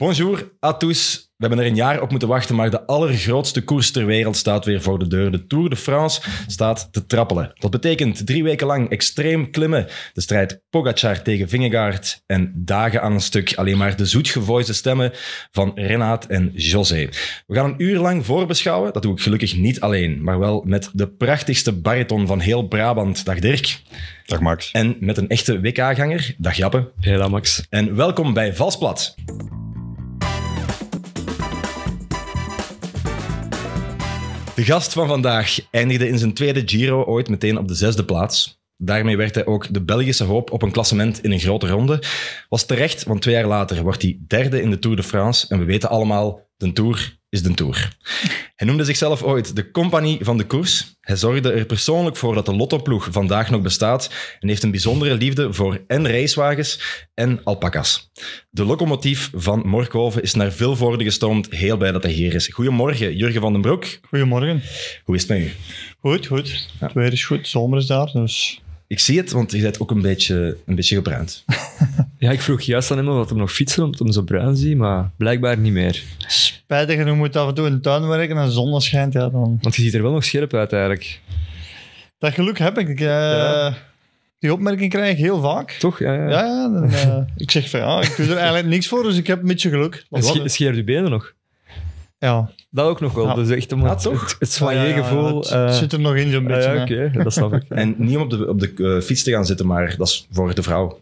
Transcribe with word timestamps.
Bonjour 0.00 0.52
à 0.60 0.72
tous. 0.72 1.30
We 1.36 1.46
hebben 1.46 1.58
er 1.58 1.70
een 1.70 1.76
jaar 1.76 2.02
op 2.02 2.10
moeten 2.10 2.28
wachten, 2.28 2.54
maar 2.54 2.70
de 2.70 2.86
allergrootste 2.86 3.64
koers 3.64 3.90
ter 3.90 4.06
wereld 4.06 4.36
staat 4.36 4.64
weer 4.64 4.82
voor 4.82 4.98
de 4.98 5.06
deur. 5.06 5.30
De 5.30 5.46
Tour 5.46 5.70
de 5.70 5.76
France 5.76 6.20
staat 6.46 6.88
te 6.90 7.06
trappelen. 7.06 7.52
Dat 7.54 7.70
betekent 7.70 8.26
drie 8.26 8.42
weken 8.42 8.66
lang 8.66 8.90
extreem 8.90 9.50
klimmen. 9.50 9.86
De 10.12 10.20
strijd 10.20 10.62
Pogacar 10.70 11.22
tegen 11.22 11.48
Vingegaard 11.48 12.22
en 12.26 12.52
dagen 12.56 13.02
aan 13.02 13.12
een 13.12 13.20
stuk 13.20 13.54
alleen 13.54 13.78
maar 13.78 13.96
de 13.96 14.06
zoetgevoiste 14.06 14.74
stemmen 14.74 15.12
van 15.50 15.72
Renaat 15.74 16.26
en 16.26 16.50
José. 16.54 17.08
We 17.46 17.54
gaan 17.54 17.70
een 17.70 17.82
uur 17.82 17.98
lang 17.98 18.26
voorbeschouwen. 18.26 18.92
Dat 18.92 19.02
doe 19.02 19.12
ik 19.12 19.20
gelukkig 19.20 19.56
niet 19.56 19.80
alleen, 19.80 20.22
maar 20.22 20.38
wel 20.38 20.62
met 20.66 20.90
de 20.92 21.08
prachtigste 21.08 21.72
bariton 21.72 22.26
van 22.26 22.40
heel 22.40 22.68
Brabant. 22.68 23.24
Dag 23.24 23.38
Dirk. 23.38 23.80
Dag 24.24 24.40
Max. 24.40 24.70
En 24.70 24.96
met 25.00 25.16
een 25.16 25.28
echte 25.28 25.60
WK-ganger. 25.60 26.34
Dag 26.38 26.56
Jappe. 26.56 26.90
Hela 27.00 27.28
Max. 27.28 27.66
En 27.68 27.96
welkom 27.96 28.34
bij 28.34 28.54
Valsplat. 28.54 29.14
De 34.60 34.66
gast 34.66 34.92
van 34.92 35.08
vandaag 35.08 35.58
eindigde 35.70 36.08
in 36.08 36.18
zijn 36.18 36.34
tweede 36.34 36.62
Giro 36.64 37.04
ooit 37.04 37.28
meteen 37.28 37.58
op 37.58 37.68
de 37.68 37.74
zesde 37.74 38.04
plaats. 38.04 38.62
Daarmee 38.76 39.16
werd 39.16 39.34
hij 39.34 39.46
ook 39.46 39.74
de 39.74 39.82
Belgische 39.82 40.24
hoop 40.24 40.50
op 40.50 40.62
een 40.62 40.70
klassement 40.70 41.22
in 41.22 41.32
een 41.32 41.40
grote 41.40 41.68
ronde. 41.68 42.02
Was 42.48 42.66
terecht, 42.66 43.04
want 43.04 43.22
twee 43.22 43.34
jaar 43.34 43.46
later 43.46 43.82
wordt 43.82 44.02
hij 44.02 44.18
derde 44.26 44.62
in 44.62 44.70
de 44.70 44.78
Tour 44.78 44.96
de 44.96 45.02
France. 45.02 45.46
En 45.48 45.58
we 45.58 45.64
weten 45.64 45.88
allemaal, 45.88 46.48
de 46.56 46.72
Tour 46.72 47.19
is 47.30 47.42
de 47.42 47.54
Tour. 47.54 47.96
Hij 48.56 48.66
noemde 48.66 48.84
zichzelf 48.84 49.22
ooit 49.22 49.56
de 49.56 49.70
compagnie 49.70 50.18
van 50.22 50.36
de 50.36 50.46
koers. 50.46 50.98
Hij 51.00 51.16
zorgde 51.16 51.52
er 51.52 51.64
persoonlijk 51.64 52.16
voor 52.16 52.34
dat 52.34 52.46
de 52.46 52.54
Lottoploeg 52.54 53.08
vandaag 53.10 53.50
nog 53.50 53.60
bestaat 53.60 54.10
en 54.40 54.48
heeft 54.48 54.62
een 54.62 54.70
bijzondere 54.70 55.14
liefde 55.14 55.52
voor 55.52 55.84
en 55.86 56.08
racewagens 56.08 56.80
en 57.14 57.44
alpaca's. 57.44 58.10
De 58.50 58.64
locomotief 58.64 59.30
van 59.34 59.66
Morkhoven 59.66 60.22
is 60.22 60.34
naar 60.34 60.52
Vilvoorde 60.52 61.04
gestoomd. 61.04 61.50
Heel 61.50 61.76
blij 61.76 61.92
dat 61.92 62.02
hij 62.02 62.12
hier 62.12 62.34
is. 62.34 62.48
Goedemorgen, 62.48 63.16
Jurgen 63.16 63.40
van 63.40 63.52
den 63.52 63.62
Broek. 63.62 63.86
Goedemorgen. 64.08 64.62
Hoe 65.04 65.14
is 65.14 65.20
het 65.22 65.30
met 65.30 65.40
u? 65.40 65.52
Goed, 66.00 66.26
goed. 66.26 66.68
Het 66.78 66.92
weer 66.92 67.12
is 67.12 67.24
goed. 67.24 67.48
Zomer 67.48 67.78
is 67.78 67.86
daar, 67.86 68.10
dus... 68.12 68.60
Ik 68.90 68.98
zie 69.00 69.18
het, 69.18 69.30
want 69.30 69.52
je 69.52 69.62
bent 69.62 69.80
ook 69.80 69.90
een 69.90 70.00
beetje, 70.02 70.56
een 70.66 70.74
beetje 70.74 70.94
gebruind. 70.94 71.44
Ja, 72.18 72.30
ik 72.30 72.40
vroeg 72.40 72.60
juist 72.60 72.90
aan 72.90 72.96
hem 72.96 73.08
of 73.08 73.28
hij 73.28 73.38
nog 73.38 73.52
fietsen 73.52 73.82
omdat 73.84 73.98
hem 74.00 74.12
zo 74.12 74.22
bruin 74.22 74.56
zie, 74.56 74.76
maar 74.76 75.10
blijkbaar 75.16 75.58
niet 75.58 75.72
meer. 75.72 76.02
Spijtig 76.26 76.96
genoeg 76.96 77.16
moet 77.16 77.36
af 77.36 77.48
en 77.48 77.54
toe 77.54 77.66
in 77.66 77.72
de 77.72 77.80
tuin 77.80 78.08
werken 78.08 78.36
en 78.36 78.44
de 78.46 78.52
zon 78.52 78.80
schijnt, 78.80 79.12
ja, 79.12 79.28
dan... 79.28 79.58
Want 79.60 79.76
je 79.76 79.82
ziet 79.82 79.94
er 79.94 80.02
wel 80.02 80.12
nog 80.12 80.24
scherp 80.24 80.54
uit 80.54 80.72
eigenlijk. 80.72 81.20
Dat 82.18 82.32
geluk 82.32 82.58
heb 82.58 82.78
ik. 82.78 82.88
ik 82.88 83.00
eh, 83.00 83.74
Die 84.38 84.52
opmerking 84.52 84.90
krijg 84.90 85.12
ik 85.12 85.18
heel 85.18 85.40
vaak. 85.40 85.70
Toch? 85.70 85.98
Ja, 85.98 86.14
ja. 86.14 86.28
Ja, 86.28 86.44
ja. 86.44 86.68
dan, 86.68 86.90
eh, 86.90 87.18
ik 87.36 87.50
zeg 87.50 87.70
van 87.70 87.80
ja, 87.80 88.00
ik 88.00 88.16
doe 88.16 88.26
er 88.26 88.36
eigenlijk 88.36 88.66
niks 88.68 88.88
voor, 88.88 89.02
dus 89.02 89.16
ik 89.16 89.26
heb 89.26 89.40
een 89.40 89.46
beetje 89.46 89.70
geluk. 89.70 90.04
Wat- 90.08 90.40
scheer 90.44 90.74
je 90.74 90.84
benen 90.84 91.10
nog? 91.10 91.32
ja. 92.18 92.50
Dat 92.70 92.86
ook 92.86 93.00
nog 93.00 93.12
wel. 93.12 93.26
Ja. 93.26 93.34
Dus 93.34 93.48
echt 93.50 93.72
om 93.72 93.82
Ja, 93.82 93.88
het, 93.88 94.02
toch? 94.02 94.20
het, 94.20 94.36
het 94.38 94.56
Ja, 94.58 94.70
ja, 94.70 94.82
soigné-gevoel... 94.82 95.36
het, 95.40 95.50
eh, 95.50 95.70
zit 95.72 95.92
er 95.92 96.00
nog 96.00 96.14
in 96.14 96.30
zo'n 96.30 96.44
beetje. 96.44 96.80
oké, 96.80 97.22
dat 97.22 97.32
snap 97.32 97.52
ik. 97.54 97.62
En 97.82 97.94
niet 97.98 98.16
om 98.16 98.22
op 98.22 98.30
de, 98.30 98.48
op 98.48 98.60
de 98.60 98.72
eh, 98.96 99.04
fiets 99.06 99.22
te 99.22 99.30
gaan 99.30 99.46
zitten, 99.46 99.66
maar 99.66 99.94
dat 99.96 100.08
is 100.08 100.26
voor 100.32 100.54
de 100.54 100.62
vrouw. 100.62 101.00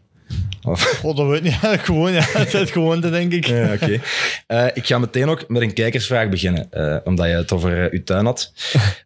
Of- 0.63 0.83
God, 1.01 1.17
dat 1.17 1.27
weet 1.27 1.37
ik 1.39 1.43
niet. 1.45 1.55
gewoon, 1.81 2.13
ja, 2.13 2.21
het 2.23 2.55
is 2.55 2.71
gewoon 2.71 3.01
te 3.01 3.11
denk 3.11 3.33
ik. 3.33 3.47
Ja, 3.47 3.73
oké. 3.73 4.01
Eh, 4.47 4.67
ik 4.75 4.87
ga 4.87 4.99
meteen 4.99 5.29
ook 5.29 5.49
met 5.49 5.63
een 5.63 5.73
kijkersvraag 5.75 6.29
beginnen, 6.29 6.67
eh, 6.71 6.97
omdat 7.05 7.27
je 7.27 7.33
het 7.33 7.53
over 7.53 7.85
eh, 7.85 7.93
uw 7.93 8.03
tuin 8.05 8.25
had. 8.25 8.53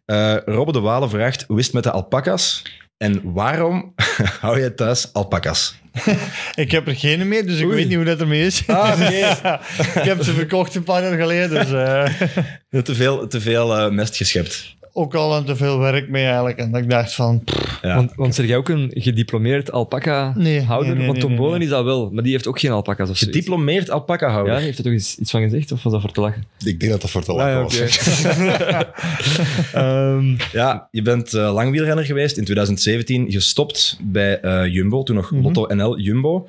Eh 0.05 0.35
Robbe 0.45 0.71
de 0.71 0.79
Walen 0.79 1.09
vraagt, 1.09 1.43
hoe 1.47 1.59
is 1.59 1.65
het 1.65 1.73
met 1.73 1.83
de 1.83 1.91
alpaca's? 1.91 2.61
En 2.97 3.33
waarom 3.33 3.93
hou 4.41 4.59
je 4.59 4.73
thuis 4.73 5.13
alpaca's? 5.13 5.75
Ik 6.55 6.71
heb 6.71 6.87
er 6.87 6.95
geen 6.95 7.27
meer, 7.27 7.45
dus 7.45 7.59
ik 7.59 7.65
Oei. 7.65 7.75
weet 7.75 7.87
niet 7.87 7.95
hoe 7.95 8.05
dat 8.05 8.19
ermee 8.19 8.45
is. 8.45 8.67
Ah, 8.67 8.99
nee. 8.99 9.23
ik 9.99 10.03
heb 10.03 10.23
ze 10.23 10.33
verkocht 10.33 10.75
een 10.75 10.83
paar 10.83 11.03
jaar 11.03 11.17
geleden, 11.17 11.49
dus 11.49 11.71
eh, 11.71 12.81
te 12.81 12.95
veel, 12.95 13.27
te 13.27 13.41
veel 13.41 13.77
eh, 13.77 13.89
mest 13.89 14.17
geschept. 14.17 14.75
Ook 14.95 15.15
al 15.15 15.33
aan 15.35 15.45
te 15.45 15.55
veel 15.55 15.79
werk 15.79 16.09
mee 16.09 16.25
eigenlijk. 16.25 16.57
En 16.57 16.71
dat 16.71 16.81
ik 16.81 16.89
dacht 16.89 17.13
van, 17.13 17.43
pff, 17.43 17.79
Ja. 17.81 17.95
Want, 17.95 18.11
want 18.15 18.35
zeg 18.35 18.47
jij 18.47 18.57
ook 18.57 18.69
een 18.69 18.91
gediplomeerd 18.93 19.71
alpaca-houder? 19.71 20.43
Nee, 20.43 20.65
nee, 20.65 20.95
nee, 20.95 21.05
want 21.07 21.19
Tom 21.19 21.35
Bolen 21.35 21.57
nee. 21.57 21.67
is 21.67 21.69
dat 21.73 21.83
wel, 21.83 22.09
maar 22.11 22.23
die 22.23 22.31
heeft 22.31 22.47
ook 22.47 22.59
geen 22.59 22.71
alpaca's 22.71 23.09
of 23.09 23.17
zoiets. 23.17 23.37
Gediplomeerd 23.37 23.87
Ja, 23.87 23.93
alpaca-houder. 23.93 24.55
heeft 24.59 24.77
er 24.77 24.83
toch 24.83 24.93
iets, 24.93 25.17
iets 25.17 25.31
van 25.31 25.41
gezegd 25.41 25.71
of 25.71 25.83
was 25.83 25.91
dat 25.93 26.01
voor 26.01 26.11
te 26.11 26.21
lachen? 26.21 26.43
Ik 26.65 26.79
denk 26.79 26.91
dat 26.91 27.01
dat 27.01 27.09
voor 27.09 27.23
te 27.23 27.33
lachen 27.33 27.63
Ah, 27.63 27.71
ja, 27.71 27.83
was. 27.85 28.23
Ehm, 29.73 30.35
Ja, 30.51 30.87
je 30.91 31.01
bent 31.01 31.33
eh, 31.33 31.53
lang 31.53 31.71
wielrenner 31.71 32.05
geweest. 32.05 32.37
In 32.37 32.43
2017 32.43 33.31
gestopt 33.31 33.97
bij 34.01 34.39
eh, 34.39 34.65
Jumbo, 34.73 35.03
toen 35.03 35.15
nog 35.15 35.31
Mhm. 35.31 35.41
Lotto 35.43 35.75
NL 35.75 35.99
Jumbo. 35.99 36.47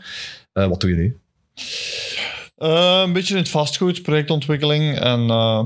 Eh, 0.53 0.67
wat 0.67 0.81
doe 0.81 0.91
je 0.91 0.97
nu? 0.97 1.17
Eh, 2.57 3.03
een 3.07 3.13
beetje 3.13 3.35
in 3.35 3.41
het 3.41 3.49
vastgoed, 3.51 4.03
projectontwikkeling 4.03 4.99
en 4.99 5.29
eh, 5.29 5.63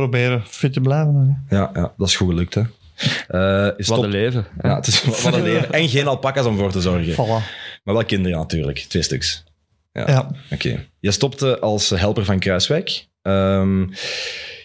proberen 0.00 0.42
fit 0.46 0.72
te 0.72 0.80
blijven. 0.80 1.44
hè. 1.46 1.56
Ja, 1.56 1.70
ja 1.74 1.92
dat 1.96 2.08
is 2.08 2.16
goed 2.16 2.28
gelukt, 2.28 2.54
hè? 2.54 2.60
Eh, 2.60 3.76
je 3.76 3.84
wat 3.86 4.02
een 4.02 4.10
leven. 4.10 4.46
Ja, 4.62 4.74
het 4.74 4.86
is 4.86 5.04
wat 5.04 5.34
een 5.34 5.42
leven. 5.42 5.72
En 5.72 5.88
geen 5.88 6.06
alpaca's 6.06 6.46
om 6.46 6.56
voor 6.58 6.72
te 6.72 6.80
zorgen. 6.80 7.12
Voilà. 7.12 7.44
Maar 7.84 7.94
wel 7.94 8.04
kinderen 8.04 8.38
natuurlijk, 8.38 8.78
twee 8.78 9.02
stuks. 9.02 9.44
Ja. 9.92 10.04
Ja. 10.06 10.30
Oké. 10.50 10.86
Je 11.00 11.10
stopte 11.10 11.58
als 11.58 11.90
helper 11.90 12.24
van 12.24 12.38
Kruiswijk. 12.38 13.06
Ehm, 13.22 13.86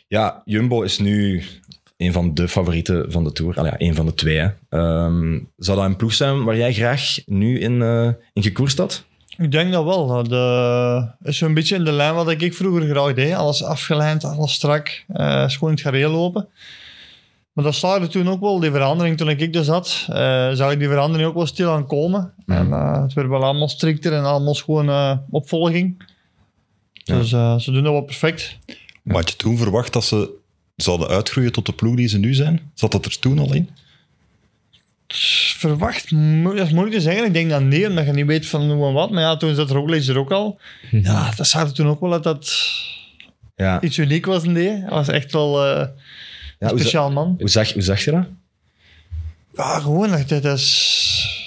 ja, 0.07 0.41
Jumbo 0.45 0.81
is 0.81 0.97
nu 1.00 1.44
een 1.97 2.13
van 2.13 2.34
de 2.34 2.47
favorieten 2.47 3.11
van 3.11 3.23
de 3.23 3.31
Tour. 3.31 3.56
Allee, 3.57 3.72
ja, 3.72 3.88
een 3.88 3.96
van 3.96 4.06
de 4.06 4.13
twee. 4.13 4.38
Hè. 4.38 4.47
Ehm, 4.69 5.40
zou 5.57 5.78
dat 5.78 5.85
een 5.85 5.96
ploeg 5.96 6.13
zijn 6.13 6.44
waar 6.44 6.57
jij 6.57 6.73
graag 6.73 7.17
nu 7.25 7.59
in, 7.59 7.81
eh 7.81 8.09
in 8.34 8.44
gekoerst 8.44 8.78
had? 8.78 9.06
Ik 9.39 9.51
denk 9.51 9.72
dat 9.72 9.83
wel. 9.83 10.07
Dat 10.07 10.31
eh, 10.31 11.03
is 11.22 11.38
zo'n 11.38 11.53
beetje 11.53 11.75
in 11.75 11.83
de 11.83 11.91
lijn 11.91 12.13
wat 12.13 12.29
ik 12.29 12.53
vroeger 12.53 12.89
graag 12.89 13.13
deed. 13.13 13.33
Alles 13.33 13.63
afgelijnd, 13.63 14.23
alles 14.23 14.53
strak. 14.53 14.88
is 15.45 15.53
gewoon 15.53 15.69
in 15.69 15.75
het 15.75 15.81
gareel 15.81 16.11
lopen. 16.11 16.47
Maar 17.53 17.63
dat 17.63 17.75
startte 17.75 18.07
toen 18.07 18.29
ook 18.29 18.39
wel, 18.39 18.59
die 18.59 18.72
verandering. 18.72 19.17
Toen 19.17 19.29
ik 19.29 19.55
er 19.55 19.63
zat, 19.63 20.05
eh, 20.09 20.51
zag 20.51 20.72
ik 20.72 20.79
die 20.79 20.88
verandering 20.88 21.29
ook 21.29 21.35
wel 21.35 21.45
stil 21.45 21.72
aan 21.72 21.88
komen. 21.88 22.33
En 22.45 22.72
eh, 22.72 23.01
het 23.01 23.13
werd 23.13 23.28
wel 23.28 23.44
allemaal 23.44 23.69
strikter 23.69 24.13
en 24.13 24.23
allemaal 24.23 24.53
gewoon 24.53 25.22
opvolging. 25.29 26.07
Dus 27.03 27.29
ze 27.29 27.72
doen 27.72 27.83
dat 27.83 27.91
wel 27.91 28.01
perfect. 28.01 28.57
Maar 29.03 29.16
had 29.16 29.29
je 29.29 29.35
toen 29.35 29.57
verwacht 29.57 29.94
dat 29.94 30.03
ze 30.03 30.29
zouden 30.75 31.07
uitgroeien 31.07 31.51
tot 31.51 31.66
de 31.66 31.73
ploeg 31.73 31.95
die 31.95 32.07
ze 32.07 32.17
nu 32.17 32.33
zijn? 32.33 32.72
Zat 32.73 32.91
dat 32.91 33.05
er 33.05 33.19
toen 33.19 33.39
al 33.39 33.53
in? 33.53 33.69
Verwacht, 35.14 36.09
dat 36.44 36.53
is 36.66 36.72
moeilijk 36.72 36.92
te 36.96 37.02
zeggen. 37.02 37.25
Ik 37.25 37.34
denk 37.34 37.50
dat 37.50 37.62
nee, 37.62 37.88
omdat 37.90 38.06
je 38.06 38.12
niet 38.12 38.25
weet 38.25 38.47
van 38.47 38.72
hoe 38.72 38.88
en 38.88 38.94
wat. 38.94 39.12
Maar 39.12 39.22
ja, 39.22 39.38
toen 39.38 39.56
zat 39.56 39.70
Roglic 39.72 40.08
er 40.08 40.18
ook 40.18 40.31
al. 40.31 40.59
Ja, 40.92 41.31
dat 41.36 41.47
zag 41.47 41.62
er 41.64 41.74
toen 41.74 41.88
ook 41.88 42.00
wel 42.00 42.09
dat 42.09 42.24
dat 42.24 42.70
Ja. 43.56 43.81
iets 43.81 43.97
uniek 43.97 44.25
was 44.25 44.44
in 44.44 44.53
die. 44.53 44.70
Hij 44.70 44.90
was 44.90 45.08
echt 45.08 45.31
wel 45.31 45.66
eh, 45.66 45.72
ja 45.78 45.90
een 46.59 46.70
hoe, 46.70 46.80
speciaal 46.80 47.12
man. 47.12 47.36
hoe, 47.40 47.50
zag, 47.50 47.74
hoe 47.74 47.81
zag 47.81 48.03
je 48.03 48.12
dat? 48.12 48.25
Ja, 49.56 49.80
gewoon, 49.80 50.09
dat, 50.09 50.30
dat 50.44 50.58
is 50.58 51.38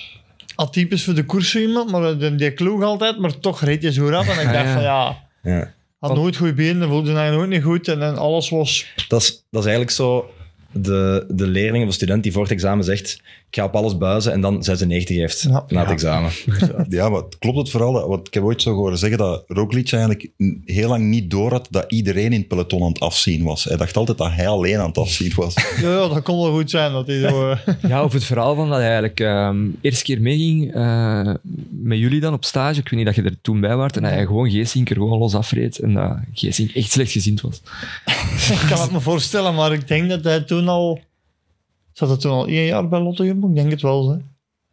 atypisch 0.55 1.05
voor 1.05 1.15
de 1.15 1.25
koers 1.25 1.50
zo 1.50 1.59
iemand, 1.59 1.91
maar 1.91 2.19
die, 2.19 2.34
die 2.34 2.50
kloeg 2.53 2.83
altijd, 2.83 3.19
maar 3.19 3.39
toch 3.39 3.61
reed 3.61 3.83
je 3.83 3.93
zo 3.93 4.09
rap. 4.09 4.27
En 4.27 4.47
ik 4.47 4.53
dacht 4.59 4.67
ja. 4.67 4.73
van 4.73 4.83
ja, 4.83 5.17
Ja. 5.43 5.73
had 5.99 6.15
nooit 6.15 6.37
goede 6.37 6.55
benen, 6.55 6.89
voelde 6.89 7.12
hij 7.12 7.31
nooit 7.31 7.49
niet 7.49 7.62
goed 7.62 7.89
en, 7.89 7.99
dan 7.99 8.17
alles 8.19 8.50
was... 8.50 8.87
Dat, 9.09 9.21
is, 9.23 9.29
dat 9.50 9.61
is 9.61 9.67
eigenlijk 9.71 9.91
zo 9.91 10.31
de, 10.72 11.25
de 11.28 11.47
leerling 11.47 11.83
of 11.84 11.88
de 11.88 11.94
student 11.97 12.22
die 12.22 12.33
voor 12.33 12.43
het 12.43 12.50
examen 12.53 12.84
zegt 12.84 13.21
ik 13.50 13.59
ga 13.59 13.65
op 13.65 13.77
alles 13.77 13.99
buizen 13.99 14.33
en 14.33 14.41
dan 14.41 14.62
96 14.65 15.16
heeft 15.16 15.43
Ja. 15.43 15.50
na 15.69 15.81
het 15.81 15.88
Ja. 15.88 15.93
examen. 15.94 16.31
Ja, 16.88 17.09
maar 17.09 17.22
klopt 17.38 17.59
het 17.59 17.71
vooral? 17.71 18.09
Want 18.09 18.27
ik 18.27 18.34
heb 18.34 18.43
ooit 18.43 18.62
zo 18.62 18.75
horen 18.75 18.99
zeggen 18.99 19.19
dat 19.19 19.44
Roglic 19.47 19.93
eigenlijk 19.93 20.28
heel 20.65 20.88
lang 20.88 21.05
niet 21.05 21.31
door 21.31 21.50
had 21.50 21.66
dat 21.71 21.84
iedereen 21.93 22.32
in 22.32 22.38
het 22.38 22.49
peloton 22.49 22.82
aan 22.82 22.88
het 22.88 23.00
afzien 23.00 23.44
was. 23.44 23.65
Hij 23.65 23.77
dacht 23.77 23.97
altijd 23.97 24.19
dat 24.19 24.31
hij 24.32 24.49
alleen 24.49 24.78
aan 24.78 24.87
het 24.88 24.99
afzien 24.99 25.32
was. 25.37 25.55
Ja, 25.82 25.91
ja, 25.91 26.09
dat 26.09 26.22
kon 26.22 26.41
wel 26.43 26.53
goed 26.53 26.71
zijn. 26.71 26.93
Dat 26.93 27.06
hij 27.06 27.19
zo, 27.21 27.50
eh, 27.50 27.59
Ja, 27.91 28.05
of 28.05 28.12
het 28.12 28.25
verhaal 28.25 28.55
van 28.55 28.66
dat 28.69 28.77
hij 28.77 28.84
eigenlijk 28.87 29.21
ehm 29.21 29.56
eerste 29.81 30.05
keer 30.05 30.21
meeging 30.21 30.75
eh, 30.75 31.34
met 31.71 31.99
jullie 31.99 32.21
dan 32.21 32.32
op 32.32 32.44
stage. 32.44 32.81
Ik 32.81 32.88
weet 32.88 32.99
niet 32.99 33.06
dat 33.06 33.15
je 33.15 33.22
er 33.22 33.37
toen 33.43 33.61
bij 33.61 33.77
was. 33.77 33.91
En 33.91 34.03
dat 34.03 34.11
hij 34.11 34.27
gewoon 34.27 34.50
Geesinker 34.50 34.97
gewoon 34.97 35.19
los 35.19 35.34
afreed. 35.34 35.78
En 35.78 35.94
dat 35.94 36.16
Geesink 36.32 36.71
echt 36.71 36.91
slechtgezind 36.91 37.41
was. 37.41 37.62
ik 38.50 38.67
kan 38.69 38.81
het 38.81 38.93
me 38.93 39.00
voorstellen, 39.00 39.55
maar 39.55 39.73
ik 39.73 39.88
denk 39.88 40.08
dat 40.08 40.25
hij 40.25 40.41
toen 40.41 40.62
al... 40.69 41.00
Zat 41.93 42.09
hij 42.09 42.19
toen 42.19 42.32
al 42.32 42.47
één 42.47 42.64
jaar 42.67 42.88
bij 42.88 43.00
Lotto 43.00 43.25
Jumbo? 43.25 43.49
Ik 43.49 43.55
denk 43.55 43.70
het 43.70 43.82
wel, 43.82 44.11
hè. 44.11 44.17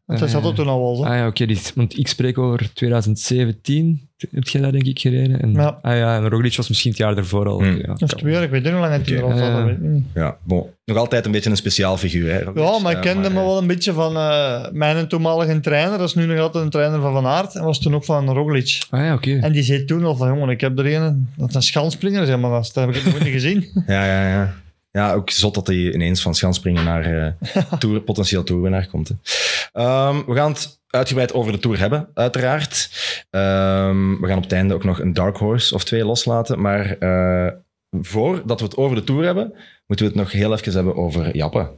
Want 0.05 0.19
hij 0.21 0.29
Eh, 0.29 0.33
zat 0.35 0.45
er 0.45 0.53
toen 0.55 0.67
al 0.67 0.81
wel, 0.81 1.03
hè. 1.05 1.09
Ah 1.11 1.17
ja, 1.17 1.27
oké. 1.27 1.45
dit- 1.45 1.71
want 1.75 1.97
ik 1.97 2.07
spreek 2.07 2.37
over 2.37 2.73
2017. 2.73 4.07
Heb 4.31 4.47
jij 4.47 4.61
dat 4.61 4.71
denk 4.71 4.83
ik 4.85 4.99
gereden? 4.99 5.41
En, 5.41 5.53
Ja. 5.53 5.79
Ah 5.81 5.95
ja, 5.97 6.15
en 6.15 6.29
Roglic 6.29 6.55
was 6.55 6.67
misschien 6.69 6.89
het 6.91 6.99
jaar 6.99 7.17
ervoor 7.17 7.47
al. 7.47 7.59
Hmm. 7.61 7.77
Ja, 7.77 7.95
Of 7.99 8.09
twee 8.13 8.33
jaar, 8.33 8.43
ik 8.43 8.49
weet 8.49 8.63
niet 8.63 8.71
hoe 8.71 8.81
lang 8.81 8.93
hij 8.93 9.03
toen 9.03 9.21
al 9.23 9.29
zat, 9.29 9.37
Ja. 9.39 9.55
dat 9.57 9.65
weet 9.65 9.75
ik 9.75 9.81
niet. 9.81 10.03
Ja, 10.13 10.37
bon. 10.43 10.65
Nog 10.85 10.97
altijd 10.97 11.25
een 11.25 11.31
beetje 11.31 11.49
een 11.49 11.57
speciaal 11.57 11.97
figuur. 11.97 12.31
Hè, 12.31 12.39
Roglic. 12.43 12.63
Ja, 12.63 12.79
maar 12.79 12.91
ik 12.91 13.01
kende 13.01 13.29
me 13.29 13.39
eh, 13.39 13.45
wel 13.45 13.57
een 13.57 13.67
beetje 13.67 13.93
van 13.93 14.15
eh, 14.15 14.65
mijn 14.71 15.07
toenmalige 15.07 15.59
trainer. 15.59 15.97
Dat 15.97 16.07
is 16.07 16.15
nu 16.15 16.25
nog 16.25 16.39
altijd 16.39 16.63
een 16.63 16.69
trainer 16.69 17.01
van 17.01 17.13
Van 17.13 17.25
Aert. 17.25 17.55
En 17.55 17.63
was 17.63 17.79
toen 17.79 17.95
ook 17.95 18.05
van 18.05 18.29
Roglic. 18.29 18.77
Ah 18.89 18.99
ja, 18.99 19.13
oké. 19.13 19.37
En 19.37 19.51
die 19.51 19.63
zei 19.63 19.85
toen 19.85 20.03
al 20.03 20.15
van, 20.15 20.27
jongen, 20.27 20.49
ik 20.49 20.61
heb 20.61 20.79
er 20.79 20.93
een, 20.95 21.29
dat 21.37 21.49
is 21.49 21.55
een 21.55 21.61
schanspringer. 21.61 22.25
Zeg 22.25 22.39
maar, 22.39 22.49
dat 22.51 22.73
heb 22.75 22.95
ik 22.95 23.05
nog 23.05 23.19
niet 23.23 23.33
gezien. 23.33 23.65
Ja, 23.87 24.05
ja, 24.05 24.29
ja. 24.29 24.53
Ja, 24.91 25.13
ook 25.13 25.29
zot 25.29 25.53
dat 25.53 25.67
hij 25.67 25.93
ineens 25.93 26.21
van 26.21 26.35
schansspringen 26.35 26.83
naar 26.83 27.35
eh 27.45 27.73
tour, 27.79 28.01
potentieel 28.01 28.43
toerwinnaar 28.43 28.87
komt. 28.87 29.07
Hè. 29.07 29.15
Ehm, 29.73 30.25
we 30.25 30.35
gaan 30.35 30.51
het 30.51 30.79
uitgebreid 30.89 31.33
over 31.33 31.51
de 31.51 31.59
Tour 31.59 31.79
hebben, 31.79 32.09
uiteraard. 32.13 32.89
Ehm, 33.29 34.19
we 34.19 34.27
gaan 34.27 34.37
op 34.37 34.43
het 34.43 34.51
einde 34.51 34.73
ook 34.73 34.83
nog 34.83 34.99
een 34.99 35.13
dark 35.13 35.37
horse 35.37 35.73
of 35.73 35.83
twee 35.83 36.05
loslaten. 36.05 36.61
Maar 36.61 36.95
uh, 36.99 37.51
voordat 38.01 38.59
we 38.59 38.65
het 38.65 38.77
over 38.77 38.95
de 38.95 39.03
Tour 39.03 39.25
hebben, 39.25 39.53
moeten 39.87 40.05
we 40.05 40.11
het 40.11 40.21
nog 40.21 40.31
heel 40.31 40.53
even 40.53 40.73
hebben 40.73 40.95
over 40.95 41.35
Jappe. 41.35 41.71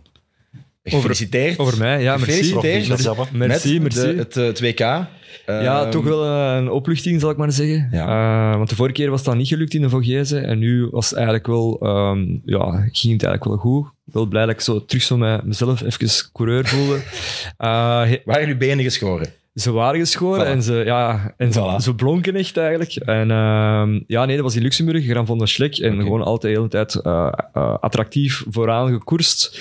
Gefeliciteerd. 0.84 1.52
Over, 1.60 1.64
over 1.74 1.78
mij, 1.78 2.02
ja, 2.02 2.18
merci. 2.18 2.32
Gefeliciteerd. 2.44 2.88
Merci, 3.32 3.80
met 3.80 3.94
merci. 3.94 4.14
De, 4.14 4.16
het, 4.18 4.36
het 4.36 4.60
WK. 4.60 4.80
Ja, 4.80 5.08
Ehm, 5.46 5.90
toch 5.92 6.04
wel 6.04 6.26
eh, 6.26 6.56
een 6.58 6.70
opluchting, 6.70 7.22
zal 7.22 7.30
ik 7.30 7.38
maar 7.38 7.52
zeggen. 7.52 7.88
Ja. 7.92 8.52
Eh, 8.52 8.58
want 8.58 8.70
de 8.70 8.76
vorige 8.76 8.94
keer 8.96 9.10
was 9.10 9.24
dat 9.24 9.36
niet 9.36 9.48
gelukt 9.48 9.74
in 9.74 9.82
de 9.82 9.90
Vogese. 9.90 10.40
En 10.40 10.60
nu 10.60 10.88
was 10.92 11.06
het 11.06 11.14
eigenlijk 11.16 11.48
wel, 11.48 11.80
ehm, 11.82 12.20
ja, 12.46 12.72
ging 12.92 13.14
het 13.14 13.24
eigenlijk 13.24 13.44
wel 13.44 13.58
goed. 13.58 13.88
Wel 14.04 14.26
blij 14.26 14.46
dat 14.46 14.54
ik 14.54 14.62
zo 14.62 14.86
terug 14.86 15.04
zo 15.04 15.18
met 15.18 15.44
mezelf 15.46 15.82
even 15.82 16.32
coureur 16.34 16.66
voelde. 16.68 17.00
Eh, 17.58 18.02
he- 18.04 18.22
Waren 18.26 18.42
jullie 18.42 18.58
benen 18.58 18.84
geschoren? 18.84 19.28
Ze 19.54 19.72
waren 19.72 20.00
geschoren 20.00 20.46
Voilà. 20.46 20.50
en, 20.50 20.64
ze, 20.64 20.74
ja, 20.86 21.34
en 21.38 21.54
ze, 21.54 21.60
Voilà. 21.60 21.84
ze 21.84 21.96
blonken 21.96 22.36
echt 22.36 22.58
eigenlijk. 22.58 22.96
En 22.96 23.32
ehm, 23.32 24.00
ja, 24.08 24.26
nee, 24.26 24.36
dat 24.36 24.46
was 24.46 24.56
in 24.56 24.62
Luxemburg, 24.62 25.06
Gran 25.06 25.26
van 25.26 25.38
der 25.38 25.48
Schlek. 25.48 25.78
En 25.78 26.02
gewoon 26.02 26.22
altijd 26.24 26.54
de 26.54 26.60
hele 26.60 26.70
tijd 26.70 26.96
eh, 26.96 27.32
eh, 27.54 27.78
attractief 27.80 28.44
vooraan 28.50 28.92
gekoerst. 28.92 29.60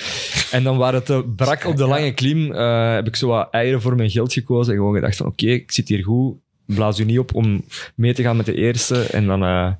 En 0.51 0.63
dan 0.63 0.77
waar 0.77 0.93
het 0.93 1.35
brak 1.35 1.65
op 1.65 1.77
de 1.77 1.87
lange 1.87 2.13
klim, 2.13 2.51
eh, 2.51 2.93
heb 2.93 3.07
ik 3.07 3.15
zo 3.15 3.27
wat 3.27 3.47
eieren 3.51 3.81
voor 3.81 3.95
mijn 3.95 4.09
geld 4.09 4.33
gekozen. 4.33 4.73
En 4.73 4.79
gewoon 4.79 4.95
gedacht 4.95 5.17
van, 5.17 5.25
oké, 5.25 5.45
ik 5.45 5.71
zit 5.71 5.87
hier 5.87 6.03
goed. 6.03 6.35
Blaas 6.75 6.99
u 6.99 7.03
niet 7.03 7.19
op 7.19 7.35
om 7.35 7.63
mee 7.95 8.13
te 8.13 8.21
gaan 8.23 8.37
met 8.37 8.45
de 8.45 8.53
eerste. 8.55 9.01
En 9.01 9.25
dan, 9.27 9.43
eh, 9.43 9.71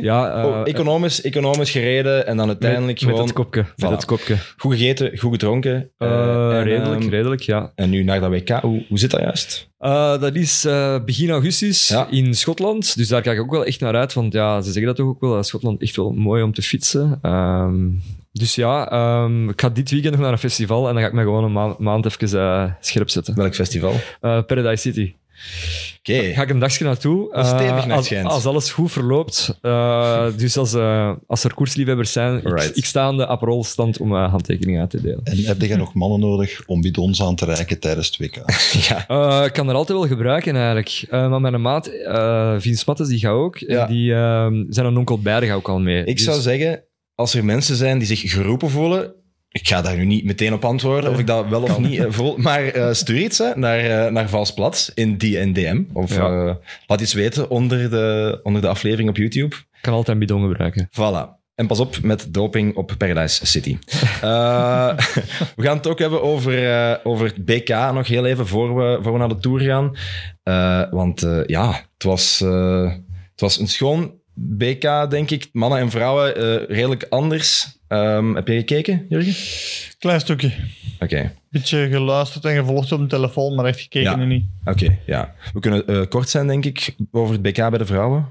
ja... 0.00 0.30
eh, 0.40 0.44
Oh, 0.46 0.60
economisch, 0.64 1.22
economisch 1.22 1.70
gereden 1.70 2.26
en 2.26 2.36
dan 2.36 2.46
uiteindelijk 2.46 2.88
met, 2.88 2.98
gewoon 2.98 3.16
met 3.18 3.24
het 3.28 3.32
kopje. 3.36 3.64
Voilà. 3.66 3.74
Met 3.76 3.90
het 3.90 4.04
kopje. 4.04 4.36
goed 4.56 4.72
gegeten, 4.72 5.18
goed 5.18 5.32
gedronken. 5.32 5.90
Eh, 5.98 6.08
Eh, 6.08 6.56
en, 6.58 6.62
redelijk, 6.64 7.00
ehm, 7.00 7.10
redelijk, 7.10 7.40
ja. 7.40 7.72
En 7.74 7.90
nu 7.90 8.02
naar 8.02 8.20
dat 8.20 8.30
WK. 8.30 8.48
Hoe, 8.48 8.84
hoe 8.88 8.98
zit 8.98 9.10
dat 9.10 9.20
juist? 9.20 9.68
Eh, 9.78 10.20
dat 10.20 10.34
is 10.34 10.64
eh, 10.64 11.04
begin 11.04 11.30
augustus 11.30 11.88
Ja. 11.88 12.06
in 12.10 12.34
Schotland. 12.34 12.96
Dus 12.96 13.08
daar 13.08 13.22
kijk 13.22 13.36
ik 13.36 13.42
ook 13.42 13.50
wel 13.50 13.64
echt 13.64 13.80
naar 13.80 13.94
uit. 13.94 14.12
Want 14.14 14.32
ja, 14.32 14.56
ze 14.60 14.66
zeggen 14.66 14.86
dat 14.86 14.96
toch 14.96 15.06
ook 15.06 15.20
wel. 15.20 15.34
dat 15.34 15.46
Schotland 15.46 15.82
echt 15.82 15.96
wel 15.96 16.10
mooi 16.10 16.42
om 16.42 16.52
te 16.52 16.62
fietsen. 16.62 17.18
Ehm, 17.22 17.86
dus 18.32 18.54
ja, 18.54 18.90
ehm, 18.90 19.48
ik 19.48 19.60
ga 19.60 19.68
dit 19.68 19.90
weekend 19.90 20.12
nog 20.12 20.22
naar 20.22 20.32
een 20.32 20.38
festival. 20.38 20.86
En 20.88 20.92
dan 20.94 21.02
ga 21.02 21.08
ik 21.08 21.14
me 21.14 21.22
gewoon 21.22 21.44
een 21.44 21.52
ma- 21.52 21.76
maand 21.78 22.06
even 22.06 22.40
eh, 22.40 22.70
scherp 22.80 23.10
zetten. 23.10 23.34
Welk 23.34 23.54
festival? 23.54 23.92
Eh, 24.20 24.42
Paradise 24.42 24.76
City. 24.90 25.14
Ga 26.08 26.42
ik 26.42 26.50
een 26.50 26.58
dagje 26.58 26.84
naartoe. 26.84 27.28
Stevig 27.32 27.86
Eh, 27.86 28.24
als, 28.24 28.46
alles 28.46 28.70
goed 28.72 28.92
verloopt. 28.92 29.58
Eh, 29.62 30.26
dus 30.36 30.56
als, 30.56 30.74
eh, 30.74 31.12
als 31.26 31.44
er 31.44 31.54
koersliefhebbers 31.54 32.12
zijn, 32.12 32.44
ik, 32.44 32.62
ik 32.74 32.84
sta 32.84 33.02
aan 33.02 33.16
de 33.16 33.26
Aperol-stand 33.26 33.98
om 34.00 34.14
handtekeningen 34.14 34.80
uit 34.80 34.90
te 34.90 35.00
delen. 35.00 35.20
En 35.24 35.36
heb 35.44 35.60
je 35.60 35.76
nog 35.76 35.94
mannen 35.94 36.20
nodig 36.20 36.62
om 36.66 36.80
bidons 36.80 37.22
aan 37.22 37.36
te 37.36 37.44
reiken 37.44 37.78
tijdens 37.80 38.06
het 38.06 38.16
WK? 38.16 38.36
Ja. 38.88 39.44
Ik 39.44 39.52
kan 39.52 39.68
er 39.68 39.74
altijd 39.74 39.98
wel 39.98 40.08
gebruiken 40.08 40.56
eigenlijk. 40.56 41.06
Maar 41.10 41.40
mijn 41.40 41.60
maat, 41.62 41.90
Vince 42.62 42.82
Mattes, 42.86 43.08
die 43.08 43.18
gaat 43.18 43.32
ook. 43.32 43.58
Ja. 43.58 43.86
En 43.86 43.92
die 43.92 44.10
zijn 44.72 44.86
een 44.86 44.96
onkel 44.96 45.18
Berg 45.18 45.52
ook 45.52 45.68
al 45.68 45.78
mee. 45.80 46.04
Ik 46.04 46.16
Dus- 46.16 46.24
zou 46.24 46.40
zeggen, 46.40 46.82
als 47.14 47.34
er 47.34 47.44
mensen 47.44 47.76
zijn 47.76 47.98
die 47.98 48.06
zich 48.06 48.20
geroepen 48.20 48.70
voelen, 48.70 49.14
ik 49.50 49.68
ga 49.68 49.82
daar 49.82 49.96
nu 49.96 50.04
niet 50.04 50.24
meteen 50.24 50.52
op 50.52 50.64
antwoorden 50.64 51.10
of 51.10 51.18
ik 51.18 51.26
dat 51.26 51.48
wel 51.48 51.62
of 51.62 51.78
niet 51.78 51.98
eh, 51.98 52.06
voel, 52.08 52.36
maar 52.36 52.64
eh, 52.64 52.92
stuur 52.92 53.18
iets 53.18 53.38
hè, 53.38 53.50
naar, 53.54 53.78
eh, 53.78 54.12
naar 54.12 54.28
Valsplat 54.28 54.90
in 54.94 55.16
die 55.16 55.38
in 55.38 55.52
DM. 55.52 55.82
Of 55.92 56.16
Ja. 56.16 56.46
eh, 56.46 56.54
laat 56.86 57.00
iets 57.00 57.12
weten 57.14 57.50
onder 57.50 57.90
de, 57.90 58.40
onder 58.42 58.62
de 58.62 58.68
aflevering 58.68 59.08
op 59.08 59.16
YouTube. 59.16 59.54
Ik 59.56 59.78
kan 59.80 59.92
altijd 59.92 60.16
een 60.20 60.26
bidon 60.26 60.48
gebruiken. 60.48 60.88
Voilà. 60.90 61.36
En 61.54 61.66
pas 61.66 61.80
op 61.80 61.98
met 62.02 62.26
doping 62.34 62.76
op 62.76 62.94
Paradise 62.98 63.46
City. 63.46 63.78
Eh, 64.20 64.90
we 65.56 65.62
gaan 65.62 65.76
het 65.76 65.86
ook 65.86 65.98
hebben 65.98 66.22
over, 66.22 66.70
eh, 66.72 66.94
over 67.02 67.26
het 67.26 67.44
BK 67.44 67.68
nog 67.68 68.06
heel 68.06 68.26
even 68.26 68.46
voor 68.46 68.76
we, 68.76 68.98
voor 69.02 69.12
we 69.12 69.18
naar 69.18 69.28
de 69.28 69.38
Tour 69.38 69.60
gaan. 69.60 69.96
Eh, 70.42 70.82
want 70.90 71.22
eh, 71.22 71.44
ja, 71.46 71.70
het 71.72 72.02
was, 72.04 72.40
eh, 72.40 72.92
het 73.32 73.40
was 73.40 73.58
een 73.58 73.68
schoon 73.68 74.12
BK, 74.40 75.10
denk 75.10 75.30
ik. 75.30 75.48
Mannen 75.52 75.78
en 75.78 75.90
vrouwen 75.90 76.36
eh, 76.36 76.76
redelijk 76.76 77.06
anders. 77.08 77.76
Ehm, 77.88 78.34
heb 78.34 78.48
je 78.48 78.54
gekeken, 78.54 79.06
Jurgen? 79.08 79.34
Klein 79.98 80.20
stukje. 80.20 80.52
Oké, 81.00 81.32
Beetje 81.50 81.88
geluisterd 81.90 82.44
en 82.44 82.56
gevolgd 82.56 82.92
op 82.92 83.00
de 83.00 83.06
telefoon, 83.06 83.54
maar 83.54 83.64
echt 83.64 83.80
gekeken 83.80 84.10
Ja. 84.10 84.16
nu 84.16 84.26
niet. 84.26 84.44
oké, 84.64 84.98
ja. 85.06 85.34
We 85.52 85.60
kunnen 85.60 85.86
eh, 85.86 86.02
kort 86.08 86.28
zijn, 86.28 86.46
denk 86.46 86.64
ik, 86.64 86.94
over 87.10 87.32
het 87.32 87.42
BK 87.42 87.54
bij 87.56 87.78
de 87.78 87.86
vrouwen. 87.86 88.28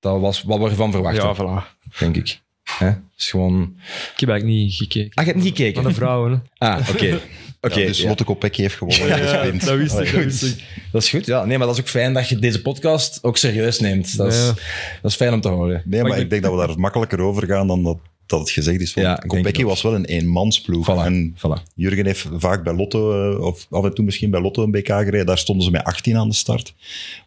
Dat 0.00 0.20
was 0.20 0.42
wat 0.42 0.58
we 0.58 0.64
ervan 0.64 0.90
verwachten, 0.92 1.22
Ja, 1.24 1.34
voilà. 1.36 1.98
denk 1.98 2.16
ik. 2.16 2.40
Hè? 2.78 2.86
Het 2.86 2.98
is 3.16 3.30
gewoon... 3.30 3.76
Ik 4.14 4.20
heb 4.20 4.28
eigenlijk 4.28 4.60
niet 4.60 4.74
gekeken. 4.74 5.10
Ah, 5.14 5.24
je 5.24 5.30
hebt 5.32 5.44
niet 5.44 5.56
gekeken? 5.56 5.82
Van 5.82 5.90
de 5.90 5.96
vrouwen. 5.96 6.42
hè. 6.54 6.66
Ah, 6.68 6.88
oké. 6.90 7.18
Oké, 7.60 7.80
Ja, 7.80 7.86
dus 7.86 8.00
ja. 8.00 8.08
Lotte 8.08 8.24
Kopecky 8.24 8.60
heeft 8.60 8.74
gewonnen. 8.74 9.06
Ja, 9.06 9.16
gesprint. 9.16 9.64
dat 9.64 9.76
wist 9.76 9.92
ik, 9.92 9.98
dat 9.98 10.08
ja. 10.08 10.18
wist 10.24 10.42
ik. 10.42 10.64
Dat 10.92 11.02
is 11.02 11.10
goed, 11.10 11.26
ja. 11.26 11.44
Nee, 11.44 11.58
maar 11.58 11.66
dat 11.66 11.76
is 11.76 11.82
ook 11.82 11.88
fijn 11.88 12.12
dat 12.14 12.28
je 12.28 12.38
deze 12.38 12.62
podcast 12.62 13.18
ook 13.22 13.36
serieus 13.36 13.80
neemt. 13.80 14.16
Dat 14.16 14.32
is, 14.32 14.38
Ja. 14.38 14.54
dat 15.02 15.10
is 15.10 15.16
fijn 15.16 15.32
om 15.32 15.40
te 15.40 15.48
horen. 15.48 15.82
Nee, 15.84 16.02
maar 16.02 16.18
ik 16.18 16.30
denk 16.30 16.42
dat 16.42 16.52
we 16.52 16.66
daar 16.66 16.78
makkelijker 16.78 17.20
over 17.20 17.46
gaan 17.46 17.66
dan 17.66 17.82
dat, 17.82 17.98
dat 18.26 18.40
het 18.40 18.50
gezegd 18.50 18.80
is. 18.80 18.94
Ja, 18.94 19.14
Kopecky 19.14 19.64
was 19.64 19.82
wel 19.82 19.94
een 19.94 20.04
eenmansploeg. 20.04 20.90
Voilà, 20.90 21.04
En 21.04 21.36
voilà. 21.36 21.62
Jurgen 21.74 22.06
heeft 22.06 22.28
vaak 22.36 22.64
bij 22.64 22.74
Lotto, 22.74 23.32
eh, 23.32 23.40
of 23.44 23.66
af 23.70 23.84
en 23.84 23.94
toe 23.94 24.04
misschien 24.04 24.30
bij 24.30 24.40
Lotto 24.40 24.62
een 24.62 24.70
BK 24.70 24.86
gereden. 24.86 25.26
Daar 25.26 25.38
stonden 25.38 25.64
ze 25.64 25.70
met 25.70 25.84
18 25.84 26.16
aan 26.16 26.28
de 26.28 26.34
start. 26.34 26.74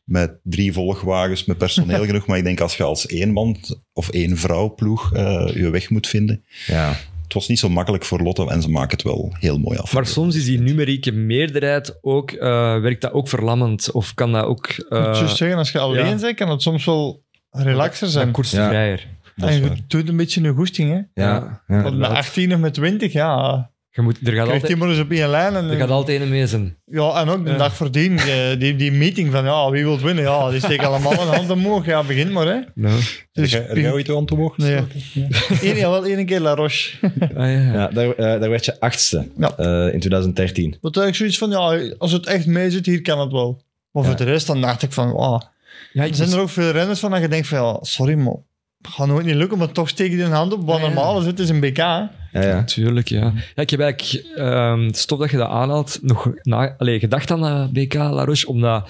Met 0.03 0.31
drie 0.43 0.73
volgwagens, 0.73 1.45
met 1.45 1.57
personeel 1.57 2.05
genoeg. 2.09 2.25
Maar 2.25 2.37
ik 2.37 2.43
denk 2.43 2.59
als 2.61 2.77
je 2.77 2.83
als 2.83 3.05
één 3.07 3.31
man 3.31 3.57
of 3.93 4.09
één 4.09 4.37
vrouw 4.37 4.73
ploeg 4.73 5.13
eh, 5.13 5.51
je 5.53 5.69
weg 5.69 5.89
moet 5.89 6.07
vinden. 6.07 6.43
Ja. 6.67 6.95
Het 7.33 7.41
was 7.41 7.51
niet 7.51 7.59
zo 7.59 7.69
makkelijk 7.69 8.05
voor 8.05 8.19
Lotto 8.19 8.47
en 8.47 8.61
ze 8.61 8.69
maken 8.69 8.97
het 8.97 9.01
wel 9.01 9.35
heel 9.39 9.57
mooi 9.57 9.77
af. 9.77 9.93
Maar 9.93 10.05
soms 10.05 10.35
is 10.35 10.45
die 10.45 10.59
numerieke 10.59 11.11
meerderheid 11.11 11.97
ook, 12.01 12.31
eh, 12.31 12.79
werkt 12.79 13.01
dat 13.01 13.11
ook 13.11 13.27
verlammend? 13.27 13.91
Of 13.91 14.13
kan 14.13 14.31
dat 14.31 14.45
ook... 14.45 14.67
Ik 14.67 14.85
eh 14.89 15.07
moet 15.07 15.17
juist 15.17 15.37
zeggen, 15.37 15.57
als 15.57 15.71
je 15.71 15.79
alleen 15.79 16.05
ja. 16.05 16.15
bent, 16.15 16.35
kan 16.35 16.49
het 16.49 16.61
soms 16.61 16.85
wel 16.85 17.23
relaxer 17.49 18.07
zijn. 18.07 18.31
koersvrijer. 18.31 19.07
Dat 19.35 19.49
is 19.49 19.55
En 19.55 19.63
je 19.63 19.83
doet 19.87 20.09
een 20.09 20.17
beetje 20.17 20.43
een 20.43 20.55
goesting, 20.55 20.91
hè. 20.91 21.23
Ja. 21.23 21.63
ja. 21.67 21.89
Met 21.89 22.09
18 22.09 22.53
of 22.53 22.59
met 22.59 22.73
20, 22.73 23.13
ja. 23.13 23.71
Je 23.95 24.01
moet, 24.01 24.15
er, 24.15 24.21
gaat 24.23 24.31
Krijgt 24.33 24.51
altijd, 24.51 24.67
die 24.67 24.75
maar 24.75 24.89
eens 24.89 24.99
op 24.99 25.11
één 25.11 25.29
lijn. 25.29 25.55
En, 25.55 25.69
er 25.69 25.77
gaat 25.77 25.89
altijd 25.89 26.21
een 26.21 26.29
mee 26.29 26.47
zijn. 26.47 26.77
ja, 26.85 27.21
en 27.21 27.29
ook 27.29 27.45
de 27.45 27.51
Ja. 27.51 27.57
dag 27.57 27.75
voordien, 27.75 28.17
eh, 28.17 28.59
die, 28.59 28.75
die 28.75 28.91
meeting 28.91 29.31
van 29.31 29.43
ja, 29.45 29.69
wie 29.69 29.83
wil 29.83 29.99
winnen? 29.99 30.23
Ja, 30.23 30.49
die 30.49 30.59
steken 30.59 30.87
allemaal 30.87 31.11
een 31.11 31.27
hand 31.35 31.49
omhoog. 31.49 31.85
Ja, 31.85 32.03
begin 32.03 32.31
maar, 32.31 32.45
hè. 32.47 32.59
Nou. 32.75 32.93
Heb 32.95 33.03
Dus, 33.31 33.51
jij- 33.51 33.65
heb 33.67 33.75
jij 33.77 33.91
ooit 33.91 34.09
aan 34.09 34.25
toe 34.25 34.37
mogen? 34.37 34.63
nee. 34.63 34.75
Eén, 35.61 35.75
ja, 35.75 35.89
wel 35.89 36.05
één 36.05 36.25
keer 36.25 36.39
La 36.39 36.55
Roche. 36.55 36.97
Ah, 37.19 37.29
ja, 37.35 37.47
ja. 37.73 37.87
Daar, 37.87 38.09
eh, 38.09 38.15
daar 38.39 38.49
werd 38.49 38.65
je 38.65 38.79
achtste 38.79 39.27
Ja. 39.37 39.57
eh, 39.57 39.93
in 39.93 39.99
2013. 39.99 40.77
Wat 40.81 40.97
eigenlijk 40.97 41.15
zoiets 41.15 41.37
van, 41.37 41.49
ja, 41.49 41.93
als 41.97 42.11
het 42.11 42.25
echt 42.25 42.45
mee 42.45 42.71
zit, 42.71 42.85
hier 42.85 43.01
kan 43.01 43.19
het 43.19 43.31
wel. 43.31 43.61
Maar 43.91 44.03
voor 44.03 44.11
Ja. 44.11 44.17
de 44.17 44.31
rest, 44.31 44.47
dan 44.47 44.61
dacht 44.61 44.81
ik 44.81 44.91
van, 44.91 45.15
ah, 45.15 45.41
Ja, 45.93 46.03
er 46.07 46.15
zijn 46.15 46.31
er 46.31 46.39
ook 46.39 46.49
veel 46.49 46.71
renners 46.71 46.99
van 46.99 47.11
dat 47.11 47.21
je 47.21 47.27
denkt 47.27 47.47
van, 47.47 47.57
ja, 47.57 47.77
sorry, 47.81 48.17
het 48.17 48.39
gaat 48.89 49.07
nooit 49.07 49.25
niet 49.25 49.35
lukken, 49.35 49.57
maar 49.57 49.71
toch 49.71 49.89
steek 49.89 50.11
je 50.11 50.23
een 50.23 50.31
hand 50.31 50.53
op. 50.53 50.65
Wat 50.65 50.81
normaal 50.81 51.19
is, 51.19 51.25
het 51.25 51.39
is 51.39 51.49
een 51.49 51.59
BK. 51.59 51.77
hè. 51.77 52.01
Ja, 52.33 52.41
ja. 52.41 52.63
Tuurlijk, 52.63 53.07
ja. 53.07 53.33
ja 53.55 53.61
ik 53.61 53.69
heb 53.69 53.79
eigenlijk, 53.79 54.25
ehm 54.35 54.91
stof 54.91 55.19
dat 55.19 55.31
je 55.31 55.37
dat 55.37 55.49
aanhaalt, 55.49 55.99
nog 56.01 56.31
na, 56.41 56.75
allee, 56.77 56.99
gedacht 56.99 57.31
aan 57.31 57.41
de 57.41 57.79
BK 57.85 57.93
La 57.93 58.25
Roche, 58.25 58.47
omdat, 58.47 58.89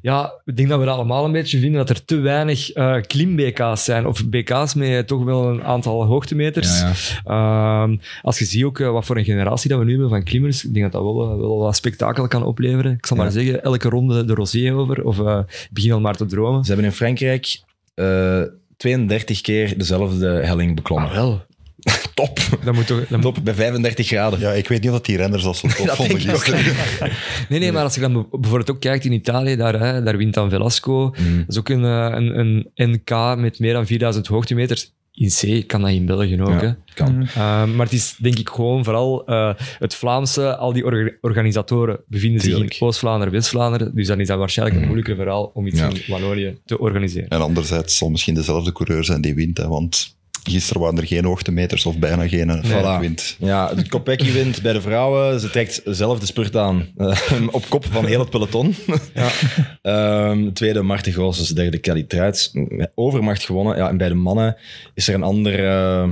ja, 0.00 0.32
ik 0.44 0.56
denk 0.56 0.68
dat 0.68 0.78
we 0.78 0.84
dat 0.84 0.94
allemaal 0.94 1.24
een 1.24 1.32
beetje 1.32 1.58
vinden, 1.58 1.78
dat 1.86 1.90
er 1.96 2.04
te 2.04 2.16
weinig 2.16 2.72
eh, 2.72 2.96
klim-BK's 3.06 3.84
zijn, 3.84 4.06
of 4.06 4.28
BK's 4.28 4.74
met 4.74 5.06
toch 5.06 5.24
wel 5.24 5.48
een 5.48 5.64
aantal 5.64 6.04
hoogtemeters. 6.04 6.80
Ja, 6.80 6.92
Ehm, 7.24 7.96
als 8.22 8.38
je 8.38 8.44
ziet 8.44 8.64
ook 8.64 8.80
eh, 8.80 8.90
wat 8.90 9.04
voor 9.04 9.16
een 9.16 9.24
generatie 9.24 9.70
dat 9.70 9.78
we 9.78 9.84
nu 9.84 9.90
hebben 9.90 10.08
van 10.10 10.22
klimmers, 10.24 10.64
ik 10.64 10.72
denk 10.74 10.92
dat 10.92 11.02
dat 11.02 11.14
wel, 11.14 11.30
eh, 11.32 11.36
wel 11.38 11.58
wat 11.58 11.76
spektakel 11.76 12.28
kan 12.28 12.44
opleveren. 12.44 12.92
Ik 12.92 13.06
zal 13.06 13.16
Ja. 13.16 13.22
maar 13.22 13.32
zeggen, 13.32 13.62
elke 13.62 13.88
ronde 13.88 14.24
de 14.24 14.34
rosé 14.34 14.74
over, 14.74 15.04
of 15.04 15.18
eh, 15.18 15.38
begin 15.70 15.92
al 15.92 16.00
maar 16.00 16.16
te 16.16 16.26
dromen. 16.26 16.64
Ze 16.64 16.72
hebben 16.72 16.90
in 16.90 16.96
Frankrijk 16.96 17.60
eh 17.94 18.42
32 18.82 19.40
keer 19.40 19.78
dezelfde 19.78 20.26
helling 20.26 20.74
beklommen. 20.74 21.08
Ah, 21.08 21.14
wel. 21.14 21.44
Top! 22.14 22.38
Dat 22.64 22.74
moet 22.74 22.86
toch... 22.86 22.98
dat 22.98 23.20
moet- 23.20 23.34
Top, 23.34 23.44
bij 23.44 23.54
35 23.54 24.06
graden. 24.06 24.40
Ja, 24.40 24.50
ik 24.52 24.68
weet 24.68 24.80
niet 24.80 24.90
of 24.90 24.96
dat 24.96 25.06
die 25.06 25.16
renners 25.16 25.42
dat 25.42 25.56
zo 25.56 25.68
tof 25.76 25.86
Dat 25.86 25.96
vonden 25.96 26.20
gisteren. 26.20 26.60
Nee, 27.48 27.58
nee, 27.58 27.72
maar 27.72 27.82
als 27.82 27.94
je 27.94 28.00
dan 28.00 28.12
bijvoorbeeld 28.30 28.70
ook 28.70 28.80
kijkt 28.80 29.04
in 29.04 29.12
Italië, 29.12 29.56
daar, 29.56 29.80
hè, 29.80 30.02
daar 30.02 30.16
wint 30.16 30.34
dan 30.34 30.50
Velasco. 30.50 31.14
Mm. 31.18 31.36
Dat 31.38 31.48
is 31.48 31.58
ook 31.58 31.68
een, 31.68 31.84
eh, 31.84 32.08
een, 32.10 32.38
een 32.38 32.70
NK 32.74 33.36
met 33.40 33.58
meer 33.58 33.72
dan 33.72 33.86
4000 33.86 34.26
hoogtemeters. 34.26 34.92
In 35.14 35.28
C 35.28 35.66
kan 35.68 35.80
dat 35.80 35.90
in 35.90 36.06
België 36.06 36.40
ook. 36.42 36.60
Hè. 36.60 36.66
Ja, 36.66 36.76
kan. 36.94 37.22
Uh, 37.22 37.34
maar 37.64 37.86
het 37.86 37.92
is 37.92 38.16
denk 38.18 38.38
ik 38.38 38.48
gewoon 38.48 38.84
vooral 38.84 39.30
uh, 39.30 39.52
het 39.78 39.94
Vlaamse, 39.94 40.56
al 40.56 40.72
die 40.72 40.84
orga- 40.84 41.16
organisatoren 41.20 42.00
bevinden 42.06 42.40
Tuurlijk. 42.40 42.72
zich 42.72 42.80
in 42.80 42.86
Oost-Vlaanderen, 42.86 43.32
West-Vlaanderen. 43.32 43.94
Dus 43.94 44.06
dan 44.06 44.20
is 44.20 44.26
dat 44.26 44.38
waarschijnlijk 44.38 44.78
een 44.80 44.84
moeilijker 44.86 45.16
verhaal 45.16 45.50
om 45.54 45.66
iets 45.66 45.78
Ja. 45.78 45.88
in 45.88 46.00
Wallonië 46.08 46.58
te 46.64 46.78
organiseren. 46.78 47.28
En 47.28 47.40
anderzijds 47.40 47.96
zal 47.96 48.10
misschien 48.10 48.34
dezelfde 48.34 48.72
coureur 48.72 49.04
zijn 49.04 49.20
die 49.20 49.34
wint. 49.34 49.56
Hè, 49.58 49.68
want 49.68 50.16
gisteren 50.42 50.82
waren 50.82 50.98
er 50.98 51.06
geen 51.06 51.24
hoogtemeters 51.24 51.86
of 51.86 51.98
bijna 51.98 52.28
geen 52.28 52.50
en 52.50 52.64
Voilà. 52.64 53.00
wint. 53.00 53.36
Ja, 53.38 53.74
de 53.74 53.88
Kopecky 53.88 54.32
wint 54.32 54.62
bij 54.62 54.72
de 54.72 54.80
vrouwen. 54.80 55.40
Ze 55.40 55.50
trekt 55.50 55.80
zelf 55.84 56.18
de 56.18 56.26
spurt 56.26 56.56
aan. 56.56 56.88
eh, 56.96 57.20
op 57.50 57.64
kop 57.68 57.84
van 57.90 58.06
heel 58.06 58.20
het 58.20 58.30
peloton. 58.30 58.74
Ja. 59.14 59.30
Ehm, 59.82 60.52
tweede 60.52 60.82
Marten 60.82 61.12
Goossens, 61.12 61.48
derde 61.48 61.78
Kelly 61.78 62.02
Truits. 62.02 62.50
Met 62.52 62.92
Overmacht 62.94 63.44
gewonnen. 63.44 63.76
Ja, 63.76 63.88
en 63.88 63.96
bij 63.96 64.08
de 64.08 64.14
mannen 64.14 64.56
is 64.94 65.08
er 65.08 65.14
een 65.14 65.22
ander 65.22 65.68
eh, 65.68 66.08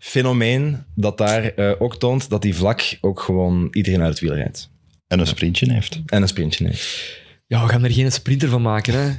fenomeen 0.00 0.84
dat 0.94 1.18
daar 1.18 1.44
eh, 1.44 1.72
ook 1.78 1.96
toont 1.98 2.30
dat 2.30 2.42
die 2.42 2.54
vlak 2.54 2.98
ook 3.00 3.20
gewoon 3.20 3.68
iedereen 3.70 4.00
uit 4.00 4.10
het 4.10 4.20
wiel 4.20 4.34
rijdt. 4.34 4.70
En 5.06 5.18
een 5.18 5.26
sprintje 5.26 5.72
heeft. 5.72 6.00
En 6.06 6.22
een 6.22 6.28
sprintje, 6.28 6.64
nee. 6.64 6.74
Ja, 7.46 7.62
we 7.62 7.68
gaan 7.68 7.84
er 7.84 7.92
geen 7.92 8.12
sprinter 8.12 8.48
van 8.48 8.62
maken, 8.62 8.94
hè? 8.94 9.10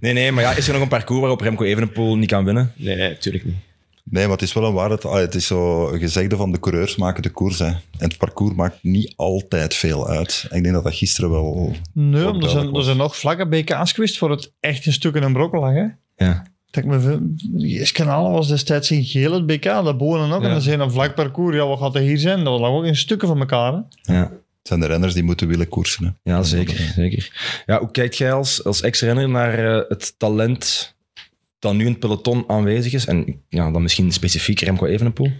Nee, 0.00 0.12
nee, 0.12 0.32
maar 0.32 0.42
ja, 0.42 0.52
is 0.56 0.66
er 0.66 0.72
nog 0.72 0.82
een 0.82 0.88
parcours 0.88 1.20
waarop 1.20 1.40
Remco 1.40 1.64
Evenepoel 1.64 2.16
niet 2.16 2.30
kan 2.30 2.44
winnen? 2.44 2.72
Nee, 2.76 2.96
natuurlijk 2.96 3.44
niet. 3.44 3.56
Nee, 4.04 4.22
maar 4.22 4.32
het 4.32 4.42
is 4.42 4.52
wel 4.52 4.64
een 4.64 4.72
waarheid. 4.72 5.04
Ah, 5.04 5.14
Het 5.14 5.34
is 5.34 5.46
zo 5.46 5.88
een 5.92 5.98
gezegde 5.98 6.36
van 6.36 6.52
de 6.52 6.60
coureurs 6.60 6.96
maken 6.96 7.22
de 7.22 7.30
koers. 7.30 7.58
Hè. 7.58 7.66
En 7.66 7.78
het 7.98 8.16
parcours 8.18 8.54
maakt 8.54 8.78
niet 8.82 9.12
altijd 9.16 9.74
veel 9.74 10.08
uit. 10.08 10.46
Ik 10.50 10.62
denk 10.62 10.74
dat 10.74 10.84
dat 10.84 10.94
gisteren 10.94 11.30
wel... 11.30 11.72
Nee, 11.92 12.24
Ook 12.24 12.42
er 12.42 12.48
zijn, 12.48 12.74
er 12.74 12.82
zijn 12.82 12.96
nog 12.96 13.16
vlakke 13.16 13.48
BK's 13.48 13.92
geweest 13.92 14.18
voor 14.18 14.30
het 14.30 14.52
echt 14.60 14.86
een 14.86 14.92
stuk 14.92 15.14
in 15.14 15.22
een 15.22 15.32
brokkel 15.32 15.60
lag. 15.60 15.72
Hè? 15.72 15.86
Ja. 16.26 16.42
Dat 16.70 16.84
ik 16.84 16.90
me 16.90 17.88
kanalen 17.92 18.30
was 18.32 18.48
destijds 18.48 18.90
in 18.90 19.04
geel 19.04 19.32
het 19.32 19.46
BK, 19.46 19.62
daarboven 19.62 20.20
ook. 20.32 20.40
Ja. 20.40 20.46
En 20.46 20.52
dan 20.52 20.60
zijn 20.60 20.80
een 20.80 20.90
vlak 20.90 21.14
parcours. 21.14 21.56
Ja, 21.56 21.66
wat 21.66 21.78
gaat 21.78 21.94
er 21.94 22.00
hier 22.00 22.18
zijn? 22.18 22.44
Dat 22.44 22.60
lag 22.60 22.70
ook 22.70 22.84
in 22.84 22.96
stukken 22.96 23.28
van 23.28 23.38
elkaar. 23.38 23.72
Hè? 23.72 24.14
Ja, 24.14 24.30
Het 24.62 24.70
zijn 24.70 24.80
de 24.80 24.86
renners 24.86 25.14
die 25.14 25.22
moeten 25.22 25.48
willen 25.48 25.68
koersen. 25.68 26.04
Hè. 26.22 26.32
ja 26.32 26.42
zeker, 26.42 26.92
zeker. 26.94 27.30
Ja, 27.66 27.78
hoe 27.78 27.90
kijkt 27.90 28.16
jij 28.16 28.32
als, 28.32 28.64
als 28.64 28.80
ex-renner 28.82 29.28
naar 29.28 29.58
eh, 29.76 29.88
het 29.88 30.14
talent 30.18 30.94
dat 31.58 31.74
nu 31.74 31.84
in 31.84 31.90
het 31.90 31.98
peloton 32.00 32.44
aanwezig 32.46 32.92
is? 32.92 33.06
En 33.06 33.42
ja, 33.48 33.70
dan 33.70 33.82
misschien 33.82 34.12
specifiek 34.12 34.60
Remco 34.60 34.86
Evenepoel? 34.86 35.30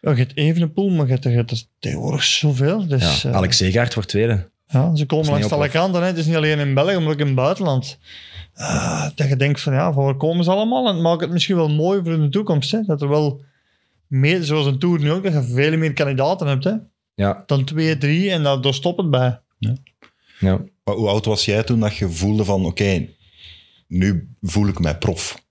Ja, 0.00 0.10
je 0.10 0.16
hebt 0.16 0.36
even 0.36 0.62
een 0.62 0.72
pool, 0.72 0.90
maar 0.90 1.06
je 1.06 1.12
hebt, 1.12 1.24
er- 1.24 1.30
je 1.30 1.36
hebt 1.36 1.68
tegenwoordig 1.78 2.22
zoveel. 2.24 2.86
Dus, 2.88 3.22
Ja, 3.22 3.30
eh, 3.30 3.36
Alex 3.36 3.56
Zegaard 3.56 3.94
wordt 3.94 4.08
tweede. 4.08 4.50
Ja, 4.66 4.96
ze 4.96 5.06
komen 5.06 5.30
langs 5.30 5.50
alle 5.52 5.68
kanten. 5.68 6.00
Hè. 6.00 6.06
Het 6.06 6.16
is 6.18 6.26
niet 6.26 6.36
alleen 6.36 6.58
in 6.58 6.74
België, 6.74 6.98
maar 6.98 7.12
ook 7.12 7.18
in 7.18 7.26
het 7.26 7.34
buitenland. 7.34 7.98
Ah, 8.54 9.06
dat 9.14 9.28
je 9.28 9.36
denkt 9.36 9.60
van, 9.60 9.72
ja, 9.72 9.92
waar 9.92 10.14
komen 10.16 10.44
ze 10.44 10.50
allemaal? 10.50 10.86
En 10.88 10.94
het 10.94 11.02
maakt 11.02 11.20
het 11.20 11.30
misschien 11.30 11.56
wel 11.56 11.68
mooi 11.68 12.00
voor 12.02 12.12
in 12.12 12.20
de 12.20 12.28
toekomst. 12.28 12.70
Hè. 12.70 12.82
Dat 12.82 13.02
er 13.02 13.08
wel 13.08 13.42
meer, 14.06 14.42
zoals 14.42 14.66
een 14.66 14.78
Tour 14.78 15.00
nu 15.00 15.12
ook, 15.12 15.22
dat 15.24 15.32
je 15.32 15.42
veel 15.42 15.76
meer 15.76 15.92
kandidaten 15.92 16.46
hebt. 16.46 16.64
Hè. 16.64 16.72
Ja, 17.14 17.42
Dan 17.46 17.64
twee, 17.64 17.98
drie 17.98 18.30
en 18.30 18.42
daar, 18.42 18.60
daar 18.60 18.74
stopt 18.74 19.00
het 19.00 19.10
bij. 19.10 19.40
ja. 20.38 20.64
Maar 20.84 20.94
hoe 20.94 21.08
oud 21.08 21.24
was 21.24 21.44
jij 21.44 21.62
toen 21.62 21.80
dat 21.80 21.96
je 21.96 22.08
voelde 22.10 22.44
van... 22.44 22.66
Oké, 22.66 23.08
nu 23.88 24.28
voel 24.42 24.68
ik 24.68 24.78
mij 24.78 24.98
prof. 24.98 25.42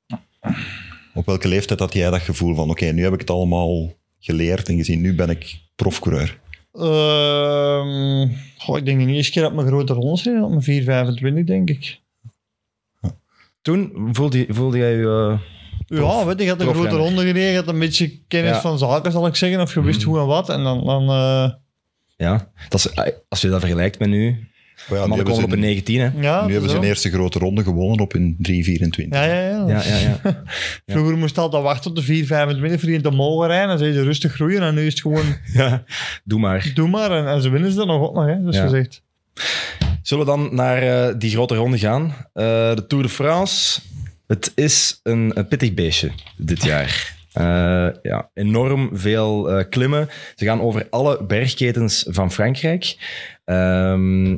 Op 1.13 1.25
welke 1.25 1.47
leeftijd 1.47 1.79
had 1.79 1.93
jij 1.93 2.09
dat 2.09 2.21
gevoel 2.21 2.55
van... 2.55 2.69
Oké, 2.69 2.85
nu 2.85 3.03
heb 3.03 3.13
ik 3.13 3.19
het 3.19 3.29
allemaal 3.29 3.93
geleerd 4.19 4.69
en 4.69 4.77
gezien. 4.77 5.01
Nu 5.01 5.15
ben 5.15 5.29
ik 5.29 5.59
profcoureur. 5.75 6.39
Ehm, 6.73 8.27
goh, 8.57 8.77
ik 8.77 8.85
denk 8.85 9.05
de 9.05 9.13
eerste 9.13 9.31
keer 9.31 9.41
dat 9.41 9.53
mijn 9.53 9.67
grote 9.67 9.93
rondes 9.93 10.23
reed, 10.23 10.41
op 10.41 10.49
mijn 10.49 10.61
4, 10.61 10.83
25 10.83 11.45
denk 11.45 11.69
ik. 11.69 12.01
Toen 13.61 14.09
voelde, 14.11 14.45
voelde 14.49 14.77
jij 14.77 14.91
je... 14.95 15.37
Ja, 15.87 16.25
weet 16.25 16.37
je, 16.37 16.43
je 16.43 16.49
had 16.49 16.61
een 16.61 16.73
grote 16.73 16.95
ronde 16.95 17.21
gereden, 17.21 17.49
je 17.51 17.55
had 17.55 17.67
een 17.67 17.79
beetje 17.79 18.11
kennis 18.27 18.51
Ja. 18.51 18.61
van 18.61 18.77
zaken, 18.77 19.11
zal 19.11 19.27
ik 19.27 19.35
zeggen, 19.35 19.61
of 19.61 19.73
je 19.73 19.81
wist 19.81 19.99
Mhm. 19.99 20.09
hoe 20.09 20.19
en 20.19 20.25
wat. 20.25 20.49
En 20.49 20.63
dan, 20.63 20.85
dan 20.85 21.09
eh, 21.09 21.49
ja, 22.15 22.51
dat 22.69 22.79
is, 22.85 23.13
als 23.29 23.41
je 23.41 23.49
dat 23.49 23.59
vergelijkt 23.59 23.99
met 23.99 24.09
nu... 24.09 24.47
Maar 24.89 24.99
ja, 24.99 25.07
mannen 25.07 25.25
komen 25.25 25.39
ze, 25.41 25.45
op 25.47 25.51
een 25.53 25.59
19, 25.59 25.99
hè. 25.99 26.09
ja, 26.21 26.45
nu 26.45 26.51
hebben 26.51 26.69
ze 26.69 26.75
een 26.77 26.83
eerste 26.83 27.09
grote 27.09 27.39
ronde 27.39 27.63
gewonnen 27.63 27.99
op 27.99 28.13
een 28.13 28.35
3-24. 28.41 29.07
Ja, 29.09 29.23
ja, 29.23 29.33
ja. 29.49 29.67
Ja, 29.67 29.83
ja, 29.83 29.97
ja. 30.23 30.43
Vroeger 30.85 31.17
moest 31.17 31.35
je 31.35 31.41
altijd 31.41 31.63
wachten 31.63 31.83
tot 31.83 31.95
de 31.95 32.01
4, 32.01 32.25
25 32.25 32.79
voor 32.81 32.89
je 32.89 33.01
te 33.01 33.09
mogen 33.09 33.47
rijden. 33.47 33.67
Dan 33.67 33.77
zei 33.77 33.93
je 33.93 34.03
rustig 34.03 34.33
groeien. 34.33 34.61
En 34.61 34.75
nu 34.75 34.85
is 34.85 34.91
het 34.93 35.01
gewoon, 35.01 35.25
ja. 35.53 35.83
Doe 36.23 36.39
maar. 36.39 36.71
doe 36.73 36.87
maar. 36.87 37.11
En, 37.11 37.27
en 37.27 37.41
ze 37.41 37.49
winnen 37.49 37.71
ze 37.71 37.77
dan 37.77 37.87
nog 37.87 38.01
ook 38.01 38.13
nog, 38.15 38.25
hè. 38.25 38.43
Dus 38.43 38.55
Ja. 38.55 38.63
gezegd. 38.63 39.01
Zullen 40.01 40.25
we 40.25 40.31
dan 40.31 40.55
naar 40.55 40.81
eh, 41.07 41.13
die 41.17 41.31
grote 41.31 41.55
ronde 41.55 41.77
gaan? 41.77 42.03
Eh, 42.33 42.43
de 42.75 42.85
Tour 42.87 43.03
de 43.03 43.09
France. 43.09 43.79
Het 44.27 44.51
is 44.55 44.99
een, 45.03 45.31
een 45.37 45.47
pittig 45.47 45.73
beestje 45.73 46.11
dit 46.37 46.63
jaar. 46.63 47.11
Eh, 47.33 47.89
ja, 48.01 48.29
enorm 48.33 48.89
veel 48.97 49.49
eh, 49.49 49.69
klimmen. 49.69 50.09
Ze 50.35 50.45
gaan 50.45 50.61
over 50.61 50.87
alle 50.89 51.23
bergketens 51.23 52.05
van 52.07 52.31
Frankrijk. 52.31 52.97
Ehm, 53.45 54.33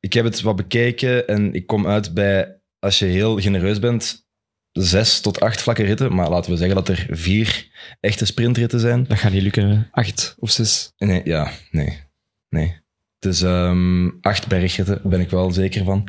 ik 0.00 0.12
heb 0.12 0.24
het 0.24 0.40
wat 0.40 0.56
bekeken 0.56 1.28
en 1.28 1.54
ik 1.54 1.66
kom 1.66 1.86
uit 1.86 2.14
bij, 2.14 2.60
als 2.78 2.98
je 2.98 3.04
heel 3.04 3.40
genereus 3.40 3.78
bent, 3.78 4.26
zes 4.72 5.20
tot 5.20 5.40
acht 5.40 5.62
vlakke 5.62 5.82
ritten. 5.82 6.14
Maar 6.14 6.30
laten 6.30 6.50
we 6.50 6.56
zeggen 6.56 6.76
dat 6.76 6.88
er 6.88 7.06
vier 7.10 7.68
echte 8.00 8.26
sprintritten 8.26 8.80
zijn. 8.80 9.04
Dat 9.08 9.18
gaat 9.18 9.32
niet 9.32 9.42
lukken. 9.42 9.88
Acht 9.90 10.36
of 10.38 10.50
zes. 10.50 10.92
Nee, 10.96 11.20
ja, 11.24 11.50
nee. 11.70 12.00
Nee. 12.48 12.81
Het 13.22 13.32
is 13.32 13.42
ehm, 13.42 14.08
acht 14.20 14.46
bergritten, 14.46 15.00
ben 15.04 15.20
ik 15.20 15.30
wel 15.30 15.50
zeker 15.50 15.84
van. 15.84 16.08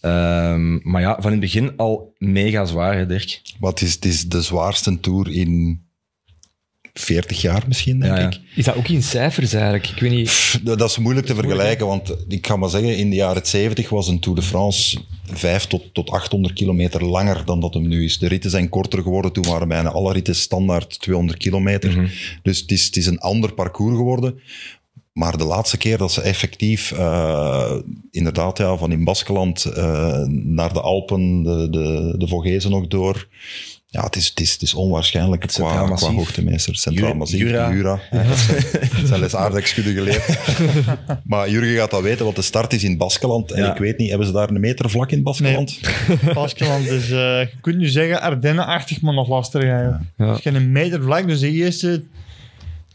Ehm, 0.00 0.90
maar 0.90 1.00
ja, 1.00 1.14
van 1.14 1.24
in 1.24 1.30
het 1.30 1.40
begin 1.40 1.76
al 1.76 2.14
mega 2.18 2.64
zwaar, 2.64 2.96
hè, 2.96 3.06
Dirk. 3.06 3.40
Het 3.60 3.80
is, 3.80 3.94
het 3.94 4.04
is 4.04 4.28
de 4.28 4.42
zwaarste 4.42 5.00
tour 5.00 5.28
in 5.30 5.82
40 6.92 7.40
jaar 7.40 7.64
misschien, 7.66 8.00
denk 8.00 8.14
Ja, 8.16 8.20
ja. 8.20 8.26
ik. 8.26 8.40
Is 8.54 8.64
dat 8.64 8.76
ook 8.76 8.88
in 8.88 9.02
cijfers 9.02 9.52
eigenlijk? 9.52 9.88
Ik 9.88 10.00
weet 10.00 10.10
niet. 10.10 10.26
Pff, 10.26 10.60
Dat 10.62 10.78
dat 10.78 10.90
is 10.90 10.98
moeilijk 10.98 11.26
te 11.26 11.34
vergelijken, 11.34 11.86
want 11.86 12.16
ik 12.28 12.46
ga 12.46 12.56
maar 12.56 12.70
zeggen, 12.70 12.96
in 12.96 13.10
de 13.10 13.16
jaren 13.16 13.46
70 13.46 13.88
was 13.88 14.08
een 14.08 14.20
Tour 14.20 14.38
de 14.38 14.44
France 14.44 14.98
5 15.32 15.66
tot, 15.66 15.94
tot 15.94 16.10
800 16.10 16.54
kilometer 16.54 17.04
langer 17.04 17.44
dan 17.44 17.60
dat 17.60 17.74
hem 17.74 17.88
nu 17.88 18.04
is. 18.04 18.18
De 18.18 18.28
ritten 18.28 18.50
zijn 18.50 18.68
korter 18.68 19.02
geworden, 19.02 19.32
toen 19.32 19.44
waren 19.44 19.68
bijna 19.68 19.90
alle 19.90 20.12
ritten 20.12 20.34
standaard 20.34 21.00
200 21.00 21.38
kilometer. 21.38 21.90
Mhm. 21.90 22.06
Dus 22.42 22.60
het 22.60 22.70
is, 22.70 22.84
het 22.84 22.96
is 22.96 23.06
een 23.06 23.20
ander 23.20 23.52
parcours 23.52 23.96
geworden. 23.96 24.40
Maar 25.12 25.36
de 25.36 25.44
laatste 25.44 25.76
keer 25.76 25.98
dat 25.98 26.12
ze 26.12 26.20
effectief, 26.20 26.92
eh, 26.92 27.72
inderdaad, 28.10 28.58
ja, 28.58 28.76
van 28.76 28.92
in 28.92 29.04
Baskeland 29.04 29.64
eh, 29.64 30.18
naar 30.28 30.72
de 30.72 30.80
Alpen, 30.80 31.42
de, 31.42 31.68
de, 31.70 32.14
de 32.18 32.28
Vogezen 32.28 32.70
nog 32.70 32.86
door. 32.88 33.28
Ja, 33.86 34.04
het 34.04 34.16
is, 34.16 34.28
het 34.28 34.40
is, 34.40 34.52
het 34.52 34.62
is 34.62 34.74
onwaarschijnlijk 34.74 35.50
Centraal 35.50 35.84
qua, 35.86 35.94
qua 35.94 36.12
hoogtemeester. 36.12 36.76
Centraal 36.76 37.06
Jura- 37.06 37.18
Massief, 37.18 37.40
Jura. 37.40 37.72
Jura. 37.72 38.00
Ja, 38.10 38.22
dat 38.22 38.36
zijn- 39.06 39.20
les 39.20 39.34
aardrijkskunde 39.34 39.92
geleerd. 39.92 40.38
maar 41.24 41.50
Jurgen 41.50 41.74
gaat 41.76 41.90
dat 41.90 42.02
weten, 42.02 42.24
want 42.24 42.36
de 42.36 42.42
start 42.42 42.72
is 42.72 42.84
in 42.84 42.96
Baskeland. 42.96 43.50
En 43.50 43.62
Ja. 43.62 43.72
ik 43.72 43.78
weet 43.78 43.98
niet, 43.98 44.08
hebben 44.08 44.26
ze 44.26 44.32
daar 44.32 44.48
een 44.50 44.60
meter 44.60 44.90
vlak 44.90 45.10
in 45.10 45.22
Baskeland? 45.22 45.78
Baskeland 46.34 46.86
is, 46.86 47.02
eh, 47.10 47.18
je 47.40 47.48
kunt 47.60 47.76
nu 47.76 47.88
zeggen, 47.88 48.20
Ardennen-achtig, 48.20 49.00
maar 49.00 49.14
nog 49.14 49.28
lastiger 49.28 49.70
eigenlijk. 49.70 50.02
Ja. 50.16 50.26
Het 50.26 50.36
is 50.46 50.52
geen 50.52 50.72
meter 50.72 51.02
vlak, 51.02 51.26
dus 51.26 51.40
de 51.40 51.50
eerste 51.50 52.02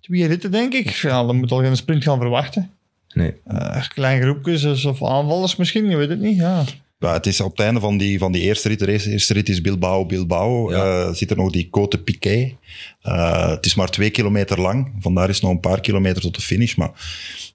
twee 0.08 0.28
ritten, 0.28 0.52
denk 0.52 0.74
ik. 0.74 0.90
Ja, 0.90 1.26
dan 1.26 1.36
moet 1.36 1.52
al 1.52 1.60
geen 1.60 1.76
sprint 1.78 2.04
gaan 2.04 2.20
verwachten. 2.20 2.72
Nee. 3.14 3.34
Eh 3.46 3.88
klein 3.88 4.22
groepjes 4.22 4.62
dus- 4.62 4.86
of 4.86 5.04
aanvallers 5.04 5.56
misschien, 5.56 5.90
je 5.90 5.98
weet 5.98 6.10
het 6.10 6.20
niet. 6.20 6.38
Ja. 6.38 6.64
Ja, 7.00 7.14
het 7.14 7.26
is 7.26 7.42
op 7.42 7.52
het 7.52 7.60
einde 7.60 7.80
van 7.80 7.98
die, 7.98 8.20
van 8.20 8.32
die 8.32 8.42
eerste 8.42 8.68
rit. 8.68 8.80
De 8.80 8.92
eerste, 9.12 9.34
rit 9.34 9.50
is 9.50 9.62
Bilbao, 9.62 10.06
Bilbao. 10.06 10.72
Ja. 10.72 11.06
Eh, 11.06 11.14
zit 11.14 11.32
er 11.32 11.38
nog 11.38 11.52
die 11.52 11.70
Côte 11.80 12.04
Piquet. 12.04 12.54
Eh, 13.02 13.50
het 13.50 13.66
is 13.66 13.76
maar 13.76 13.90
twee 13.90 14.10
kilometer 14.10 14.62
lang. 14.62 14.94
Vandaar 15.00 15.30
is 15.30 15.42
nog 15.42 15.52
een 15.52 15.60
paar 15.60 15.80
kilometer 15.82 16.22
tot 16.22 16.36
de 16.36 16.42
finish. 16.42 16.76
Maar 16.76 16.92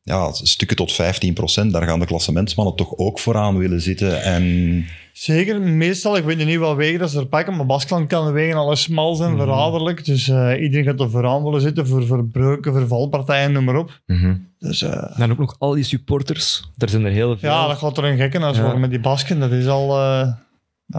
ja, 0.03 0.33
stukken 0.33 0.77
tot 0.77 0.93
15 0.93 1.35
procent. 1.35 1.73
Daar 1.73 1.83
gaan 1.87 2.01
de 2.01 2.07
klassementsmannen 2.07 2.77
toch 2.77 2.97
ook 2.97 3.19
vooraan 3.19 3.59
willen 3.59 3.81
zitten. 3.81 4.23
En 4.23 4.85
Zeker, 5.13 5.61
meestal, 5.61 6.17
ik 6.17 6.25
weet 6.25 6.45
niet 6.47 6.59
wel 6.59 6.77
wegen 6.77 6.99
dat 6.99 7.11
ze 7.11 7.19
er 7.19 7.27
pakken, 7.27 7.57
maar 7.57 7.67
Baskeland 7.67 8.07
kan 8.09 8.27
de 8.27 8.33
wegen 8.33 8.57
alles 8.57 8.83
smal 8.83 9.15
zijn, 9.15 9.37
verraderlijk. 9.37 10.05
Dus 10.05 10.29
eh, 10.29 10.63
iedereen 10.63 10.85
gaat 10.85 11.01
er 11.01 11.11
vooraan 11.11 11.43
willen 11.43 11.61
zitten 11.61 11.87
voor, 11.87 12.07
voor 12.07 12.25
breuken, 12.29 12.73
voor 12.73 12.87
valpartijen, 12.87 13.53
noem 13.53 13.65
maar 13.65 13.77
op. 13.77 14.01
Mhm. 14.07 14.37
Dus 14.59 14.83
eh, 14.83 15.19
Dan 15.19 15.31
ook 15.31 15.39
nog 15.39 15.57
al 15.59 15.73
die 15.75 15.85
supporters. 15.85 16.71
Daar 16.77 16.89
zijn 16.89 17.05
er 17.05 17.13
heel 17.13 17.39
veel. 17.39 17.51
ja, 17.51 17.67
dat 17.67 17.79
gaat 17.79 17.99
er 17.99 18.05
een 18.05 18.17
gekkenhuis 18.17 18.57
Ja. 18.57 18.63
worden 18.63 18.81
met 18.81 18.91
die 18.91 19.01
Basken. 19.01 19.41
Dat 19.41 19.51
is 19.53 19.67
al 19.67 19.99
eh, 19.99 20.33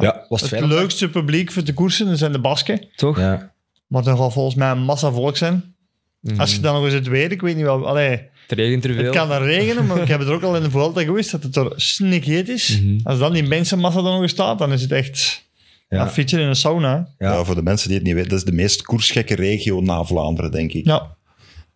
Ja, 0.02 0.26
was 0.30 0.42
het 0.42 0.50
het 0.52 0.66
leukste 0.66 1.10
publiek 1.10 1.52
voor 1.52 1.64
te 1.64 1.74
koersen, 1.74 2.08
dat 2.08 2.18
zijn 2.18 2.32
de 2.32 2.40
Basken. 2.40 2.88
Toch? 2.96 3.20
Ja. 3.20 3.53
Maar 3.94 4.04
dat 4.04 4.18
gaat 4.18 4.34
volgens 4.34 4.56
mij 4.56 4.70
een 4.72 4.84
massa 4.84 5.12
volk 5.12 5.38
zijn. 5.38 5.76
Mhm. 6.20 6.40
Als 6.40 6.54
je 6.56 6.60
dan 6.60 6.74
nog 6.74 6.84
eens 6.86 6.94
het 6.94 7.08
weer, 7.08 7.32
ik 7.32 7.42
weet 7.42 7.56
niet 7.56 7.64
wel. 7.64 7.88
Allee, 7.88 8.10
Het 8.10 8.58
regent 8.60 8.86
er 8.86 8.94
veel. 8.94 9.04
het 9.04 9.16
kan 9.16 9.32
er 9.32 9.44
regenen, 9.44 9.86
maar 9.86 10.02
ik 10.02 10.08
heb 10.08 10.20
het 10.20 10.28
er 10.28 10.34
ook 10.34 10.44
al 10.44 10.56
in 10.56 10.64
de 10.64 10.70
Vuelta 10.72 11.02
geweest 11.04 11.32
dat 11.32 11.44
het 11.44 11.56
er 11.56 11.72
snikheet 11.76 12.50
is. 12.50 12.82
Mhm. 12.82 13.00
Als 13.04 13.20
dan 13.20 13.34
die 13.34 13.44
mensenmassa 13.44 13.98
er 13.98 14.04
nog 14.04 14.22
eens 14.22 14.32
staat, 14.32 14.60
dan 14.60 14.72
is 14.74 14.82
het 14.82 14.92
echt 14.92 15.46
Ja. 15.90 16.10
fietsen 16.10 16.40
in 16.40 16.48
een 16.48 16.56
sauna. 16.56 17.08
Ja. 17.18 17.32
ja. 17.34 17.44
voor 17.44 17.56
de 17.56 17.64
mensen 17.64 17.88
die 17.88 17.98
het 17.98 18.06
niet 18.06 18.16
weten, 18.16 18.30
dat 18.30 18.40
is 18.40 18.46
de 18.46 18.52
meest 18.52 18.82
koersgekke 18.82 19.36
regio 19.36 19.82
na 19.82 20.04
Vlaanderen, 20.04 20.52
denk 20.52 20.74
ik. 20.74 20.86
Ja, 20.86 21.16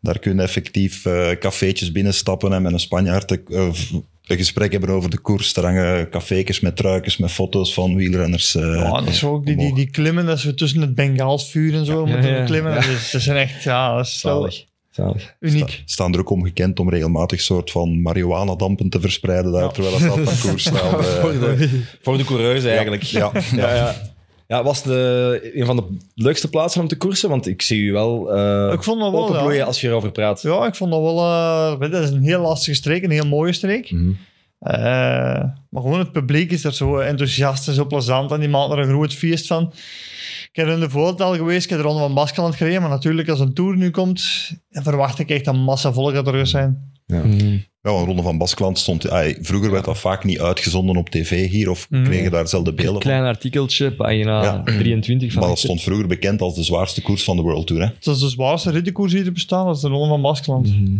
Daar 0.02 0.20
kun 0.20 0.36
je 0.36 0.42
effectief 0.42 1.06
eh 1.06 1.30
cafeetjes 1.32 1.92
binnenstappen 1.92 2.54
en 2.54 2.62
met 2.62 2.74
een 2.74 2.80
Spanjaard 2.80 3.28
te- 3.28 3.42
eh, 3.48 3.70
een 4.28 4.38
gesprek 4.38 4.72
hebben 4.72 4.90
over 4.90 5.10
de 5.10 5.20
koers. 5.20 5.56
Er 5.56 5.64
hangen 5.64 6.10
cafeetjes 6.10 6.60
met 6.60 6.76
truikens, 6.76 7.18
met 7.18 7.32
foto's 7.32 7.74
van 7.74 7.96
wielrenners. 7.96 8.56
eh, 8.56 8.62
Ja, 8.76 8.92
dat 8.92 9.08
is 9.08 9.24
ook 9.24 9.46
die, 9.46 9.56
die, 9.58 9.74
die 9.76 9.90
klimmen, 9.90 10.26
dat 10.26 10.40
ze 10.40 10.54
tussen 10.54 10.82
het 10.82 10.96
Bengaalsvuur 10.96 11.74
en 11.76 11.86
zo 11.86 12.06
Ja, 12.08 12.12
moeten 12.14 12.32
ja, 12.32 12.44
klimmen. 12.44 12.74
ja. 12.74 12.80
Dat, 12.80 12.90
is, 12.90 13.12
dat 13.12 13.22
zijn 13.22 13.38
echt, 13.38 13.64
ja, 13.64 13.96
dat 13.96 14.06
is 14.06 14.20
Zalig. 14.20 14.66
Zalig. 14.92 15.36
uniek. 15.40 15.82
staan 15.86 16.14
er 16.14 16.20
ook 16.20 16.30
om 16.30 16.44
gekend 16.44 16.80
om 16.80 16.90
regelmatig 16.90 17.42
soort 17.42 17.72
van 17.72 18.02
marihuana-dampen 18.02 18.90
te 18.90 19.00
verspreiden 19.00 19.52
daar, 19.52 19.62
Ja. 19.64 19.68
terwijl 19.70 20.12
op 20.12 20.24
parcours 20.24 20.64
staan. 20.64 21.00
eh. 21.00 21.06
Voor 21.06 21.32
de, 21.32 21.82
voor 22.02 22.18
de 22.18 22.24
coureurs 22.24 22.64
eigenlijk. 22.64 23.04
Ja, 23.04 23.32
Ja, 23.56 23.96
ja. 24.48 24.64
was 24.64 24.84
de, 24.84 25.52
een 25.54 25.66
van 25.66 25.76
de 25.76 25.98
leukste 26.16 26.50
plaatsen 26.50 26.82
om 26.82 26.88
te 26.88 26.98
koersen? 26.98 27.30
Want 27.30 27.48
ik 27.48 27.62
zie 27.62 27.82
u 27.82 27.92
wel 27.92 28.22
Ik 28.74 28.84
vond 28.84 29.00
dat 29.02 29.12
wel, 29.12 29.24
openbloeien 29.24 29.58
ja. 29.58 29.66
als 29.66 29.82
je 29.82 29.88
erover 29.88 30.12
praat. 30.12 30.42
Ja, 30.42 30.66
ik 30.66 30.76
vond 30.76 30.92
dat 30.92 31.02
wel... 31.02 31.18
eh, 31.18 31.92
dat 31.92 32.04
is 32.04 32.10
een 32.10 32.24
heel 32.24 32.42
lastige 32.42 32.76
streek, 32.76 33.04
een 33.04 33.12
heel 33.12 33.28
mooie 33.28 33.54
streek. 33.54 33.92
Mhm. 33.92 34.12
Eh, 34.60 35.44
maar 35.70 35.82
gewoon 35.82 36.00
het 36.00 36.12
publiek 36.12 36.52
is 36.52 36.64
er 36.64 36.74
zo 36.74 36.98
enthousiast 36.98 37.68
en 37.68 37.74
zo 37.74 37.86
plezant 37.86 38.32
en 38.32 38.40
die 38.40 38.50
maakt 38.50 38.72
er 38.72 38.80
een 38.80 38.88
groot 38.88 39.14
feest 39.14 39.48
van. 39.48 39.74
Ik 40.52 40.66
ben 40.66 40.68
in 40.68 40.80
de 40.80 41.24
al 41.24 41.36
geweest, 41.36 41.64
ik 41.64 41.70
heb 41.70 41.80
de 41.80 41.86
Ronde 41.86 42.02
van 42.02 42.14
Baskeland 42.14 42.56
gereden, 42.56 42.82
maar 42.82 42.90
natuurlijk 42.90 43.30
als 43.30 43.40
een 43.40 43.54
Tour 43.54 43.78
nu 43.78 43.92
komt, 43.92 44.52
verwacht 44.70 45.20
ik 45.20 45.30
echt 45.30 45.48
een 45.48 45.60
massa 45.60 45.94
volk 45.94 46.14
dat 46.14 46.28
er 46.28 46.48
zijn. 46.48 46.92
Ja. 47.08 47.24
Mhm. 47.24 47.58
Ja, 47.82 47.94
een 47.94 48.06
Ronde 48.06 48.22
van 48.22 48.38
Baskeland 48.38 48.80
stond... 48.80 49.06
vroeger 49.42 49.72
werd 49.72 49.86
dat 49.86 49.98
vaak 49.98 50.24
niet 50.24 50.40
uitgezonden 50.40 50.96
op 50.96 51.10
tv 51.10 51.50
hier, 51.50 51.70
of 51.70 51.90
Mhm. 51.90 52.04
kregen 52.04 52.32
daar 52.32 52.48
zelden 52.48 52.76
beelden 52.76 52.92
van. 53.02 53.02
Klein 53.02 53.24
artikeltje, 53.24 53.92
pagina 53.96 54.44
Ja. 54.44 54.64
23 54.64 55.32
van 55.32 55.40
Maar 55.42 55.50
dat 55.50 55.60
stond 55.60 55.82
vroeger 55.82 56.08
bekend 56.08 56.42
als 56.42 56.56
de 56.56 56.64
zwaarste 56.64 57.02
koers 57.02 57.24
van 57.24 57.36
de 57.36 57.42
World 57.42 57.68
Tour. 57.68 57.82
Hè? 57.82 57.88
Het 57.88 58.06
is 58.08 58.20
de 58.20 58.30
zwaarste 58.30 58.72
rittenkoers 58.72 59.12
die 59.12 59.24
er 59.26 59.32
bestaat, 59.32 59.66
dat 59.66 59.76
is 59.76 59.82
de 59.82 59.88
Ronde 59.88 60.08
van 60.08 60.22
Baskeland. 60.22 60.68
Mhm. 60.68 60.98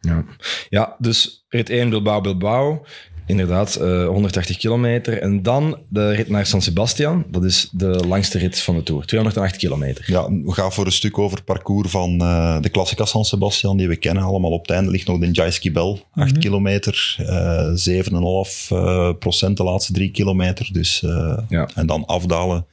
Ja. 0.00 0.24
ja, 0.68 0.96
dus 0.98 1.44
rit 1.48 1.70
1 1.70 1.88
Bilbao-Bilbao. 1.90 2.84
Inderdaad, 3.26 3.74
eh 3.74 4.06
180 4.06 4.56
kilometer. 4.56 5.20
En 5.22 5.42
dan 5.42 5.78
de 5.88 6.10
rit 6.10 6.28
naar 6.28 6.46
San 6.46 6.62
Sebastian. 6.62 7.24
Dat 7.30 7.44
is 7.44 7.68
de 7.72 7.86
langste 8.06 8.38
rit 8.38 8.60
van 8.60 8.74
de 8.76 8.82
Tour. 8.82 9.04
208 9.06 9.56
kilometer. 9.56 10.04
Ja, 10.06 10.28
we 10.30 10.52
gaan 10.52 10.72
voor 10.72 10.86
een 10.86 10.92
stuk 10.92 11.18
over 11.18 11.36
het 11.36 11.46
parcours 11.46 11.90
van 11.90 12.20
eh, 12.20 12.60
de 12.60 12.70
Classica 12.70 13.04
San 13.04 13.24
Sebastian, 13.24 13.76
die 13.76 13.88
we 13.88 13.96
kennen 13.96 14.22
allemaal. 14.22 14.50
Op 14.50 14.60
het 14.60 14.70
einde 14.70 14.90
ligt 14.90 15.06
nog 15.06 15.18
de 15.18 15.30
Jaiski 15.30 15.72
Bel, 15.72 16.00
8 16.12 16.38
kilometer, 16.38 17.14
eh 17.18 17.68
7,5 17.74 18.68
eh, 18.70 19.10
procent 19.18 19.56
de 19.56 19.64
laatste 19.64 19.92
drie 19.92 20.10
kilometer. 20.10 20.68
Dus, 20.72 21.02
eh, 21.02 21.38
Ja. 21.48 21.68
En 21.74 21.86
dan 21.86 22.06
afdalen 22.06 22.66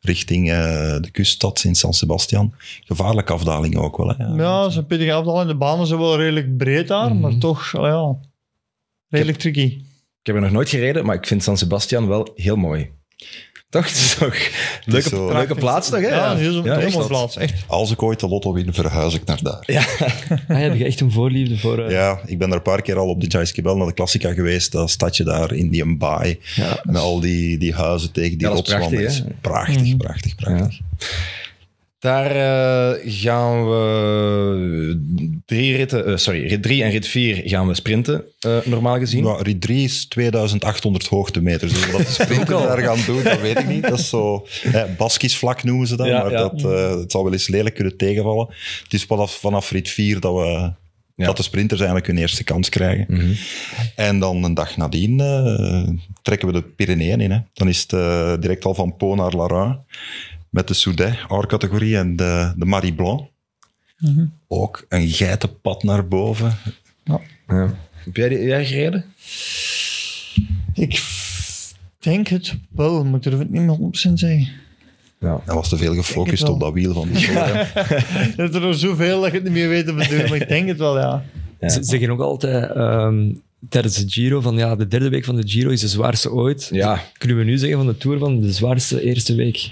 richting 0.00 0.50
eh, 0.50 0.56
de 1.00 1.08
kuststad 1.12 1.64
in 1.64 1.74
San 1.74 1.92
Sebastian. 1.94 2.54
Gevaarlijke 2.84 3.32
afdaling 3.32 3.76
ook 3.76 3.96
wel. 3.96 4.08
Hè? 4.16 4.24
Ja, 4.24 4.60
dat 4.60 4.70
is 4.70 4.76
een 4.76 4.86
pittige 4.86 5.12
afdaling. 5.12 5.48
De 5.50 5.56
banen 5.56 5.86
zijn 5.86 6.00
wel 6.00 6.16
redelijk 6.16 6.56
breed 6.56 6.88
daar, 6.88 7.10
Mhm. 7.10 7.20
maar 7.20 7.38
toch, 7.38 7.72
ja, 7.72 8.16
redelijk 9.08 9.38
tricky. 9.38 9.78
Ik 10.26 10.32
heb 10.32 10.40
er 10.42 10.48
nog 10.48 10.56
nooit 10.56 10.68
gereden, 10.68 11.04
maar 11.06 11.14
ik 11.14 11.26
vind 11.26 11.42
San 11.42 11.56
Sebastian 11.58 12.08
wel 12.08 12.32
heel 12.34 12.56
mooi. 12.56 12.90
Toch? 13.70 13.84
Het 13.88 13.96
is 13.96 14.14
toch 14.18 14.36
leuke, 14.84 15.08
zo- 15.08 15.32
leuke 15.32 15.54
plaats 15.54 15.88
toch? 15.90 16.00
Hè? 16.00 16.08
Ja, 16.08 16.30
een 16.32 16.38
heel, 16.38 16.52
Ja, 16.54 16.62
heel 16.62 16.72
echt. 16.86 16.94
mooie 16.94 17.06
plaats, 17.06 17.36
echt. 17.36 17.64
Als 17.66 17.90
ik 17.90 18.02
ooit 18.02 18.20
de 18.20 18.28
lotto 18.28 18.52
win, 18.52 18.72
verhuis 18.74 19.14
ik 19.14 19.24
naar 19.24 19.42
daar. 19.42 19.62
Ja, 19.66 19.80
Ah, 20.48 20.58
heb 20.58 20.74
je 20.76 20.84
echt 20.84 21.00
een 21.00 21.10
voorliefde 21.12 21.58
voor... 21.58 21.78
eh, 21.84 21.90
Ja, 21.90 22.20
ik 22.26 22.38
ben 22.38 22.48
er 22.50 22.56
een 22.56 22.62
paar 22.62 22.82
keer 22.82 22.96
al 22.98 23.08
op 23.08 23.20
de 23.20 23.26
Jaiski 23.26 23.62
Bel 23.62 23.76
naar 23.76 23.86
de 23.86 23.94
Classica 23.94 24.32
geweest. 24.32 24.72
Dat 24.72 24.90
stadje 24.90 25.24
daar 25.24 25.52
in 25.52 25.70
die 25.70 25.96
baai. 25.96 26.38
Ja. 26.54 26.80
Met 26.82 26.96
al 26.96 27.20
die, 27.20 27.58
die 27.58 27.74
huizen 27.74 28.12
tegen 28.12 28.38
die 28.38 28.46
Ja, 28.48 28.52
rotswanden. 28.54 29.36
Prachtig, 29.40 29.82
Mhm. 29.82 29.96
prachtig, 29.96 30.34
prachtig. 30.34 30.78
Daar 31.98 32.30
eh, 32.30 33.12
gaan 33.12 33.68
we 33.68 35.40
drie 35.46 35.76
ritten, 35.76 36.06
eh, 36.06 36.16
sorry, 36.16 36.46
rit 36.46 36.62
3 36.62 36.82
en 36.82 36.90
rit 36.90 37.06
4 37.06 37.42
gaan 37.44 37.66
we 37.66 37.74
sprinten, 37.74 38.24
eh, 38.40 38.58
normaal 38.64 38.98
gezien. 38.98 39.24
Ja, 39.24 39.36
rit 39.42 39.60
3 39.60 39.84
is 39.84 40.06
2800 40.06 41.06
hoogtemeters. 41.06 41.72
Dus 41.72 41.90
wat 41.90 42.00
de 42.06 42.12
sprinters 42.22 42.62
daar 42.62 42.78
gaan 42.82 42.98
doen, 43.06 43.22
dat 43.22 43.40
weet 43.40 43.58
ik 43.58 43.68
niet. 43.68 43.82
Dat 43.82 43.98
is 43.98 44.08
zo... 44.08 44.46
Hè, 44.62 44.86
Baskisch 44.86 45.36
vlak 45.36 45.62
noemen 45.62 45.86
ze 45.86 45.96
dat, 45.96 46.06
Ja, 46.06 46.22
maar 46.22 46.30
ja. 46.30 46.38
Dat, 46.38 46.64
eh, 46.64 46.98
het 46.98 47.10
zal 47.12 47.24
wel 47.24 47.32
eens 47.32 47.48
lelijk 47.48 47.74
kunnen 47.74 47.96
tegenvallen. 47.96 48.46
Het 48.82 48.92
is 48.92 49.04
vanaf, 49.04 49.38
vanaf 49.38 49.70
rit 49.70 49.88
4 49.90 50.20
dat, 50.20 50.34
we, 50.34 50.72
Ja. 51.14 51.26
dat 51.26 51.36
de 51.36 51.42
sprinters 51.42 51.80
eigenlijk 51.80 52.08
hun 52.08 52.18
eerste 52.18 52.44
kans 52.44 52.68
krijgen. 52.68 53.06
Mhm. 53.08 53.32
En 53.94 54.18
dan 54.18 54.44
een 54.44 54.54
dag 54.54 54.76
nadien 54.76 55.20
eh, 55.20 55.88
trekken 56.22 56.48
we 56.48 56.54
de 56.54 56.62
Pyreneeën 56.62 57.20
in. 57.20 57.30
Hè. 57.30 57.38
Dan 57.52 57.68
is 57.68 57.80
het 57.80 57.92
eh, 57.92 58.32
direct 58.40 58.64
al 58.64 58.74
van 58.74 58.96
Pau 58.96 59.16
naar 59.16 59.32
Lara. 59.32 59.80
Met 60.50 60.68
de 60.68 60.74
Soudet, 60.74 61.14
R-categorie, 61.28 61.96
en 61.96 62.16
de, 62.16 62.52
de 62.56 62.64
Marie 62.64 62.94
Blanc. 62.94 63.28
Mhm. 63.98 64.24
Ook 64.48 64.84
een 64.88 65.08
geitenpad 65.08 65.82
naar 65.82 66.08
boven. 66.08 66.56
Ja. 67.04 67.20
Heb 68.04 68.16
jij, 68.16 68.28
die- 68.28 68.42
jij 68.44 68.64
gereden? 68.66 69.04
Ik 70.74 71.02
denk 71.98 72.28
het 72.28 72.54
wel, 72.70 73.04
maar 73.04 73.14
ik 73.16 73.22
durf 73.22 73.38
het 73.38 73.50
niet 73.50 73.62
meer 73.62 73.76
100% 73.76 74.12
zeggen. 74.18 74.48
Ja. 75.20 75.40
Was 75.46 75.68
te 75.68 75.76
veel 75.76 75.94
gefocust 75.94 76.48
op 76.48 76.60
dat 76.60 76.72
wiel 76.72 76.94
van 76.94 77.08
die 77.08 77.18
show, 77.18 77.34
hè. 77.36 77.52
Er 78.42 78.54
er 78.54 78.60
nog 78.60 78.76
zoveel 78.76 79.20
dat 79.20 79.30
je 79.30 79.34
het 79.36 79.44
niet 79.44 79.52
meer 79.52 79.68
weet 79.68 79.86
te 79.86 79.92
bedoelen, 79.94 80.28
maar 80.28 80.40
ik 80.40 80.48
denk 80.48 80.68
het 80.68 80.78
wel, 80.78 80.98
ja. 80.98 81.24
Ja. 81.60 81.68
Ze 81.68 81.82
zeggen 81.84 82.10
ook 82.10 82.20
altijd 82.20 82.70
ehm, 82.72 83.32
tijdens 83.68 83.96
de 83.96 84.10
Giro 84.10 84.40
van 84.40 84.56
ja, 84.56 84.76
de 84.76 84.88
derde 84.88 85.08
week 85.08 85.24
van 85.24 85.36
de 85.36 85.48
Giro 85.48 85.70
is 85.70 85.80
de 85.80 85.88
zwaarste 85.88 86.32
ooit. 86.32 86.68
Ja. 86.72 87.02
Kunnen 87.18 87.36
we 87.38 87.44
nu 87.44 87.58
zeggen 87.58 87.78
van 87.78 87.86
de 87.86 87.96
Tour 87.96 88.18
van 88.18 88.40
de 88.40 88.52
zwaarste 88.52 89.02
eerste 89.02 89.34
week 89.34 89.70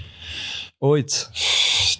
ooit? 0.79 1.29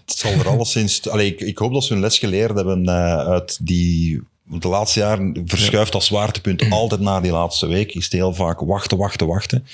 Het 0.06 0.18
zal 0.18 0.32
er 0.32 0.48
alleszins... 0.48 1.10
Allee, 1.10 1.28
ik, 1.28 1.42
ik 1.42 1.58
hoop 1.58 1.74
dat 1.74 1.84
ze 1.84 1.94
hun 1.94 2.02
les 2.02 2.20
geleerd 2.20 2.56
hebben 2.56 2.86
eh, 2.86 3.18
uit 3.18 3.58
die... 3.62 4.22
De 4.44 4.68
laatste 4.68 5.00
jaren 5.00 5.42
verschuift 5.46 5.92
dat 5.92 6.04
zwaartepunt 6.04 6.70
altijd 6.70 7.02
naar 7.02 7.22
die 7.22 7.32
laatste 7.32 7.68
week. 7.68 7.94
Is 7.94 8.04
het 8.04 8.14
heel 8.14 8.34
vaak 8.34 8.60
wachten, 8.60 8.98
wachten, 8.98 9.28
wachten. 9.28 9.66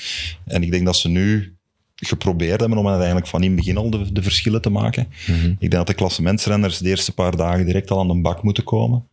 En 0.45 0.63
ik 0.63 0.71
denk 0.71 0.85
dat 0.85 0.95
ze 0.95 1.07
nu 1.07 1.55
geprobeerd 1.95 2.59
hebben 2.59 2.77
om 2.77 2.87
uiteindelijk 2.87 3.27
van 3.27 3.43
in 3.43 3.47
het 3.47 3.55
begin 3.55 3.77
al 3.77 3.89
de, 3.89 4.11
de 4.11 4.23
verschillen 4.23 4.61
te 4.61 4.69
maken. 4.69 5.07
Ik 5.51 5.59
denk 5.59 5.71
dat 5.71 5.87
de 5.87 5.93
klassementsrenners 5.93 6.77
de 6.77 6.89
eerste 6.89 7.13
paar 7.13 7.35
dagen 7.35 7.65
direct 7.65 7.91
al 7.91 7.99
aan 7.99 8.07
de 8.07 8.21
bak 8.21 8.43
moeten 8.43 8.63
komen. 8.63 9.07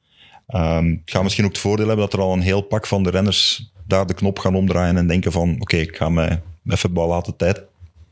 Het 0.46 1.00
gaat 1.04 1.22
misschien 1.22 1.44
ook 1.44 1.50
het 1.52 1.60
voordeel 1.60 1.86
hebben 1.86 2.04
dat 2.04 2.14
er 2.14 2.26
al 2.26 2.32
een 2.32 2.40
heel 2.40 2.60
pak 2.60 2.86
van 2.86 3.02
de 3.02 3.10
renners 3.10 3.70
daar 3.86 4.06
de 4.06 4.14
knop 4.14 4.38
gaan 4.38 4.54
omdraaien 4.54 4.96
en 4.96 5.06
denken 5.06 5.32
van 5.32 5.56
oké, 5.58 5.76
ik 5.76 5.96
ga 5.96 6.08
mij 6.08 6.42
even 6.66 6.92
laten 6.92 7.36
tijd 7.36 7.62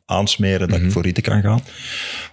aansmeren 0.07 0.69
dat 0.69 0.81
ik 0.81 0.91
voor 0.93 1.03
ritten 1.03 1.23
kan 1.23 1.43
gaan. 1.43 1.61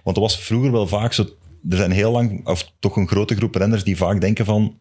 Want 0.02 0.16
dat 0.16 0.24
was 0.24 0.38
vroeger 0.38 0.72
wel 0.72 0.86
vaak 0.86 1.12
zo. 1.12 1.22
Er 1.70 1.76
zijn 1.76 1.90
heel 1.90 2.12
lang, 2.12 2.46
of 2.46 2.72
toch 2.78 2.96
een 2.96 3.08
grote 3.08 3.34
groep 3.36 3.54
renners 3.54 3.84
die 3.84 3.96
vaak 3.96 4.20
denken 4.20 4.44
van 4.44 4.80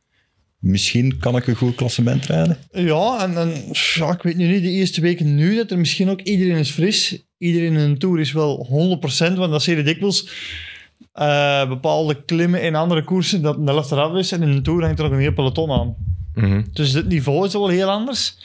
misschien 0.59 1.17
kan 1.19 1.35
ik 1.35 1.47
een 1.47 1.55
goed 1.55 1.75
klassement 1.75 2.25
rijden. 2.25 2.57
Ja, 2.71 3.23
en, 3.23 3.37
en 3.37 3.53
ja, 3.93 4.11
ik 4.13 4.21
weet 4.21 4.35
nu 4.35 4.47
niet, 4.47 4.61
de 4.63 4.69
eerste 4.69 5.01
weken 5.01 5.35
nu, 5.35 5.55
dat 5.55 5.71
er 5.71 5.77
misschien 5.77 6.09
ook 6.09 6.21
iedereen 6.21 6.57
is 6.57 6.69
fris. 6.71 7.23
Iedereen 7.37 7.73
in 7.73 7.79
een 7.79 7.97
Tour 7.97 8.19
is 8.19 8.31
wel 8.31 8.67
100%, 9.01 9.33
want 9.37 9.51
dat 9.51 9.63
zie 9.63 9.75
je 9.75 9.83
dikwijls. 9.83 10.29
eh, 11.13 11.67
bepaalde 11.67 12.23
klimmen 12.23 12.61
in 12.61 12.75
andere 12.75 13.03
koersen, 13.03 13.41
dat 13.41 13.57
een 13.57 13.67
helft 13.67 13.91
eraf 13.91 14.15
is. 14.15 14.31
En 14.31 14.41
in 14.41 14.49
een 14.49 14.63
Tour 14.63 14.81
hangt 14.83 14.97
er 14.99 15.03
nog 15.05 15.13
een 15.13 15.19
heel 15.19 15.33
peloton 15.33 15.71
aan. 15.71 15.95
Mhm. 16.33 16.61
Dus 16.73 16.91
het 16.93 17.07
niveau 17.07 17.45
is 17.45 17.53
wel 17.53 17.67
heel 17.67 17.89
anders. 17.89 18.37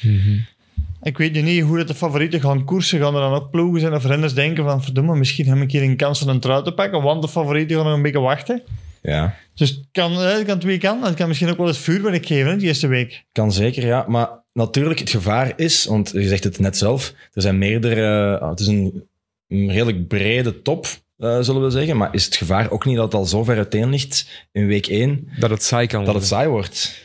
Ik 1.02 1.18
weet 1.18 1.32
nu 1.32 1.40
niet 1.42 1.62
hoe 1.62 1.76
dat 1.78 1.88
de 1.88 1.94
favorieten 1.94 2.40
gaan 2.40 2.64
koersen. 2.64 3.00
Gaan 3.00 3.14
er 3.14 3.20
dan 3.20 3.32
ook 3.34 3.50
ploegen 3.50 3.80
zijn 3.80 3.94
of 3.94 4.04
renners 4.04 4.34
denken 4.34 4.64
van 4.64 4.82
verdomme, 4.82 5.16
misschien 5.16 5.46
heb 5.48 5.58
ik 5.58 5.70
hier 5.72 5.82
een 5.82 5.96
kans 5.96 6.18
van 6.18 6.28
een 6.28 6.40
trui 6.40 6.62
te 6.64 6.72
pakken, 6.72 7.02
want 7.02 7.22
de 7.22 7.28
favorieten 7.28 7.76
gaan 7.76 7.84
nog 7.86 7.94
een 7.94 8.02
beetje 8.02 8.20
wachten. 8.20 8.62
ja, 9.02 9.34
Dus 9.54 9.68
het 9.70 9.80
kan, 9.92 10.12
eh, 10.12 10.32
het 10.32 10.44
kan 10.44 10.58
twee 10.58 10.78
kanten. 10.78 11.06
Het 11.08 11.16
kan 11.16 11.28
misschien 11.28 11.48
ook 11.50 11.56
wel 11.56 11.66
eens 11.68 11.78
vuurwerk 11.78 12.26
geven, 12.26 12.50
hè, 12.50 12.56
die 12.56 12.66
eerste 12.66 12.86
week. 12.86 13.24
kan 13.32 13.52
zeker, 13.52 13.86
ja. 13.86 14.04
Maar 14.08 14.28
natuurlijk, 14.52 14.98
het 15.00 15.10
gevaar 15.10 15.52
is, 15.56 15.84
want 15.84 16.10
je 16.14 16.28
zegt 16.28 16.44
het 16.44 16.58
net 16.58 16.76
zelf, 16.78 17.12
er 17.32 17.42
zijn 17.42 17.58
meerdere, 17.58 18.38
ah, 18.40 18.50
het 18.50 18.60
is 18.60 18.66
een, 18.66 19.04
een 19.48 19.70
redelijk 19.70 20.08
brede 20.08 20.62
top, 20.62 20.86
eh, 21.18 21.40
zullen 21.40 21.62
we 21.62 21.70
zeggen. 21.70 21.96
Maar 21.96 22.14
is 22.14 22.24
het 22.24 22.36
gevaar 22.36 22.70
ook 22.70 22.84
niet 22.84 22.96
dat 22.96 23.04
het 23.04 23.14
al 23.14 23.24
zo 23.24 23.44
ver 23.44 23.56
uiteen 23.56 23.88
ligt 23.90 24.46
in 24.52 24.66
week 24.66 24.86
1, 24.86 25.28
Dat 25.38 25.50
het 25.50 25.62
saai 25.62 25.86
kan 25.86 26.04
dat 26.04 26.12
worden. 26.12 26.22
het 26.22 26.30
saai 26.38 26.48
wordt? 26.48 27.00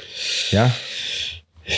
Ja, 0.50 0.70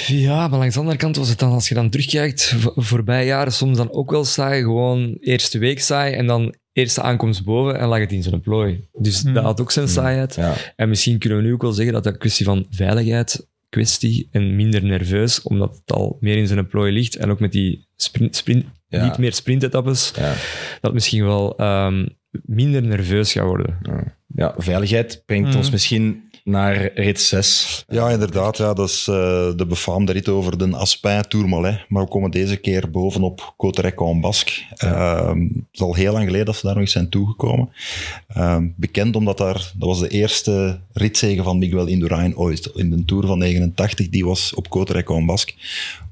Ja, 0.07 0.47
maar 0.47 0.59
langs 0.59 0.73
de 0.73 0.79
andere 0.79 0.97
kant 0.97 1.15
was 1.15 1.29
het 1.29 1.39
dan, 1.39 1.51
als 1.51 1.67
je 1.67 1.75
dan 1.75 1.89
terugkijkt, 1.89 2.53
vo- 2.57 2.73
voorbij 2.75 3.25
jaren 3.25 3.53
soms 3.53 3.77
dan 3.77 3.91
ook 3.91 4.11
wel 4.11 4.25
saai. 4.25 4.61
Gewoon 4.61 5.17
eerste 5.19 5.57
week 5.57 5.79
saai 5.79 6.13
en 6.13 6.27
dan 6.27 6.55
eerste 6.73 7.01
aankomst 7.01 7.43
boven 7.43 7.79
en 7.79 7.87
lag 7.87 7.99
het 7.99 8.11
in 8.11 8.23
zijn 8.23 8.41
plooi. 8.41 8.87
Dus 8.93 9.21
Hmm. 9.21 9.33
dat 9.33 9.43
had 9.43 9.61
ook 9.61 9.71
zijn 9.71 9.87
saaiheid. 9.87 10.35
ja. 10.35 10.53
En 10.75 10.89
misschien 10.89 11.17
kunnen 11.19 11.37
we 11.37 11.43
nu 11.43 11.53
ook 11.53 11.61
wel 11.61 11.71
zeggen 11.71 11.93
dat 11.93 12.03
dat 12.03 12.13
een 12.13 12.19
kwestie 12.19 12.45
van 12.45 12.65
veiligheid 12.69 13.47
kwestie 13.69 14.27
en 14.31 14.55
minder 14.55 14.83
nerveus, 14.83 15.41
omdat 15.41 15.75
het 15.85 15.91
al 15.97 16.17
meer 16.19 16.37
in 16.37 16.47
zijn 16.47 16.67
plooi 16.67 16.91
ligt. 16.93 17.15
En 17.15 17.31
ook 17.31 17.39
met 17.39 17.51
die 17.51 17.87
sprint, 17.95 18.35
sprint, 18.35 18.65
Ja. 18.87 19.03
niet 19.05 19.17
meer 19.17 19.33
sprintetappes, 19.33 20.11
ja. 20.15 20.29
dat 20.29 20.37
het 20.81 20.93
misschien 20.93 21.23
wel 21.25 21.57
ehm, 21.57 22.05
minder 22.45 22.81
nerveus 22.81 23.31
gaat 23.31 23.45
worden. 23.45 23.77
ja 24.35 24.53
veiligheid 24.57 25.23
brengt 25.25 25.47
Mhm. 25.49 25.57
ons 25.57 25.69
misschien 25.71 26.23
naar 26.45 26.91
rit 26.93 27.21
6. 27.21 27.83
Ja, 27.87 28.09
inderdaad. 28.09 28.57
Ja, 28.57 28.73
dat 28.73 28.89
is 28.89 29.07
eh, 29.07 29.15
de 29.55 29.65
befaamde 29.67 30.11
rit 30.11 30.29
over 30.29 30.57
de 30.57 30.75
Aspin 30.75 31.21
Tourmalet. 31.27 31.85
Maar 31.89 32.03
we 32.03 32.09
komen 32.09 32.31
deze 32.31 32.55
keer 32.55 32.91
bovenop 32.91 33.53
Cotereco 33.57 34.11
en 34.11 34.21
Basque. 34.21 34.61
Ehm, 34.75 35.41
het 35.41 35.67
is 35.71 35.81
al 35.81 35.93
heel 35.93 36.11
lang 36.11 36.25
geleden 36.25 36.45
dat 36.45 36.55
ze 36.55 36.65
daar 36.65 36.73
nog 36.73 36.83
eens 36.83 36.91
zijn 36.91 37.09
toegekomen. 37.09 37.69
Ehm, 38.27 38.67
bekend 38.75 39.15
omdat 39.15 39.37
daar, 39.37 39.71
dat 39.77 39.87
was 39.87 39.99
de 39.99 40.09
eerste 40.09 40.79
ritzege 40.93 41.43
van 41.43 41.57
Miguel 41.57 41.85
Indurain 41.85 42.37
ooit. 42.37 42.71
In 42.75 42.89
de 42.89 43.05
Tour 43.05 43.27
van 43.27 43.37
89, 43.37 44.09
die 44.09 44.25
was 44.25 44.53
op 44.53 44.69
Cotereco 44.69 45.17
en 45.17 45.25
Basque. 45.25 45.53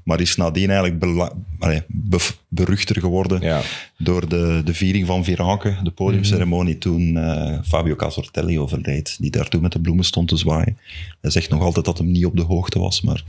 Maar 0.04 0.20
is 0.20 0.36
nadien 0.36 0.70
eigenlijk 0.70 0.98
bela- 0.98 1.32
allee, 1.58 1.82
bef- 1.86 2.38
beruchter 2.48 3.00
geworden 3.00 3.40
Ja. 3.40 3.60
door 3.98 4.28
de, 4.28 4.62
de 4.64 4.74
viering 4.74 5.06
van 5.06 5.24
Viranke, 5.24 5.76
de 5.82 5.90
podiumceremonie 5.90 6.78
toen 6.78 7.16
eh, 7.16 7.58
Fabio 7.64 7.94
Casortelli 7.96 8.58
overleed, 8.58 9.16
die 9.20 9.30
daar 9.30 9.48
toen 9.48 9.62
met 9.62 9.72
de 9.72 9.80
bloemen 9.80 10.04
stond 10.04 10.28
te 10.28 10.36
zwaaien. 10.36 10.78
Hij 11.20 11.30
zegt 11.30 11.50
nog 11.50 11.62
altijd 11.62 11.84
dat 11.84 11.98
hem 11.98 12.10
niet 12.10 12.26
op 12.26 12.36
de 12.36 12.42
hoogte 12.42 12.78
was, 12.78 13.00
maar 13.02 13.24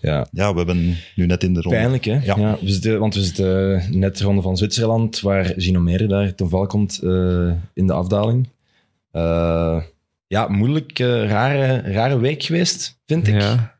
ja. 0.00 0.26
ja, 0.32 0.50
we 0.52 0.56
hebben 0.58 0.96
nu 1.14 1.26
net 1.26 1.42
in 1.44 1.54
de 1.54 1.60
ronde... 1.60 1.78
Pijnlijk, 1.78 2.04
hè? 2.04 2.18
Ja. 2.24 2.58
we 2.60 2.70
zitten, 2.70 2.98
want 2.98 3.14
we 3.14 3.22
zitten 3.24 3.82
net 3.98 4.18
de 4.18 4.24
ronde 4.24 4.42
van 4.42 4.56
Zwitserland, 4.56 5.20
waar 5.20 5.52
Gino 5.56 5.80
Mere 5.80 6.06
daar 6.06 6.34
ten 6.34 6.48
val 6.48 6.66
komt 6.66 6.98
eh, 7.02 7.50
in 7.74 7.86
de 7.86 7.92
afdaling. 7.92 8.48
Eh, 9.10 9.82
ja, 10.26 10.48
moeilijk, 10.48 10.98
eh, 10.98 11.28
rare, 11.28 11.92
rare 11.92 12.18
week 12.18 12.42
geweest, 12.42 12.98
vind 13.06 13.26
ik. 13.28 13.40
Ja. 13.40 13.74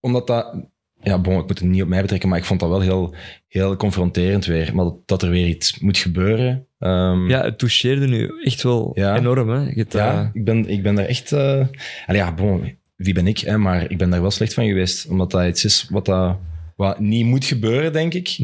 Omdat 0.00 0.26
dat... 0.26 0.54
Ja, 1.02 1.18
bon, 1.18 1.38
ik 1.38 1.46
moet 1.46 1.58
het 1.58 1.68
niet 1.68 1.82
op 1.82 1.88
mij 1.88 2.00
betrekken, 2.00 2.28
maar 2.28 2.38
ik 2.38 2.44
vond 2.44 2.60
dat 2.60 2.68
wel 2.68 2.80
heel, 2.80 3.14
heel 3.48 3.76
confronterend 3.76 4.44
weer. 4.46 4.74
Maar 4.74 4.84
dat, 4.84 4.96
dat 5.06 5.22
er 5.22 5.30
weer 5.30 5.46
iets 5.46 5.78
moet 5.78 5.98
gebeuren. 5.98 6.66
Ehm, 6.78 7.28
ja, 7.28 7.44
het 7.44 7.58
toucheerde 7.58 8.06
nu 8.06 8.30
echt 8.42 8.62
wel 8.62 8.90
Ja. 8.94 9.16
enorm. 9.16 9.48
Hè? 9.50 9.60
Ja, 9.88 10.22
eh, 10.22 10.28
ik, 10.32 10.44
ben, 10.44 10.68
ik 10.68 10.82
ben 10.82 10.94
daar 10.94 11.04
echt... 11.06 11.32
eh 11.32 11.64
allee, 12.06 12.20
ja, 12.20 12.32
bon, 12.34 12.76
wie 12.96 13.14
ben 13.14 13.26
ik, 13.26 13.38
hè, 13.38 13.58
maar 13.58 13.90
ik 13.90 13.98
ben 13.98 14.10
daar 14.10 14.20
wel 14.20 14.30
slecht 14.30 14.54
van 14.54 14.66
geweest. 14.66 15.06
Omdat 15.08 15.30
dat 15.30 15.46
iets 15.46 15.64
is 15.64 15.86
wat, 15.90 16.04
dat, 16.04 16.36
wat 16.76 16.98
niet 17.00 17.26
moet 17.26 17.44
gebeuren, 17.44 17.92
denk 17.92 18.14
ik. 18.14 18.36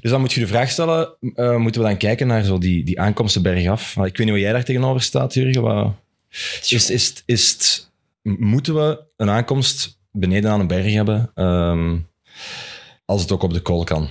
Dus 0.00 0.10
dan 0.10 0.20
moet 0.20 0.32
je 0.32 0.40
de 0.40 0.46
vraag 0.46 0.70
stellen, 0.70 1.16
eh, 1.34 1.56
moeten 1.56 1.80
we 1.82 1.86
dan 1.88 1.96
kijken 1.96 2.26
naar 2.26 2.44
zo 2.44 2.58
die, 2.58 2.84
die 2.84 3.00
aankomsten 3.00 3.42
bergaf? 3.42 3.96
Maar 3.96 4.06
Ik 4.06 4.16
weet 4.16 4.26
niet 4.26 4.34
hoe 4.34 4.44
jij 4.44 4.52
daar 4.52 4.64
tegenover 4.64 5.02
staat, 5.02 5.34
Jurgen. 5.34 5.62
Wat, 5.62 5.92
is, 6.68 6.90
is, 6.90 7.22
is 7.26 7.56
moeten 8.22 8.74
we 8.74 9.00
een 9.16 9.30
aankomst 9.30 9.97
beneden 10.18 10.50
aan 10.50 10.60
een 10.60 10.66
berg 10.66 10.92
hebben, 10.92 11.30
ehm, 11.34 11.96
als 13.04 13.20
het 13.22 13.32
ook 13.32 13.42
op 13.42 13.52
de 13.52 13.60
kool 13.60 13.84
kan? 13.84 14.08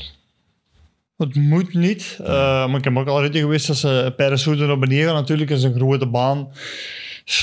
Het 1.17 1.35
moet 1.35 1.73
niet. 1.73 2.17
eh, 2.21 2.27
maar 2.67 2.77
ik 2.77 2.83
heb 2.83 2.97
ook 2.97 3.07
al 3.07 3.21
ritten 3.21 3.41
geweest 3.41 3.67
dat 3.67 3.77
ze 3.77 4.13
Peresoede 4.15 4.65
naar 4.65 4.79
beneden 4.79 5.05
gaan. 5.05 5.13
Natuurlijk 5.15 5.49
is 5.49 5.63
een 5.63 5.73
grote 5.75 6.07
baan. 6.07 6.51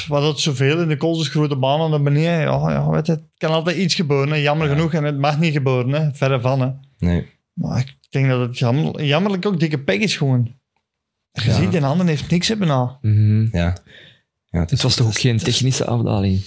Wat 0.08 0.22
het 0.22 0.40
zoveel 0.40 0.80
in 0.80 0.88
de 0.88 0.96
kools 0.96 1.20
is, 1.20 1.28
grote 1.28 1.56
banen 1.56 1.90
naar 1.90 2.02
beneden. 2.02 2.40
Ja, 2.40 2.70
ja, 2.70 2.90
weet 2.90 3.06
je, 3.06 3.12
het 3.12 3.22
kan 3.36 3.50
altijd 3.50 3.76
iets 3.76 3.94
gebeuren. 3.94 4.28
hè. 4.30 4.36
Jammer 4.36 4.68
genoeg. 4.68 4.92
En 4.94 5.04
het 5.04 5.18
mag 5.18 5.38
niet 5.38 5.52
gebeuren. 5.52 5.92
Hè. 5.92 6.14
Verre 6.14 6.40
van. 6.40 6.60
Hè. 6.60 6.70
Nee. 6.98 7.26
Maar 7.52 7.78
ik 7.78 7.96
denk 8.10 8.28
dat 8.28 8.40
het 8.40 8.58
jammer, 8.58 9.04
jammerlijk 9.04 9.46
ook 9.46 9.60
dikke 9.60 9.78
pek 9.78 10.00
is 10.00 10.16
gewoon. 10.16 10.54
Je 11.32 11.42
Ja. 11.44 11.54
ziet, 11.56 11.70
die 11.70 11.80
handen 11.80 12.06
heeft 12.06 12.30
niks 12.30 12.48
hebben 12.48 12.68
na. 12.68 12.98
Mhm. 13.00 13.56
Ja. 13.56 13.76
ja 14.50 14.60
het, 14.60 14.70
Het 14.70 14.82
was 14.82 14.94
toch 14.94 15.06
ook 15.06 15.18
geen 15.18 15.36
technische 15.38 15.84
afdaling? 15.84 16.42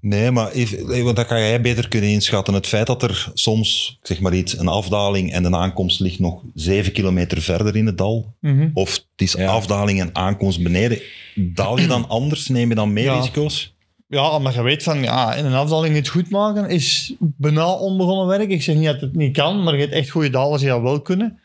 Nee, 0.00 0.30
maar 0.30 0.50
even, 0.50 1.04
want 1.04 1.16
dat 1.16 1.26
kan 1.26 1.38
jij 1.40 1.60
beter 1.60 1.88
kunnen 1.88 2.10
inschatten. 2.10 2.54
Het 2.54 2.66
feit 2.66 2.86
dat 2.86 3.02
er 3.02 3.30
soms, 3.34 3.96
ik 4.00 4.06
zeg 4.06 4.20
maar 4.20 4.34
iets, 4.34 4.58
een 4.58 4.68
afdaling 4.68 5.32
en 5.32 5.44
een 5.44 5.54
aankomst 5.56 6.00
ligt 6.00 6.18
nog 6.18 6.42
zeven 6.54 6.92
kilometer 6.92 7.42
verder 7.42 7.76
in 7.76 7.86
het 7.86 7.98
dal. 7.98 8.34
Mhm. 8.40 8.70
Of 8.74 8.92
het 8.94 9.04
is 9.16 9.32
Ja. 9.32 9.46
afdaling 9.50 10.00
en 10.00 10.10
aankomst 10.12 10.62
beneden. 10.62 11.00
Daal 11.34 11.78
je 11.78 11.86
dan 11.86 12.08
anders? 12.08 12.48
Neem 12.48 12.68
je 12.68 12.74
dan 12.74 12.92
meer 12.92 13.04
Ja. 13.04 13.16
risico's? 13.16 13.74
Ja, 14.08 14.38
maar 14.38 14.54
je 14.54 14.62
weet 14.62 14.82
van, 14.82 15.02
ja, 15.02 15.34
in 15.34 15.44
een 15.44 15.54
afdaling 15.54 15.94
het 15.94 16.08
goed 16.08 16.30
maken 16.30 16.68
is 16.68 17.14
bijna 17.18 17.72
onbegonnen 17.72 18.26
werk. 18.26 18.50
Ik 18.50 18.62
zeg 18.62 18.76
niet 18.76 18.84
dat 18.84 19.00
het 19.00 19.14
niet 19.16 19.36
kan, 19.36 19.62
maar 19.62 19.74
je 19.74 19.80
hebt 19.80 19.92
echt 19.92 20.10
goede 20.10 20.30
dalers 20.30 20.60
die 20.60 20.70
dat 20.70 20.82
wel 20.82 21.00
kunnen. 21.00 21.38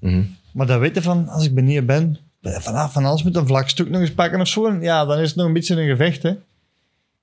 Mhm. 0.00 0.22
Maar 0.52 0.66
dan 0.66 0.78
weet 0.78 0.94
je 0.94 1.02
van, 1.02 1.28
als 1.28 1.44
ik 1.44 1.54
beneden 1.54 1.86
ben, 1.86 2.18
vanaf 2.42 2.92
van 2.92 3.04
alles 3.04 3.22
met 3.22 3.36
een 3.36 3.46
vlak 3.46 3.68
stuk 3.68 3.90
nog 3.90 4.00
eens 4.00 4.12
pakken 4.12 4.40
of 4.40 4.48
zo. 4.48 4.72
Ja, 4.80 5.04
dan 5.04 5.18
is 5.18 5.28
het 5.28 5.36
nog 5.36 5.46
een 5.46 5.52
beetje 5.52 5.76
een 5.76 5.88
gevecht, 5.88 6.22
hè. 6.22 6.32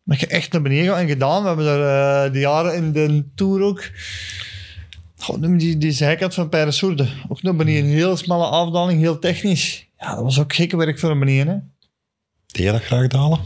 Dat 0.07 0.19
je 0.19 0.27
echt 0.27 0.51
naar 0.51 0.61
beneden 0.61 0.85
gaat 0.85 0.97
en 0.99 1.07
gedaan. 1.07 1.41
We 1.41 1.47
hebben 1.47 1.65
er 1.65 2.25
eh, 2.25 2.31
die 2.31 2.41
jaren 2.41 2.75
in 2.75 2.91
de 2.91 3.23
Tour 3.35 3.61
ook... 3.61 3.89
God, 5.17 5.39
noem 5.39 5.57
die, 5.57 5.77
die 5.77 5.91
zijkant 5.91 6.33
van 6.33 6.49
Peyresourde. 6.49 7.07
Ook 7.29 7.41
naar 7.41 7.55
beneden. 7.55 7.83
Een 7.83 7.95
heel 7.95 8.17
smalle 8.17 8.45
afdaling, 8.45 8.99
heel 8.99 9.19
technisch. 9.19 9.87
Ja, 9.99 10.15
dat 10.15 10.23
was 10.23 10.39
ook 10.39 10.53
gekke 10.53 10.77
werk 10.77 10.99
voor 10.99 11.09
een 11.11 11.19
beneden, 11.19 11.47
hè. 11.47 11.55
Deed 12.47 12.65
je 12.65 12.71
dat 12.71 12.83
graag 12.83 13.07
dalen? 13.07 13.39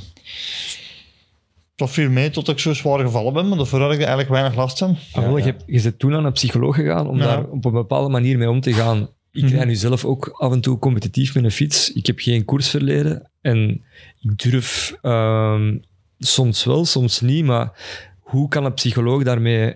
Dat 1.75 1.89
viel 1.91 2.09
mee 2.09 2.29
tot 2.29 2.47
ik 2.49 2.59
zo 2.59 2.73
zwaar 2.73 2.99
gevallen 2.99 3.33
ben, 3.33 3.47
maar 3.47 3.57
daarvoor 3.57 3.79
had 3.79 3.89
ik 3.89 3.95
er 3.95 4.01
eigenlijk 4.01 4.29
weinig 4.29 4.55
last 4.55 4.77
van. 4.77 4.97
Ah, 5.13 5.23
wel, 5.23 5.37
ja. 5.37 5.45
Je, 5.45 5.55
je 5.65 5.81
bent 5.81 5.99
toen 5.99 6.15
aan 6.15 6.25
een 6.25 6.31
psycholoog 6.31 6.75
gegaan 6.75 7.07
om 7.07 7.17
Ja. 7.17 7.25
daar 7.25 7.43
op 7.45 7.65
een 7.65 7.71
bepaalde 7.71 8.09
manier 8.09 8.37
mee 8.37 8.49
om 8.49 8.61
te 8.61 8.73
gaan. 8.73 9.09
Ik 9.31 9.43
Mhm. 9.43 9.53
rij 9.55 9.65
nu 9.65 9.75
zelf 9.75 10.05
ook 10.05 10.27
af 10.27 10.51
en 10.51 10.61
toe 10.61 10.79
competitief 10.79 11.35
met 11.35 11.43
een 11.43 11.51
fiets. 11.51 11.91
Ik 11.91 12.05
heb 12.05 12.19
geen 12.19 12.45
koersverleden 12.45 13.29
en 13.41 13.83
ik 14.19 14.37
durf 14.37 14.95
ehm, 15.01 15.77
soms 16.25 16.63
wel, 16.63 16.85
soms 16.85 17.21
niet. 17.21 17.45
Maar 17.45 17.71
hoe 18.19 18.47
kan 18.47 18.65
een 18.65 18.73
psycholoog 18.73 19.23
daarmee 19.23 19.75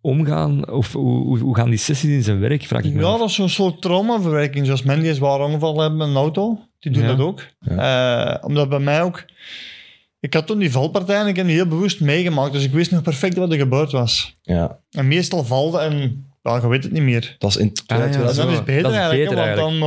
omgaan? 0.00 0.70
Of 0.70 0.92
hoe, 0.92 1.38
hoe, 1.38 1.56
gaan 1.56 1.68
die 1.70 1.78
sessies 1.78 2.10
in 2.10 2.22
zijn 2.22 2.40
werk? 2.40 2.62
Vraag 2.62 2.82
ik 2.84 2.92
me 2.94 3.00
Ja, 3.00 3.06
af. 3.06 3.18
dat 3.18 3.28
is 3.28 3.34
zo'n 3.34 3.48
soort 3.48 3.82
traumaverwerking. 3.82 4.66
Zoals 4.66 4.82
men 4.82 5.00
die 5.00 5.08
een 5.08 5.14
zwaar 5.14 5.40
ongeval 5.40 5.80
hebben 5.80 5.98
met 5.98 6.08
een 6.08 6.14
auto. 6.16 6.58
Die 6.78 6.92
doen 6.92 7.02
Ja. 7.02 7.08
dat 7.08 7.20
ook. 7.26 7.42
Eh, 7.60 8.34
omdat 8.40 8.68
bij 8.68 8.78
mij 8.78 9.02
ook... 9.02 9.24
Ik 10.20 10.34
had 10.34 10.46
toen 10.46 10.58
die 10.58 10.70
valpartij 10.70 11.20
en 11.20 11.26
ik 11.26 11.36
heb 11.36 11.46
die 11.46 11.54
heel 11.54 11.66
bewust 11.66 12.00
meegemaakt. 12.00 12.52
Dus 12.52 12.64
ik 12.64 12.72
wist 12.72 12.90
nog 12.90 13.02
perfect 13.02 13.36
wat 13.36 13.52
er 13.52 13.58
gebeurd 13.58 13.92
was. 13.92 14.36
Ja, 14.42 14.78
En 14.90 15.08
meestal 15.08 15.44
valde 15.44 15.78
en... 15.78 16.26
Ja, 16.42 16.56
je 16.60 16.68
weet 16.68 16.82
het 16.82 16.92
niet 16.92 17.02
meer. 17.02 17.36
dat 17.38 17.50
is 17.50 17.56
in 17.56 17.72
Ah, 17.86 17.98
ja, 17.98 18.04
En 18.04 18.10
2000 18.10 18.46
dat 18.48 18.56
is 18.58 18.64
beter 18.64 18.82
Dat 18.82 18.92
is 18.92 18.98
eigenlijk. 18.98 19.30
beter 19.30 19.56
dan... 19.56 19.82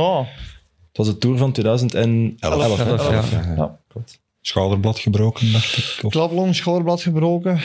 Het 0.88 0.96
was 0.96 1.06
de 1.06 1.18
Tour 1.18 1.38
van 1.38 1.52
2011. 1.52 2.32
Elf, 2.40 2.76
hè? 2.76 2.84
elf, 2.84 3.08
ja. 3.08 3.14
Elf, 3.14 3.30
ja. 3.30 3.54
Ja. 3.56 3.78
Klopt. 3.88 4.20
Schouderblad 4.42 4.98
gebroken, 4.98 5.52
dacht 5.52 5.76
ik. 5.76 6.04
Of... 6.04 6.10
klaplong, 6.12 6.54
schoorblad 6.54 7.02
gebroken. 7.02 7.60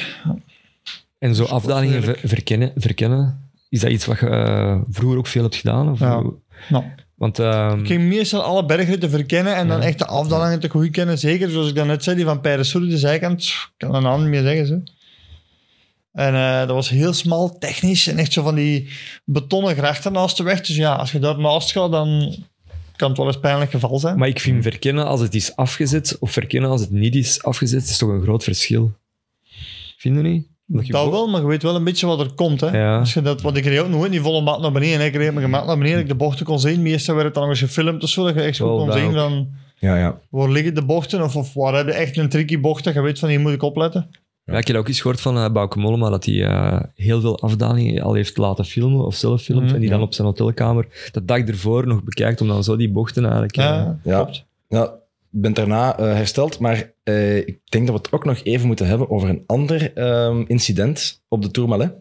En 1.19 1.35
zo 1.35 1.43
afdalingen 1.43 2.03
ver- 2.03 2.19
verkennen, 2.23 2.71
verkennen, 2.75 3.49
is 3.69 3.79
dat 3.79 3.91
iets 3.91 4.05
wat 4.05 4.19
je 4.19 4.27
eh, 4.29 4.79
vroeger 4.89 5.17
ook 5.17 5.27
veel 5.27 5.41
hebt 5.43 5.55
gedaan? 5.55 5.91
Of 5.91 5.99
Ja. 5.99 6.23
Nou, 6.69 6.83
Want 7.15 7.39
ehm, 7.39 7.79
ik 7.79 7.87
ging 7.87 8.01
meestal 8.03 8.41
alle 8.41 8.65
bergritten 8.65 9.09
verkennen 9.09 9.55
en 9.55 9.67
dan 9.67 9.81
echt 9.81 9.97
de 9.99 10.05
afdalingen 10.05 10.59
te 10.59 10.69
goed 10.69 10.89
kennen. 10.89 11.17
Zeker 11.19 11.49
zoals 11.49 11.69
ik 11.69 11.75
daarnet 11.75 12.03
zei, 12.03 12.15
die 12.15 12.25
van 12.25 12.41
Peyresourde, 12.41 12.87
de 12.87 12.97
zijkant. 12.97 13.43
Ik 13.43 13.69
kan 13.77 13.91
de 13.91 13.99
naam 13.99 14.19
niet 14.21 14.29
meer 14.29 14.41
zeggen. 14.41 14.67
Zo. 14.67 14.81
En 16.13 16.33
eh, 16.35 16.57
dat 16.59 16.69
was 16.69 16.89
heel 16.89 17.13
smal, 17.13 17.57
technisch 17.57 18.07
en 18.07 18.17
echt 18.17 18.33
zo 18.33 18.43
van 18.43 18.55
die 18.55 18.89
betonnen 19.25 19.75
grachten 19.75 20.11
naast 20.11 20.37
de 20.37 20.43
weg. 20.43 20.61
Dus 20.61 20.75
ja, 20.75 20.93
als 20.95 21.11
je 21.11 21.19
daar 21.19 21.39
naast 21.39 21.71
gaat, 21.71 21.91
dan 21.91 22.35
kan 22.97 23.09
het 23.09 23.17
wel 23.17 23.27
eens 23.27 23.39
pijnlijk 23.39 23.71
geval 23.71 23.99
zijn. 23.99 24.17
Maar 24.17 24.27
ik 24.27 24.39
vind 24.39 24.63
verkennen 24.63 25.05
als 25.05 25.21
het 25.21 25.35
is 25.35 25.55
afgezet 25.55 26.17
of 26.19 26.31
verkennen 26.31 26.69
als 26.69 26.81
het 26.81 26.91
niet 26.91 27.15
is 27.15 27.43
afgezet, 27.43 27.83
is 27.83 27.97
toch 27.97 28.09
een 28.09 28.21
groot 28.21 28.43
verschil. 28.43 28.91
Vind 29.97 30.15
je 30.15 30.21
niet? 30.21 30.47
Je 30.67 30.91
dat 30.91 31.09
wel, 31.09 31.27
maar 31.27 31.41
je 31.41 31.47
weet 31.47 31.63
wel 31.63 31.75
een 31.75 31.83
beetje 31.83 32.07
wat 32.07 32.19
er 32.19 32.33
komt. 32.33 32.61
Hè? 32.61 32.77
Ja. 32.77 32.99
Als 32.99 33.13
je 33.13 33.21
dat, 33.21 33.41
want 33.41 33.57
ik 33.57 33.65
reed 33.65 33.79
ook 33.79 33.89
nooit 33.89 34.11
die 34.11 34.21
volle 34.21 34.41
maat 34.41 34.61
naar 34.61 34.71
beneden. 34.71 35.05
Ik 35.05 35.15
reed 35.15 35.33
met 35.33 35.43
gemaakt 35.43 35.67
naar 35.67 35.77
beneden, 35.77 35.95
dat 35.97 36.05
ik 36.05 36.11
de 36.11 36.25
bochten 36.25 36.45
kon 36.45 36.59
zien. 36.59 36.81
Meestal 36.81 37.13
werd 37.13 37.25
het 37.25 37.33
dan 37.33 37.43
nog 37.43 37.51
eens 37.51 37.61
gefilmd 37.61 38.03
of 38.03 38.09
zo, 38.09 38.23
dat 38.25 38.33
je 38.33 38.41
echt 38.41 38.59
goed 38.59 38.67
kon 38.67 38.91
zien 38.91 39.13
van 39.13 39.49
Ja, 39.79 39.97
ja. 39.97 40.19
waar 40.29 40.49
liggen 40.49 40.75
de 40.75 40.85
bochten 40.85 41.23
of, 41.23 41.35
of 41.35 41.53
waar 41.53 41.75
heb 41.75 41.85
je 41.85 41.93
echt 41.93 42.17
een 42.17 42.29
tricky 42.29 42.59
bocht 42.59 42.83
dat 42.83 42.93
je 42.93 43.01
weet 43.01 43.19
van 43.19 43.29
hier 43.29 43.39
moet 43.39 43.53
ik 43.53 43.61
opletten. 43.61 44.09
Ja, 44.51 44.57
ik 44.57 44.67
heb 44.67 44.75
ook 44.75 44.87
eens 44.87 45.01
gehoord 45.01 45.21
van 45.21 45.37
uh, 45.37 45.49
Bauke 45.49 45.79
Mollema 45.79 46.09
dat 46.09 46.25
hij 46.25 46.43
eh, 46.45 46.79
heel 46.95 47.21
veel 47.21 47.39
afdalingen 47.39 48.03
al 48.03 48.13
heeft 48.13 48.37
laten 48.37 48.65
filmen 48.65 49.05
of 49.05 49.15
zelf 49.15 49.41
filmt 49.41 49.63
Mhm. 49.65 49.73
en 49.73 49.79
die 49.79 49.89
dan 49.89 50.01
op 50.01 50.13
zijn 50.13 50.27
hotelkamer 50.27 50.87
de 51.11 51.25
dag 51.25 51.39
ervoor 51.39 51.87
nog 51.87 52.03
bekijkt 52.03 52.41
om 52.41 52.47
dan 52.47 52.63
zo 52.63 52.75
die 52.75 52.91
bochten 52.91 53.23
eigenlijk... 53.23 53.57
eh, 53.57 53.63
Ja, 53.63 53.99
Ja. 54.03 54.15
klopt. 54.23 54.45
Ja, 54.67 54.83
ik 55.31 55.41
ben 55.41 55.53
daarna 55.53 55.97
eh, 55.97 56.05
hersteld, 56.05 56.59
maar 56.59 56.91
eh, 57.03 57.37
ik 57.37 57.59
denk 57.69 57.87
dat 57.87 57.95
we 57.95 58.01
het 58.01 58.11
ook 58.11 58.25
nog 58.25 58.39
even 58.43 58.67
moeten 58.67 58.87
hebben 58.87 59.09
over 59.09 59.29
een 59.29 59.43
ander 59.45 59.93
ehm, 59.93 60.43
incident 60.47 61.21
op 61.27 61.41
de 61.41 61.51
Tourmalet. 61.51 61.93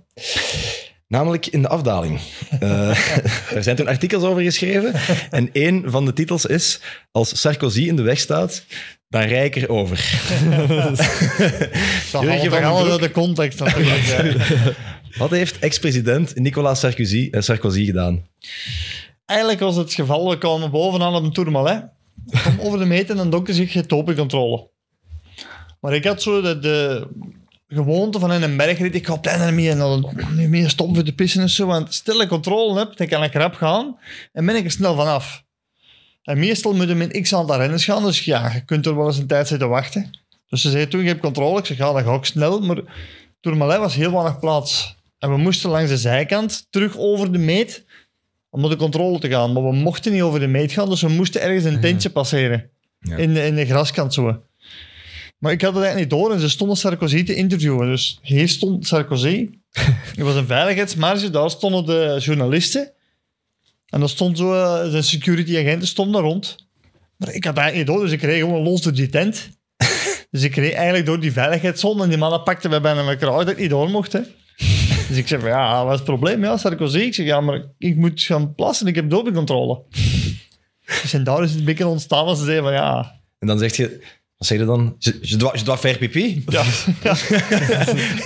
Namelijk 1.09 1.47
in 1.47 1.63
de 1.63 1.69
afdaling. 1.69 2.21
Eh, 2.61 3.17
er 3.55 3.63
zijn 3.63 3.77
toen 3.77 3.87
artikels 3.87 4.23
over 4.23 4.43
geschreven 4.43 4.95
en 5.31 5.51
een 5.53 5.85
van 5.87 6.05
de 6.05 6.13
titels 6.13 6.47
is 6.47 6.81
Als 7.13 7.41
Sarkozy 7.41 7.83
in 7.83 7.97
de 7.97 8.03
weg 8.03 8.19
staat, 8.19 8.65
dan 9.09 9.23
rij 9.23 9.45
ik 9.45 9.57
er 9.57 9.69
over. 9.69 9.97
Jurgen 12.21 12.51
van 12.51 12.65
alles 12.65 12.81
Broek. 12.81 12.91
uit 12.91 13.01
de 13.01 13.11
context 13.11 13.59
natuurlijk. 13.59 14.47
Wat 15.19 15.31
heeft 15.31 15.59
ex-president 15.59 16.35
Nicolas 16.35 16.81
Sarkozy, 16.81 17.29
eh, 17.31 17.41
Sarkozy 17.41 17.85
gedaan? 17.85 18.27
Eigenlijk 19.25 19.61
was 19.61 19.77
het 19.77 19.95
geval, 19.95 20.31
we 20.31 20.39
kwamen 20.39 20.71
bovenaan 20.71 21.15
op 21.15 21.25
een 21.25 21.33
Tourmalet. 21.33 21.85
Kom 22.45 22.61
over 22.61 22.79
de 22.79 22.85
meter 22.85 23.11
en 23.11 23.17
dan 23.17 23.31
dokter 23.31 23.55
zich 23.55 23.73
je 23.73 23.87
topencontrole. 23.87 24.71
Maar 25.81 25.95
ik 25.95 26.05
had 26.05 26.23
zo 26.23 26.41
de, 26.43 26.59
de 26.59 27.07
gewoonte 27.69 28.19
van 28.19 28.33
in 28.33 28.43
een 28.43 28.57
bergrit, 28.57 28.95
ik 28.95 29.07
ga 29.07 29.13
op 29.13 29.25
het 29.25 29.33
einde 29.33 29.45
niet 29.45 29.55
meer, 29.55 29.71
en 29.71 29.79
dan 29.79 30.11
niet 30.37 30.49
meer 30.49 30.71
stoppen 30.71 30.95
voor 30.95 31.05
de 31.05 31.13
pissen 31.13 31.41
en 31.41 31.51
zo. 31.51 31.67
Want 31.67 31.95
stel 31.95 32.21
ik 32.21 32.29
controle 32.29 32.79
heb, 32.79 32.97
dan 32.97 33.07
kan 33.07 33.23
ik 33.23 33.33
rap 33.33 33.55
gaan 33.55 33.99
en 34.33 34.47
ben 34.47 34.57
ik 34.57 34.65
er 34.65 34.71
snel 34.71 34.95
vanaf. 34.95 35.45
En 36.23 36.39
meestal 36.39 36.75
moet 36.75 36.89
je 36.89 36.95
met 36.95 37.21
x 37.21 37.35
aantal 37.35 37.57
renners 37.57 37.85
gaan, 37.85 38.03
dus 38.03 38.25
ja, 38.25 38.53
je 38.53 38.65
kunt 38.65 38.87
er 38.87 38.97
wel 38.97 39.07
eens 39.07 39.19
een 39.19 39.27
tijd 39.27 39.49
zitten 39.49 39.69
wachten. 39.69 40.11
Dus 40.49 40.61
ze 40.61 40.71
zei 40.71 40.89
toen, 40.89 41.01
je 41.01 41.09
hebt 41.09 41.21
controle. 41.21 41.59
Ik 41.59 41.67
zeg, 41.67 41.77
ja, 41.77 41.93
dan 41.93 42.05
ga 42.05 42.15
ik 42.15 42.25
snel. 42.25 42.61
Maar 42.61 42.83
Tourmalet 43.41 43.79
was 43.79 43.95
heel 43.95 44.13
weinig 44.13 44.39
plaats. 44.39 44.97
En 45.19 45.31
we 45.31 45.37
moesten 45.37 45.71
langs 45.71 45.91
de 45.91 45.97
zijkant 45.97 46.67
terug 46.71 46.99
over 46.99 47.33
de 47.33 47.39
meet 47.39 47.85
om 48.51 48.61
naar 48.61 48.71
de 48.71 48.77
controle 48.77 49.19
te 49.19 49.29
gaan. 49.29 49.53
Maar 49.53 49.63
we 49.63 49.73
mochten 49.73 50.13
niet 50.13 50.23
over 50.23 50.41
de 50.41 50.47
meet 50.47 50.73
gaan, 50.73 50.89
dus 50.89 51.01
we 51.01 51.09
moesten 51.09 51.41
ergens 51.41 51.65
een 51.65 51.81
tentje 51.81 52.11
passeren. 52.11 52.71
Ja. 53.01 53.17
In, 53.17 53.35
de, 53.35 53.47
in 53.47 53.55
de 53.55 53.67
graskant 53.67 54.15
zo. 54.15 54.43
Maar 55.39 55.53
ik 55.53 55.63
had 55.63 55.75
het 55.75 55.83
eigenlijk 55.83 56.13
niet 56.13 56.21
door 56.21 56.33
en 56.33 56.41
ze 56.41 56.49
stonden 56.49 56.77
Sarkozy 56.77 57.25
te 57.25 57.35
interviewen. 57.35 57.87
Dus 57.87 58.19
hier 58.23 58.49
stond 58.49 58.87
Sarkozy. 58.87 59.51
Er 60.17 60.25
was 60.25 60.35
een 60.35 60.47
veiligheidsmarge, 60.47 61.31
daar 61.31 61.51
stonden 61.51 61.87
de 61.87 62.17
journalisten. 62.21 62.93
En 63.87 64.01
daar 64.01 64.09
stond 64.09 64.39
zo, 64.39 64.53
eh, 64.53 64.91
zijn 64.91 65.05
security 65.05 65.57
agenten 65.57 65.89
stonden 65.89 66.15
daar 66.15 66.31
rond. 66.31 66.57
Maar 67.17 67.35
ik 67.35 67.45
had 67.45 67.55
het 67.55 67.63
eigenlijk 67.63 67.77
niet 67.77 67.87
door, 67.87 68.07
dus 68.07 68.15
ik 68.15 68.23
reed 68.23 68.41
gewoon 68.41 68.63
los 68.63 68.83
door 68.83 68.93
die 68.93 69.09
tent. 69.09 69.51
dus 70.31 70.43
ik 70.43 70.55
reed 70.55 70.73
eigenlijk 70.73 71.07
door 71.07 71.21
die 71.21 71.33
veiligheidszone 71.33 72.03
en 72.03 72.09
die 72.09 72.19
mannen 72.19 72.43
pakten 72.43 72.71
mij 72.71 72.81
bijna 72.81 73.03
mijn 73.03 73.19
kraag 73.19 73.39
dat 73.39 73.49
ik 73.49 73.59
niet 73.59 73.71
door 73.71 73.91
mocht. 73.91 74.13
Hè. 74.13 74.21
Dus 75.09 75.17
ik 75.17 75.29
zei 75.29 75.41
van, 75.41 75.51
ja, 75.51 75.85
wat 75.85 75.93
is 75.93 75.99
het 75.99 76.09
probleem? 76.09 76.43
Ja, 76.43 76.57
Sarkozy. 76.57 76.99
Ik 76.99 77.15
zeg, 77.15 77.27
ja, 77.27 77.41
maar 77.41 77.65
ik 77.79 77.97
moet 77.97 78.21
gaan 78.21 78.55
plassen, 78.55 78.87
ik 78.87 78.95
heb 78.95 79.11
dopingcontrole. 79.11 79.83
dus 81.03 81.13
en 81.13 81.25
daar 81.25 81.43
is 81.43 81.51
het 81.51 81.59
een 81.59 81.65
beetje 81.65 81.87
ontstaan 81.87 82.25
als 82.25 82.39
ze 82.39 82.45
zeiden 82.45 82.65
van, 82.65 82.73
ja... 82.73 83.21
En 83.39 83.47
dan 83.47 83.59
zeg 83.59 83.77
je, 83.77 84.01
wat 84.37 84.49
zeg 84.49 84.59
je 84.59 84.65
dan? 84.65 84.95
Je, 84.99 85.19
je, 85.23 85.37
doit, 85.37 85.59
je 85.59 85.65
doit 85.65 85.79
faire 85.81 85.99
pipi? 85.99 86.45
Ja, 86.49 86.63
ja. 87.05 87.17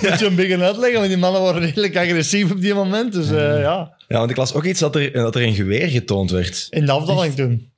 moet 0.09 0.19
je 0.19 0.25
een 0.25 0.35
beetje 0.35 0.57
uitleggen, 0.63 0.97
want 0.99 1.07
die 1.07 1.17
mannen 1.17 1.41
waren 1.41 1.61
redelijk 1.61 1.97
agressief 1.97 2.51
op 2.51 2.61
die 2.61 2.73
moment. 2.73 3.13
Dus 3.13 3.29
eh, 3.29 3.61
ja, 3.61 3.95
Ja, 4.07 4.17
want 4.17 4.29
ik 4.29 4.37
las 4.37 4.53
ook 4.53 4.63
iets 4.65 4.79
dat 4.79 4.95
er, 4.95 5.11
dat 5.11 5.35
er 5.35 5.41
een 5.41 5.53
geweer 5.53 5.87
getoond 5.87 6.31
werd. 6.31 6.67
in 6.69 6.85
de 6.85 6.91
afdaling 6.91 7.33
toen. 7.35 7.69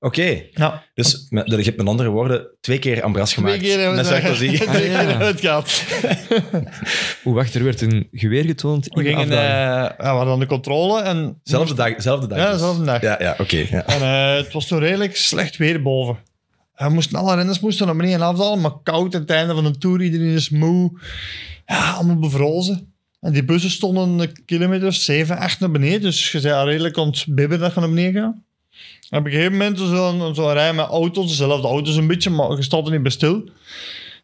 Oké, 0.00 0.42
Ja, 0.52 0.82
dus 0.94 1.26
met, 1.30 1.50
je 1.50 1.56
hebt 1.62 1.76
met 1.76 1.86
andere 1.86 2.08
woorden 2.08 2.46
twee 2.60 2.78
keer 2.78 3.02
Ambras 3.02 3.30
twee 3.30 3.44
gemaakt 3.44 3.62
keer 3.62 3.78
hebben 3.78 3.96
met 3.96 4.08
we 4.08 4.14
het- 4.14 4.22
Sarkozy. 4.22 4.56
twee 4.56 4.82
keer 4.82 4.96
hebben 4.96 5.18
we 5.18 5.24
het 5.24 5.40
gehad. 5.46 5.82
Hoe 7.22 7.34
wacht, 7.34 7.54
er 7.54 7.64
werd 7.64 7.80
een 7.80 8.08
geweer 8.12 8.44
getoond 8.44 8.88
in 8.88 9.02
We 9.02 9.08
gingen, 9.08 9.30
eh, 9.30 9.38
afdaling. 9.38 9.94
ja, 9.98 10.10
we 10.12 10.16
hadden 10.16 10.38
de 10.38 10.46
controle 10.46 11.00
en... 11.02 11.40
Zelfde 11.42 11.74
dag. 11.74 11.92
Zelfde 11.96 12.26
dag 12.26 12.38
Ja, 12.38 12.44
dus. 12.44 12.52
dezelfde 12.52 12.84
dag. 12.84 13.00
Ja, 13.02 13.16
ja 13.20 13.34
oké. 13.38 13.56
ja. 13.70 13.86
En 13.86 14.00
eh, 14.00 14.36
het 14.44 14.52
was 14.52 14.66
toen 14.66 14.78
redelijk 14.78 15.16
slecht 15.16 15.56
weer 15.56 15.82
boven. 15.82 16.16
We 16.76 16.88
moesten, 16.88 17.18
alle 17.18 17.34
renners 17.34 17.60
moesten 17.60 17.86
naar 17.86 17.96
beneden 17.96 18.20
afdalen, 18.26 18.60
maar 18.60 18.72
koud 18.82 19.14
aan 19.14 19.20
het 19.20 19.30
einde 19.30 19.54
van 19.54 19.64
de 19.64 19.78
tour. 19.78 20.02
Iedereen 20.02 20.34
is 20.34 20.48
moe. 20.50 20.90
Ja, 21.66 21.90
allemaal 21.92 22.18
bevrozen. 22.18 22.92
En 23.20 23.32
die 23.32 23.44
bussen 23.44 23.70
stonden 23.70 24.18
een 24.18 24.44
kilometer 24.44 24.88
of 24.88 24.94
7, 24.94 25.38
8 25.38 25.60
naar 25.60 25.70
beneden. 25.70 26.00
Dus 26.00 26.32
je 26.32 26.40
zei 26.40 26.54
al 26.54 26.68
redelijk 26.68 26.96
ontbibberen 26.96 27.58
dat 27.60 27.74
je 27.74 27.80
naar 27.80 27.88
beneden 27.88 28.22
gaat. 28.22 28.36
En 29.10 29.18
op 29.18 29.24
een 29.24 29.30
gegeven 29.30 29.52
moment 29.52 29.78
zo'n 29.78 30.34
zo 30.34 30.48
rij 30.48 30.72
met 30.74 30.86
auto's, 30.86 31.28
dezelfde 31.28 31.68
auto's 31.68 31.96
een 31.96 32.06
beetje, 32.06 32.30
maar 32.30 32.56
je 32.56 32.62
stond 32.62 32.86
er 32.86 32.92
niet 32.92 33.02
bij 33.02 33.10
stil. 33.10 33.48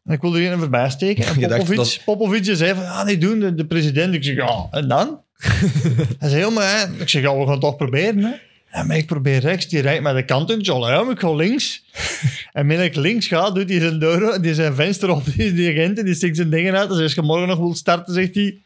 En 0.04 0.14
ik 0.14 0.20
wilde 0.20 0.42
er 0.42 0.52
een 0.52 0.58
voorbij 0.58 0.90
steken. 0.90 1.24
En 1.42 1.48
Popovic, 1.48 1.76
dat- 1.76 2.00
Popovic 2.04 2.44
zei 2.44 2.74
van, 2.74 2.82
ja, 2.82 3.04
niet 3.04 3.20
doen, 3.20 3.38
de, 3.38 3.54
de 3.54 3.66
president. 3.66 4.14
Ik 4.14 4.24
zeg, 4.24 4.34
ja, 4.34 4.66
en 4.70 4.88
dan? 4.88 5.20
Hij 6.18 6.28
zei, 6.28 6.58
hè. 6.58 7.00
ik 7.00 7.08
zeg, 7.08 7.22
ja, 7.22 7.34
we 7.36 7.42
gaan 7.42 7.50
het 7.50 7.60
toch 7.60 7.76
proberen, 7.76 8.24
hè. 8.24 8.32
Ja, 8.72 8.82
maar 8.82 8.96
ik 8.96 9.06
probeer 9.06 9.40
rechts, 9.40 9.68
die 9.68 9.80
rijdt 9.80 10.02
met 10.02 10.14
de 10.14 10.24
kant 10.24 10.50
in. 10.50 10.58
Ja, 10.62 10.78
maar 11.02 11.10
ik 11.10 11.20
ga 11.20 11.34
links. 11.34 11.82
En 12.52 12.66
midden 12.66 12.86
ik 12.86 12.94
links 12.96 13.26
ga, 13.26 13.50
doet 13.50 13.68
hij 13.70 13.80
zijn 13.80 13.98
deur, 13.98 14.42
die 14.42 14.54
zijn 14.54 14.74
venster 14.74 15.10
op, 15.10 15.22
die, 15.36 15.52
die 15.54 15.70
agent, 15.70 15.98
en 15.98 16.04
die 16.04 16.14
stikt 16.14 16.36
zijn 16.36 16.50
dingen 16.50 16.76
uit. 16.78 16.88
Dus 16.88 17.00
als 17.00 17.14
je 17.14 17.22
morgen 17.22 17.48
nog 17.48 17.58
wilt 17.58 17.76
starten, 17.78 18.14
zegt 18.14 18.34
hij, 18.34 18.58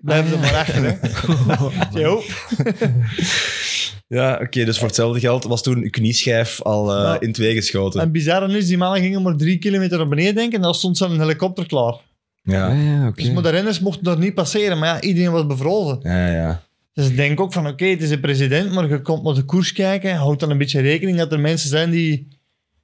blijf 0.00 0.32
er 0.32 0.38
maar 0.38 0.54
achter, 0.54 0.82
hè. 0.84 2.08
"Oh." 2.08 2.22
Ja, 4.08 4.38
oké. 4.42 4.64
dus 4.64 4.78
voor 4.78 4.86
hetzelfde 4.86 5.20
geld 5.20 5.44
was 5.44 5.62
toen 5.62 5.82
uw 5.82 5.90
knieschijf 5.90 6.62
al 6.62 6.90
eh, 6.94 7.02
Ja. 7.02 7.20
in 7.20 7.32
twee 7.32 7.54
geschoten. 7.54 8.00
En 8.00 8.12
bizar 8.12 8.50
is, 8.50 8.66
die 8.66 8.76
mannen 8.78 9.00
gingen 9.00 9.22
maar 9.22 9.36
drie 9.36 9.58
kilometer 9.58 9.98
naar 9.98 10.08
beneden 10.08 10.34
denken 10.34 10.56
en 10.56 10.62
dan 10.62 10.74
stond 10.74 10.96
zo'n 10.96 11.20
helikopter 11.20 11.66
klaar. 11.66 11.94
Ja, 12.42 12.68
Ja, 12.68 12.82
ja, 12.82 13.06
oké. 13.08 13.22
Dus, 13.22 13.32
maar 13.32 13.42
de 13.42 13.48
renners 13.48 13.80
mochten 13.80 14.04
daar 14.04 14.18
niet 14.18 14.34
passeren, 14.34 14.78
maar 14.78 14.88
ja, 14.88 15.00
iedereen 15.00 15.30
was 15.32 15.46
bevrozen. 15.46 15.98
ja, 16.02 16.26
ja. 16.28 16.62
Dus 16.96 17.08
ik 17.08 17.16
denk 17.16 17.40
ook 17.40 17.52
van, 17.52 17.66
oké, 17.66 17.84
het 17.86 18.02
is 18.02 18.10
een 18.10 18.20
president, 18.20 18.72
maar 18.72 18.88
je 18.88 19.00
komt 19.00 19.22
naar 19.22 19.34
de 19.34 19.42
koers 19.44 19.72
kijken, 19.72 20.14
houdt 20.14 20.40
dan 20.40 20.50
een 20.50 20.58
beetje 20.58 20.80
rekening 20.80 21.18
dat 21.18 21.32
er 21.32 21.40
mensen 21.40 21.68
zijn 21.68 21.90
die 21.90 22.34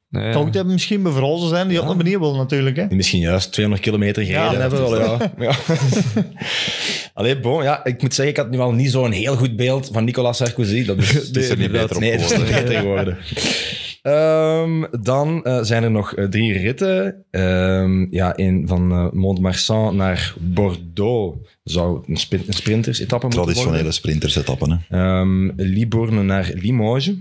Nee, 0.08 0.24
ja. 0.24 0.32
koud 0.32 0.54
hebben, 0.54 0.72
misschien 0.72 1.02
bevrozen 1.02 1.48
zijn, 1.48 1.68
die 1.68 1.80
ook 1.80 1.86
naar 1.86 1.96
beneden 1.96 2.20
willen 2.20 2.36
natuurlijk, 2.36 2.76
hè. 2.76 2.86
Die 2.86 2.96
misschien 2.96 3.20
juist 3.20 3.52
200 3.52 3.84
kilometer 3.86 4.24
gereden 4.24 4.52
Ja, 4.52 4.58
hebben. 4.60 4.80
Wel, 4.80 4.98
ja. 5.00 5.32
ja. 5.38 5.54
Allee, 7.14 7.40
bon, 7.40 7.62
ja, 7.62 7.84
ik 7.84 8.02
moet 8.02 8.14
zeggen, 8.14 8.34
ik 8.34 8.40
had 8.40 8.50
nu 8.50 8.58
al 8.58 8.72
niet 8.72 8.90
zo'n 8.90 9.10
heel 9.10 9.36
goed 9.36 9.56
beeld 9.56 9.88
van 9.92 10.04
Nicolas 10.04 10.36
Sarkozy. 10.36 10.84
Dat 10.84 10.98
is, 10.98 11.12
Het 11.26 11.36
is 11.36 11.48
er 11.48 11.58
niet 11.58 11.72
beter 11.72 11.94
op 11.96 12.00
nee, 12.02 12.12
het 12.12 12.20
is 12.20 12.36
niet 12.36 12.40
geworden. 12.46 12.64
beter 12.64 12.80
geworden. 12.80 13.18
Ehm, 14.02 14.84
dan 15.00 15.44
eh, 15.44 15.58
zijn 15.62 15.82
er 15.82 15.90
nog 15.90 16.14
eh, 16.14 16.24
drie 16.24 16.58
ritten. 16.58 17.24
Ehm, 17.30 18.06
ja, 18.14 18.38
een 18.38 18.68
van 18.68 18.92
eh, 18.92 19.10
Mont-Marsan 19.10 19.96
naar 19.96 20.34
Bordeaux 20.40 21.48
zou 21.64 22.04
een, 22.06 22.16
sprinters-etappe 22.48 23.26
moeten 23.26 23.44
worden. 23.44 23.62
Traditionele 23.62 23.92
sprintersetappen. 23.92 24.70
Hè. 24.70 24.98
Ehm 24.98 25.50
Libourne 25.56 26.22
naar 26.22 26.50
Limoges. 26.54 27.12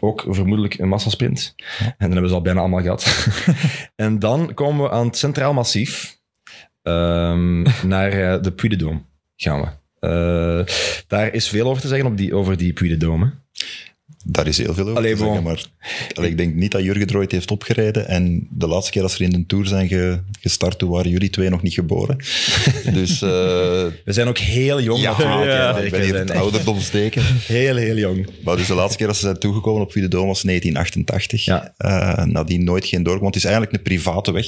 Ook 0.00 0.24
vermoedelijk 0.28 0.78
een 0.78 0.88
massasprint. 0.88 1.54
En 1.78 1.94
dan 1.98 2.10
hebben 2.10 2.28
ze 2.28 2.34
al 2.34 2.42
bijna 2.42 2.60
allemaal 2.60 2.82
gehad. 2.82 3.28
en 3.96 4.18
dan 4.18 4.54
komen 4.54 4.84
we 4.84 4.90
aan 4.90 5.06
het 5.06 5.16
Centraal 5.16 5.52
Massief. 5.52 6.20
Naar 7.82 8.42
de 8.42 8.52
Puy 8.56 8.68
de 8.68 8.84
Dôme 8.84 9.00
gaan 9.36 9.60
we. 9.60 10.64
Daar 11.06 11.34
is 11.34 11.48
veel 11.48 11.68
over 11.68 11.82
te 11.82 11.88
zeggen 11.88 12.06
op 12.06 12.16
die, 12.16 12.34
over 12.34 12.56
die 12.56 12.72
Puy 12.72 12.88
de 12.88 13.06
Dôme. 13.06 13.41
Daar 14.24 14.46
is 14.46 14.58
heel 14.58 14.74
veel 14.74 14.84
over 14.84 14.96
Allee, 14.96 15.12
te 15.12 15.18
zeggen, 15.18 15.34
bon. 15.34 15.44
maar 15.44 15.64
allee, 16.14 16.30
ik 16.30 16.36
denk 16.36 16.54
niet 16.54 16.70
dat 16.70 16.82
Jurgen 16.82 17.06
Droid 17.06 17.32
heeft 17.32 17.50
opgereden. 17.50 18.08
En 18.08 18.46
de 18.50 18.66
laatste 18.66 18.90
keer 18.92 19.08
ze 19.08 19.16
er 19.16 19.22
in 19.22 19.30
de 19.40 19.46
Tour 19.46 19.66
zijn 19.66 19.88
ge- 19.88 20.20
gestart, 20.40 20.78
toen 20.78 20.90
waren 20.90 21.10
jullie 21.10 21.30
twee 21.30 21.48
nog 21.50 21.62
niet 21.62 21.74
geboren. 21.74 22.16
dus 22.94 23.22
eh, 23.22 23.28
We 23.28 24.12
zijn 24.12 24.28
ook 24.28 24.38
heel 24.38 24.80
jong 24.80 25.00
ja, 25.00 25.10
natuurlijk. 25.18 25.84
ik 25.84 25.90
ben 25.90 26.00
We 26.00 26.06
hier 26.06 26.14
het 26.18 26.30
ouderdomsteken. 26.30 27.22
Heel, 27.46 27.76
heel 27.76 27.96
jong. 27.96 28.26
Maar 28.44 28.56
dus 28.56 28.66
de 28.66 28.74
laatste 28.74 28.96
keer 28.98 29.06
dat 29.06 29.16
ze 29.16 29.22
zijn 29.22 29.38
toegekomen 29.38 29.82
op 29.82 29.92
Dôme 30.06 30.26
was 30.26 30.42
1988. 30.42 31.44
Ja. 31.44 31.74
Eh, 31.76 32.24
nadien 32.24 32.64
nooit 32.64 32.86
geen 32.86 33.02
doorgang, 33.02 33.22
want 33.22 33.34
het 33.34 33.44
is 33.44 33.50
eigenlijk 33.50 33.78
een 33.78 33.82
private 33.82 34.32
weg. 34.32 34.46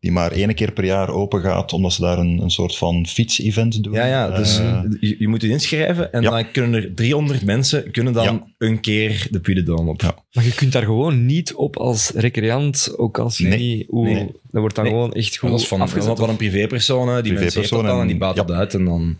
Die 0.00 0.12
maar 0.12 0.32
één 0.32 0.54
keer 0.54 0.72
per 0.72 0.84
jaar 0.84 1.08
open 1.10 1.40
gaat, 1.40 1.72
omdat 1.72 1.92
ze 1.92 2.00
daar 2.00 2.18
een, 2.18 2.38
een 2.42 2.50
soort 2.50 2.76
van 2.76 3.06
fiets-event 3.06 3.82
doen. 3.82 3.92
Ja, 3.92 4.06
ja 4.06 4.30
dus 4.36 4.58
Eh, 4.58 4.82
je, 5.00 5.16
je 5.18 5.28
moet 5.28 5.42
je 5.42 5.48
inschrijven 5.48 6.12
en 6.12 6.22
Ja. 6.22 6.30
dan 6.30 6.50
kunnen 6.50 6.82
er 6.82 6.94
300 6.94 7.44
mensen 7.44 7.90
kunnen 7.90 8.12
dan 8.12 8.24
Ja. 8.24 8.46
een 8.58 8.80
keer 8.80 9.26
de 9.30 9.40
Puy 9.40 9.54
de 9.54 9.62
Dôme 9.62 9.88
op. 9.88 10.00
Ja. 10.00 10.14
Maar 10.32 10.44
je 10.44 10.54
kunt 10.54 10.72
daar 10.72 10.82
gewoon 10.84 11.26
niet 11.26 11.54
op 11.54 11.76
als 11.76 12.10
recreant, 12.14 12.94
ook 12.96 13.18
als 13.18 13.38
je 13.38 13.46
Nee. 13.46 13.58
niet... 13.58 13.86
Hoe, 13.88 14.04
Nee. 14.04 14.30
Dat 14.52 14.60
wordt 14.60 14.74
dan 14.74 14.84
Nee. 14.84 14.92
gewoon 14.92 15.12
echt 15.12 15.36
goed 15.36 15.50
Dat 15.50 15.60
is 15.60 15.68
van, 15.68 15.80
afgezet. 15.80 16.18
van 16.18 16.28
een 16.28 16.36
privépersoon, 16.36 17.08
hè. 17.08 17.22
die 17.22 17.32
mensen 17.32 17.42
heeft 17.42 17.54
dat 17.54 17.62
Privépersoon 17.62 17.84
dan 17.86 17.94
en 17.94 18.00
en- 18.00 18.06
die 18.06 18.16
baat 18.18 18.36
ja. 18.36 18.42
dat 18.42 18.56
uit 18.56 18.74
en 18.74 18.84
dan... 18.84 19.18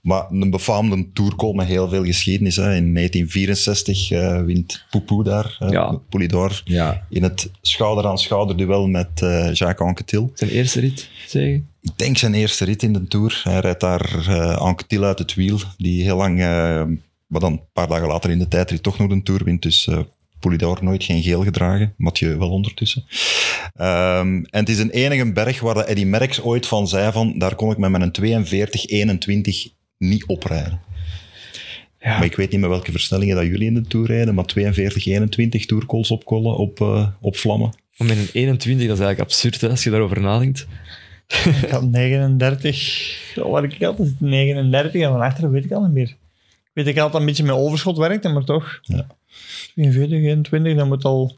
Maar 0.00 0.26
een 0.30 0.50
befaamde 0.50 1.06
tour 1.12 1.54
met 1.54 1.66
heel 1.66 1.88
veel 1.88 2.04
geschiedenis. 2.04 2.56
Hè. 2.56 2.74
In 2.74 2.94
1964 2.94 4.10
eh, 4.10 4.42
wint 4.42 4.84
Poupou 4.90 5.22
daar, 5.24 5.56
uh, 5.62 5.70
Ja. 5.70 6.00
Poulidor, 6.08 6.60
Ja, 6.64 7.06
in 7.10 7.22
het 7.22 7.50
schouder-aan-schouder 7.60 8.56
duel 8.56 8.86
met 8.86 9.08
eh, 9.14 9.52
Jacques 9.52 9.88
Anquetil. 9.88 10.30
Zijn 10.34 10.50
eerste 10.50 10.80
rit, 10.80 11.08
zeggen. 11.26 11.68
Ik 11.82 11.92
denk 11.96 12.16
zijn 12.18 12.34
eerste 12.34 12.64
rit 12.64 12.82
in 12.82 12.92
de 12.92 13.06
Tour. 13.08 13.40
Hij 13.44 13.60
rijdt 13.60 13.80
daar 13.80 14.24
eh 14.28 14.56
Anquetil 14.56 15.04
uit 15.04 15.18
het 15.18 15.34
wiel, 15.34 15.58
die 15.76 16.02
heel 16.02 16.16
lang, 16.16 16.40
eh, 16.40 16.82
maar 17.26 17.40
dan 17.40 17.52
een 17.52 17.60
paar 17.72 17.88
dagen 17.88 18.08
later 18.08 18.30
in 18.30 18.38
de 18.38 18.48
tijdrit 18.48 18.82
toch 18.82 18.98
nog 18.98 19.08
de 19.08 19.22
Tour 19.22 19.44
wint. 19.44 19.62
Dus 19.62 19.88
Poulidor 20.46 20.78
nooit 20.84 21.04
geen 21.04 21.22
geel 21.22 21.42
gedragen, 21.42 21.94
Mathieu 21.96 22.36
wel 22.36 22.50
ondertussen. 22.50 23.04
Ehm, 23.74 24.28
en 24.28 24.60
het 24.60 24.68
is 24.68 24.78
een 24.78 24.90
enige 24.90 25.32
berg 25.32 25.60
waar 25.60 25.74
de 25.74 25.84
Eddy 25.84 26.04
Merckx 26.04 26.40
ooit 26.40 26.66
van 26.66 26.88
zei 26.88 27.12
van, 27.12 27.38
daar 27.38 27.54
kon 27.54 27.70
ik 27.70 27.78
met 27.78 27.90
mijn 27.90 28.10
42-21 28.10 29.68
niet 29.98 30.26
oprijden. 30.26 30.80
Ja. 32.00 32.16
Maar 32.16 32.24
ik 32.24 32.36
weet 32.36 32.50
niet 32.50 32.60
met 32.60 32.70
welke 32.70 32.90
versnellingen 32.90 33.36
dat 33.36 33.44
jullie 33.44 33.66
in 33.66 33.74
de 33.74 33.86
Tour 33.86 34.06
rijden, 34.06 34.34
maar 34.34 34.44
42-21 34.44 35.66
tourcalls 35.66 36.10
opkollen, 36.10 36.56
op, 36.56 36.80
eh, 36.80 37.08
op 37.20 37.36
vlammen. 37.36 37.72
Met 37.96 38.16
een 38.16 38.28
21, 38.32 38.86
dat 38.86 38.98
is 38.98 39.04
eigenlijk 39.04 39.20
absurd 39.20 39.60
hè, 39.60 39.68
als 39.68 39.84
je 39.84 39.90
daarover 39.90 40.20
nadenkt. 40.20 40.66
Ik 41.62 41.68
had 41.70 41.90
39, 41.90 43.34
oh, 43.36 43.50
wat 43.50 43.64
ik 43.64 43.82
altijd 43.82 44.20
39 44.20 45.00
en 45.00 45.10
van 45.10 45.20
achteren 45.20 45.50
weet 45.50 45.64
ik 45.64 45.72
al 45.72 45.82
niet 45.82 45.92
meer. 45.92 46.08
Ik 46.08 46.72
weet 46.72 46.84
dat 46.84 46.94
ik 46.94 47.00
altijd 47.00 47.20
een 47.20 47.28
beetje 47.28 47.44
met 47.44 47.54
overschot 47.54 47.96
werkte, 47.96 48.28
maar 48.28 48.44
toch. 48.44 48.80
Ja. 48.82 49.06
42, 49.74 50.18
21, 50.22 50.76
dat 50.76 50.86
moet 50.86 51.04
al... 51.04 51.36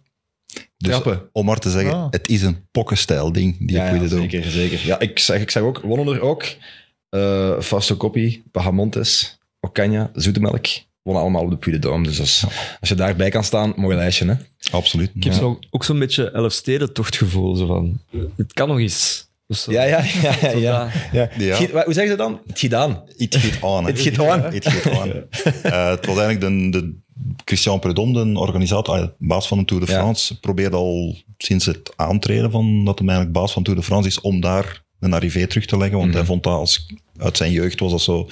Dus 0.76 0.90
Trappen. 0.90 1.28
om 1.32 1.44
maar 1.44 1.58
te 1.58 1.70
zeggen, 1.70 1.92
Ah. 1.92 2.06
het 2.10 2.28
is 2.28 2.42
een 2.42 2.66
pokkenstijl 2.70 3.32
ding, 3.32 3.56
die 3.58 3.76
ja, 3.76 3.94
ja, 3.94 4.06
zeker, 4.06 4.44
zeker. 4.44 4.86
Ja, 4.86 4.98
ik, 4.98 5.18
zag, 5.18 5.40
ik 5.40 5.50
zag 5.50 5.62
ook, 5.62 5.80
wonnen 5.80 6.14
er 6.14 6.20
ook 6.20 6.44
eh 7.08 7.60
Fausto 7.60 7.96
Coppi, 7.96 8.42
Bahamontes, 8.52 9.38
Ocaña, 9.68 10.10
Zoetemelk. 10.12 10.66
Wonnen 11.02 11.22
allemaal 11.22 11.42
op 11.44 11.50
de 11.50 11.56
Puy 11.56 11.78
de 11.78 11.88
Dôme. 11.88 12.02
Dus 12.02 12.20
als, 12.20 12.44
als 12.80 12.88
je 12.88 12.94
daarbij 12.94 13.30
kan 13.30 13.44
staan, 13.44 13.72
mooi 13.76 13.96
lijstje, 13.96 14.26
hè? 14.26 14.34
Absoluut. 14.70 15.10
Ik 15.14 15.24
heb 15.24 15.32
Ja. 15.32 15.38
zo, 15.38 15.58
ook 15.70 15.84
zo'n 15.84 15.98
beetje 15.98 16.30
Elfstedentochtgevoel. 16.30 17.56
Zo 17.56 17.66
van, 17.66 18.00
het 18.36 18.52
kan 18.52 18.68
nog 18.68 18.78
eens. 18.78 19.26
Dus 19.46 19.62
zo- 19.62 19.72
Ja, 19.72 19.82
ja, 19.82 20.04
ja. 20.22 20.34
ja, 20.40 20.50
ja. 20.50 20.84
dat- 20.84 20.92
ja. 21.12 21.28
Ja. 21.38 21.54
Giet- 21.56 21.70
hoe 21.70 21.92
zeggen 21.92 22.08
ze 22.08 22.16
dan? 22.16 22.40
Het 22.46 22.58
gedaan. 22.58 23.02
Het 23.16 23.36
giet 23.36 23.62
aan. 23.62 23.86
Het 23.86 24.00
giet 24.00 24.18
aan. 24.20 24.42
Het 24.42 24.68
giet 24.68 24.92
aan. 24.92 25.10
Eh, 25.62 25.90
het 25.90 26.06
was 26.06 26.18
eigenlijk 26.18 26.40
de, 26.40 26.80
de 26.80 26.94
Christian 27.44 27.78
Prudhomme, 27.78 28.32
de 28.32 28.38
organisator, 28.38 28.94
ah, 29.00 29.08
baas 29.18 29.48
van 29.48 29.58
de 29.58 29.64
Tour 29.64 29.86
de 29.86 29.92
Ja. 29.92 29.98
France, 29.98 30.40
probeerde 30.40 30.76
al 30.76 31.16
sinds 31.38 31.66
het 31.66 31.92
aantreden 31.96 32.50
van 32.50 32.84
dat 32.84 32.98
hij 32.98 33.08
eigenlijk 33.08 33.38
baas 33.38 33.52
van 33.52 33.62
Tour 33.62 33.78
de 33.78 33.84
France 33.84 34.08
is, 34.08 34.20
om 34.20 34.40
daar 34.40 34.86
een 35.00 35.12
arrivé 35.12 35.46
terug 35.46 35.66
te 35.66 35.76
leggen. 35.78 35.96
Want 35.96 36.08
Mhm. 36.08 36.16
hij 36.18 36.26
vond 36.26 36.42
dat 36.42 36.52
als, 36.54 36.86
uit 37.16 37.36
zijn 37.36 37.52
jeugd 37.52 37.80
was 37.80 37.90
dat 37.90 38.00
zo 38.00 38.28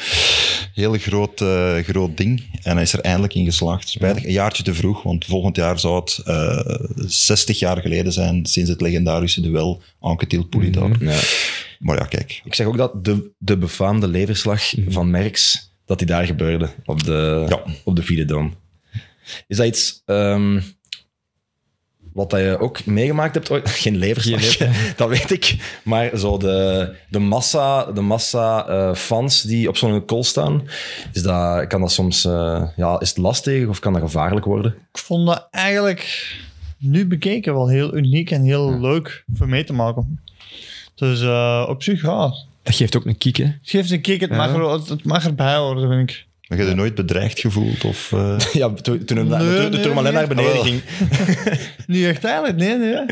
heel 0.75 0.92
groot, 0.92 1.40
eh, 1.40 1.77
groot 1.77 2.16
ding. 2.16 2.42
En 2.62 2.73
hij 2.73 2.83
is 2.83 2.92
er 2.92 3.01
eindelijk 3.01 3.35
in 3.35 3.45
geslaagd. 3.45 3.88
Spijtig, 3.88 4.25
een 4.25 4.33
jaartje 4.33 4.62
te 4.62 4.75
vroeg, 4.75 5.03
want 5.03 5.25
volgend 5.25 5.57
jaar 5.57 5.79
zou 5.79 5.95
het 6.01 6.21
eh 6.25 6.75
60 7.07 7.59
jaar 7.59 7.81
geleden 7.81 8.12
zijn 8.12 8.47
sinds 8.47 8.71
het 8.71 8.81
legendarische 8.81 9.40
duel 9.40 9.83
Anquetil-Poulidor. 10.01 10.88
Mhm. 10.88 11.09
Ja. 11.09 11.19
Maar 11.79 11.97
ja, 11.99 12.05
kijk, 12.05 12.40
Ik 12.45 12.55
zeg 12.55 12.66
ook 12.66 12.77
dat 12.77 13.05
de, 13.05 13.31
de 13.38 13.57
befaamde 13.57 14.09
leverslag 14.09 14.73
van 14.88 15.11
Merckx, 15.11 15.71
dat 15.85 15.99
die 15.99 16.07
daar 16.07 16.27
gebeurde, 16.27 16.69
op 16.85 17.05
de, 17.05 17.45
Ja. 17.49 17.62
op 17.85 17.97
de. 17.97 18.49
Is 19.47 19.57
dat 19.57 19.67
iets 19.67 20.03
ehm, 20.05 20.61
wat 22.12 22.31
dat 22.31 22.41
je 22.41 22.59
ook 22.59 22.85
meegemaakt 22.85 23.35
hebt 23.35 23.51
ooit? 23.51 23.69
Geen 23.85 23.97
leverslag, 23.97 24.57
dat 24.97 25.09
weet 25.09 25.31
ik. 25.31 25.57
Maar 25.85 26.19
zo 26.19 26.39
de, 26.39 26.95
de 27.09 27.19
massa, 27.19 27.85
de 27.85 28.01
massa 28.01 28.67
eh, 28.67 28.95
fans 28.95 29.43
die 29.43 29.69
op 29.69 29.77
zo'n 29.77 30.05
call 30.05 30.23
staan, 30.23 30.69
is 31.12 31.23
dat, 31.23 31.67
kan 31.67 31.81
dat 31.81 31.93
soms... 31.93 32.25
eh, 32.25 32.69
ja, 32.77 33.01
is 33.01 33.09
het 33.09 33.19
lastig 33.19 33.67
of 33.67 33.79
kan 33.79 33.93
dat 33.93 34.03
gevaarlijk 34.03 34.45
worden? 34.47 34.75
Ik 34.93 34.99
vond 34.99 35.27
dat 35.27 35.49
eigenlijk 35.51 36.35
nu 36.79 37.07
bekeken 37.07 37.55
wel 37.55 37.69
heel 37.69 37.97
uniek 37.97 38.31
en 38.31 38.43
heel 38.43 38.81
leuk 38.81 39.25
voor 39.35 39.49
mee 39.49 39.65
te 39.65 39.73
maken. 39.73 40.21
Dus 40.95 41.21
eh, 41.23 41.67
op 41.69 41.83
zich, 41.83 42.03
ja, 42.03 42.35
Dat 42.62 42.75
geeft 42.75 42.97
ook 42.97 43.07
een 43.07 43.19
kick, 43.19 43.37
hè. 43.37 43.45
het 43.45 43.55
geeft 43.62 43.91
een 43.91 44.01
kick, 44.01 44.21
het, 44.21 44.31
mag, 44.31 44.55
er, 44.55 44.71
het, 44.71 44.89
het 44.89 45.05
mag 45.05 45.25
erbij 45.25 45.57
horen, 45.57 45.89
vind 45.89 46.11
ik. 46.11 46.26
Maar 46.49 46.59
je 46.59 46.65
hebt 46.65 46.77
je 46.77 46.81
nooit 46.83 46.95
bedreigd 46.95 47.41
gevoeld? 47.41 47.85
Of, 47.85 48.13
eh, 48.13 48.39
Ja, 48.53 48.71
toen, 48.71 49.05
toen 49.05 49.17
hem 49.17 49.29
Nee, 49.29 49.39
de, 49.39 49.79
de 49.79 49.89
nee, 49.89 50.03
nee. 50.03 50.13
naar 50.13 50.29
beneden 50.29 50.53
Ah, 50.53 50.65
ging. 50.65 50.81
Niet 51.87 52.05
echt 52.05 52.25
eigenlijk, 52.25 52.57
nee, 52.57 52.77
nee. 52.79 53.05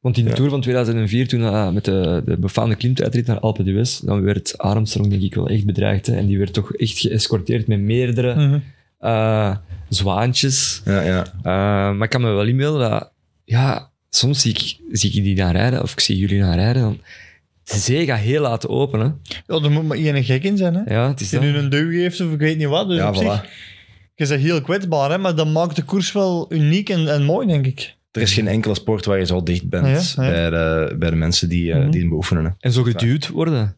Want 0.00 0.18
in 0.18 0.24
de 0.24 0.32
Tour 0.32 0.50
van 0.50 0.60
2004, 0.60 1.28
toen 1.28 1.40
uh, 1.40 1.70
met 1.70 1.84
de, 1.84 2.22
de 2.24 2.38
befaamde 2.38 2.74
klimtijdrit 2.74 3.26
naar 3.26 3.38
Alpe 3.40 3.62
d'Huez, 3.62 3.98
dan 3.98 4.22
werd 4.22 4.58
Armstrong 4.58 5.10
denk 5.10 5.22
ik 5.22 5.34
wel 5.34 5.48
echt 5.48 5.64
bedreigd. 5.66 6.06
Hè? 6.06 6.16
En 6.16 6.26
die 6.26 6.38
werd 6.38 6.52
toch 6.52 6.72
echt 6.74 6.98
geëscorteerd 6.98 7.66
met 7.66 7.80
meerdere 7.80 8.34
Mhm. 8.34 8.58
eh, 8.98 9.56
zwaantjes. 9.88 10.80
Ja, 10.84 11.00
ja. 11.00 11.24
Eh, 11.24 11.32
maar 11.96 12.02
ik 12.02 12.10
kan 12.10 12.20
me 12.20 12.30
wel 12.30 12.44
inbeelden 12.46 12.90
dat... 12.90 13.12
Ja, 13.44 13.90
soms 14.10 14.40
zie 14.40 14.50
ik, 14.50 14.76
zie 14.96 15.12
ik 15.12 15.24
die 15.24 15.36
naar 15.36 15.52
rijden, 15.56 15.82
of 15.82 15.92
ik 15.92 16.00
zie 16.00 16.16
jullie 16.18 16.40
naar 16.40 16.56
rijden, 16.56 16.82
dan... 16.82 17.00
De 17.72 17.76
zee 17.78 18.04
gaat 18.06 18.18
heel 18.18 18.40
laat 18.42 18.68
open, 18.68 19.00
hè. 19.00 19.06
Ja, 19.46 19.62
er 19.64 19.70
moet 19.70 19.86
maar 19.86 19.96
één 19.96 20.24
gek 20.24 20.44
in 20.44 20.56
zijn, 20.56 20.74
hè. 20.74 20.94
Ja, 20.94 21.08
het 21.08 21.20
is 21.20 21.28
Die 21.28 21.40
dat. 21.40 21.48
nu 21.48 21.56
een 21.56 21.68
duw 21.70 21.90
geeft 21.90 22.20
of 22.20 22.32
ik 22.32 22.38
weet 22.38 22.58
niet 22.58 22.66
wat. 22.66 22.88
Dus 22.88 22.96
Ja, 22.96 23.08
op 23.08 23.14
voilà. 23.14 23.18
zich, 23.18 23.42
je 24.14 24.26
bent 24.26 24.40
heel 24.40 24.60
kwetsbaar, 24.60 25.10
hè, 25.10 25.18
maar 25.18 25.34
dat 25.34 25.48
maakt 25.48 25.76
de 25.76 25.82
koers 25.82 26.12
wel 26.12 26.46
uniek 26.52 26.88
en, 26.88 27.08
en 27.12 27.22
mooi, 27.24 27.46
denk 27.46 27.66
ik. 27.66 27.94
Er 28.12 28.22
is 28.22 28.32
geen 28.34 28.48
enkele 28.48 28.74
sport 28.74 29.04
waar 29.04 29.18
je 29.18 29.26
zo 29.26 29.42
dicht 29.42 29.68
bent 29.68 30.14
Ja, 30.16 30.24
ja. 30.24 30.30
Bij, 30.30 30.50
de, 30.50 30.94
bij 30.98 31.10
de 31.10 31.16
mensen 31.16 31.48
die, 31.48 31.72
eh, 31.72 31.78
Mhm. 31.78 31.90
die 31.90 32.00
hem 32.00 32.08
beoefenen. 32.08 32.44
hè. 32.44 32.50
En 32.58 32.72
zo 32.72 32.82
geduwd 32.82 33.28
worden. 33.28 33.76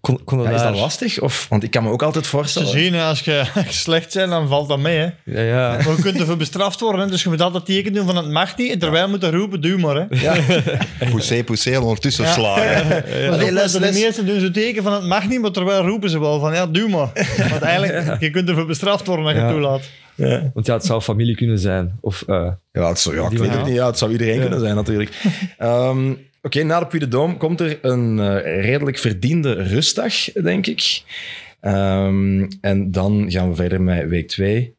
Kon, 0.00 0.24
kon 0.24 0.38
dat 0.38 0.46
Ja, 0.46 0.52
is 0.54 0.62
dat 0.62 0.76
lastig? 0.76 1.20
Of, 1.20 1.46
want 1.48 1.62
ik 1.62 1.70
kan 1.70 1.82
me 1.82 1.90
ook 1.90 2.02
altijd 2.02 2.24
Te 2.24 2.30
voorstellen... 2.30 2.68
zien, 2.68 2.94
hè, 2.94 3.02
als 3.04 3.20
je 3.20 3.42
slecht 3.68 4.14
bent, 4.14 4.30
dan 4.30 4.48
valt 4.48 4.68
dat 4.68 4.78
mee. 4.78 4.98
Hè. 4.98 5.08
Ja, 5.24 5.40
ja. 5.40 5.68
Maar 5.84 5.96
je 5.96 6.02
kunt 6.02 6.20
ervoor 6.20 6.36
bestraft 6.36 6.80
worden, 6.80 7.00
hè, 7.00 7.06
dus 7.10 7.22
je 7.22 7.28
moet 7.28 7.40
altijd 7.40 7.64
teken 7.64 7.92
doen 7.92 8.06
van 8.06 8.16
het 8.16 8.30
mag 8.30 8.56
niet. 8.56 8.72
En 8.72 8.78
terwijl 8.78 9.04
je 9.04 9.10
moet 9.10 9.24
roepen, 9.24 9.60
doe 9.60 9.78
maar. 9.78 9.94
Hè. 10.08 10.34
poussé, 11.10 11.44
poussé, 11.44 11.70
en 11.70 11.80
ondertussen 11.80 12.24
Ja. 12.24 12.32
slagen. 12.32 13.04
Allee, 13.32 13.46
zo- 13.46 13.52
les, 13.52 13.72
de 13.72 13.80
les. 13.80 14.00
meesten 14.02 14.26
doen 14.26 14.40
zo 14.40 14.50
teken 14.50 14.82
van 14.82 14.92
het 14.92 15.04
mag 15.06 15.28
niet, 15.28 15.40
maar 15.40 15.50
terwijl 15.50 15.82
roepen 15.86 16.10
ze 16.10 16.20
wel 16.20 16.40
van 16.40 16.54
ja, 16.54 16.66
doe 16.66 16.88
maar. 16.88 17.10
Want 17.50 17.62
eigenlijk, 17.62 18.20
je 18.20 18.30
kunt 18.30 18.48
ervoor 18.48 18.66
bestraft 18.66 19.06
worden 19.06 19.24
als 19.24 19.34
je 19.34 19.40
Ja. 19.40 19.46
het 19.46 19.54
toelaat. 19.54 19.88
Want 20.54 20.66
ja, 20.66 20.74
het 20.74 20.84
zou 20.84 21.00
familie 21.00 21.34
kunnen 21.36 21.58
zijn. 21.58 21.92
Of, 22.00 22.22
eh, 22.26 22.48
Ja, 22.72 22.88
het, 22.88 22.98
zou- 22.98 23.16
ja, 23.16 23.28
ik 23.30 23.38
weet 23.38 23.50
het 23.50 23.64
niet. 23.64 23.74
Ja, 23.74 23.86
het 23.86 23.98
zou 23.98 24.10
iedereen 24.12 24.34
Ja. 24.34 24.40
kunnen 24.40 24.60
zijn, 24.60 24.74
natuurlijk. 24.74 25.10
Ehm, 25.58 26.12
Oké, 26.42 26.62
na 26.62 26.78
de 26.78 26.86
Puy 26.86 26.98
de 26.98 27.08
Dôme 27.08 27.36
komt 27.38 27.60
er 27.60 27.78
een 27.82 28.18
eh, 28.18 28.62
redelijk 28.64 28.98
verdiende 28.98 29.52
rustdag, 29.52 30.14
denk 30.32 30.66
ik. 30.66 31.02
Ehm, 31.60 32.48
en 32.60 32.90
dan 32.90 33.30
gaan 33.30 33.48
we 33.48 33.54
verder 33.54 33.80
met 33.82 34.08
week 34.08 34.28
2. 34.28 34.74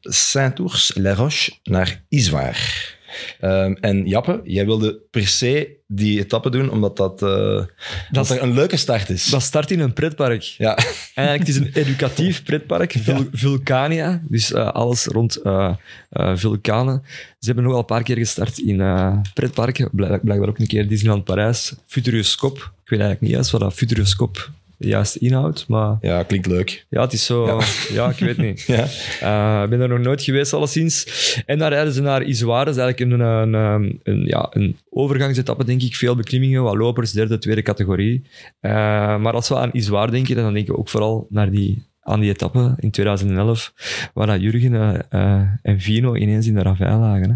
Saint-Ours-La 0.00 1.14
Roche 1.14 1.52
naar 1.62 2.04
Iswaar. 2.08 2.95
Ehm, 3.40 3.72
en 3.80 4.06
Jappe, 4.06 4.40
jij 4.44 4.64
wilde 4.66 5.00
per 5.10 5.26
se 5.26 5.74
die 5.88 6.18
etappe 6.18 6.50
doen, 6.50 6.70
omdat 6.70 6.96
dat, 6.96 7.22
eh, 7.22 7.64
dat 8.10 8.30
er 8.30 8.42
een 8.42 8.54
leuke 8.54 8.76
start 8.76 9.08
is. 9.10 9.24
dat 9.26 9.42
start 9.42 9.70
in 9.70 9.80
een 9.80 9.92
pretpark. 9.92 10.42
ja. 10.42 10.76
Eigenlijk, 11.14 11.38
het 11.38 11.48
is 11.48 11.56
een 11.56 11.70
educatief 11.72 12.42
pretpark, 12.44 12.92
Vul- 12.98 13.28
Vulcania. 13.32 14.22
Dus 14.28 14.52
eh, 14.52 14.70
alles 14.72 15.04
rond 15.04 15.36
eh, 15.36 15.74
vulkanen. 16.34 17.02
Ze 17.38 17.46
hebben 17.46 17.64
nog 17.64 17.72
al 17.72 17.78
een 17.78 17.84
paar 17.84 18.02
keer 18.02 18.16
gestart 18.16 18.58
in 18.58 18.76
pretparken. 19.34 19.88
Blijk- 19.92 20.22
Blijkbaar 20.22 20.48
ook 20.48 20.58
een 20.58 20.66
keer 20.66 20.88
Disneyland 20.88 21.24
Parijs. 21.24 21.74
Futuroscoop. 21.86 22.56
Ik 22.56 22.90
weet 22.90 23.00
eigenlijk 23.00 23.20
niet 23.20 23.30
juist 23.30 23.50
wat 23.50 23.60
dat 23.60 23.74
Futuroscoop 24.78 24.84
juist 24.88 25.16
inhoudt. 25.16 25.68
Maar 25.68 25.96
ja, 26.00 26.22
klinkt 26.22 26.46
leuk. 26.46 26.86
ja, 26.90 27.00
het 27.00 27.12
is 27.12 27.24
zo... 27.26 27.60
Ja, 27.92 28.08
ik 28.10 28.18
weet 28.18 28.36
niet. 28.36 28.60
Ja. 28.76 28.86
Eh, 29.20 29.62
Ik 29.64 29.70
ben 29.70 29.80
er 29.80 29.88
nog 29.88 29.98
nooit 29.98 30.22
geweest, 30.22 30.52
alleszins. 30.52 31.06
En 31.46 31.58
daar 31.58 31.70
rijden 31.72 31.92
ze 31.92 32.02
naar 32.02 32.22
Izoire. 32.22 32.64
Dat 32.64 32.74
is 32.76 32.80
eigenlijk 32.80 33.12
een, 33.12 33.20
een, 33.20 33.52
een, 33.54 34.00
een, 34.02 34.24
ja, 34.24 34.46
een 34.50 34.76
overgangsetappe, 34.90 35.64
denk 35.64 35.82
ik. 35.82 35.94
Veel 35.96 36.16
beklimmingen, 36.16 36.62
wat 36.62 36.74
lopers, 36.76 37.12
derde, 37.12 37.38
tweede 37.38 37.62
categorie. 37.62 38.26
Eh, 38.60 38.72
maar 39.18 39.32
als 39.32 39.48
we 39.48 39.56
aan 39.56 39.70
Izoire 39.72 40.10
denken, 40.10 40.36
dan 40.36 40.52
denken 40.52 40.72
we 40.72 40.78
ook 40.78 40.88
vooral 40.88 41.26
naar 41.30 41.50
die, 41.50 41.82
aan 42.00 42.20
die 42.20 42.30
etappe 42.30 42.74
in 42.78 42.90
2011, 42.90 43.72
waar 44.14 44.26
dat 44.26 44.40
Jurgen 44.40 44.74
eh, 44.74 44.98
eh, 45.08 45.42
en 45.62 45.80
Vino 45.80 46.14
ineens 46.16 46.46
in 46.46 46.54
de 46.54 46.62
ravijn 46.62 46.98
lagen. 46.98 47.30
Hè. 47.30 47.34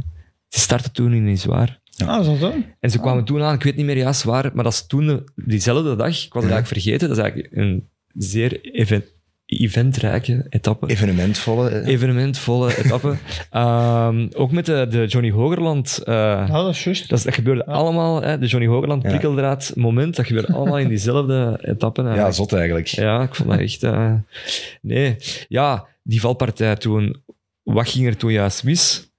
Ze 0.49 0.61
startten 0.61 0.93
toen 0.93 1.13
in 1.13 1.27
Izoire. 1.27 1.80
Ah, 2.07 2.25
dat 2.27 2.39
zo? 2.39 2.53
En 2.81 2.91
ze 2.91 2.99
kwamen 3.01 3.25
toen 3.25 3.43
aan, 3.43 3.55
ik 3.55 3.63
weet 3.63 3.77
niet 3.77 3.87
meer 3.87 3.97
juist 3.97 4.23
waar, 4.23 4.51
maar 4.55 4.65
dat 4.65 4.73
is 4.73 4.87
toen 4.87 5.07
de- 5.07 5.25
diezelfde 5.35 5.97
dag. 5.97 6.25
Ik 6.25 6.33
was 6.33 6.43
het 6.45 6.53
eigenlijk 6.53 6.67
vergeten. 6.67 7.09
Dat 7.09 7.17
is 7.17 7.23
eigenlijk 7.23 7.57
een 7.57 7.89
zeer 8.15 8.61
event, 8.61 9.05
eventrijke 9.47 10.47
etappe 10.49 10.87
Evenementvolle. 10.89 11.69
eh. 11.69 11.87
evenementvolle 11.87 12.77
etappe. 12.85 13.15
Ehm, 13.51 14.29
ook 14.37 14.53
met 14.53 14.67
de, 14.67 14.87
de 14.91 15.07
Johnny 15.07 15.31
Hogerland. 15.31 15.99
eh, 16.05 16.15
Ja, 16.15 16.47
dat 16.47 16.69
is 16.75 16.85
juist. 16.85 17.09
dat, 17.09 17.25
gebeurde 17.35 17.65
allemaal, 17.67 18.23
hè, 18.23 18.39
de 18.39 18.47
Johnny 18.47 18.69
Hogerland 18.69 19.03
prikkeldraad 19.03 19.73
moment, 19.77 20.17
dat 20.17 20.27
gebeurde 20.27 20.53
allemaal 20.53 20.79
in 20.79 20.89
diezelfde 20.89 21.59
etappe. 21.63 22.03
ja, 22.03 22.31
zot 22.31 22.53
eigenlijk. 22.53 22.87
ja, 22.87 23.23
ik 23.23 23.35
vond 23.35 23.49
dat 23.49 23.59
echt... 23.59 23.83
eh, 23.83 24.13
nee, 24.83 25.17
ja, 25.49 25.87
die 26.03 26.21
valpartij 26.21 26.77
toen, 26.77 27.23
wat 27.63 27.89
ging 27.89 28.07
er 28.07 28.17
toen 28.17 28.33
juist 28.33 28.65
mis? 28.65 29.10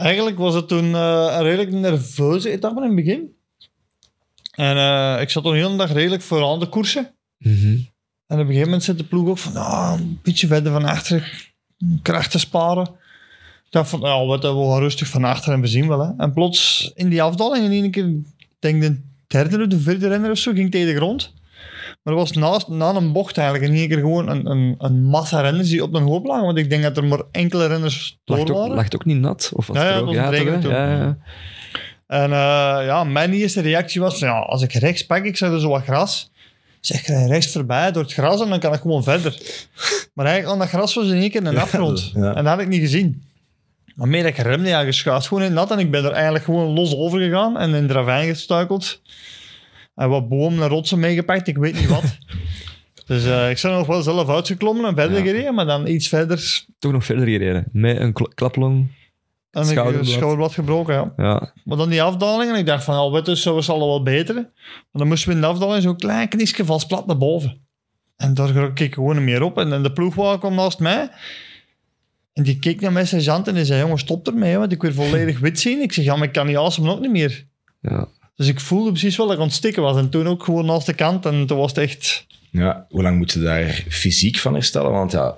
Eigenlijk 0.00 0.38
was 0.38 0.54
het 0.54 0.68
toen 0.68 0.94
eh, 0.94 1.34
een 1.36 1.42
redelijk 1.42 1.72
nerveuze 1.72 2.50
etappe 2.50 2.80
in 2.80 2.86
het 2.86 2.96
begin. 2.96 3.34
En 4.54 4.76
eh, 4.76 5.20
ik 5.20 5.30
zat 5.30 5.42
toen 5.42 5.52
de 5.52 5.58
hele 5.58 5.76
dag 5.76 5.92
redelijk 5.92 6.22
vooraan 6.22 6.60
de 6.60 6.68
koersen. 6.68 7.14
En 8.26 8.36
op 8.36 8.40
een 8.40 8.46
gegeven 8.46 8.64
moment 8.64 8.82
zit 8.82 8.98
de 8.98 9.04
ploeg 9.04 9.28
ook 9.28 9.38
van, 9.38 9.56
ah, 9.56 9.94
een 9.98 10.18
beetje 10.22 10.46
verder 10.46 10.72
van 10.72 10.84
achter, 10.84 11.52
kracht 12.02 12.30
te 12.30 12.38
sparen. 12.38 12.84
Ik 13.64 13.70
dacht 13.70 13.90
van, 13.90 14.00
ja, 14.00 14.24
wat, 14.24 14.42
we 14.42 14.48
gaan 14.48 14.78
rustig 14.78 15.08
van 15.08 15.24
achter 15.24 15.52
en 15.52 15.60
we 15.60 15.66
zien 15.66 15.88
wel. 15.88 16.00
Hè. 16.00 16.10
En 16.16 16.32
plots 16.32 16.90
in 16.94 17.08
die 17.08 17.22
afdaling, 17.22 17.64
in 17.64 17.82
één 17.82 17.90
keer, 17.90 18.08
ik 18.38 18.48
denk 18.58 18.82
de 18.82 19.00
derde 19.26 19.62
of 19.62 19.66
de 19.66 19.80
vierde 19.80 20.08
renner 20.08 20.30
of 20.30 20.38
zo, 20.38 20.52
ging 20.52 20.70
tegen 20.70 20.86
de 20.86 20.96
grond. 20.96 21.32
Maar 22.02 22.14
dat 22.14 22.22
was 22.28 22.32
naast, 22.36 22.68
na 22.68 22.94
een 22.94 23.12
bocht 23.12 23.38
eigenlijk 23.38 23.72
in 23.72 23.78
één 23.78 23.88
keer 23.88 23.98
gewoon 23.98 24.28
een, 24.28 24.46
een, 24.46 24.74
een 24.78 25.02
massa 25.02 25.40
renners 25.40 25.68
die 25.68 25.82
op 25.82 25.94
een 25.94 26.02
hoop 26.02 26.26
lagen. 26.26 26.44
Want 26.44 26.58
ik 26.58 26.70
denk 26.70 26.82
dat 26.82 26.96
er 26.96 27.04
maar 27.04 27.22
enkele 27.30 27.66
renners 27.66 28.18
door 28.24 28.36
Lag 28.38 28.48
waren. 28.48 28.74
lag 28.74 28.84
het 28.84 28.94
ook 28.94 29.04
niet 29.04 29.20
nat? 29.20 29.50
Of 29.54 29.66
was 29.66 29.76
Ja, 29.76 29.82
het 29.82 30.10
ja, 30.10 30.32
er 30.32 30.40
ook? 30.40 30.52
het 30.52 30.62
ja, 30.62 30.90
ja. 30.90 31.16
En 32.06 32.22
eh, 32.32 32.86
ja, 32.86 33.04
mijn 33.04 33.32
eerste 33.32 33.60
reactie 33.60 34.00
was 34.00 34.18
ja, 34.18 34.38
als 34.38 34.62
ik 34.62 34.72
rechts 34.72 35.06
pak, 35.06 35.24
ik 35.24 35.36
zag 35.36 35.52
er 35.52 35.60
zo 35.60 35.68
wat 35.68 35.82
gras. 35.82 36.30
Zeg, 36.80 37.00
ik 37.00 37.06
rij 37.06 37.26
rechts 37.26 37.52
voorbij 37.52 37.92
door 37.92 38.02
het 38.02 38.12
gras 38.12 38.40
en 38.42 38.48
dan 38.48 38.60
kan 38.60 38.72
ik 38.72 38.80
gewoon 38.80 39.02
verder. 39.02 39.38
Maar 40.14 40.26
eigenlijk, 40.26 40.54
aan 40.54 40.58
dat 40.66 40.68
gras 40.68 40.94
was 40.94 41.06
in 41.08 41.16
één 41.20 41.30
keer 41.30 41.46
een 41.46 41.52
Ja, 41.52 41.60
afgrond. 41.60 42.10
ja. 42.14 42.34
En 42.34 42.44
dat 42.44 42.52
had 42.52 42.60
ik 42.60 42.68
niet 42.68 42.80
gezien. 42.80 43.22
Maar 43.94 44.08
meer 44.08 44.22
dat 44.22 44.30
ik 44.32 44.38
remde, 44.38 44.68
ja, 44.68 44.84
geschuift 44.84 45.26
gewoon 45.28 45.42
in 45.42 45.52
nat. 45.52 45.70
En 45.70 45.78
ik 45.78 45.90
ben 45.90 46.04
er 46.04 46.10
eigenlijk 46.12 46.44
gewoon 46.44 46.74
los 46.74 46.96
over 46.96 47.20
gegaan 47.20 47.58
en 47.58 47.74
in 47.74 47.86
de 47.86 47.92
ravijn 47.92 48.28
gestuikeld. 48.28 49.00
En 50.00 50.08
wat 50.08 50.28
bomen 50.28 50.62
en 50.62 50.68
rotsen 50.68 50.98
meegepakt, 50.98 51.48
ik 51.48 51.56
weet 51.58 51.74
niet 51.74 51.88
wat. 51.88 52.18
dus 53.06 53.24
eh, 53.26 53.50
ik 53.50 53.58
er 53.58 53.70
nog 53.70 53.86
wel 53.86 54.02
zelf 54.02 54.28
uitgeklommen 54.28 54.84
en 54.84 54.94
verder 54.94 55.18
Ja. 55.18 55.24
gereden, 55.24 55.54
maar 55.54 55.66
dan 55.66 55.86
iets 55.86 56.08
verder. 56.08 56.64
Toch 56.78 56.92
nog 56.92 57.04
verder 57.04 57.24
gereden. 57.24 57.64
Met 57.72 57.98
een 58.00 58.12
kl- 58.12 58.28
klaplong. 58.34 58.88
En 59.50 59.62
ik 59.62 59.68
Schouderblad. 59.68 60.06
schouderblad 60.06 60.52
gebroken, 60.52 60.94
ja. 60.94 61.12
Ja, 61.16 61.52
Maar 61.64 61.76
dan 61.76 61.88
die 61.88 62.02
afdaling, 62.02 62.52
en 62.52 62.58
ik 62.58 62.66
dacht 62.66 62.84
van, 62.84 62.94
al 62.94 63.22
dus, 63.22 63.42
zo 63.42 63.60
zal 63.60 63.76
het 63.78 63.84
wel 63.86 64.02
beter. 64.02 64.34
Maar 64.34 64.52
dan 64.92 65.08
moesten 65.08 65.28
we 65.28 65.34
in 65.34 65.40
de 65.40 65.46
afdaling 65.46 65.82
zo'n 65.82 65.96
klein 65.96 66.28
kniesje 66.28 66.64
vast 66.64 66.86
plat 66.88 67.06
naar 67.06 67.18
boven. 67.18 67.60
En 68.16 68.34
daar 68.34 68.72
keek 68.72 68.86
ik 68.86 68.94
gewoon 68.94 69.16
niet 69.16 69.24
meer 69.24 69.42
op. 69.42 69.58
En, 69.58 69.82
de 69.82 69.92
ploegwagen 69.92 70.38
kwam 70.38 70.54
naast 70.54 70.78
mij. 70.78 71.08
En 72.32 72.42
die 72.42 72.58
keek 72.58 72.80
naar 72.80 72.92
mijn 72.92 73.06
sergeant 73.06 73.48
en 73.48 73.54
die 73.54 73.64
zei, 73.64 73.80
jongen, 73.80 73.98
stop 73.98 74.26
ermee, 74.26 74.58
want 74.58 74.72
ik 74.72 74.82
wil 74.82 74.92
volledig 74.92 75.38
wit 75.38 75.60
zien. 75.60 75.80
Ik 75.82 75.92
zeg, 75.92 76.04
ja, 76.04 76.16
maar 76.16 76.26
ik 76.26 76.32
kan 76.32 76.46
niet 76.46 76.56
asemen 76.56 76.90
ook 76.90 77.00
niet 77.00 77.10
meer. 77.10 77.46
ja. 77.80 78.08
Dus 78.40 78.48
ik 78.48 78.60
voelde 78.60 78.90
precies 78.90 79.16
wel 79.16 79.26
dat 79.26 79.34
ik 79.34 79.40
aan 79.40 79.46
het 79.48 79.56
stikken 79.56 79.82
was. 79.82 79.96
En 79.96 80.10
toen 80.10 80.28
ook 80.28 80.44
gewoon 80.44 80.66
naast 80.66 80.86
de 80.86 80.94
kant. 80.94 81.26
En 81.26 81.46
toen 81.46 81.58
was 81.58 81.70
het 81.70 81.78
echt... 81.78 82.26
Ja, 82.50 82.86
hoe 82.88 83.02
lang 83.02 83.18
moet 83.18 83.32
je 83.32 83.40
daar 83.40 83.84
fysiek 83.88 84.36
van 84.38 84.52
herstellen? 84.52 84.90
Want 84.90 85.12
ja, 85.12 85.36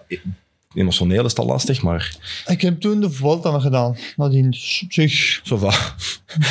emotioneel 0.74 1.24
is 1.24 1.30
het 1.30 1.38
al 1.38 1.46
lastig, 1.46 1.82
maar 1.82 2.16
Ik 2.46 2.60
heb 2.60 2.80
toen 2.80 3.00
de 3.00 3.10
Vuelta 3.10 3.50
nog 3.50 3.62
gedaan. 3.62 3.96
Nadien, 4.16 4.50
dus 4.50 4.82
op 4.84 4.92
zich, 4.92 5.40
zo 5.42 5.58
ja, 5.62 5.94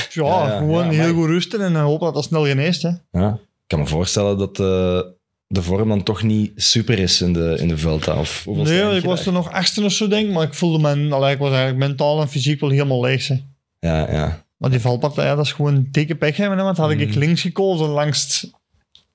Ja, 0.09 0.57
gewoon 0.57 0.85
ja, 0.85 0.91
heel 0.91 1.13
maar- 1.13 1.13
goed 1.13 1.29
rusten 1.29 1.61
en 1.61 1.75
hopen 1.75 2.05
dat 2.05 2.13
dat 2.13 2.23
snel 2.23 2.45
geneest. 2.45 2.81
Hè. 2.81 2.91
Ja. 3.11 3.29
Ik 3.33 3.67
kan 3.67 3.79
me 3.79 3.87
voorstellen 3.87 4.37
dat 4.37 4.59
eh, 4.59 5.01
de 5.47 5.61
vorm 5.61 5.89
dan 5.89 6.03
toch 6.03 6.23
niet 6.23 6.51
super 6.55 6.99
is 6.99 7.21
in 7.21 7.33
de, 7.33 7.57
in 7.59 7.67
de 7.67 7.77
Vuelta. 7.77 8.19
Of 8.19 8.45
Nee, 8.45 8.95
ik 8.95 9.03
was 9.03 9.25
er 9.25 9.31
nog 9.33 9.51
achtste 9.51 9.83
of 9.83 9.91
zo, 9.91 10.07
denk 10.07 10.27
ik. 10.27 10.33
Maar 10.33 10.47
ik 10.47 10.53
voelde 10.53 10.95
me, 10.95 11.31
ik 11.31 11.37
was 11.37 11.49
eigenlijk 11.51 11.77
mentaal 11.77 12.21
en 12.21 12.29
fysiek 12.29 12.59
wel 12.59 12.69
helemaal 12.69 13.01
leeg. 13.01 13.27
Hè. 13.27 13.35
Ja, 13.79 14.11
ja. 14.11 14.45
Maar 14.62 14.69
die 14.69 14.80
valpartij, 14.80 15.36
dat 15.36 15.45
is 15.45 15.52
gewoon 15.52 15.88
dikke 15.91 16.15
pech 16.15 16.38
hebben. 16.38 16.58
hè, 16.58 16.63
Want 16.63 16.78
had 16.78 16.91
ik 16.91 17.13
Mm. 17.13 17.17
links 17.19 17.41
gekozen 17.41 17.88
langs 17.88 18.48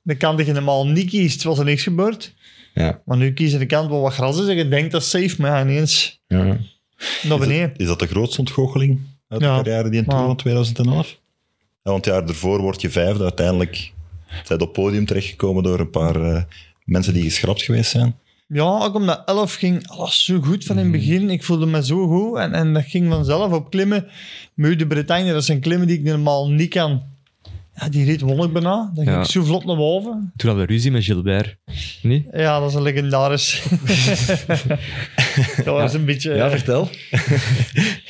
de 0.02 0.14
kant 0.16 0.36
die 0.38 0.46
je 0.46 0.52
normaal 0.52 0.86
niet 0.86 1.08
kiest, 1.10 1.42
was 1.42 1.58
er 1.58 1.64
niks 1.64 1.82
gebeurd. 1.82 2.34
Ja. 2.74 3.02
Maar 3.04 3.16
nu 3.16 3.32
kies 3.32 3.52
je 3.52 3.58
de 3.58 3.66
kant 3.66 3.90
waar 3.90 4.00
wat 4.00 4.12
gras 4.12 4.40
is 4.40 4.46
en 4.48 4.56
je 4.56 4.68
denkt 4.68 4.92
dat 4.92 5.02
is 5.02 5.10
safe. 5.10 5.34
Maar 5.38 5.62
ineens 5.62 6.20
ja. 6.26 6.42
naar 6.42 6.58
Is 6.98 7.24
dat, 7.28 7.38
beneden. 7.38 7.72
is 7.76 7.86
dat 7.86 7.98
de 7.98 8.06
grootste 8.06 8.38
ontgoocheling 8.40 9.00
uit 9.28 9.40
de 9.40 9.46
Ja. 9.46 9.56
carrière 9.56 9.88
die 9.90 10.00
in 10.00 10.06
Tour 10.06 10.24
van 10.26 10.36
2011? 10.36 11.08
Ja, 11.82 11.90
want 11.92 12.04
het 12.04 12.14
jaar 12.14 12.28
ervoor 12.28 12.60
word 12.60 12.80
je 12.80 12.90
vijfde. 12.90 13.22
Uiteindelijk 13.22 13.92
zijn 14.44 14.60
op 14.60 14.66
het 14.66 14.72
podium 14.72 15.06
terechtgekomen 15.06 15.62
door 15.62 15.80
een 15.80 15.90
paar 15.90 16.20
eh, 16.34 16.42
mensen 16.84 17.12
die 17.12 17.22
geschrapt 17.22 17.62
geweest 17.62 17.90
zijn. 17.90 18.16
Ja, 18.48 18.64
ook 18.64 18.94
omdat 18.94 19.22
11 19.24 19.54
ging 19.54 19.88
alles 19.88 20.24
zo 20.24 20.40
goed 20.40 20.64
van 20.64 20.78
in 20.78 20.82
het 20.82 20.92
begin. 20.92 21.30
Ik 21.30 21.44
voelde 21.44 21.66
me 21.66 21.84
zo 21.84 22.06
goed. 22.06 22.38
En, 22.38 22.52
en 22.52 22.72
dat 22.72 22.84
ging 22.84 23.12
vanzelf 23.12 23.52
op 23.52 23.70
klimmen. 23.70 24.06
Muur 24.54 24.78
de 24.78 24.86
Bretagne, 24.86 25.32
dat 25.32 25.44
zijn 25.44 25.60
klimmen 25.60 25.86
die 25.86 25.98
ik 25.98 26.04
normaal 26.04 26.50
niet 26.50 26.70
kan. 26.70 27.02
Ja, 27.80 27.88
die 27.88 28.04
rit 28.04 28.20
won 28.20 28.44
ik 28.46 28.52
bijna. 28.52 28.90
Dan 28.94 29.04
ging 29.04 29.16
Ja. 29.16 29.22
ik 29.22 29.30
zo 29.30 29.44
vlot 29.44 29.64
naar 29.64 29.76
boven. 29.76 30.32
Toen 30.36 30.48
hadden 30.48 30.66
we 30.66 30.72
ruzie 30.72 30.90
met 30.90 31.04
Gilbert. 31.04 31.56
Niet? 32.02 32.26
Ja, 32.32 32.60
dat 32.60 32.68
is 32.68 32.74
een 32.74 32.82
legendarisch. 32.82 33.62
dat 35.64 35.64
was 35.64 35.94
een 35.94 36.04
beetje... 36.04 36.34
Ja, 36.34 36.50
vertel. 36.50 36.88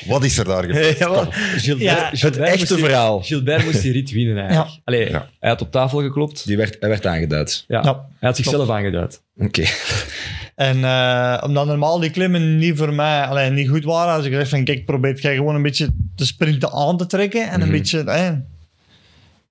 Wat 0.07 0.25
is 0.25 0.39
er 0.39 0.45
daar 0.45 0.65
gebeurd? 0.65 0.99
Ja, 0.99 1.29
Gilbert, 1.57 1.81
Ja, 1.81 2.11
het 2.13 2.37
echte 2.37 2.59
moest 2.59 2.69
die- 2.69 2.79
verhaal. 2.85 3.23
Gilbert 3.23 3.65
moest 3.65 3.83
die 3.83 3.93
rit 3.93 4.11
winnen 4.11 4.39
eigenlijk. 4.39 4.69
Ja. 4.75 4.81
Allee, 4.85 5.09
Ja. 5.11 5.29
Hij 5.41 5.49
had 5.51 5.61
op 5.63 5.71
tafel 5.71 6.01
geklopt. 6.01 6.47
Die 6.47 6.57
werd, 6.57 6.77
hij 6.81 6.89
werd 6.89 7.07
aangeduid. 7.07 7.65
Ja. 7.69 7.81
Ja. 7.83 7.93
Hij 8.19 8.29
had 8.29 8.37
zichzelf 8.37 8.71
aangeduid. 8.71 9.23
Oké. 9.39 9.65
En 10.55 10.85
eh, 10.85 11.43
omdat 11.47 11.67
normaal 11.67 11.99
die 12.01 12.11
klimmen 12.11 12.59
niet 12.59 12.77
voor 12.79 12.93
mij 12.95 13.23
alleen 13.23 13.55
niet 13.55 13.69
goed 13.69 13.85
waren, 13.85 14.15
als 14.15 14.25
ik 14.25 14.33
dacht 14.33 14.49
van 14.49 14.65
kijk, 14.65 14.85
probeer 14.85 15.21
jij 15.21 15.35
gewoon 15.35 15.55
een 15.55 15.63
beetje 15.63 15.89
de 16.15 16.25
sprinten 16.25 16.73
aan 16.73 16.97
te 16.97 17.07
trekken 17.07 17.49
en 17.49 17.61
een 17.61 17.69
Mhm. 17.69 17.77
beetje... 17.77 18.01
eh. 18.05 18.31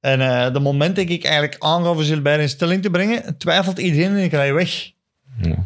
En 0.05 0.21
eh 0.21 0.53
de 0.53 0.59
moment 0.59 0.95
dat 0.95 1.09
ik 1.09 1.23
eigenlijk 1.23 1.55
aangaf 1.63 1.97
om 1.97 2.03
Gilbert 2.03 2.41
in 2.41 2.49
stelling 2.49 2.81
te 2.81 2.89
brengen, 2.89 3.37
twijfelt 3.37 3.79
iedereen 3.79 4.17
en 4.17 4.23
ik 4.23 4.31
rij 4.31 4.53
weg. 4.53 4.91
Ja. 5.41 5.63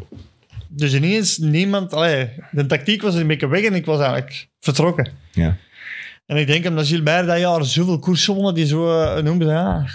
Dus 0.68 0.94
ineens 0.94 1.38
niemand... 1.38 1.92
Allee, 1.92 2.28
de 2.50 2.66
tactiek 2.66 3.02
was 3.02 3.14
een 3.14 3.26
beetje 3.26 3.48
weg 3.48 3.62
en 3.64 3.74
ik 3.74 3.84
was 3.84 3.98
eigenlijk 4.00 4.48
vertrokken. 4.60 5.08
Ja. 5.32 5.56
En 6.26 6.36
ik 6.36 6.46
denk 6.46 6.66
omdat 6.66 6.86
Gilbert 6.86 7.26
dat 7.26 7.38
jaar 7.38 7.64
zoveel 7.64 7.98
koersen 7.98 8.34
won, 8.34 8.44
dat 8.44 8.56
hij 8.56 8.66
zo, 8.66 9.02
eh, 9.02 9.22
noemde, 9.22 9.44
ja, 9.44 9.86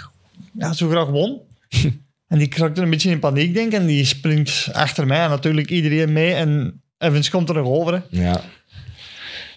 ja, 0.52 0.72
zo 0.72 0.88
graag 0.88 1.06
won. 1.08 1.40
en 2.28 2.38
die 2.38 2.48
krakte 2.48 2.80
een 2.80 2.90
beetje 2.90 3.10
in 3.10 3.18
paniek, 3.18 3.54
denk 3.54 3.72
ik. 3.72 3.78
En 3.78 3.86
die 3.86 4.04
springt 4.04 4.68
achter 4.72 5.06
mij 5.06 5.20
en 5.20 5.30
natuurlijk 5.30 5.70
iedereen 5.70 6.12
mee. 6.12 6.34
En 6.34 6.80
Evans 6.98 7.30
komt 7.30 7.48
er 7.48 7.54
nog 7.54 7.66
over. 7.66 7.92
Hè. 7.94 8.00
ja. 8.22 8.40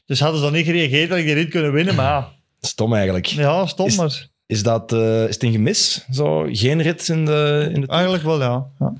Dus 0.05 0.19
hadden 0.19 0.37
ze 0.39 0.45
dan 0.45 0.53
niet 0.53 0.65
gereageerd, 0.65 1.09
dat 1.09 1.17
ik 1.17 1.25
die 1.25 1.33
rit 1.33 1.49
kunnen 1.49 1.73
winnen. 1.73 1.95
Maar 1.95 2.27
Stom 2.61 2.93
eigenlijk. 2.93 3.25
ja 3.25 3.65
stom. 3.65 3.85
Is- 3.87 3.95
Maar 3.97 4.27
Is, 4.49 4.63
dat, 4.63 4.93
eh, 4.93 5.23
is 5.23 5.33
het 5.33 5.43
een 5.43 5.51
gemis? 5.51 6.05
Zo, 6.11 6.47
geen 6.51 6.81
rit 6.81 7.07
in 7.07 7.25
de, 7.25 7.69
in 7.73 7.81
de 7.81 7.87
eigenlijk 7.87 8.23
wel, 8.23 8.41
ja. 8.41 8.67
ja. 8.79 8.93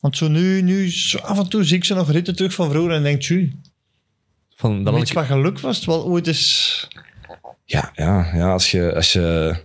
Want 0.00 0.16
zo 0.16 0.28
nu, 0.28 0.62
nu 0.62 0.90
zo 0.90 1.18
af 1.18 1.38
en 1.38 1.48
toe 1.48 1.64
zie 1.64 1.76
ik 1.76 1.84
ze 1.84 1.94
nog 1.94 2.10
ritten 2.10 2.36
terug 2.36 2.54
van 2.54 2.70
vroeger 2.70 2.92
en 2.92 3.02
denk, 3.02 3.20
tjie, 3.20 3.60
Van, 4.54 4.84
dan 4.84 4.98
iets 4.98 5.10
ik, 5.10 5.16
wat 5.16 5.24
geluk 5.24 5.60
was 5.60 5.76
het 5.76 5.84
wel 5.84 6.04
ooit 6.04 6.26
eens... 6.26 6.88
Ja, 7.64 7.92
ja, 7.94 8.30
ja 8.34 8.52
als, 8.52 8.70
je, 8.70 8.94
als 8.94 9.12
je 9.12 9.56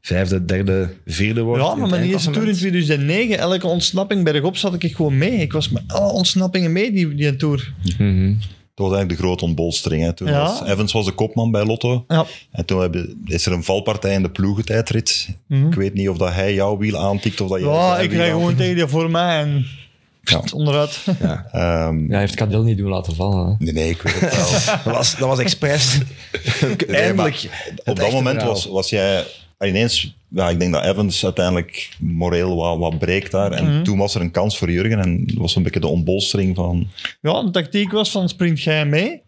vijfde, 0.00 0.44
derde, 0.44 0.94
vierde 1.06 1.40
wordt. 1.40 1.62
Ja, 1.62 1.74
maar 1.74 1.88
mijn 1.88 2.02
eerste 2.02 2.30
tour 2.30 2.48
in 2.48 2.54
eindklassement. 2.54 2.98
2009, 2.98 3.38
elke 3.38 3.66
ontsnapping 3.66 4.24
bergop 4.24 4.56
zat 4.56 4.82
ik 4.82 4.96
gewoon 4.96 5.18
mee. 5.18 5.32
Ik 5.32 5.52
was 5.52 5.68
met 5.68 5.82
alle 5.86 6.12
ontsnappingen 6.12 6.72
mee, 6.72 6.92
die, 6.92 7.14
die 7.14 7.36
tour. 7.36 7.74
Mhm. 7.98 8.34
Dat 8.74 8.86
was 8.86 8.96
eigenlijk 8.96 9.20
de 9.20 9.26
grote 9.26 9.44
ontbolstering. 9.44 10.02
Hè. 10.02 10.12
Toen 10.12 10.28
Ja. 10.28 10.42
was, 10.42 10.62
Evans 10.62 10.92
was 10.92 11.04
de 11.04 11.12
kopman 11.12 11.50
bij 11.50 11.64
Lotto. 11.64 12.04
Ja. 12.08 12.24
En 12.50 12.64
toen 12.64 12.80
hebben, 12.80 13.22
is 13.24 13.46
er 13.46 13.52
een 13.52 13.64
valpartij 13.64 14.12
in 14.14 14.22
de 14.22 14.30
ploegentijdrit. 14.30 15.28
Mhm. 15.46 15.66
Ik 15.66 15.74
weet 15.74 15.94
niet 15.94 16.08
of 16.08 16.16
dat 16.16 16.32
hij 16.32 16.54
jouw 16.54 16.78
wiel 16.78 16.96
aantikt 16.98 17.40
of 17.40 17.48
dat 17.48 17.60
jij 17.60 17.68
Ja, 17.68 17.98
ik 17.98 18.10
aantikt. 18.12 18.24
gewoon 18.30 18.54
tegen 18.56 18.74
die 18.74 18.86
voor 18.86 19.10
mij 19.10 19.40
en 19.40 19.66
Ja. 20.22 20.42
onderuit. 20.54 21.04
Ja. 21.20 21.46
Ehm, 21.52 22.00
Ja, 22.02 22.08
hij 22.10 22.18
heeft 22.20 22.34
Cadel 22.34 22.62
niet 22.62 22.78
doen 22.78 22.90
laten 22.90 23.14
vallen. 23.14 23.46
Hè. 23.46 23.54
Nee, 23.64 23.72
nee, 23.72 23.90
ik 23.90 24.02
weet 24.02 24.20
het 24.20 24.36
wel. 24.36 24.76
Dat 24.84 24.94
was, 24.94 25.16
dat 25.16 25.28
was 25.28 25.38
expres. 25.38 25.98
Eindelijk. 26.88 27.48
op 27.84 27.96
dat 27.96 28.12
moment 28.12 28.42
was, 28.42 28.66
was 28.66 28.90
jij 28.90 29.24
ineens... 29.66 30.14
Ja, 30.28 30.48
ik 30.48 30.58
denk 30.60 30.72
dat 30.72 30.84
Evans 30.84 31.24
uiteindelijk 31.24 31.96
moreel 31.98 32.56
wat, 32.56 32.78
wat 32.78 32.98
breekt 32.98 33.30
daar. 33.30 33.52
En 33.52 33.64
Mhm. 33.74 33.82
toen 33.82 33.98
was 33.98 34.14
er 34.14 34.20
een 34.20 34.30
kans 34.30 34.58
voor 34.58 34.70
Jurgen. 34.70 34.98
En 35.00 35.26
dat 35.26 35.36
was 35.36 35.56
een 35.56 35.62
beetje 35.62 35.80
de 35.80 35.86
ontbolstering 35.86 36.56
van... 36.56 36.88
Ja, 37.20 37.42
de 37.42 37.50
tactiek 37.50 37.92
was 37.92 38.10
van 38.10 38.28
springt 38.28 38.62
jij 38.62 38.86
mee. 38.86 39.20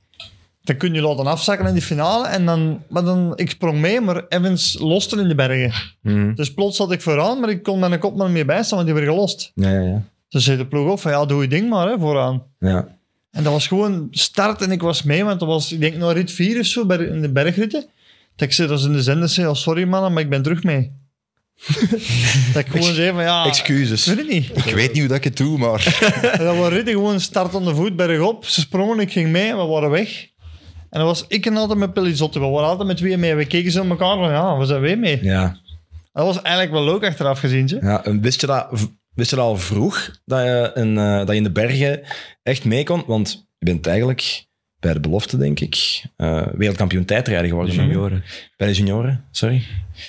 Dan 0.62 0.76
kun 0.76 0.94
je 0.94 1.00
laten 1.00 1.26
afzakken 1.26 1.66
in 1.66 1.72
die 1.72 1.82
finale. 1.82 2.26
En 2.26 2.44
dan, 2.46 2.82
maar 2.88 3.04
dan, 3.04 3.32
ik 3.36 3.50
sprong 3.50 3.78
mee, 3.80 4.00
maar 4.00 4.24
Evans 4.28 4.78
loste 4.80 5.20
in 5.20 5.28
de 5.28 5.34
bergen. 5.34 5.72
Mhm. 6.02 6.34
Dus 6.34 6.54
plots 6.54 6.76
zat 6.76 6.92
ik 6.92 7.00
vooraan, 7.00 7.40
maar 7.40 7.48
ik 7.50 7.62
kon 7.62 7.78
mijn 7.78 7.98
kopman 7.98 8.32
meer 8.32 8.46
bijstaan, 8.46 8.76
want 8.84 8.90
die 8.90 9.00
werd 9.00 9.12
gelost. 9.14 9.52
Ja, 9.54 9.70
ja, 9.70 9.80
ja. 9.80 10.02
Dus 10.28 10.44
zei 10.44 10.56
de 10.56 10.66
ploeg 10.66 10.90
ook 10.90 10.98
van, 10.98 11.10
ja, 11.10 11.24
doe 11.26 11.42
je 11.42 11.48
ding 11.48 11.68
maar, 11.68 11.88
hè, 11.88 11.98
vooraan. 11.98 12.42
ja. 12.58 12.88
En 13.30 13.42
dat 13.42 13.52
was 13.52 13.66
gewoon 13.66 14.08
start 14.10 14.62
en 14.62 14.70
ik 14.70 14.80
was 14.82 15.02
mee, 15.02 15.24
want 15.24 15.40
dat 15.40 15.48
was, 15.48 15.72
ik 15.72 15.80
denk, 15.80 15.96
nog 15.96 16.12
rit 16.12 16.30
4 16.32 16.58
of 16.60 16.66
zo, 16.66 16.86
in 16.86 17.20
de 17.22 17.28
bergritten. 17.32 17.84
Dat 18.36 18.48
ik 18.48 18.54
zei, 18.54 18.68
dat 18.68 18.78
is 18.78 18.84
in 18.84 18.92
de 18.92 19.02
zender, 19.02 19.28
zei, 19.28 19.46
oh, 19.46 19.54
sorry 19.54 19.84
mannen, 19.84 20.12
maar 20.12 20.22
ik 20.22 20.30
ben 20.30 20.42
terug 20.42 20.62
mee. 20.62 21.02
dat 22.52 22.64
ik 22.64 22.66
gewoon 22.66 22.94
zei 22.94 23.12
van, 23.12 23.22
ja... 23.22 23.44
Excuses. 23.44 24.06
Ik 24.06 24.14
weet 24.14 24.24
het 24.24 24.34
niet. 24.34 24.66
Ik 24.66 24.74
weet 24.74 24.92
niet 24.92 24.98
hoe 24.98 25.08
dat 25.08 25.16
ik 25.16 25.24
het 25.24 25.36
doe, 25.36 25.58
maar... 25.58 25.84
Dat 26.38 26.56
we 26.56 26.68
ritten 26.68 26.94
gewoon 26.94 27.20
start 27.20 27.54
aan 27.54 27.64
de 27.64 27.74
voet, 27.74 27.96
bergop. 27.96 28.44
Ze 28.44 28.60
sprongen, 28.60 28.98
ik 28.98 29.12
ging 29.12 29.30
mee 29.30 29.48
en 29.48 29.56
we 29.56 29.64
waren 29.64 29.90
weg. 29.90 30.32
En 30.90 31.00
dat 31.00 31.08
was 31.08 31.24
ik 31.28 31.46
en 31.46 31.56
altijd 31.56 31.78
met 31.78 31.92
Pellizotte. 31.92 32.40
We 32.40 32.46
waren 32.46 32.68
altijd 32.68 32.88
met 32.88 32.96
twee 32.96 33.16
mee. 33.16 33.34
We 33.34 33.46
keken 33.46 33.70
zo 33.70 33.80
aan 33.80 33.90
elkaar 33.90 34.16
van, 34.16 34.30
ja, 34.30 34.58
we 34.58 34.64
zijn 34.64 34.80
weer 34.80 34.98
mee. 34.98 35.24
Ja. 35.24 35.56
dat 36.12 36.26
was 36.26 36.42
eigenlijk 36.42 36.74
wel 36.74 36.84
leuk 36.84 37.04
achteraf 37.04 37.38
gezien, 37.38 37.68
ze. 37.68 37.78
ja. 37.80 38.04
En 38.04 38.20
wist 38.20 38.40
je 38.40 38.46
dat, 38.46 38.68
wist 39.14 39.30
je 39.30 39.36
dat 39.36 39.44
al 39.44 39.56
vroeg, 39.56 40.10
dat 40.24 40.42
je, 40.42 40.70
in, 40.74 40.98
eh, 40.98 41.18
dat 41.18 41.28
je 41.28 41.34
in 41.34 41.42
de 41.42 41.52
bergen 41.52 42.00
echt 42.42 42.64
mee 42.64 42.84
kon? 42.84 43.04
Want 43.06 43.46
je 43.58 43.64
bent 43.64 43.86
eigenlijk 43.86 44.46
bij 44.84 44.92
de 44.92 45.00
belofte, 45.00 45.36
denk 45.36 45.60
ik, 45.60 46.02
eh, 46.16 46.46
wereldkampioen 46.54 47.04
tijdrijden 47.04 47.48
geworden. 47.48 47.74
hè? 47.74 47.82
Junioren. 47.82 48.24
Bij 48.56 48.68
de 48.68 48.74
junioren, 48.74 49.24
sorry. 49.30 49.62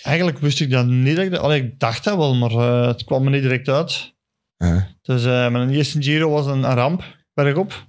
Eigenlijk 0.04 0.40
wist 0.40 0.60
ik 0.62 0.70
dat 0.72 0.86
niet. 0.86 1.16
Dat 1.16 1.26
ik, 1.26 1.32
dat- 1.32 1.40
allee, 1.40 1.62
ik 1.64 1.80
dacht 1.80 2.04
dat 2.04 2.18
wel, 2.18 2.36
maar 2.36 2.52
eh, 2.52 2.88
het 2.88 3.04
kwam 3.04 3.24
me 3.24 3.30
niet 3.30 3.42
direct 3.42 3.68
uit. 3.70 4.14
Uh, 4.58 4.82
Dus 5.02 5.26
eh, 5.26 5.50
mijn 5.52 5.70
eerste 5.70 6.02
Giro 6.02 6.30
was 6.30 6.46
een, 6.46 6.64
een 6.64 6.76
ramp, 6.76 7.04
bergop. 7.34 7.86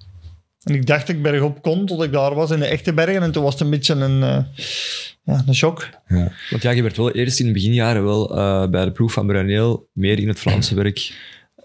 En 0.62 0.74
ik 0.74 0.86
dacht 0.86 1.06
dat 1.06 1.16
ik 1.16 1.22
bergop 1.22 1.62
kon, 1.62 1.86
tot 1.86 2.02
ik 2.02 2.12
daar 2.12 2.34
was 2.34 2.50
in 2.50 2.58
de 2.58 2.66
echte 2.66 2.92
bergen. 2.92 3.22
En 3.22 3.32
toen 3.32 3.42
was 3.42 3.52
het 3.52 3.62
een 3.62 3.70
beetje 3.70 3.94
een, 3.94 4.22
eh, 4.22 4.38
ja, 5.22 5.42
een 5.46 5.54
shock. 5.54 5.88
Want 6.50 6.62
ja, 6.62 6.70
je 6.70 6.82
werd 6.82 6.96
wel 6.96 7.10
eerst 7.10 7.40
in 7.40 7.46
de 7.46 7.52
beginjaren 7.52 8.04
wel 8.04 8.36
eh, 8.36 8.68
bij 8.68 8.84
de 8.84 8.92
ploeg 8.92 9.12
van 9.12 9.26
Bruneel 9.26 9.88
meer 9.92 10.18
in 10.18 10.28
het 10.28 10.38
Vlaamse 10.38 10.74
werk. 10.74 11.12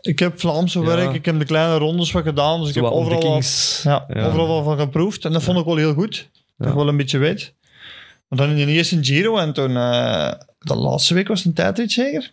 Ik 0.02 0.20
heb 0.20 0.40
Vlaamse 0.40 0.80
Ja. 0.80 0.86
werk, 0.86 1.14
ik 1.14 1.26
heb 1.26 1.40
de 1.40 1.46
kleine 1.46 1.78
rondes 1.78 2.12
wat 2.12 2.24
gedaan. 2.24 2.60
Dus 2.60 2.70
ik 2.70 2.76
heb 2.76 2.84
overal. 2.84 3.42
Ja, 3.84 4.06
Ja. 4.14 4.26
overal 4.26 4.48
wel 4.48 4.64
van 4.64 4.78
geproefd. 4.80 5.26
En 5.26 5.32
dat 5.32 5.44
vond 5.44 5.60
ik 5.60 5.66
wel 5.66 5.76
heel 5.76 5.94
goed. 5.94 6.30
Dat 6.58 6.68
ik 6.68 6.74
wel 6.74 6.88
een 6.88 6.98
beetje 6.98 7.18
weet. 7.18 7.54
Maar 8.28 8.40
dan 8.40 8.50
in 8.50 8.66
de 8.66 8.72
eerste 8.72 8.98
Giro 9.04 9.38
en 9.38 9.54
toen... 9.54 9.78
eh, 9.78 10.32
de 10.60 10.76
laatste 10.76 11.14
week 11.14 11.28
was 11.28 11.38
het 11.38 11.48
een 11.48 11.54
tijdrit 11.54 11.92
zeker. 11.92 12.32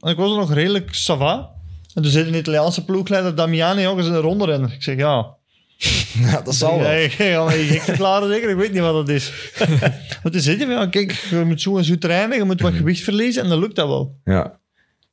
En 0.00 0.10
ik 0.10 0.16
was 0.16 0.30
er 0.30 0.36
nog 0.36 0.52
redelijk 0.52 0.94
sava. 0.94 1.50
En 1.94 2.02
toen 2.02 2.10
zei 2.10 2.30
de 2.30 2.38
Italiaanse 2.38 2.84
ploegleider 2.84 3.34
Damiani 3.34 3.86
ook 3.86 3.96
eens 3.98 4.06
in 4.06 4.12
de 4.12 4.18
ronde 4.18 4.44
rennen. 4.44 4.72
Ik 4.72 4.82
zeg, 4.82 4.96
ja... 4.96 5.34
ja, 6.30 6.40
dat 6.40 6.54
zal 6.54 6.78
wel. 6.78 6.92
ik 6.92 7.12
ga 7.12 7.44
me 7.44 7.50
gek 7.52 7.80
verklaren 7.80 8.28
zeker. 8.28 8.50
Ik 8.50 8.56
weet 8.56 8.72
niet 8.72 8.80
wat 8.80 8.92
dat 9.06 9.08
is. 9.08 9.32
Want 10.22 10.32
toen 10.34 10.40
zei 10.40 10.56
hij 10.64 10.76
van, 10.76 10.90
kijk, 10.90 11.12
je 11.12 11.36
moet 11.44 11.60
zo 11.60 11.76
en 11.78 11.84
zo 11.84 11.98
trainen. 11.98 12.36
Je 12.36 12.44
moet 12.44 12.60
wat 12.60 12.72
gewicht 12.80 13.00
verliezen. 13.02 13.42
En 13.42 13.48
dan 13.48 13.58
lukt 13.58 13.76
dat 13.76 13.88
wel. 13.88 14.16
Ja. 14.24 14.58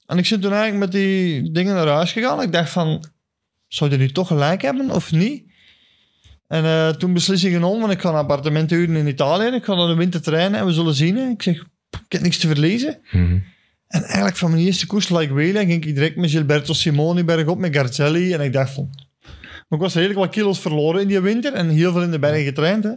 En 0.06 0.18
ik 0.18 0.30
ben 0.30 0.39
toen 0.39 0.51
eigenlijk 0.51 0.80
met 0.80 0.91
die 0.91 1.51
dingen 1.51 1.76
naar 1.76 1.88
huis 1.88 2.12
gegaan. 2.12 2.41
Ik 2.41 2.51
dacht 2.51 2.70
van, 2.70 3.06
zou 3.68 3.91
je 3.91 3.97
nu 3.97 4.12
toch 4.12 4.28
gelijk 4.28 4.62
hebben 4.62 4.89
of 4.89 5.12
niet? 5.12 5.51
En 6.47 6.64
eh, 6.66 6.89
toen 6.89 7.14
beslist 7.14 7.43
ik 7.43 7.51
genomen, 7.51 7.80
want 7.80 7.91
ik 7.93 8.01
ga 8.01 8.10
een 8.10 8.16
appartement 8.16 8.70
huren 8.70 8.95
in 8.95 9.08
Italië. 9.08 9.56
Ik 9.56 9.64
ga 9.64 9.76
naar 9.76 9.88
de 9.88 9.95
winter 9.95 10.22
trainen 10.22 10.60
en 10.60 10.66
we 10.66 10.74
zullen 10.74 10.93
zien. 10.93 11.18
hè. 11.18 11.30
Ik 11.30 11.41
zeg, 11.41 11.56
ik 11.89 12.12
heb 12.12 12.22
niks 12.22 12.38
te 12.38 12.47
verliezen. 12.47 12.99
Mhm. 13.12 13.38
En 13.88 14.04
eigenlijk 14.04 14.38
van 14.38 14.51
mijn 14.51 14.64
eerste 14.64 14.88
koers, 14.88 15.10
like 15.10 15.34
Wheeling, 15.34 15.70
ging 15.70 15.86
ik 15.86 15.95
direct 15.95 16.16
met 16.16 16.30
Gilberto 16.30 16.74
Simoni 16.74 17.24
bergop, 17.24 17.58
met 17.58 17.76
Garzelli. 17.76 18.34
En 18.34 18.41
ik 18.41 18.54
dacht 18.54 18.74
van... 18.74 18.89
Maar 19.68 19.80
ik 19.80 19.86
was 19.86 19.93
redelijk 19.93 20.20
wat 20.20 20.30
kilo's 20.30 20.60
verloren 20.60 21.01
in 21.01 21.08
die 21.08 21.20
winter 21.20 21.54
en 21.54 21.70
heel 21.70 21.91
veel 21.91 22.01
in 22.01 22.12
de 22.12 22.20
bergen 22.20 22.43
getraind. 22.43 22.84
Hè. 22.84 22.91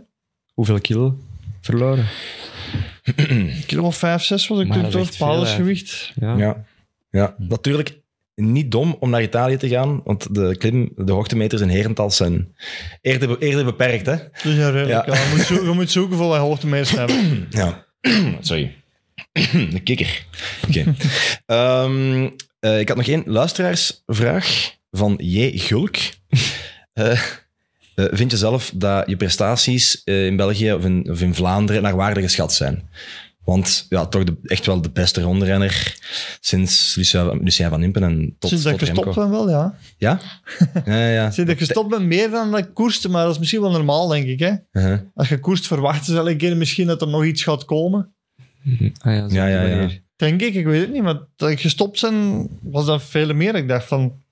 Hoeveel 0.55 0.81
kilo 0.81 1.19
verloren? 1.61 2.07
Kilo 3.67 3.83
of 3.83 3.97
5, 3.97 4.23
6 4.23 4.47
was 4.47 4.61
ik 4.61 4.67
Maar 4.67 4.89
toen 4.89 4.91
toch, 4.91 5.19
basisgewicht. 5.19 6.13
Ja. 6.15 6.37
Ja. 6.37 6.65
Ja, 7.11 7.35
natuurlijk 7.39 8.05
niet 8.35 8.71
dom 8.71 8.97
om 9.01 9.11
naar 9.11 9.23
Italië 9.23 9.57
te 9.57 9.69
gaan, 9.69 10.01
want 10.05 10.35
de, 10.35 10.57
klim, 10.57 10.93
de 10.97 11.13
hoogtemeters 11.13 11.61
in 11.61 11.69
Herentals 11.69 12.17
zijn 12.17 12.55
eerder, 13.01 13.39
eerder 13.39 13.65
beperkt. 13.65 14.07
Hè? 14.07 14.17
Dus 14.43 14.57
ja, 14.57 14.69
redelijk. 14.69 15.07
Ja. 15.07 15.15
Ja. 15.15 15.23
Je, 15.23 15.35
moet 15.37 15.47
zoeken, 15.47 15.67
je 15.69 15.75
moet 15.75 15.91
zoeken 15.91 16.17
voor 16.17 16.29
wat 16.29 16.39
hoogtemeters 16.39 16.91
hebben. 16.99 17.47
Ja, 17.51 17.87
sorry. 18.41 18.75
De 19.73 19.81
kikker. 19.85 20.27
Oké. 20.69 20.95
Ehm, 21.47 22.29
eh, 22.61 22.81
ik 22.81 22.89
had 22.89 22.97
nog 22.97 23.07
één 23.07 23.23
luisteraarsvraag 23.27 24.75
van 24.91 25.15
J. 25.23 25.59
Gulk. 25.59 25.97
Eh, 26.93 27.13
eh, 27.13 27.19
vind 27.95 28.31
je 28.31 28.37
zelf 28.37 28.71
dat 28.75 29.09
je 29.09 29.17
prestaties 29.17 30.05
in 30.05 30.37
België 30.37 30.73
of 30.73 30.85
in, 30.85 31.11
of 31.11 31.21
in 31.21 31.35
Vlaanderen 31.35 31.83
naar 31.83 31.97
waarde 31.97 32.23
geschat 32.23 32.53
zijn? 32.53 32.89
Want 33.47 33.87
ja, 33.89 34.07
toch 34.07 34.25
de, 34.25 34.37
echt 34.43 34.67
wel 34.67 34.81
de 34.81 34.91
beste 34.91 35.21
rondrenner 35.21 35.97
sinds 36.41 36.95
Lucien, 36.95 37.43
Lucien 37.43 37.69
van 37.69 37.83
Impen 37.83 38.03
en 38.03 38.37
tot, 38.39 38.51
Sinds 38.51 38.65
dat 38.65 38.73
ik 38.73 38.79
tot 38.79 38.89
gestopt 38.89 39.17
Remco. 39.17 39.23
ben 39.23 39.31
wel, 39.31 39.51
ja. 39.51 39.75
Ja? 39.99 40.21
Ja, 40.85 40.97
ja, 40.99 41.09
ja. 41.09 41.23
Sinds 41.23 41.37
dat 41.37 41.49
ik 41.49 41.59
gestopt 41.59 41.89
ben, 41.89 42.09
meer 42.09 42.31
dan 42.31 42.51
dat 42.51 42.61
ik 42.61 42.75
koerste, 42.75 43.09
maar 43.09 43.25
dat 43.25 43.33
is 43.33 43.39
misschien 43.39 43.61
wel 43.61 43.71
normaal, 43.71 44.09
denk 44.09 44.27
ik. 44.27 44.39
Hè? 44.39 44.53
Uh-huh. 44.73 44.99
Als 45.15 45.29
je 45.29 45.39
koerst, 45.39 45.67
verwachten 45.67 46.05
ze 46.05 46.17
elke 46.17 46.37
keer 46.37 46.57
misschien 46.57 46.87
dat 46.87 47.01
er 47.01 47.09
nog 47.09 47.25
iets 47.25 47.43
gaat 47.43 47.65
komen. 47.65 48.15
Ah, 48.99 49.15
ja, 49.15 49.29
zo 49.29 49.35
Ja, 49.35 49.47
ja, 49.47 49.63
ja. 49.63 49.89
Denk 50.17 50.43
ik, 50.43 50.55
ik 50.55 50.65
weet 50.65 50.81
het 50.81 50.93
niet. 50.93 51.03
Maar 51.03 51.19
dat 51.37 51.51
ik 51.51 51.61
gestopt 51.61 52.01
ben, 52.01 52.49
was 52.63 52.87
dat 52.87 53.03
veel 53.03 53.35
meer. 53.35 53.55
Ik 53.55 53.69
dacht 53.69 53.87
van... 53.87 54.25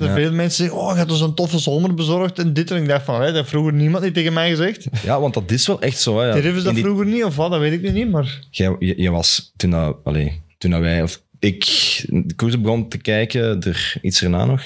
Er 0.00 0.06
Ja. 0.06 0.14
veel 0.14 0.32
mensen 0.32 0.64
zeggen, 0.64 0.82
oh, 0.84 0.90
je 0.92 0.98
hebt 0.98 1.10
ons 1.10 1.20
een 1.20 1.34
toffe 1.34 1.58
zomer 1.58 1.94
bezorgd 1.94 2.38
en 2.38 2.52
dit. 2.52 2.70
En 2.70 2.82
ik 2.82 2.88
dacht 2.88 3.04
van, 3.04 3.14
hè, 3.20 3.26
dat 3.26 3.34
heeft 3.34 3.48
vroeger 3.48 3.72
niemand 3.72 4.04
niet 4.04 4.14
tegen 4.14 4.32
mij 4.32 4.50
gezegd. 4.50 4.86
Ja, 5.02 5.20
want 5.20 5.34
dat 5.34 5.50
is 5.50 5.66
wel 5.66 5.80
echt 5.80 5.98
zo. 6.00 6.18
Hè, 6.18 6.26
ja. 6.26 6.52
Dat 6.62 6.74
die- 6.74 6.82
vroeger 6.84 7.06
niet, 7.06 7.24
of 7.24 7.36
wat, 7.36 7.50
dat 7.50 7.60
weet 7.60 7.72
ik 7.72 7.82
nu 7.82 7.90
niet, 7.90 8.10
maar... 8.10 8.40
Jij, 8.50 8.76
je, 8.78 9.02
je 9.02 9.10
was 9.10 9.52
toen, 9.56 9.70
dat, 9.70 9.96
allee, 10.04 10.40
toen 10.58 10.70
dat 10.70 10.80
wij, 10.80 11.02
of 11.02 11.22
ik, 11.38 11.64
de 12.08 12.34
koers 12.36 12.60
begon 12.60 12.88
te 12.88 12.98
kijken, 12.98 13.60
er 13.62 13.94
iets 14.02 14.22
erna 14.22 14.44
nog, 14.44 14.62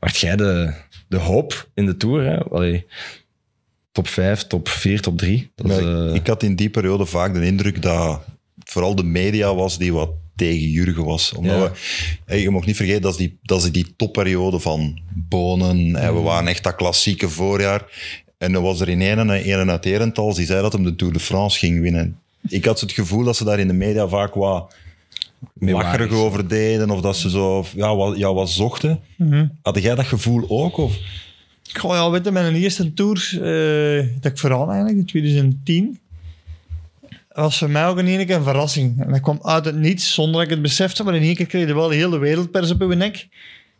werd 0.00 0.16
jij 0.16 0.36
de, 0.36 0.74
de 1.08 1.16
hoop 1.18 1.68
in 1.74 1.86
de 1.86 1.96
Tour. 1.96 2.24
Hè? 2.24 2.38
Allee, 2.44 2.86
top 3.92 4.08
5, 4.08 4.46
top 4.46 4.68
4, 4.68 5.00
top 5.00 5.18
3. 5.18 5.50
Dat 5.54 5.70
is, 5.70 5.80
Maar 5.84 6.06
eh, 6.08 6.14
Ik 6.14 6.26
had 6.26 6.42
in 6.42 6.56
die 6.56 6.70
periode 6.70 7.06
vaak 7.06 7.34
de 7.34 7.46
indruk 7.46 7.82
dat 7.82 8.20
vooral 8.64 8.94
de 8.94 9.04
media 9.04 9.54
was 9.54 9.78
die 9.78 9.92
wat 9.92 10.10
tegen 10.36 10.68
Jurgen 10.70 11.04
was. 11.04 11.32
Omdat 11.32 11.56
Ja. 11.56 11.72
we, 12.26 12.40
je 12.40 12.50
mag 12.50 12.66
niet 12.66 12.76
vergeten, 12.76 13.02
dat 13.02 13.10
is 13.12 13.16
die, 13.18 13.38
dat 13.42 13.64
is 13.64 13.72
die 13.72 13.92
topperiode 13.96 14.58
van 14.60 14.98
Bonen. 15.28 15.96
En 15.96 16.12
we 16.12 16.18
Mm. 16.18 16.24
waren 16.24 16.48
echt 16.48 16.62
dat 16.62 16.74
klassieke 16.74 17.28
voorjaar. 17.28 17.82
En 18.38 18.52
dan 18.52 18.62
was 18.62 18.80
er 18.80 18.88
in 18.88 19.00
een, 19.00 19.28
een 19.60 19.70
uit 19.70 19.84
Herentals 19.84 20.36
die 20.36 20.46
zei 20.46 20.62
dat 20.62 20.72
hem 20.72 20.84
de 20.84 20.94
Tour 20.94 21.12
de 21.12 21.20
France 21.20 21.58
ging 21.58 21.80
winnen. 21.80 22.18
Ik 22.48 22.64
had 22.64 22.80
het 22.80 22.92
gevoel 22.92 23.24
dat 23.24 23.36
ze 23.36 23.44
daar 23.44 23.58
in 23.58 23.66
de 23.66 23.72
media 23.72 24.08
vaak 24.08 24.34
wat 24.34 24.74
lacherig 25.58 26.12
over 26.12 26.48
deden. 26.48 26.90
Of 26.90 27.00
dat 27.00 27.16
ze 27.16 27.30
zo 27.30 27.64
ja, 27.74 27.96
wat, 27.96 28.16
ja, 28.16 28.34
wat 28.34 28.50
zochten. 28.50 29.00
Mhm. 29.16 29.46
Had 29.62 29.82
jij 29.82 29.94
dat 29.94 30.06
gevoel 30.06 30.44
ook? 30.48 30.76
Of? 30.76 30.96
Goh, 31.72 31.92
ja, 31.94 32.10
weet 32.10 32.24
je, 32.24 32.30
mijn 32.30 32.54
eerste 32.54 32.92
tour, 32.94 33.28
eh, 33.32 34.06
dat 34.20 34.32
ik 34.32 34.38
vooral 34.38 34.66
eigenlijk, 34.68 34.96
in 34.98 35.06
2010, 35.06 35.98
was 37.42 37.58
voor 37.58 37.70
mij 37.70 37.86
ook 37.86 37.98
in 37.98 38.06
één 38.06 38.26
keer 38.26 38.36
een 38.36 38.42
verrassing. 38.42 39.00
En 39.00 39.10
dat 39.10 39.20
kwam 39.20 39.38
uit 39.42 39.64
het 39.64 39.76
niets, 39.76 40.14
zonder 40.14 40.34
dat 40.34 40.42
ik 40.42 40.50
het 40.50 40.62
besefte, 40.62 41.04
maar 41.04 41.14
in 41.14 41.22
één 41.22 41.34
keer 41.34 41.46
kreeg 41.46 41.66
je 41.66 41.74
wel 41.74 41.88
de 41.88 41.94
hele 41.94 42.18
wereldpers 42.18 42.70
op 42.70 42.80
je 42.80 42.86
nek. 42.86 43.28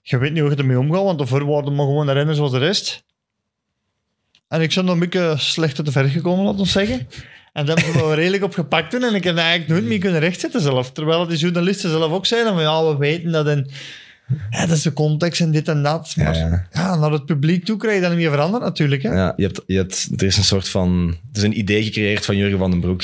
Je 0.02 0.18
weet 0.18 0.32
niet 0.32 0.40
hoe 0.40 0.50
je 0.50 0.56
ermee 0.56 0.78
omgaat, 0.78 1.02
want 1.02 1.18
daarvoor 1.18 1.46
waren 1.46 1.74
maar 1.74 1.86
gewoon 1.86 2.06
de 2.06 2.34
zoals 2.34 2.50
de 2.50 2.58
rest. 2.58 3.04
En 4.48 4.60
ik 4.60 4.74
ben 4.74 4.84
nog 4.84 4.94
een 4.94 5.00
beetje 5.00 5.34
slechter 5.38 5.84
te 5.84 5.92
ver 5.92 6.08
gekomen, 6.08 6.44
laten 6.44 6.60
we 6.60 6.66
zeggen. 6.66 7.08
En 7.52 7.66
daar 7.66 7.76
hebben 7.76 8.02
wel 8.02 8.14
redelijk 8.14 8.42
op 8.42 8.54
gepakt 8.54 8.90
toen. 8.90 9.02
En 9.04 9.14
ik 9.14 9.24
heb 9.24 9.36
eigenlijk 9.36 9.68
nooit 9.68 9.84
meer 9.84 9.98
kunnen 9.98 10.20
rechtzetten 10.20 10.60
zelf. 10.60 10.92
Terwijl 10.92 11.26
die 11.26 11.38
journalisten 11.38 11.90
zelf 11.90 12.12
ook 12.12 12.26
zeiden 12.26 12.52
van 12.52 12.62
ja, 12.62 12.84
we 12.84 12.96
weten 12.96 13.32
dat 13.32 13.46
en 13.46 13.70
ja, 14.50 14.66
dat 14.66 14.76
is 14.76 14.82
de 14.82 14.92
context 14.92 15.40
en 15.40 15.50
dit 15.50 15.68
en 15.68 15.82
dat. 15.82 16.14
Maar 16.16 16.36
Ja, 16.36 16.66
ja, 16.72 16.96
naar 16.96 17.10
het 17.10 17.26
publiek 17.26 17.64
toe 17.64 17.76
krijg 17.76 17.94
je 17.94 18.00
dat 18.00 18.10
niet 18.10 18.18
meer 18.18 18.30
veranderd 18.30 18.62
natuurlijk. 18.62 19.02
Hè? 19.02 19.12
Ja, 19.12 19.32
je 19.36 19.42
hebt, 19.42 19.62
je 19.66 19.76
hebt, 19.76 20.08
er 20.16 20.26
is 20.26 20.36
een 20.36 20.44
soort 20.44 20.68
van... 20.68 21.16
Er 21.32 21.38
is 21.38 21.42
een 21.42 21.58
idee 21.58 21.82
gecreëerd 21.82 22.24
van 22.24 22.36
Jurgen 22.36 22.58
van 22.58 22.70
den 22.70 22.80
Broek. 22.80 23.02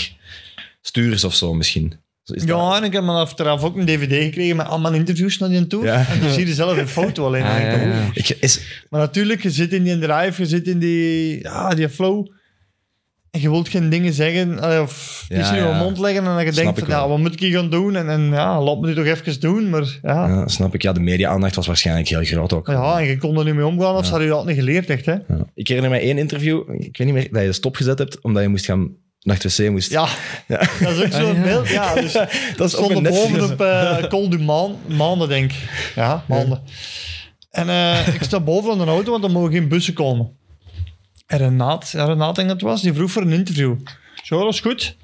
Stuurs 0.81 1.25
of 1.25 1.35
zo 1.35 1.55
misschien. 1.55 1.95
Zo 2.23 2.33
is 2.33 2.45
dat. 2.45 2.57
Ja, 2.57 2.77
en 2.77 2.85
ik 2.85 2.93
heb 2.93 3.03
me 3.03 3.13
achteraf 3.13 3.63
ook 3.63 3.77
een 3.77 3.87
dvd 3.87 4.25
gekregen 4.25 4.57
met 4.57 4.67
allemaal 4.67 4.93
interviews 4.93 5.39
naar 5.39 5.49
die 5.49 5.67
tour. 5.67 5.85
Ja. 5.85 6.07
En 6.09 6.21
dan 6.21 6.31
zie 6.31 6.47
je 6.47 6.55
zelf 6.55 6.77
een 6.77 6.89
foto 6.89 7.27
alleen. 7.27 7.43
Ah, 7.51 7.61
ja, 7.61 7.73
ja. 7.73 8.11
Ik, 8.13 8.29
is, 8.29 8.85
Maar 8.91 9.01
natuurlijk, 9.01 9.43
je 9.43 9.51
zit 9.51 9.73
in 9.73 9.83
die 9.83 9.99
drive, 9.99 10.43
je 10.43 10.49
zit 10.49 10.67
in 10.67 10.79
die, 10.79 11.43
ja, 11.43 11.75
die 11.75 11.89
flow. 11.89 12.27
En 13.31 13.41
je 13.41 13.51
wilt 13.51 13.69
geen 13.69 13.89
dingen 13.91 14.13
zeggen, 14.13 14.59
eh, 14.73 14.81
of 14.81 15.25
Ja, 15.29 15.39
iets 15.39 15.49
in 15.51 15.55
je 15.57 15.61
ja. 15.63 15.79
mond 15.79 15.99
leggen. 15.99 16.19
En 16.19 16.25
dan 16.35 16.45
je 16.45 16.53
Snap 16.53 16.65
denkt 16.65 16.79
ik 16.79 16.85
van, 16.85 16.95
ja, 16.95 17.09
wat 17.09 17.19
moet 17.19 17.33
ik 17.33 17.41
hier 17.41 17.59
gaan 17.59 17.71
doen? 17.71 17.97
En, 17.97 18.09
en 18.09 18.21
ja, 18.31 18.63
laat 18.63 18.81
me 18.81 18.87
dit 18.87 18.97
toch 18.97 19.05
even 19.05 19.41
doen. 19.41 19.71
Maar 19.71 19.99
ja, 20.03 20.27
ja. 20.27 20.29
ja, 20.29 20.49
snap 20.49 20.75
ik. 20.75 20.83
Ja, 20.83 20.93
de 20.93 21.01
media-aandacht 21.01 21.55
was 21.55 21.67
waarschijnlijk 21.67 22.09
heel 22.09 22.25
groot 22.25 22.53
ook. 22.53 22.69
en 22.69 23.05
je 23.05 23.19
kon 23.19 23.39
er 23.39 23.45
niet 23.45 23.55
mee 23.55 23.67
omgaan 23.67 23.95
of 23.97 24.05
ze 24.05 24.11
hadden 24.11 24.29
je 24.29 24.35
dat 24.35 24.47
niet 24.47 24.57
geleerd, 24.57 24.91
echt. 24.91 25.07
Hè? 25.07 25.13
Ja. 25.13 25.21
Ik 25.55 25.69
herinner 25.69 25.91
mij 25.91 26.01
één 26.01 26.19
interview, 26.19 26.61
ik 26.79 26.97
weet 26.97 27.07
niet 27.07 27.13
meer, 27.17 27.29
dat 27.33 27.43
je 27.43 27.53
stopgezet 27.53 27.99
hebt 27.99 28.21
omdat 28.23 28.43
je 28.43 28.49
moest 28.49 28.65
gaan 28.65 28.89
naar 29.21 29.37
het 29.43 29.57
wc 29.59 29.71
moest. 29.71 29.91
Ja, 29.91 30.09
Ja. 30.47 30.59
dat 30.81 30.91
is 30.97 31.03
ook 31.05 31.13
zo'n 31.13 31.23
Ah, 31.31 31.37
ja. 31.37 31.43
beeld. 31.43 31.69
Ja, 31.69 31.95
dus 31.95 32.13
dat 32.57 32.67
is 32.73 32.77
een 32.79 33.03
Netflix. 33.03 33.31
bovenop 33.31 33.61
uh, 33.61 34.03
Col 34.13 34.29
du 34.29 34.39
Maan, 34.39 34.75
maanden, 34.87 35.29
denk 35.29 35.53
ik. 35.53 35.93
Ja, 35.95 36.25
maanden. 36.29 36.61
En 37.51 37.69
eh, 37.69 38.15
ik 38.15 38.23
sta 38.23 38.41
boven 38.41 38.71
aan 38.73 38.81
een 38.81 38.89
auto, 38.89 39.11
want 39.11 39.25
er 39.25 39.31
mogen 39.31 39.53
geen 39.53 39.69
bussen 39.69 39.95
komen. 39.95 40.31
En 41.31 41.39
Renaat, 41.39 41.91
ja, 41.91 42.05
Renaat 42.05 42.35
denk 42.35 42.49
ik 42.49 42.55
het 42.55 42.63
was, 42.63 42.83
die 42.83 42.93
vroeg 42.93 43.11
voor 43.11 43.23
een 43.23 43.33
interview. 43.33 43.75
Zo, 44.23 44.45
dat 44.45 44.53
is 44.53 44.61
goed. 44.61 44.97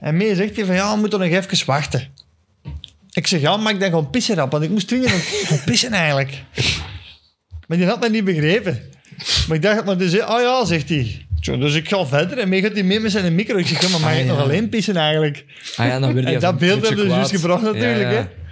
En 0.00 0.16
mee 0.16 0.34
zegt 0.34 0.56
hij 0.56 0.64
van, 0.64 0.74
ja, 0.74 0.92
we 0.94 1.00
moeten 1.00 1.18
nog 1.18 1.28
even 1.28 1.66
wachten. 1.66 2.08
Ik 3.12 3.26
zeg, 3.26 3.40
ja, 3.40 3.56
maar 3.56 3.72
ik 3.72 3.78
denk 3.78 3.90
gewoon 3.90 4.10
pissen 4.10 4.34
rap, 4.34 4.50
want 4.50 4.64
ik 4.64 4.70
moest 4.70 4.88
dringend 4.88 5.10
gaan 5.10 5.64
pissen 5.64 5.92
eigenlijk. 5.92 6.42
Maar 7.66 7.78
die 7.78 7.86
had 7.86 8.00
mij 8.00 8.08
niet 8.08 8.24
begrepen. 8.24 8.80
Maar 9.48 9.56
ik 9.56 9.62
dacht, 9.62 9.84
maar 9.84 9.98
dus, 9.98 10.12
oh 10.12 10.40
ja, 10.40 10.64
zegt 10.64 10.88
hij. 10.88 11.26
Zo, 11.40 11.58
Dus 11.58 11.74
ik 11.74 11.88
ga 11.88 12.06
verder 12.06 12.38
en 12.38 12.48
mee 12.48 12.62
gaat 12.62 12.72
hij 12.72 12.82
mee 12.82 13.00
met 13.00 13.10
zijn 13.10 13.34
micro. 13.34 13.56
Ik 13.56 13.66
zeg, 13.66 13.90
maar 13.90 14.00
mag 14.00 14.10
Ah, 14.10 14.18
ik 14.18 14.26
nog 14.26 14.38
alleen 14.38 14.68
pissen 14.68 14.96
eigenlijk? 14.96 15.44
Ah 15.76 15.86
ja, 15.86 15.98
dan 15.98 16.18
En 16.26 16.40
dat 16.40 16.58
beeld 16.58 16.88
hebben 16.88 17.08
we 17.08 17.14
dus 17.14 17.30
gebracht 17.30 17.62
natuurlijk. 17.62 18.00
Ja, 18.00 18.10
ja. 18.10 18.16
Hè? 18.16 18.45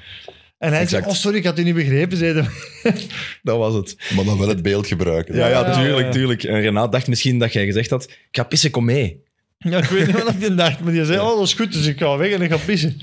En 0.65 0.73
hij 0.73 0.81
Exact. 0.81 1.03
zei, 1.03 1.15
oh 1.15 1.21
sorry, 1.21 1.37
ik 1.39 1.45
had 1.45 1.59
u 1.59 1.63
niet 1.63 1.75
begrepen, 1.75 2.17
zei 2.17 2.33
hij. 2.33 2.47
Dat 3.43 3.59
was 3.59 3.75
het. 3.75 3.97
Maar 4.17 4.25
dan 4.25 4.39
wel 4.39 4.49
het 4.49 4.63
beeld 4.63 4.87
gebruiken. 4.87 5.35
Ja, 5.35 5.49
ja, 5.49 5.67
Ja, 5.67 5.75
tuurlijk, 5.75 6.11
tuurlijk. 6.13 6.43
En 6.45 6.61
Renaat 6.61 6.93
dacht 6.93 7.09
misschien 7.09 7.39
dat 7.39 7.53
jij 7.53 7.65
gezegd 7.65 7.91
had, 7.91 8.05
ik 8.05 8.29
ga 8.31 8.43
pissen, 8.43 8.71
kom 8.71 8.85
mee. 8.85 9.23
Ja, 9.59 9.79
ik 9.79 9.85
weet 9.85 10.07
niet 10.07 10.23
wat 10.23 10.33
ik 10.35 10.41
die 10.41 10.55
dacht, 10.55 10.81
maar 10.81 10.93
die 10.93 11.05
zei, 11.05 11.19
oh 11.19 11.37
dat 11.37 11.47
is 11.47 11.55
goed, 11.55 11.73
dus 11.73 11.87
ik 11.87 11.99
ga 11.99 12.17
weg 12.17 12.31
en 12.33 12.43
ik 12.43 12.51
ga 12.51 12.57
pissen. 12.57 13.01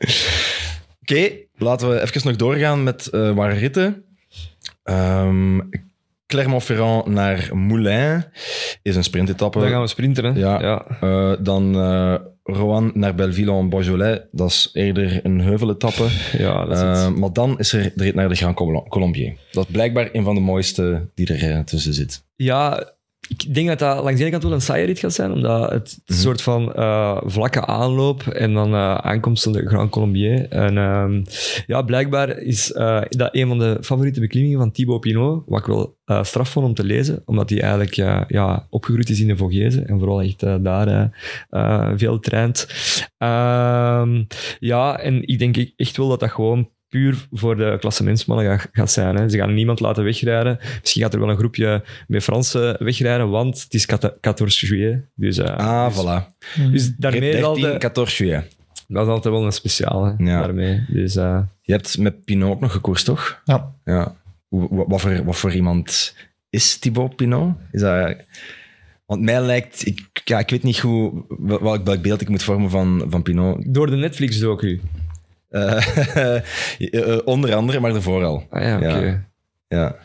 Oké, 1.02 1.30
laten 1.56 1.90
we 1.90 2.00
even 2.00 2.20
nog 2.24 2.36
doorgaan 2.36 2.82
met 2.82 3.06
eh 3.06 3.30
waar 3.30 3.58
ritten. 3.58 4.04
Ehm, 4.82 5.60
Clermont-Ferrand 6.26 7.06
naar 7.06 7.48
Moulins 7.52 8.24
is 8.82 8.96
een 8.96 9.04
sprintetappe. 9.04 9.60
Dan 9.60 9.68
gaan 9.68 9.80
we 9.80 9.86
sprinten, 9.86 10.24
hè. 10.24 10.40
Ja. 10.40 10.60
ja. 10.60 10.86
Eh, 11.00 11.32
dan 11.40 11.74
eh 11.74 12.14
Rouen 12.54 12.90
naar 12.94 13.14
Belleville-en-Beaujolais. 13.14 14.18
Dat 14.32 14.48
is 14.48 14.70
eerder 14.72 15.20
een 15.22 15.40
heuveletappe. 15.40 16.06
Ja, 16.38 16.64
dat 16.64 16.76
is 16.76 16.82
Eh, 16.82 17.10
maar 17.10 17.32
dan 17.32 17.58
is 17.58 17.72
er 17.72 17.92
de 17.94 18.04
rit 18.04 18.14
naar 18.14 18.28
de 18.28 18.34
Grand 18.34 18.56
Col- 18.56 18.86
Colombier. 18.88 19.34
Dat 19.52 19.64
is 19.66 19.72
blijkbaar 19.72 20.08
een 20.12 20.24
van 20.24 20.34
de 20.34 20.40
mooiste 20.40 21.08
die 21.14 21.34
er 21.34 21.50
eh, 21.50 21.58
tussen 21.60 21.94
zit. 21.94 22.24
Ja, 22.36 22.92
ik 23.30 23.54
denk 23.54 23.68
dat 23.68 23.78
dat 23.78 24.04
langs 24.04 24.18
de 24.18 24.20
ene 24.20 24.30
kant 24.30 24.42
wel 24.42 24.52
een 24.52 24.60
saaie 24.60 24.86
rit 24.86 24.98
gaat 24.98 25.12
zijn, 25.12 25.32
omdat 25.32 25.70
het 25.70 26.00
een 26.06 26.14
soort 26.14 26.42
van 26.42 26.74
eh, 26.74 27.20
vlakke 27.24 27.66
aanloop 27.66 28.22
en 28.22 28.54
dan 28.54 28.74
eh, 28.74 28.94
aankomst 28.94 29.42
van 29.42 29.52
de 29.52 29.66
Grand 29.66 29.90
Colombier. 29.90 30.48
En 30.48 30.78
ehm, 30.78 31.22
ja, 31.66 31.82
blijkbaar 31.82 32.38
is 32.38 32.72
eh, 32.72 33.02
dat 33.08 33.34
een 33.34 33.48
van 33.48 33.58
de 33.58 33.78
favoriete 33.80 34.20
beklimmingen 34.20 34.58
van 34.58 34.70
Thibaut 34.70 35.00
Pinot, 35.00 35.42
wat 35.46 35.60
ik 35.60 35.66
wel 35.66 35.98
straf 36.22 36.48
vond 36.48 36.66
om 36.66 36.74
te 36.74 36.84
lezen, 36.84 37.22
omdat 37.24 37.50
hij 37.50 37.60
eigenlijk 37.60 37.94
ja, 38.28 38.66
opgegroeid 38.70 39.10
is 39.10 39.20
in 39.20 39.26
de 39.26 39.36
Vogese 39.36 39.82
en 39.82 39.98
vooral 39.98 40.22
echt 40.22 40.40
daar 40.40 41.10
veel 41.96 42.20
traint. 42.20 42.66
Ehm, 43.18 44.22
ja, 44.58 44.98
en 44.98 45.26
ik 45.28 45.38
denk 45.38 45.56
echt 45.76 45.96
wel 45.96 46.08
dat 46.08 46.20
dat 46.20 46.30
gewoon 46.30 46.68
puur 46.90 47.26
voor 47.32 47.56
de 47.56 47.76
klassementsmannen 47.80 48.46
gaat, 48.58 48.68
gaat 48.72 48.90
zijn. 48.90 49.16
Hè. 49.16 49.28
Ze 49.28 49.36
gaan 49.38 49.54
niemand 49.54 49.80
laten 49.80 50.04
wegrijden. 50.04 50.58
Misschien 50.80 51.02
gaat 51.02 51.14
er 51.14 51.20
wel 51.20 51.30
een 51.30 51.36
groepje 51.36 51.84
met 52.08 52.22
Fransen 52.22 52.84
wegrijden, 52.84 53.30
want 53.30 53.62
het 53.62 53.74
is 53.74 53.84
14 53.84 54.10
juillet. 54.68 55.04
Dus, 55.14 55.38
eh, 55.38 55.56
Ah, 55.56 55.86
dus, 55.86 55.96
voilà. 56.04 56.26
dus 56.72 56.96
daarmee 56.96 57.20
Rit 57.20 57.28
is 57.34 57.40
13, 57.40 57.44
altijd, 57.64 57.92
14 57.92 58.26
juillet. 58.26 58.56
dat 58.88 59.06
is 59.06 59.12
altijd 59.12 59.34
wel 59.34 59.44
een 59.44 59.52
speciaal. 59.52 60.14
Ja. 60.18 60.40
daarmee. 60.40 60.84
Dus, 60.88 61.16
eh, 61.16 61.40
Je 61.62 61.72
hebt 61.72 61.98
met 61.98 62.24
Pinot 62.24 62.50
ook 62.50 62.60
nog 62.60 62.72
gekoerst, 62.72 63.04
toch? 63.04 63.40
Ja. 63.44 63.74
Ja. 63.84 64.16
Hoe- 64.48 64.84
Wat 64.88 65.00
voor, 65.00 65.24
wat 65.24 65.36
voor 65.36 65.52
iemand 65.52 66.14
is 66.50 66.78
Thibaut 66.78 67.16
Pinot? 67.16 67.54
Is 67.72 67.80
dat... 67.80 68.16
Want 69.06 69.22
mij 69.22 69.40
lijkt... 69.42 69.86
Ik, 69.86 70.00
ja, 70.24 70.38
ik 70.38 70.50
weet 70.50 70.62
niet 70.62 70.78
hoe, 70.78 71.24
wel- 71.38 71.62
welk, 71.62 71.84
welk 71.86 72.02
beeld 72.02 72.20
ik 72.20 72.28
moet 72.28 72.42
vormen 72.42 72.70
van, 72.70 73.06
van 73.08 73.22
Pinot. 73.22 73.74
door 73.74 73.86
de 73.90 73.96
Netflix-docu. 73.96 74.80
Eh, 75.50 76.36
eh, 76.78 77.18
onder 77.24 77.54
andere, 77.54 77.80
maar 77.80 77.92
daarvoor 77.92 78.24
al. 78.24 78.46
Ah 78.50 78.62
ja, 78.62 78.76
oké. 78.76 78.98
Ja. 78.98 79.28
Ja. 79.68 79.96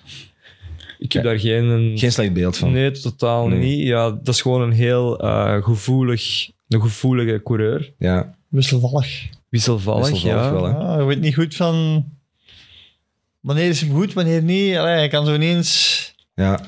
Ik 0.99 1.11
heb 1.11 1.23
daar 1.23 1.39
geen... 1.39 1.91
Geen 1.97 2.11
slecht 2.11 2.33
beeld 2.33 2.57
van. 2.57 2.71
Nee, 2.71 2.91
totaal 2.91 3.47
Nee. 3.47 3.59
niet. 3.59 3.87
Ja, 3.87 4.09
dat 4.09 4.27
is 4.27 4.41
gewoon 4.41 4.61
een 4.61 4.71
heel 4.71 5.19
eh, 5.19 5.63
gevoelig, 5.63 6.49
een 6.67 6.81
gevoelige 6.81 7.41
coureur. 7.43 7.93
Ja, 7.97 8.35
Wisselvallig. 8.47 9.29
Wisselvallig, 9.49 10.09
Wisselvallig 10.09 10.45
ja. 10.45 10.51
wel. 10.51 10.67
Ja, 10.67 10.99
je 10.99 11.05
weet 11.05 11.19
niet 11.19 11.35
goed 11.35 11.55
van... 11.55 12.05
Wanneer 13.39 13.69
is 13.69 13.81
hem 13.81 13.91
goed, 13.91 14.13
wanneer 14.13 14.43
niet. 14.43 14.75
Allee, 14.75 14.93
hij 14.93 15.07
kan 15.07 15.25
zo 15.25 15.33
ineens... 15.33 16.13
ja. 16.33 16.59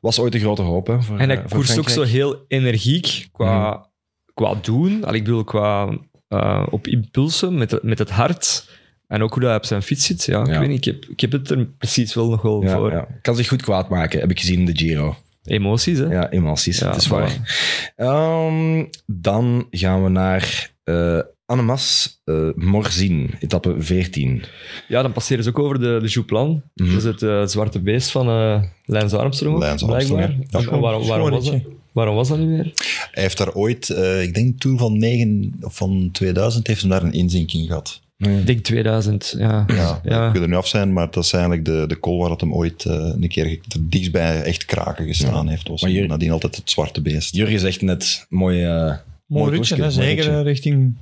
Was 0.00 0.18
ooit 0.18 0.34
een 0.34 0.40
grote 0.40 0.62
hoop, 0.62 0.86
hè, 0.86 1.02
voor, 1.02 1.18
En 1.18 1.28
hij 1.28 1.38
voor 1.38 1.48
koerst 1.48 1.78
ook 1.78 1.88
zo 1.88 2.02
heel 2.02 2.44
energiek 2.48 3.28
qua, 3.32 3.86
qua 4.34 4.54
doen. 4.62 5.04
Allee, 5.04 5.18
ik 5.18 5.24
bedoel, 5.24 5.44
qua 5.44 5.98
eh, 6.28 6.66
op 6.70 6.86
impulsen 6.86 7.58
met, 7.58 7.70
het- 7.70 7.82
met 7.82 7.98
het 7.98 8.10
hart. 8.10 8.68
En 9.08 9.22
ook 9.22 9.30
hoe 9.32 9.40
dat 9.40 9.48
hij 9.50 9.58
op 9.58 9.64
zijn 9.64 9.82
fiets 9.82 10.06
zit. 10.06 10.24
Ja, 10.24 10.40
ik 10.40 10.58
weet 10.58 10.68
niet, 10.68 10.86
ik 10.86 10.92
heb, 10.94 11.04
ik 11.10 11.20
heb 11.20 11.32
het 11.32 11.50
er 11.50 11.66
precies 11.66 12.14
wel 12.14 12.28
nog 12.30 12.42
wel 12.42 12.60
voor. 12.74 12.90
Kan 13.22 13.36
zich 13.36 13.48
goed 13.48 13.62
kwaad 13.62 13.88
maken, 13.88 14.20
heb 14.20 14.30
ik 14.30 14.40
gezien 14.40 14.58
in 14.58 14.64
de 14.66 14.76
Giro. 14.76 15.16
Emoties, 15.44 15.98
hè? 15.98 16.04
Ja, 16.04 16.30
emoties, 16.30 16.78
Ja, 16.78 16.86
het 16.86 16.96
is 16.96 17.06
waar. 17.06 17.92
Ehm, 17.96 18.84
dan 19.06 19.66
gaan 19.70 20.02
we 20.04 20.08
naar 20.10 20.70
eh 20.84 21.18
Annemasse 21.54 22.10
uh, 22.24 22.48
Morzine, 22.54 23.26
etappe 23.40 23.74
14. 23.78 24.42
Ja, 24.88 25.02
dan 25.02 25.12
passeren 25.12 25.44
ze 25.44 25.48
ook 25.50 25.58
over 25.58 25.78
de, 25.80 25.98
de 26.02 26.08
Jouplan. 26.08 26.62
Mhm. 26.74 26.88
Dat 26.88 26.96
is 26.98 27.04
het 27.04 27.22
eh, 27.22 27.46
zwarte 27.46 27.80
beest 27.80 28.10
van 28.10 28.28
eh 28.28 28.62
Lance 28.84 29.16
Armstrong. 29.16 29.58
Lance 29.58 29.86
Armstrong, 29.86 30.18
blijkbaar. 30.20 30.62
ja. 30.62 30.80
Waarom, 30.80 31.06
waarom, 31.06 31.30
was 31.30 31.44
dat, 31.44 31.60
waarom 31.92 32.14
was 32.14 32.28
dat 32.28 32.38
nu 32.38 32.46
weer? 32.46 32.72
Hij 33.10 33.22
heeft 33.22 33.38
daar 33.38 33.52
ooit, 33.54 33.90
eh, 33.90 34.22
ik 34.22 34.34
denk 34.34 34.60
toen 34.60 34.78
van, 34.78 34.98
9, 34.98 35.54
of 35.60 35.76
van 35.76 36.08
2000, 36.12 36.66
heeft 36.66 36.80
hem 36.80 36.90
daar 36.90 37.02
een 37.02 37.12
inzinking 37.12 37.66
gehad. 37.66 38.02
Ik 38.18 38.46
denk 38.46 38.60
2000, 38.60 39.34
ja. 39.38 39.64
Ja, 39.66 40.00
Ja. 40.04 40.26
ik 40.26 40.32
wil 40.32 40.42
er 40.42 40.48
nu 40.48 40.54
af 40.54 40.66
zijn, 40.66 40.92
maar 40.92 41.10
dat 41.10 41.24
is 41.24 41.32
eigenlijk 41.32 41.64
de, 41.64 41.84
de 41.88 42.00
call 42.00 42.16
waar 42.18 42.30
het 42.30 42.40
hem 42.40 42.54
ooit 42.54 42.84
eh, 42.84 42.94
een 43.20 43.28
keer 43.28 43.46
er 43.46 43.58
dichtstbij 43.80 44.42
echt 44.42 44.64
kraken 44.64 45.06
gestaan 45.06 45.48
heeft. 45.48 45.68
Was 45.68 45.82
Maar 45.82 46.06
nadien 46.06 46.30
altijd 46.30 46.56
het 46.56 46.70
zwarte 46.70 47.02
beest. 47.02 47.34
Jurgen 47.34 47.60
zegt 47.60 47.82
net, 47.82 48.26
mooi, 48.28 48.64
eh 48.64 48.94
Mooi 49.26 49.58
hè, 49.58 49.90
zeker 49.90 50.28
eh, 50.38 50.42
richting... 50.42 50.96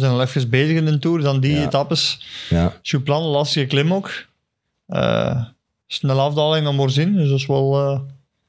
We 0.00 0.06
zijn 0.06 0.18
al 0.18 0.22
even 0.22 0.50
bezig 0.50 0.76
in 0.76 0.84
de 0.84 0.98
Tour, 0.98 1.20
dan 1.20 1.40
die 1.40 1.54
Ja. 1.56 1.62
etappes. 1.64 2.20
Ja. 2.50 2.78
Chouplan, 2.82 3.22
lastige 3.22 3.66
klim 3.66 3.92
ook. 3.94 4.26
Eh 4.86 5.44
snelle 5.86 6.20
afdaling 6.20 6.64
naar 6.64 6.74
Morzin, 6.74 7.14
dus 7.14 7.28
dat 7.28 7.38
is 7.38 7.46
wel 7.46 7.78
eh, 7.80 8.00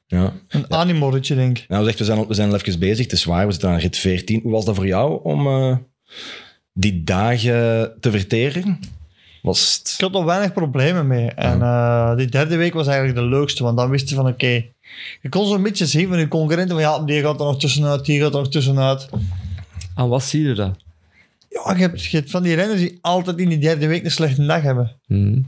ja. 0.06 0.32
een 0.48 0.72
animo-ritje, 0.72 1.34
denk 1.34 1.58
ik. 1.58 1.64
Nou, 1.68 1.84
zegt, 1.84 1.98
we 1.98 2.04
zijn, 2.04 2.18
al- 2.18 2.26
we 2.26 2.34
zijn 2.34 2.48
al 2.48 2.54
even 2.54 2.78
bezig, 2.78 3.04
het 3.04 3.12
is 3.12 3.24
waar, 3.24 3.46
we 3.46 3.52
zitten 3.52 3.70
aan 3.70 3.78
rit 3.78 3.96
14. 3.96 4.40
Hoe 4.42 4.52
was 4.52 4.64
dat 4.64 4.74
voor 4.74 4.86
jou 4.86 5.20
om 5.22 5.46
eh, 5.46 5.76
die 6.72 7.04
dagen 7.04 7.92
te 8.00 8.10
verteren? 8.10 8.78
Was 9.42 9.78
het... 9.78 9.92
Ik 9.98 10.00
had 10.00 10.14
er 10.14 10.24
weinig 10.24 10.52
problemen 10.52 11.06
mee. 11.06 11.30
En 11.30 11.62
eh, 11.62 12.16
die 12.16 12.26
derde 12.26 12.56
week 12.56 12.74
was 12.74 12.86
eigenlijk 12.86 13.18
de 13.18 13.24
leukste, 13.24 13.62
want 13.62 13.76
dan 13.76 13.90
wist 13.90 14.08
je 14.08 14.14
van 14.14 14.26
oké, 14.26 14.64
je 15.22 15.28
kon 15.28 15.46
zo'n 15.46 15.62
beetje 15.62 15.86
zien 15.86 16.08
van 16.08 16.18
je 16.18 16.28
concurrenten, 16.28 16.74
van 16.74 16.84
ja, 16.84 16.98
die 17.04 17.22
gaat 17.22 17.40
er 17.40 17.46
nog 17.46 17.58
tussenuit, 17.60 18.04
die 18.04 18.20
gaat 18.20 18.32
er 18.34 18.38
nog 18.40 18.48
tussenuit. 18.50 19.08
Aan 19.94 20.08
wat 20.08 20.22
zie 20.22 20.42
je 20.48 20.54
dat? 20.54 20.76
Ja, 21.52 21.74
je 21.74 21.80
hebt, 21.80 22.04
je 22.04 22.16
hebt 22.16 22.30
van 22.30 22.42
die 22.42 22.54
renners 22.54 22.80
die 22.80 22.98
altijd 23.00 23.38
in 23.38 23.48
die 23.48 23.58
derde 23.58 23.86
week 23.86 24.04
een 24.04 24.10
slechte 24.10 24.46
dag 24.46 24.62
hebben. 24.62 24.96
Hm. 25.06 25.40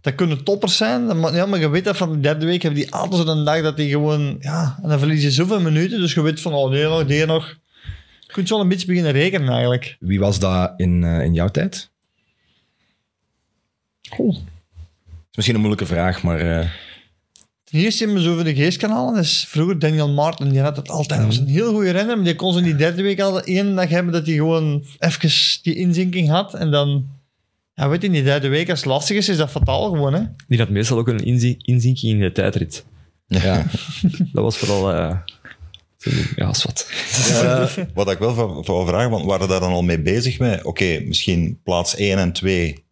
Dat 0.00 0.14
kunnen 0.14 0.44
toppers 0.44 0.76
zijn, 0.76 1.20
maar, 1.20 1.34
ja, 1.34 1.46
maar 1.46 1.60
je 1.60 1.68
weet 1.68 1.84
dat 1.84 1.96
van 1.96 2.12
de 2.12 2.20
derde 2.20 2.46
week 2.46 2.62
hebben 2.62 2.80
die 2.80 2.92
altijd 2.92 3.26
zo'n 3.26 3.44
dag 3.44 3.62
dat 3.62 3.76
die 3.76 3.90
gewoon, 3.90 4.36
ja, 4.40 4.78
en 4.82 4.88
dan 4.88 4.98
verlies 4.98 5.22
je 5.22 5.30
zoveel 5.30 5.60
minuten, 5.60 6.00
dus 6.00 6.14
je 6.14 6.22
weet 6.22 6.40
van, 6.40 6.52
oh, 6.52 6.70
die 6.70 6.82
nog, 6.82 7.06
die 7.06 7.26
nog. 7.26 7.58
Je 8.20 8.32
kunt 8.32 8.48
wel 8.48 8.60
een 8.60 8.68
beetje 8.68 8.86
beginnen 8.86 9.12
rekenen 9.12 9.48
eigenlijk. 9.48 9.96
Wie 10.00 10.20
was 10.20 10.38
dat 10.38 10.72
in, 10.76 11.04
eh, 11.04 11.24
in 11.24 11.34
jouw 11.34 11.48
tijd? 11.48 11.90
Is 15.30 15.36
misschien 15.36 15.54
een 15.54 15.60
moeilijke 15.60 15.94
vraag, 15.94 16.22
maar 16.22 16.40
eh, 16.40 16.68
Eerste 17.74 18.04
in 18.04 18.12
mijn 18.12 18.24
zo 18.24 18.34
voor 18.34 18.44
de 18.44 18.54
geestkanalen 18.54 19.20
is 19.20 19.44
vroeger 19.48 19.78
Daniel 19.78 20.08
Martin. 20.08 20.48
Die 20.50 20.60
had 20.60 20.76
het 20.76 20.88
altijd. 20.88 21.18
Dat 21.20 21.28
was 21.28 21.38
een 21.38 21.46
heel 21.46 21.72
goede 21.72 21.90
renner, 21.90 22.16
maar 22.16 22.24
die 22.24 22.34
kon 22.34 22.52
ze 22.52 22.58
in 22.58 22.64
die 22.64 22.76
derde 22.76 23.02
week 23.02 23.20
al 23.20 23.40
één 23.42 23.74
dag 23.74 23.88
hebben 23.88 24.12
dat 24.12 24.26
hij 24.26 24.34
gewoon 24.34 24.84
even 24.98 25.30
die 25.62 25.74
inzinking 25.74 26.28
had. 26.28 26.54
En 26.54 26.70
dan, 26.70 27.06
ja, 27.74 27.88
weet 27.88 28.00
je, 28.00 28.06
in 28.06 28.12
die 28.12 28.22
derde 28.22 28.48
week, 28.48 28.70
als 28.70 28.78
het 28.78 28.88
lastig 28.88 29.16
is, 29.16 29.28
is 29.28 29.36
dat 29.36 29.50
fataal 29.50 29.90
gewoon. 29.90 30.14
Hè? 30.14 30.22
Die 30.48 30.58
had 30.58 30.68
meestal 30.68 30.98
ook 30.98 31.08
een 31.08 31.24
inzi- 31.24 31.56
inzinking 31.58 32.12
in 32.12 32.20
de 32.20 32.32
tijdrit. 32.32 32.84
ja. 33.26 33.64
Dat 34.32 34.42
was 34.44 34.56
vooral... 34.56 34.92
eh, 34.92 35.16
ja, 36.36 36.48
is 36.50 36.64
wat. 36.64 36.90
Eh, 37.42 37.66
Wat 37.94 38.10
ik 38.10 38.18
wel 38.18 38.34
van- 38.34 38.64
van 38.64 38.74
wil 38.74 38.86
vragen, 38.86 39.10
want 39.10 39.24
waren 39.24 39.48
daar 39.48 39.60
dan 39.60 39.72
al 39.72 39.82
mee 39.82 40.00
bezig 40.00 40.38
met? 40.38 40.64
Oké, 40.64 41.00
misschien 41.06 41.60
plaats 41.64 41.96
1 41.96 42.18
en 42.18 42.32
2 42.32 42.83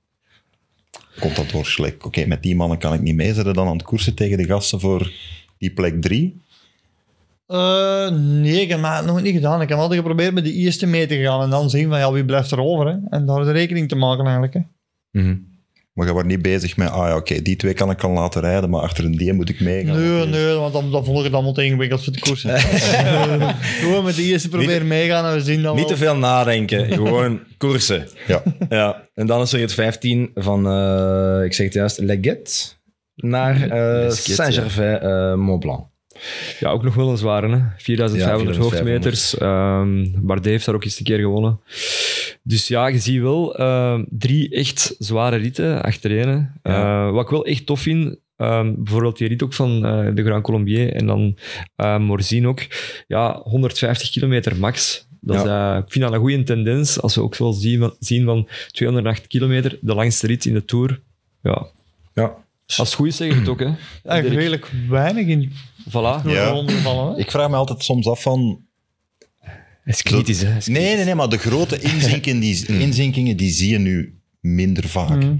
komt 1.20 1.36
dat 1.36 1.50
door 1.50 1.66
slecht. 1.66 2.04
Oké, 2.04 2.26
met 2.26 2.42
die 2.42 2.56
mannen 2.56 2.78
kan 2.78 2.94
ik 2.94 3.00
niet 3.00 3.14
mee. 3.14 3.34
Zijn 3.34 3.52
dan 3.52 3.66
aan 3.66 3.76
het 3.76 3.82
koersen 3.82 4.14
tegen 4.14 4.36
de 4.36 4.44
gasten 4.44 4.80
voor 4.80 5.12
die 5.58 5.70
plek 5.70 6.02
3? 6.02 6.40
Eh, 7.46 8.10
nee, 8.10 8.60
ik 8.60 8.68
heb 8.68 8.82
het 8.82 9.04
nog 9.04 9.22
niet 9.22 9.34
gedaan. 9.34 9.60
Ik 9.60 9.68
heb 9.68 9.78
altijd 9.78 10.00
geprobeerd 10.00 10.34
met 10.34 10.44
de 10.44 10.52
eerste 10.52 10.86
mee 10.86 11.06
te 11.06 11.22
gaan 11.22 11.42
en 11.42 11.50
dan 11.50 11.70
zien 11.70 11.88
van 11.88 11.98
ja, 11.98 12.12
wie 12.12 12.24
blijft 12.24 12.50
er 12.50 12.60
over. 12.60 12.86
Hè? 12.86 12.96
En 13.08 13.26
daar 13.26 13.44
de 13.44 13.50
rekening 13.50 13.88
te 13.88 13.96
maken 13.96 14.24
eigenlijk. 14.24 14.54
Hè? 14.54 14.60
mhm. 15.20 15.36
Maar 15.92 16.06
je 16.06 16.12
was 16.12 16.24
niet 16.24 16.42
bezig 16.42 16.76
met, 16.76 16.90
ah 16.90 17.08
ja, 17.08 17.16
oké, 17.16 17.42
die 17.42 17.56
twee 17.56 17.74
kan 17.74 17.90
ik 17.90 18.02
al 18.02 18.10
laten 18.10 18.40
rijden, 18.40 18.70
maar 18.70 18.80
achter 18.80 19.04
een 19.04 19.16
die 19.16 19.32
moet 19.32 19.48
ik 19.48 19.60
meegaan. 19.60 20.00
Nee, 20.00 20.26
nee, 20.26 20.54
want 20.54 20.72
dan, 20.72 20.90
dan 20.90 21.04
vond 21.04 21.18
ik 21.18 21.24
het 21.24 21.32
allemaal 21.32 21.52
te 21.52 21.64
ingewikkeld 21.64 22.04
voor 22.04 22.12
de 22.12 22.18
koers. 22.20 22.40
Gewoon 23.80 24.04
met 24.04 24.16
de 24.16 24.22
eerste 24.22 24.48
proberen 24.48 24.86
meegaan 24.86 25.24
en 25.24 25.32
we 25.34 25.40
zien 25.40 25.62
dan 25.62 25.76
Niet 25.76 25.88
te 25.88 25.96
veel 25.96 26.16
nadenken, 26.16 26.92
gewoon 26.92 27.40
koersen. 27.58 28.08
Ja, 28.26 28.42
Ja, 28.68 29.08
en 29.14 29.26
dan 29.26 29.40
is 29.40 29.52
er 29.52 29.60
het 29.60 29.74
15 29.74 30.30
van, 30.34 30.66
eh, 30.66 31.44
ik 31.44 31.52
zeg 31.52 31.66
het 31.66 31.74
juist, 31.74 31.98
Leggett 31.98 32.80
naar 33.14 33.70
eh 33.70 34.10
Saint-Gervais, 34.10 35.00
eh 35.00 35.34
Mont-Blanc. 35.34 35.91
Ja, 36.60 36.70
ook 36.70 36.82
nog 36.82 36.94
wel 36.94 37.10
een 37.10 37.16
zware, 37.16 37.48
hè? 37.48 37.58
4500 37.76 38.20
Ja, 38.20 38.36
4500. 38.36 38.58
hoogtemeters. 38.58 39.38
Ehm 39.38 40.26
Bardet 40.26 40.44
heeft 40.44 40.66
daar 40.66 40.74
ook 40.74 40.84
eens 40.84 40.98
een 40.98 41.04
keer 41.04 41.18
gewonnen. 41.18 41.60
Dus 42.42 42.68
ja, 42.68 42.86
je 42.86 42.98
ziet 42.98 43.20
wel 43.20 43.56
ehm, 43.56 44.04
drie 44.10 44.48
echt 44.50 44.94
zware 44.98 45.36
ritten 45.36 45.82
achtereen. 45.82 46.50
Ja. 46.62 47.06
Eh, 47.06 47.12
wat 47.12 47.24
ik 47.24 47.30
wel 47.30 47.44
echt 47.46 47.66
tof 47.66 47.80
vind, 47.80 48.16
ehm, 48.36 48.72
bijvoorbeeld 48.76 49.18
die 49.18 49.28
rit 49.28 49.42
ook 49.42 49.54
van 49.54 49.84
eh, 49.86 50.06
de 50.14 50.24
Grand 50.24 50.42
Colombier 50.42 50.92
en 50.92 51.06
dan 51.06 51.36
eh 51.76 51.98
Morzine 51.98 52.48
ook. 52.48 52.60
Ja, 53.06 53.40
150 53.42 54.10
kilometer 54.10 54.56
max. 54.56 55.06
Dat 55.20 55.36
is, 55.36 55.42
eh, 55.42 55.76
ik 55.86 55.92
vind 55.92 56.04
dat 56.04 56.12
een 56.14 56.20
goede 56.20 56.42
tendens. 56.42 57.00
Als 57.00 57.14
we 57.14 57.22
ook 57.22 57.34
zo 57.34 57.50
zien, 57.52 57.78
van- 57.78 57.94
zien 57.98 58.24
van 58.24 58.48
208 58.70 59.26
kilometer, 59.26 59.78
de 59.80 59.94
langste 59.94 60.26
rit 60.26 60.44
in 60.44 60.54
de 60.54 60.64
Tour. 60.64 61.00
Ja, 61.42 61.66
Ja. 62.14 62.34
als 62.66 62.76
het 62.88 62.94
goed 62.94 63.06
is, 63.06 63.16
zeg 63.16 63.28
ik 63.30 63.34
het 63.38 63.48
ook. 63.48 63.60
Hè. 63.60 63.70
Eigenlijk 64.04 64.70
weinig 64.88 65.26
in 65.26 65.52
Voilà. 65.88 66.22
de 66.22 66.30
Ja. 66.30 66.48
ronde 66.48 66.72
vallen. 66.72 67.12
Hè? 67.14 67.18
ik 67.20 67.30
vraag 67.30 67.48
me 67.50 67.56
altijd 67.56 67.82
soms 67.84 68.06
af 68.08 68.22
van, 68.22 68.60
Het 69.84 69.94
is 69.94 70.02
kritisch, 70.02 70.40
hè. 70.42 70.56
Nee, 70.66 70.96
nee, 70.96 71.04
nee, 71.04 71.14
maar 71.14 71.28
de 71.28 71.38
grote 71.38 71.80
inzinken, 71.80 72.40
die, 72.40 72.66
inzinkingen, 72.86 73.36
die 73.36 73.50
zie 73.50 73.70
je 73.70 73.78
nu 73.78 74.18
minder 74.40 74.88
vaak. 74.88 75.22
Mhm. 75.22 75.36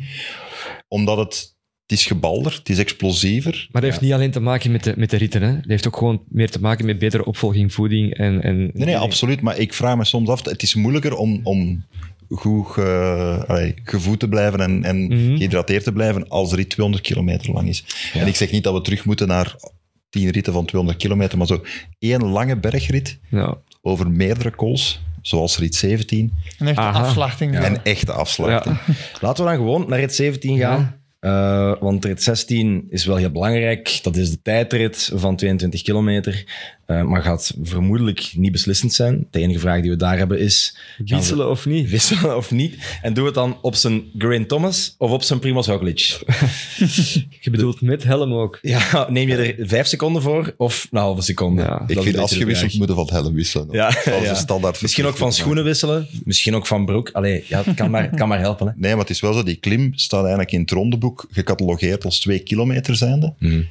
Omdat 0.89 1.17
het, 1.19 1.57
het 1.87 1.99
is 1.99 2.07
gebalder, 2.07 2.53
het 2.53 2.69
is 2.69 2.79
explosiever. 2.79 3.69
Maar 3.73 3.83
dat 3.83 3.91
heeft 3.91 4.03
niet 4.03 4.13
alleen 4.13 4.31
te 4.31 4.41
maken 4.41 4.73
met 4.73 4.85
de, 4.85 4.95
met 4.97 5.11
de 5.11 5.17
ritten. 5.17 5.43
Hè. 5.43 5.55
Dat 5.55 5.65
heeft 5.67 5.87
ook 5.87 5.97
gewoon 5.97 6.23
meer 6.29 6.51
te 6.51 6.61
maken 6.61 6.87
met 6.87 6.99
betere 6.99 7.25
opvolging, 7.25 7.73
voeding 7.73 8.15
en... 8.15 8.43
en 8.43 8.57
Nee, 8.57 8.87
nee, 8.87 8.99
absoluut. 8.99 9.41
Maar 9.41 9.59
ik 9.59 9.75
vraag 9.75 9.97
me 9.97 10.05
soms 10.05 10.29
af, 10.29 10.45
het 10.45 10.63
is 10.63 10.75
moeilijker 10.75 11.15
om, 11.17 11.41
om 11.43 11.85
goed 12.29 12.67
ge, 12.67 13.45
allee, 13.47 13.75
gevoed 13.85 14.21
te 14.21 14.29
blijven 14.29 14.61
en, 14.61 14.85
en 14.85 15.03
Mhm. 15.03 15.37
gehydrateerd 15.37 15.85
te 15.85 15.93
blijven 15.93 16.29
als 16.29 16.51
de 16.51 16.57
rit 16.57 16.69
200 16.71 17.05
kilometer 17.07 17.53
lang 17.53 17.69
is. 17.69 17.85
En 18.15 18.27
ik 18.27 18.37
zeg 18.37 18.51
niet 18.51 18.65
dat 18.65 18.75
we 18.75 18.81
terug 18.81 19.05
moeten 19.05 19.29
naar 19.29 19.57
10 20.13 20.31
ritten 20.31 20.53
van 20.53 20.65
200 20.65 20.99
kilometer, 21.03 21.39
maar 21.39 21.47
zo 21.47 21.65
één 21.99 22.25
lange 22.25 22.57
bergrit 22.57 23.19
Ja. 23.31 23.57
over 23.83 24.11
meerdere 24.11 24.51
calls, 24.51 25.03
zoals 25.23 25.59
rit 25.59 25.75
17, 25.75 26.33
Een 26.59 26.67
echte 26.69 26.81
Aha. 26.81 27.01
afslachting. 27.05 27.55
en 27.59 27.85
echte 27.85 28.13
afslag. 28.13 28.65
Ja. 28.65 28.81
Laten 29.21 29.45
we 29.45 29.51
dan 29.51 29.59
gewoon 29.59 29.85
naar 29.89 29.99
rit 29.99 30.15
17 30.15 30.59
gaan. 30.59 31.01
Eh, 31.21 31.75
want 31.81 32.05
rit 32.05 32.23
16 32.23 32.87
is 32.91 33.05
wel 33.05 33.17
heel 33.17 33.31
belangrijk. 33.31 33.99
Dat 34.03 34.17
is 34.17 34.31
de 34.31 34.43
tijdrit 34.43 35.11
van 35.15 35.37
22 35.37 35.83
kilometer. 35.83 36.45
Eh, 36.87 37.03
maar 37.03 37.23
gaat 37.23 37.55
vermoedelijk 37.63 38.33
niet 38.37 38.53
beslissend 38.53 38.93
zijn. 38.93 39.27
De 39.31 39.39
enige 39.39 39.59
vraag 39.59 39.81
die 39.81 39.91
we 39.91 39.97
daar 39.97 40.19
hebben 40.19 40.39
is... 40.39 40.77
we 40.99 41.05
Wisselen 41.05 41.51
of 41.51 41.67
niet? 41.67 41.91
Wisselen 41.91 42.37
of 42.37 42.51
niet? 42.51 42.99
En 43.03 43.15
doe 43.15 43.25
het 43.25 43.35
dan 43.35 43.59
op 43.61 43.75
zijn 43.75 44.03
Geraint 44.19 44.49
Thomas 44.49 44.95
of 44.99 45.11
op 45.11 45.23
zijn 45.23 45.39
Primoz 45.39 45.67
Roglic? 45.67 45.99
Je 47.41 47.51
bedoelt 47.51 47.81
met 47.81 48.05
helm 48.05 48.33
ook. 48.33 48.59
Ja, 48.63 49.07
neem 49.11 49.29
je 49.29 49.37
er 49.37 49.67
vijf 49.69 49.87
seconden 49.87 50.23
voor 50.23 50.55
of 50.57 50.89
een 50.91 50.99
halve 50.99 51.23
seconde? 51.23 51.63
Ja. 51.63 51.85
Ik 51.87 52.03
vind 52.03 52.19
als 52.19 52.31
je 52.31 52.45
wisselt, 52.45 52.59
vraag. 52.59 52.79
moeten 52.79 52.97
van 52.97 53.05
het 53.05 53.15
helm 53.15 53.35
wisselen. 53.35 53.67
Ja, 53.71 54.35
standaard 54.35 54.83
Misschien 54.83 55.07
ook 55.07 55.17
van 55.17 55.33
schoenen 55.33 55.65
wisselen. 55.65 56.07
Misschien 56.25 56.55
ook 56.55 56.67
van 56.67 56.85
broek. 56.85 57.11
Allee, 57.13 57.45
ja, 57.49 57.63
het 57.65 57.75
kan 57.75 57.91
maar, 57.91 58.03
het 58.03 58.17
kan 58.17 58.29
maar 58.29 58.39
helpen. 58.39 58.67
Hè. 58.67 58.73
Nee, 58.77 58.91
maar 58.91 59.01
het 59.01 59.11
is 59.11 59.21
wel 59.21 59.33
zo, 59.33 59.43
die 59.43 59.57
klim 59.57 59.93
staat 59.95 60.21
eigenlijk 60.21 60.53
in 60.53 60.61
het 60.61 60.71
rondeboek 60.71 61.27
gecatalogeerd 61.31 62.05
als 62.05 62.21
twee 62.21 62.39
kilometer 62.39 62.97
zijnde. 62.97 63.35
Mhm. 63.39 63.63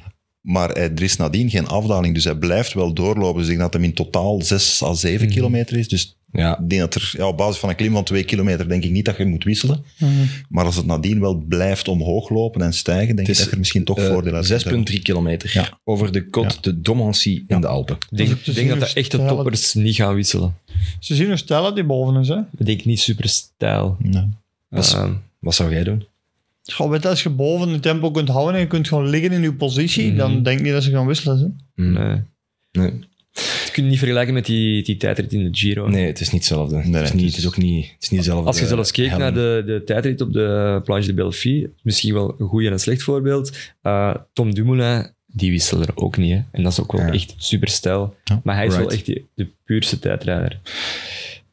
Maar 0.42 0.68
hij, 0.70 0.90
er 0.94 1.02
is 1.02 1.16
nadien 1.16 1.50
geen 1.50 1.66
afdaling, 1.66 2.14
dus 2.14 2.24
hij 2.24 2.34
blijft 2.34 2.72
wel 2.72 2.92
doorlopen. 2.92 3.34
Dus 3.42 3.42
ik 3.42 3.48
denk 3.58 3.60
dat 3.60 3.72
hem 3.72 3.84
in 3.84 3.94
totaal 3.94 4.42
6 4.42 4.82
à 4.82 4.94
7 4.94 5.26
Mhm. 5.26 5.34
kilometer 5.34 5.76
is. 5.78 5.88
Dus 5.88 6.16
Ja, 6.32 6.58
ik 6.58 6.68
denk 6.68 6.80
dat 6.80 6.94
er, 6.94 7.14
ja, 7.16 7.26
op 7.26 7.36
basis 7.36 7.60
van 7.60 7.68
een 7.68 7.74
klim 7.76 7.92
van 7.92 8.04
2 8.04 8.24
kilometer 8.24 8.68
denk 8.68 8.84
ik 8.84 8.90
niet 8.90 9.04
dat 9.04 9.16
je 9.16 9.24
moet 9.24 9.44
wisselen. 9.44 9.84
Mhm. 9.98 10.10
Maar 10.48 10.64
als 10.64 10.76
het 10.76 10.86
nadien 10.86 11.20
wel 11.20 11.34
blijft 11.34 11.88
omhoog 11.88 12.28
lopen 12.28 12.62
en 12.62 12.72
stijgen, 12.72 13.16
denk 13.16 13.28
ik 13.28 13.36
dat 13.36 13.50
er 13.50 13.58
misschien 13.58 13.84
toch 13.84 13.98
eh, 13.98 14.06
voordeel 14.06 14.34
uit 14.34 14.46
kunt 14.46 14.62
hebben. 14.62 14.84
6,3 14.86 15.02
kilometer 15.02 15.50
Ja. 15.54 15.78
over 15.84 16.12
de 16.12 16.24
Côte 16.24 16.60
de 16.60 16.80
Domancy 16.80 17.44
in 17.46 17.60
de 17.60 17.66
Alpen. 17.66 17.96
Ik 18.10 18.16
denk, 18.16 18.28
Dat 18.28 18.38
is 18.40 18.48
ik 18.48 18.54
denk 18.54 18.68
dat 18.68 18.78
de 18.78 18.84
dus 18.84 18.94
echte 18.94 19.16
toppers 19.26 19.74
niet 19.74 19.94
gaan 19.94 20.14
wisselen. 20.14 20.54
Ze 21.00 21.14
zien 21.14 21.26
hoe 21.26 21.36
stijl 21.36 21.74
die 21.74 21.84
boven 21.84 22.20
is. 22.20 22.28
Hè? 22.28 22.36
Ik 22.58 22.66
denk 22.66 22.84
niet 22.84 23.00
super 23.00 23.28
stijl. 23.28 23.96
Nee. 23.98 24.28
Wat, 24.68 24.94
Ehm, 24.94 25.12
wat 25.38 25.54
zou 25.54 25.70
jij 25.72 25.84
doen? 25.84 26.04
Goh, 26.72 26.90
weet 26.90 27.02
je, 27.02 27.08
als 27.08 27.22
je 27.22 27.30
boven 27.30 27.68
het 27.68 27.82
tempo 27.82 28.10
kunt 28.10 28.28
houden 28.28 28.54
en 28.54 28.60
je 28.60 28.66
kunt 28.66 28.88
gewoon 28.88 29.08
liggen 29.08 29.32
in 29.32 29.42
je 29.42 29.54
positie, 29.54 30.14
dan 30.14 30.42
denk 30.42 30.58
ik 30.58 30.64
niet 30.64 30.72
dat 30.72 30.82
ze 30.82 30.90
gaan 30.90 31.06
wisselen. 31.06 31.38
Hè? 31.74 31.82
Hm. 31.84 31.92
nee. 31.92 32.20
Nee. 32.72 32.90
Dat 33.32 33.70
kun 33.72 33.82
je 33.84 33.88
niet 33.90 33.98
vergelijken 33.98 34.34
met 34.34 34.46
die, 34.46 34.82
die 34.82 34.96
tijdrit 34.96 35.32
in 35.32 35.44
de 35.52 35.58
Giro. 35.58 35.88
nee, 35.88 36.06
het 36.06 36.20
is 36.20 36.30
niet 36.30 36.40
hetzelfde. 36.40 36.76
het, 36.76 36.84
is 36.84 36.90
nee, 36.90 37.02
niet, 37.02 37.12
het 37.12 37.20
het 37.24 37.36
is- 37.36 37.46
ook 37.46 37.56
niet, 37.56 37.84
het 37.92 38.02
is 38.02 38.08
niet 38.08 38.20
dezelfde 38.20 38.46
Als 38.46 38.58
je 38.58 38.66
zelfs 38.66 38.90
kijkt 38.90 39.10
helm. 39.10 39.22
naar 39.22 39.34
de, 39.34 39.62
de 39.66 39.82
tijdrit 39.84 40.20
op 40.20 40.32
de 40.32 40.80
Planche 40.84 41.06
de 41.06 41.14
Belleville, 41.14 41.70
misschien 41.82 42.14
wel 42.14 42.34
een 42.38 42.46
goed 42.48 42.64
en 42.64 42.72
een 42.72 42.78
slecht 42.78 43.02
voorbeeld. 43.02 43.56
Eh, 43.82 44.14
Tom 44.32 44.54
Dumoulin, 44.54 45.10
die 45.26 45.50
wisselde 45.50 45.84
er 45.86 45.92
ook 45.96 46.16
niet. 46.16 46.30
Hè. 46.32 46.40
En 46.52 46.62
dat 46.62 46.72
is 46.72 46.80
ook 46.80 46.92
wel 46.92 47.00
Ja. 47.06 47.12
echt 47.12 47.34
super 47.36 47.68
stijl. 47.68 48.14
Ja, 48.24 48.40
maar 48.44 48.54
hij 48.56 48.66
is 48.66 48.76
wel 48.76 48.90
echt 48.90 49.06
de, 49.06 49.22
de 49.34 49.46
puurste 49.64 49.98
tijdrijder. 49.98 50.60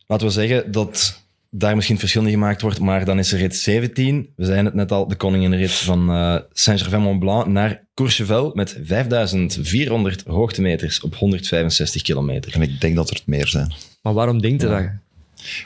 Laten 0.07 0.28
we 0.28 0.34
zeggen 0.34 0.72
dat 0.72 1.24
daar 1.49 1.75
misschien 1.75 1.99
verschil 1.99 2.23
in 2.23 2.29
gemaakt 2.29 2.61
wordt, 2.61 2.79
maar 2.79 3.05
dan 3.05 3.19
is 3.19 3.31
er 3.31 3.39
rit 3.39 3.55
17. 3.55 4.29
We 4.35 4.45
zeiden 4.45 4.65
het 4.65 4.73
net 4.73 4.91
al, 4.91 5.07
de 5.07 5.15
koninginrit 5.15 5.71
van 5.71 6.09
eh 6.09 6.35
Saint-Gervais-Mont-Blanc 6.51 7.47
naar 7.47 7.87
Courchevel 7.93 8.51
met 8.53 8.77
5400 8.83 10.23
hoogtemeters 10.25 11.01
op 11.01 11.15
165 11.15 12.01
kilometer. 12.01 12.53
En 12.53 12.61
ik 12.61 12.81
denk 12.81 12.95
dat 12.95 13.09
er 13.09 13.15
het 13.15 13.27
meer 13.27 13.47
zijn. 13.47 13.73
Maar 14.01 14.13
waarom 14.13 14.41
denkt 14.41 14.61
Ja. 14.61 14.69
dat? 14.81 14.89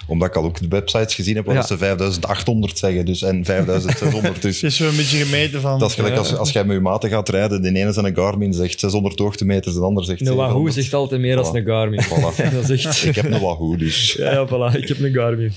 Omdat 0.07 0.27
ik 0.27 0.35
al 0.35 0.43
ook 0.43 0.59
de 0.59 0.67
websites 0.67 1.15
gezien 1.15 1.35
heb 1.35 1.45
waar 1.45 1.55
Ja. 1.55 1.61
ze 1.61 1.77
5800 1.77 2.77
zeggen 2.77 3.05
dus, 3.05 3.21
en 3.21 3.45
5600. 3.45 4.41
Dus 4.41 4.55
Het 4.61 4.71
is 4.71 4.77
zo 4.77 4.87
een 4.87 4.95
beetje 4.95 5.17
gemeten 5.17 5.61
van... 5.61 5.79
dat 5.79 5.89
is 5.89 5.95
gelijk 5.95 6.15
als, 6.17 6.35
als 6.35 6.51
jij 6.51 6.63
met 6.65 6.75
je 6.75 6.81
maten 6.81 7.09
gaat 7.09 7.29
rijden. 7.29 7.61
De 7.61 7.67
ene 7.79 7.91
zijn 7.91 8.05
een 8.05 8.15
Garmin 8.15 8.53
zegt 8.53 8.79
600 8.79 9.19
hoogtemeters, 9.19 9.75
de 9.75 9.81
ander 9.81 10.03
zegt 10.05 10.21
Een 10.21 10.27
Wahoo 10.27 10.45
700. 10.47 10.73
zegt 10.75 10.93
altijd 10.93 11.21
meer 11.21 11.35
dan 11.35 11.45
Voilà. 11.45 11.55
een 11.57 11.65
Garmin. 11.65 12.03
Voilà. 12.09 12.51
Dat 12.53 12.69
is 12.69 12.85
echt... 12.85 13.05
Ik 13.05 13.15
heb 13.15 13.25
een 13.31 13.41
Wahoo, 13.41 13.75
dus... 13.77 14.13
Ja, 14.13 14.31
ja, 14.31 14.47
voilà. 14.47 14.77
Ik 14.77 14.87
heb 14.87 14.99
een 14.99 15.13
Garmin. 15.13 15.51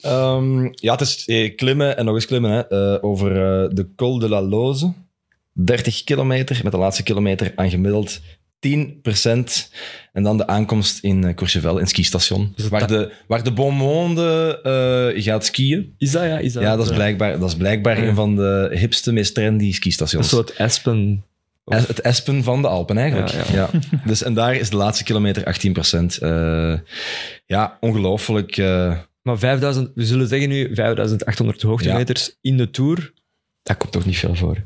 Ehm, 0.00 0.68
ja, 0.74 0.92
het 0.92 1.00
is 1.00 1.24
eh, 1.26 1.56
klimmen 1.56 1.96
en 1.96 2.04
nog 2.04 2.14
eens 2.14 2.26
klimmen. 2.26 2.50
Hè. 2.50 2.68
Eh, 2.68 3.04
over 3.04 3.30
eh, 3.30 3.70
de 3.74 3.88
Col 3.96 4.18
de 4.18 4.28
la 4.28 4.42
Loze. 4.42 4.92
30 5.54 6.04
kilometer, 6.04 6.60
met 6.62 6.72
de 6.72 6.78
laatste 6.78 7.02
kilometer 7.02 7.52
aan 7.56 7.70
gemiddeld 7.70 8.20
10% 8.68 9.70
En 10.12 10.22
dan 10.22 10.36
de 10.36 10.46
aankomst 10.46 10.98
in 11.04 11.24
eh, 11.24 11.34
Courchevel, 11.34 11.72
in 11.74 11.80
het 11.80 11.88
skistation. 11.88 12.52
Dus 12.54 12.64
het 12.64 12.72
waar, 12.72 12.86
de, 12.88 13.12
waar 13.26 13.42
de 13.44 13.52
Bon 13.52 13.74
Monde 13.74 14.58
eh, 15.14 15.22
gaat 15.22 15.44
skiën. 15.44 15.94
Is 15.98 16.10
dat, 16.10 16.22
ja? 16.22 16.38
Is 16.38 16.52
dat, 16.52 16.62
Ja, 16.62 16.76
dat 16.76 16.86
is 16.86 16.92
blijkbaar, 16.94 17.38
dat 17.38 17.48
is 17.48 17.56
blijkbaar 17.56 18.02
Ja. 18.02 18.08
een 18.08 18.14
van 18.14 18.36
de 18.36 18.68
hipste, 18.74 19.12
meest 19.12 19.34
trendy 19.34 19.64
Een 19.64 19.72
skistations. 19.72 20.28
soort 20.28 20.58
Aspen. 20.58 21.24
Es- 21.64 21.86
Het 21.86 22.00
Espen 22.00 22.42
van 22.42 22.62
de 22.62 22.68
Alpen, 22.68 22.98
eigenlijk. 22.98 23.30
Ja, 23.32 23.44
Ja, 23.52 23.70
Dus, 24.06 24.22
en 24.22 24.34
daar 24.34 24.54
is 24.54 24.70
de 24.70 24.76
laatste 24.76 25.04
kilometer 25.04 25.42
18% 25.44 26.18
ja, 27.46 27.76
ongelooflijk. 27.80 28.56
eh, 28.56 28.96
Maar 29.22 29.38
5000, 29.38 29.90
we 29.94 30.04
zullen 30.06 30.28
zeggen 30.28 30.48
nu 30.48 30.74
5800 30.74 31.62
hoogtemeters 31.62 32.36
in 32.40 32.56
de 32.56 32.70
Tour. 32.70 33.12
Dat 33.62 33.76
komt 33.76 33.92
toch 33.92 34.06
niet 34.06 34.18
veel 34.18 34.34
voor. 34.34 34.56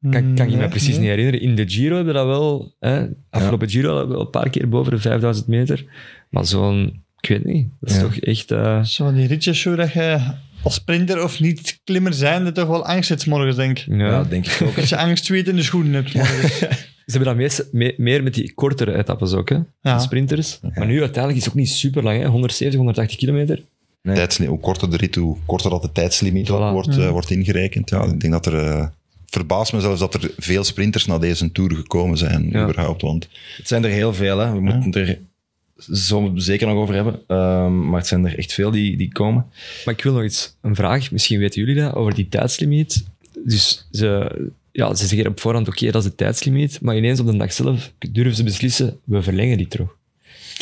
Kan, 0.00 0.34
kan 0.34 0.46
je 0.50 0.52
me 0.56 0.60
Nee, 0.60 0.68
precies 0.68 0.88
nee. 0.88 0.98
niet 0.98 1.08
herinneren. 1.08 1.40
In 1.40 1.54
de 1.54 1.68
Giro 1.68 1.94
hebben 1.96 2.12
we 2.14 2.18
dat 2.20 2.28
wel. 2.28 2.74
Hè? 2.80 3.06
Afgelopen 3.30 3.68
Giro 3.70 3.88
hadden 3.88 4.06
we 4.08 4.12
wel 4.14 4.20
een 4.24 4.30
paar 4.30 4.50
keer 4.50 4.68
boven 4.68 4.92
de 4.92 4.98
5000 4.98 5.46
meter. 5.46 5.84
Maar 6.30 6.46
zo'n, 6.46 7.02
ik 7.20 7.28
weet 7.28 7.44
niet. 7.44 7.68
Dat 7.80 7.90
is 7.90 7.96
Ja. 7.96 8.02
toch 8.02 8.16
echt. 8.16 8.50
eh, 8.50 8.82
Zo 8.84 9.04
van 9.04 9.14
die 9.14 9.26
ritjes 9.26 9.60
zo 9.60 9.74
dat 9.76 9.92
je 9.92 10.20
als 10.62 10.74
sprinter 10.74 11.22
of 11.22 11.40
niet 11.40 11.80
klimmer 11.84 12.12
zijnde 12.14 12.52
toch 12.52 12.66
wel 12.68 12.84
angst 12.86 13.08
hebt 13.08 13.26
morgens, 13.26 13.56
denk 13.56 13.78
ik. 13.78 13.86
ja. 13.88 13.96
ja, 14.06 14.24
denk 14.24 14.46
ik 14.46 14.62
ook. 14.66 14.74
Dat 14.76 14.88
je 14.88 14.96
angst 14.96 15.24
zweet 15.24 15.48
in 15.48 15.56
de 15.56 15.62
schoenen 15.62 15.92
hebt 15.92 16.14
morgens. 16.14 16.58
Ze 17.06 17.16
hebben 17.16 17.34
dat 17.36 17.42
meest, 17.42 17.68
me- 17.72 17.94
meer 17.96 18.22
met 18.22 18.34
die 18.34 18.54
kortere 18.54 18.96
etappes 18.96 19.32
ook, 19.32 19.48
hè? 19.48 19.58
Ja. 19.80 19.94
De 19.96 20.02
sprinters. 20.02 20.60
Maar 20.74 20.86
nu 20.86 21.00
uiteindelijk 21.00 21.36
is 21.36 21.44
het 21.44 21.48
ook 21.52 21.58
niet 21.58 21.68
super 21.70 22.02
lang, 22.02 22.18
hè? 22.20 22.26
170, 22.26 22.76
180 22.78 23.16
kilometer. 23.18 23.62
Nee. 24.02 24.26
Hoe 24.48 24.60
korter 24.60 24.90
de 24.90 24.96
rit, 24.96 25.14
hoe 25.14 25.36
korter 25.46 25.70
dat 25.70 25.82
de 25.82 25.92
tijdslimiet 25.92 26.48
Voilà. 26.48 26.72
wordt, 26.72 26.96
eh, 26.98 27.10
wordt 27.10 27.30
ingerekend. 27.30 27.90
Ja, 27.90 28.04
ik 28.04 28.20
denk 28.20 28.32
dat 28.32 28.46
er... 28.46 28.54
eh 28.54 28.86
verbaast 29.30 29.72
me 29.72 29.80
zelfs 29.80 30.00
dat 30.00 30.14
er 30.14 30.30
veel 30.38 30.64
sprinters 30.64 31.06
naar 31.06 31.20
deze 31.20 31.52
Tour 31.52 31.74
gekomen 31.74 32.18
zijn, 32.18 32.48
Ja. 32.50 32.62
überhaupt. 32.62 33.02
Want 33.02 33.28
Het 33.56 33.68
zijn 33.68 33.84
er 33.84 33.90
heel 33.90 34.14
veel, 34.14 34.38
hè. 34.38 34.52
we 34.52 34.60
moeten 34.60 35.06
er 35.06 35.18
zo 35.96 36.32
zeker 36.34 36.66
nog 36.66 36.76
over 36.76 36.94
hebben. 36.94 37.20
Ehm, 37.26 37.88
maar 37.88 37.98
het 37.98 38.08
zijn 38.08 38.24
er 38.26 38.38
echt 38.38 38.52
veel 38.52 38.70
die, 38.70 38.96
die 38.96 39.12
komen. 39.12 39.46
Maar 39.84 39.94
ik 39.94 40.02
wil 40.02 40.12
nog 40.12 40.24
iets, 40.24 40.56
een 40.60 40.74
vraag, 40.74 41.10
misschien 41.10 41.38
weten 41.38 41.60
jullie 41.60 41.82
dat, 41.82 41.94
over 41.94 42.14
die 42.14 42.28
tijdslimiet. 42.28 43.04
Dus 43.44 43.86
ze, 43.92 44.30
ja, 44.72 44.94
ze 44.94 45.06
zeggen 45.06 45.28
op 45.28 45.40
voorhand, 45.40 45.68
oké, 45.68 45.90
dat 45.90 46.04
is 46.04 46.10
de 46.10 46.14
tijdslimiet, 46.16 46.80
maar 46.80 46.96
ineens 46.96 47.20
op 47.20 47.26
de 47.26 47.36
dag 47.36 47.52
zelf 47.52 47.92
durven 48.10 48.34
ze 48.36 48.42
beslissen, 48.44 48.98
we 49.04 49.22
verlengen 49.22 49.56
die 49.56 49.68
toch. 49.68 49.96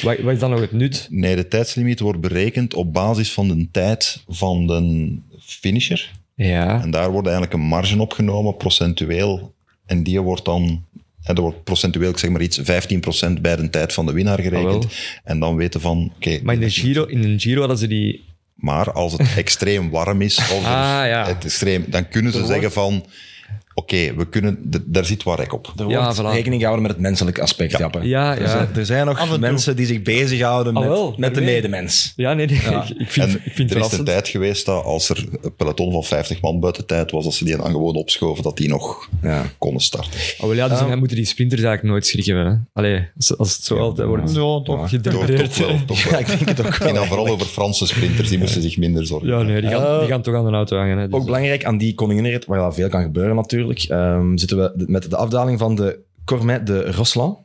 Wat, 0.02 0.18
wat 0.18 0.32
is 0.32 0.38
dan 0.38 0.50
nog 0.50 0.60
het 0.60 0.72
nut? 0.72 1.06
nee, 1.10 1.36
de 1.36 1.48
tijdslimiet 1.48 2.00
wordt 2.00 2.20
berekend 2.20 2.74
op 2.74 2.92
basis 2.92 3.32
van 3.32 3.48
de 3.48 3.68
tijd 3.70 4.22
van 4.28 4.66
de 4.66 5.08
finisher. 5.40 6.10
Ja, 6.46 6.82
En 6.82 6.90
daar 6.90 7.10
wordt 7.10 7.26
eigenlijk 7.26 7.56
een 7.56 7.68
marge 7.68 8.00
opgenomen, 8.00 8.56
procentueel. 8.56 9.54
En 9.86 10.02
die 10.02 10.20
wordt 10.20 10.44
dan, 10.44 10.84
hè, 11.22 11.34
er 11.34 11.40
wordt 11.40 11.64
procentueel, 11.64 12.10
ik 12.10 12.18
zeg 12.18 12.30
maar 12.30 12.40
iets, 12.40 12.60
15% 12.60 13.32
bij 13.40 13.56
de 13.56 13.70
tijd 13.70 13.92
van 13.92 14.06
de 14.06 14.12
winnaar 14.12 14.40
gerekend. 14.40 14.84
Ah, 14.84 14.90
en 15.24 15.38
dan 15.38 15.56
weten 15.56 15.80
van, 15.80 16.12
oké. 16.16 16.40
maar 16.42 16.54
in 16.54 16.60
de 16.60 16.70
Giro, 16.70 17.04
in 17.04 17.24
een 17.24 17.40
Giro 17.40 17.58
hadden 17.60 17.78
ze 17.78 17.86
die... 17.86 18.24
Maar 18.54 18.92
als 18.92 19.12
het 19.12 19.34
extreem 19.36 19.90
warm 19.90 20.22
is, 20.22 20.38
of 20.38 20.52
Ah, 20.52 20.62
ja. 21.06 21.26
het 21.26 21.44
extreem, 21.44 21.84
dan 21.88 22.08
kunnen 22.08 22.32
ze 22.32 22.46
zeggen 22.46 22.72
van, 22.72 23.04
oké, 23.78 24.14
we 24.14 24.26
kunnen, 24.28 24.58
daar 24.86 25.04
zit 25.04 25.22
wat 25.22 25.38
rek 25.38 25.52
op. 25.52 25.72
Er 25.76 25.88
Ja, 25.88 26.02
wordt 26.04 26.20
voilà. 26.20 26.24
rekening 26.34 26.60
gehouden 26.60 26.82
met 26.86 26.92
het 26.96 27.00
menselijke 27.00 27.42
aspect. 27.42 27.78
Ja, 27.78 27.90
Er, 27.92 28.06
ja. 28.06 28.48
zijn, 28.48 28.68
er 28.76 28.86
zijn 28.86 29.06
nog 29.06 29.26
toe. 29.26 29.38
mensen 29.38 29.76
die 29.76 29.86
zich 29.86 30.02
bezighouden 30.02 30.74
Ah, 30.76 30.80
met, 30.80 30.88
wel, 30.90 31.14
met 31.16 31.34
de 31.34 31.40
medemens. 31.40 32.12
Ja, 32.16 32.34
nee, 32.34 32.46
nee. 32.46 32.60
Ja. 32.70 32.84
Ik, 32.98 33.10
vind, 33.10 33.26
En 33.28 33.40
ik 33.44 33.52
vind 33.52 33.70
het 33.70 33.78
er 33.78 33.84
is 33.92 33.98
een 33.98 34.04
tijd 34.04 34.28
geweest 34.28 34.66
dat 34.66 34.84
als 34.84 35.08
er 35.08 35.24
een 35.42 35.54
peloton 35.56 35.92
van 35.92 36.04
50 36.04 36.40
man 36.40 36.60
buiten 36.60 36.86
tijd 36.86 37.10
was, 37.10 37.24
dat 37.24 37.34
ze 37.34 37.44
die 37.44 37.56
dan 37.56 37.66
gewoon 37.70 37.94
opschoven, 37.94 38.42
dat 38.42 38.56
die 38.56 38.68
nog 38.68 39.08
Ja. 39.22 39.44
konden 39.58 39.82
starten. 39.82 40.20
Oh, 40.38 40.46
wel, 40.46 40.54
ja, 40.56 40.68
dus 40.68 40.78
dan 40.78 40.98
moeten 40.98 41.16
die 41.16 41.26
sprinters 41.26 41.60
eigenlijk 41.62 41.92
nooit 41.92 42.06
schrikken 42.06 42.34
hebben. 42.36 42.52
Hè? 42.52 42.80
Allee, 42.80 43.08
als, 43.16 43.36
als 43.38 43.56
het 43.56 43.64
zo 43.64 43.76
altijd 43.78 44.08
wordt 44.08 44.34
Ja, 44.34 44.60
toch. 44.62 44.88
Gedegradeerd. 44.88 45.56
toch 45.56 45.66
wel, 45.66 45.84
toch 45.86 46.04
wel. 46.04 46.12
Ja, 46.18 46.18
ik 46.18 46.26
denk 46.26 46.48
het 46.48 46.66
ook 46.66 46.76
wel. 46.76 46.88
En 46.88 46.94
dan 46.94 47.06
vooral 47.06 47.28
over 47.28 47.46
Franse 47.46 47.86
sprinters, 47.86 48.28
die 48.28 48.38
moesten 48.38 48.62
zich 48.62 48.76
minder 48.76 49.06
zorgen. 49.06 49.28
Ja, 49.28 49.42
nee, 49.42 49.60
die 49.60 49.70
gaan, 49.70 49.98
die 49.98 50.08
gaan 50.08 50.22
toch 50.22 50.34
aan 50.34 50.44
de 50.44 50.50
auto 50.52 50.76
hangen. 50.76 50.98
Hè, 50.98 51.08
dus, 51.08 51.18
Ook 51.18 51.24
belangrijk 51.24 51.64
aan 51.64 51.78
die 51.78 51.94
koninginrit, 51.94 52.44
waar 52.46 52.58
dat 52.58 52.74
veel 52.74 52.88
kan 52.88 53.02
gebeuren 53.02 53.36
natuurlijk, 53.36 53.67
ehm, 53.76 54.36
zitten 54.36 54.58
we 54.58 54.84
met 54.86 55.10
de 55.10 55.16
afdaling 55.16 55.58
van 55.58 55.74
de 55.74 55.98
Cormet 56.24 56.66
de 56.66 56.92
Rosland. 56.92 57.38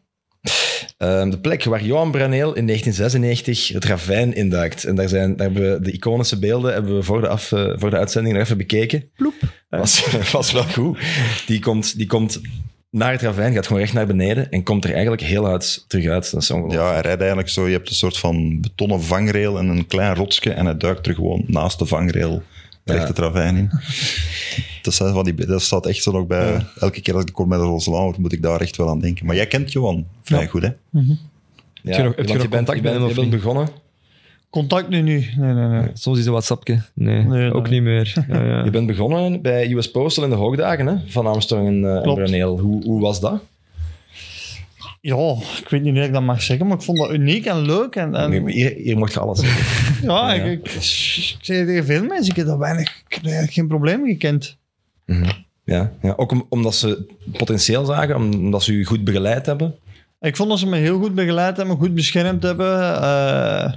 Ehm, 0.97 1.29
de 1.29 1.39
plek 1.39 1.63
waar 1.63 1.83
Johan 1.83 2.11
Braneel 2.11 2.53
in 2.53 2.65
1996 2.65 3.67
het 3.67 3.85
ravijn 3.85 4.33
induikt. 4.33 4.83
En 4.83 4.95
daar, 4.95 5.09
zijn, 5.09 5.35
daar 5.35 5.51
hebben 5.51 5.73
we 5.73 5.81
de 5.81 5.91
iconische 5.91 6.39
beelden 6.39 6.73
hebben 6.73 6.95
we 6.95 7.03
voor 7.03 7.21
de, 7.21 7.27
af, 7.27 7.51
eh, 7.51 7.73
voor 7.75 7.89
de 7.89 7.97
uitzending 7.97 8.35
nog 8.35 8.43
even 8.43 8.57
bekeken. 8.57 9.09
Ploep. 9.15 9.33
Was, 9.69 10.05
was 10.31 10.51
wel 10.51 10.63
goed. 10.63 10.97
Die 11.45 11.59
komt, 11.59 11.97
die 11.97 12.07
komt 12.07 12.41
naar 12.89 13.11
het 13.11 13.21
ravijn, 13.21 13.53
gaat 13.53 13.67
gewoon 13.67 13.81
recht 13.81 13.93
naar 13.93 14.07
beneden 14.07 14.51
en 14.51 14.63
komt 14.63 14.83
er 14.83 14.91
eigenlijk 14.91 15.21
heel 15.21 15.47
uit 15.47 15.85
terug 15.87 16.07
uit. 16.07 16.31
Dat 16.31 16.41
is 16.41 16.51
ongelooflijk. 16.51 16.83
Ja, 16.83 16.91
hij 16.91 17.01
rijdt 17.01 17.19
eigenlijk 17.19 17.49
zo. 17.49 17.67
Je 17.67 17.73
hebt 17.73 17.89
een 17.89 17.95
soort 17.95 18.17
van 18.17 18.61
betonnen 18.61 19.01
vangrail 19.01 19.57
en 19.57 19.67
een 19.67 19.87
klein 19.87 20.15
rotsje 20.15 20.51
en 20.53 20.65
hij 20.65 20.77
duikt 20.77 21.07
er 21.07 21.13
gewoon 21.15 21.43
naast 21.47 21.79
de 21.79 21.85
vangrail 21.85 22.43
recht 22.83 23.01
Ja. 23.01 23.07
het 23.07 23.17
ravijn 23.19 23.57
in. 23.57 23.69
Dat, 24.83 24.93
zijn 24.93 25.13
van 25.13 25.23
die, 25.23 25.45
dat 25.45 25.61
staat 25.61 25.85
echt 25.85 26.03
zo 26.03 26.11
nog 26.11 26.27
bij... 26.27 26.65
Elke 26.79 27.01
keer 27.01 27.13
als 27.15 27.23
ik 27.23 27.33
kom 27.33 27.47
met 27.47 27.59
een 27.59 27.65
hoor, 27.93 28.15
moet 28.17 28.33
ik 28.33 28.41
daar 28.41 28.61
echt 28.61 28.77
wel 28.77 28.89
aan 28.89 28.99
denken. 28.99 29.25
Maar 29.25 29.35
jij 29.35 29.47
kent 29.47 29.71
Johan 29.71 30.05
vrij 30.21 30.41
Ja. 30.41 30.47
goed, 30.47 30.61
hè? 30.61 30.67
Ja, 30.67 31.97
je 31.97 32.03
nog- 32.03 32.15
heb 32.15 32.25
je 32.25 32.33
want 32.33 32.33
nog 32.33 32.41
je 32.41 32.47
bent, 32.47 32.49
contact 32.49 32.77
je 32.77 32.83
met 32.83 32.83
bent, 32.83 32.93
hem 32.93 33.03
je 33.03 33.09
of 33.09 33.15
bent 33.15 33.29
niet? 33.31 33.35
begonnen. 33.41 33.67
Contact 34.49 34.89
nu 34.89 35.01
niet. 35.01 35.37
Nee, 35.37 35.53
nee, 35.53 35.67
nee. 35.67 35.87
Soms 35.93 36.19
is 36.19 36.25
een 36.25 36.31
WhatsAppje. 36.31 36.81
Nee, 36.93 37.23
Nee, 37.23 37.53
ook 37.53 37.69
niet 37.69 37.81
meer. 37.81 38.25
Ja, 38.27 38.43
ja. 38.43 38.63
Je 38.63 38.69
bent 38.69 38.87
begonnen 38.87 39.41
bij 39.41 39.71
US 39.71 39.91
Postal 39.91 40.23
in 40.23 40.29
de 40.29 40.35
hoogdagen 40.35 40.87
hè, 40.87 40.95
van 41.07 41.25
Armstrong 41.27 41.67
en, 41.67 41.83
eh 41.85 41.95
en 41.95 42.01
Klopt. 42.01 42.19
Braneel. 42.19 42.59
Hoe, 42.59 42.83
hoe 42.83 43.01
was 43.01 43.19
dat? 43.19 43.41
Ja, 45.01 45.35
ik 45.61 45.69
weet 45.69 45.81
niet 45.81 45.95
hoe 45.95 46.03
ik 46.05 46.13
dat 46.13 46.21
mag 46.21 46.41
zeggen, 46.41 46.67
maar 46.67 46.77
ik 46.77 46.83
vond 46.83 46.97
dat 46.97 47.11
uniek 47.11 47.45
en 47.45 47.61
leuk. 47.65 47.95
En, 47.95 48.15
en 48.15 48.29
Nee, 48.29 48.51
hier, 48.53 48.73
hier 48.75 48.97
mocht 48.97 49.13
je 49.13 49.19
alles 49.19 49.39
zeggen. 49.39 50.07
ja, 50.07 50.33
Ja. 50.33 50.43
Ik, 50.43 50.59
ik, 50.65 50.73
ik 50.73 51.37
tegen 51.41 51.85
veel 51.85 52.03
mensen, 52.03 52.29
ik 52.29 52.35
heb 52.35 52.45
dat 52.45 52.57
weinig, 52.57 52.87
ik 53.07 53.13
heb 53.13 53.23
eigenlijk 53.23 53.53
geen 53.53 53.67
probleem 53.67 54.05
gekend. 54.05 54.57
Ja, 55.65 55.91
ja. 56.01 56.13
Ook 56.17 56.31
om- 56.31 56.45
omdat 56.49 56.75
ze 56.75 57.05
potentieel 57.37 57.85
zagen, 57.85 58.15
omdat 58.15 58.63
ze 58.63 58.71
u 58.73 58.85
goed 58.85 59.03
begeleid 59.03 59.45
hebben. 59.45 59.75
Ik 60.19 60.35
vond 60.35 60.49
dat 60.49 60.59
ze 60.59 60.67
me 60.67 60.77
heel 60.77 60.99
goed 60.99 61.15
begeleid 61.15 61.57
hebben, 61.57 61.77
goed 61.77 61.95
beschermd 61.95 62.43
hebben. 62.43 63.01
eh, 63.01 63.73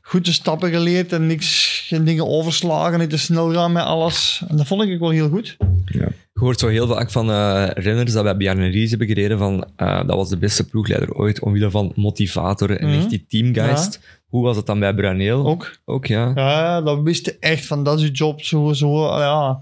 goed 0.00 0.24
de 0.24 0.32
stappen 0.32 0.70
geleerd 0.70 1.12
en 1.12 1.26
niks, 1.26 1.80
geen 1.86 2.04
dingen 2.04 2.26
overslagen, 2.28 2.98
niet 2.98 3.10
te 3.10 3.18
snel 3.18 3.52
gaan 3.52 3.72
met 3.72 3.82
alles. 3.84 4.42
En 4.48 4.56
dat 4.56 4.66
vond 4.66 4.82
ik 4.82 4.98
wel 4.98 5.10
heel 5.10 5.28
goed. 5.28 5.56
Je 5.86 6.08
hoort 6.32 6.58
zo 6.60 6.68
heel 6.68 6.86
vaak 6.86 7.10
van 7.10 7.30
eh, 7.30 7.66
renners 7.74 8.12
dat 8.12 8.22
bij 8.24 8.36
Bjarne 8.36 8.66
Ries 8.68 8.90
hebben 8.90 9.08
gereden 9.08 9.38
van 9.38 9.64
eh, 9.76 9.96
dat 10.06 10.16
was 10.16 10.28
de 10.28 10.36
beste 10.36 10.68
ploegleider 10.68 11.14
ooit 11.14 11.40
omwille 11.40 11.70
van 11.70 11.92
motivator 11.94 12.76
en 12.76 12.88
Mhm. 12.88 12.98
echt 12.98 13.10
die 13.10 13.24
teamgeist. 13.28 14.00
Hoe 14.28 14.42
was 14.42 14.56
het 14.56 14.66
dan 14.66 14.78
bij 14.80 14.94
Braneel? 14.94 15.46
Ook. 15.46 15.76
Ook, 15.84 16.06
ja. 16.06 16.32
Ja, 16.34 16.80
dat 16.80 17.00
wist 17.02 17.26
echt 17.40 17.66
van, 17.66 17.84
dat 17.84 17.98
is 17.98 18.04
je 18.04 18.10
job, 18.10 18.42
zo, 18.42 18.72
zo. 18.72 19.18
Ja, 19.18 19.60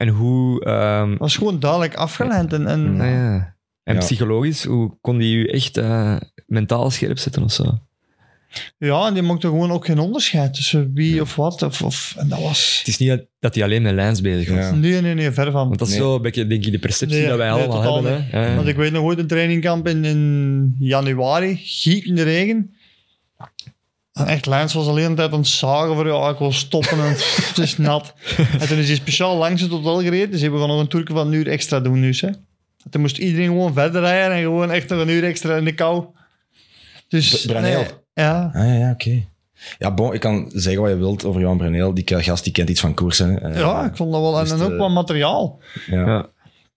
En 0.00 0.08
hoe... 0.08 0.64
ehm, 0.64 1.16
was 1.16 1.36
gewoon 1.36 1.60
duidelijk 1.60 1.94
afgeleid. 1.94 2.52
En, 2.52 2.66
en 2.66 2.96
nou 2.96 3.10
ja. 3.10 3.54
En 3.82 3.94
Ja. 3.94 4.00
psychologisch, 4.00 4.64
hoe 4.64 4.96
kon 5.00 5.18
die 5.18 5.36
u 5.36 5.44
echt 5.46 5.76
eh, 5.76 6.16
mentaal 6.46 6.90
scherp 6.90 7.18
zetten 7.18 7.42
of 7.42 7.52
zo? 7.52 7.78
ja, 8.78 9.06
en 9.06 9.14
die 9.14 9.22
maakte 9.22 9.46
gewoon 9.46 9.70
ook 9.70 9.84
geen 9.84 9.98
onderscheid 9.98 10.54
tussen 10.54 10.90
wie 10.94 11.20
of 11.20 11.36
wat. 11.36 11.62
Of, 11.62 11.82
of, 11.82 12.14
en 12.18 12.28
dat 12.28 12.40
was... 12.40 12.78
Het 12.78 12.88
is 12.88 12.98
niet 12.98 13.24
dat- 13.40 13.54
hij 13.54 13.64
alleen 13.64 13.82
met 13.82 13.94
lijns 13.94 14.20
bezig 14.20 14.48
was. 14.48 14.58
Ja. 14.58 14.70
Nee, 14.74 15.00
nee, 15.00 15.14
nee, 15.14 15.30
ver 15.30 15.50
van. 15.50 15.66
Want 15.66 15.78
dat 15.78 15.88
is 15.88 15.94
Nee. 15.94 16.02
zo 16.02 16.14
een 16.14 16.22
beetje, 16.22 16.46
denk 16.46 16.64
ik, 16.66 16.72
de 16.72 16.78
perceptie 16.78 17.18
Nee, 17.18 17.28
dat 17.28 17.36
wij 17.36 17.50
nee, 17.50 17.62
allemaal 17.66 17.94
hebben. 17.94 18.26
Hè? 18.30 18.46
Ja. 18.48 18.54
Want 18.54 18.68
ik 18.68 18.76
weet 18.76 18.92
nog 18.92 19.02
ooit 19.02 19.18
een 19.18 19.26
trainingkamp 19.26 19.88
in, 19.88 20.04
in 20.04 20.74
januari, 20.78 21.56
giet 21.56 22.04
in 22.04 22.14
de 22.14 22.22
regen. 22.22 22.74
Echt, 24.26 24.46
Lens 24.46 24.74
was 24.74 24.86
alleen 24.86 25.14
tijd 25.14 25.32
aan 25.32 25.38
het 25.38 25.48
zagen 25.48 25.94
voor, 25.94 26.06
ja, 26.06 26.28
ik 26.28 26.38
wil 26.38 26.52
stoppen 26.52 26.98
en 26.98 27.08
het 27.08 27.58
is 27.62 27.76
nat. 27.78 28.14
En 28.58 28.68
toen 28.68 28.78
is 28.78 28.86
hij 28.86 28.96
speciaal 28.96 29.36
langs 29.36 29.62
het 29.62 29.70
hotel 29.70 30.00
gereden, 30.02 30.30
dus 30.30 30.40
we 30.42 30.58
gaan 30.58 30.68
nog 30.68 30.80
een 30.80 30.88
toerke 30.88 31.12
van 31.12 31.26
een 31.26 31.32
uur 31.32 31.48
extra 31.48 31.80
doen 31.80 32.00
nu. 32.00 32.14
Hè. 32.20 32.26
En 32.26 32.90
toen 32.90 33.00
moest 33.00 33.18
iedereen 33.18 33.46
gewoon 33.46 33.72
verder 33.74 34.00
rijden 34.00 34.36
en 34.36 34.42
gewoon 34.42 34.70
echt 34.70 34.88
nog 34.88 35.00
een 35.00 35.08
uur 35.08 35.24
extra 35.24 35.56
in 35.56 35.64
de 35.64 35.74
kou. 35.74 36.04
Dus, 37.08 37.44
nee, 37.44 37.86
ja. 38.14 38.50
Ah 38.54 38.66
ja, 38.66 38.72
ja 38.74 38.90
oké. 38.90 39.24
Ja, 39.78 39.94
bon, 39.94 40.14
ik 40.14 40.20
kan 40.20 40.50
zeggen 40.54 40.82
wat 40.82 40.90
je 40.90 40.96
wilt 40.96 41.24
over 41.24 41.40
Johan 41.40 41.56
Braneel. 41.56 41.94
Die 41.94 42.04
gast 42.22 42.44
die 42.44 42.52
kent 42.52 42.68
iets 42.70 42.80
van 42.80 42.94
koersen. 42.94 43.38
hè. 43.42 43.58
ja, 43.60 43.84
ik 43.84 43.96
vond 43.96 44.12
dat 44.12 44.20
wel. 44.20 44.36
En, 44.38 44.44
dus 44.44 44.52
en 44.52 44.60
ook 44.60 44.68
de- 44.70 44.76
wat 44.76 44.90
materiaal. 44.90 45.58
ja. 45.86 46.06
Ja. 46.06 46.26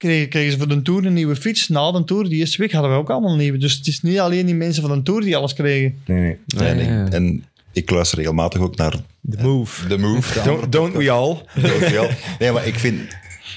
Kregen, 0.03 0.29
kregen 0.29 0.51
ze 0.51 0.57
voor 0.57 0.67
de 0.67 0.81
Tour 0.81 1.05
een 1.05 1.13
nieuwe 1.13 1.35
fiets. 1.35 1.67
Na 1.67 1.91
de 1.91 2.03
Tour, 2.03 2.29
die 2.29 2.39
eerste 2.39 2.57
week, 2.57 2.71
hadden 2.71 2.91
we 2.91 2.97
ook 2.97 3.09
allemaal 3.09 3.31
een 3.31 3.37
nieuwe. 3.37 3.57
Dus 3.57 3.77
het 3.77 3.87
is 3.87 4.01
niet 4.01 4.19
alleen 4.19 4.45
die 4.45 4.55
mensen 4.55 4.83
van 4.87 4.97
de 4.97 5.03
Tour 5.03 5.21
die 5.21 5.37
alles 5.37 5.53
kregen. 5.53 5.95
Nee, 6.05 6.37
nee. 6.55 6.67
En, 6.67 6.79
ik- 7.07 7.13
en 7.13 7.43
ik 7.71 7.89
luister 7.89 8.17
regelmatig 8.17 8.61
ook 8.61 8.75
naar 8.75 8.95
De 9.21 9.37
move. 9.43 9.87
The 9.87 9.97
Move. 9.97 10.33
de 10.33 10.41
Don't, 10.49 10.71
don't 10.71 10.95
we 10.95 11.09
all? 11.11 11.37
Don't 11.61 11.79
we 11.89 11.99
all. 11.99 12.15
Nee, 12.39 12.51
maar 12.51 12.67
ik 12.67 12.79
vind... 12.79 12.99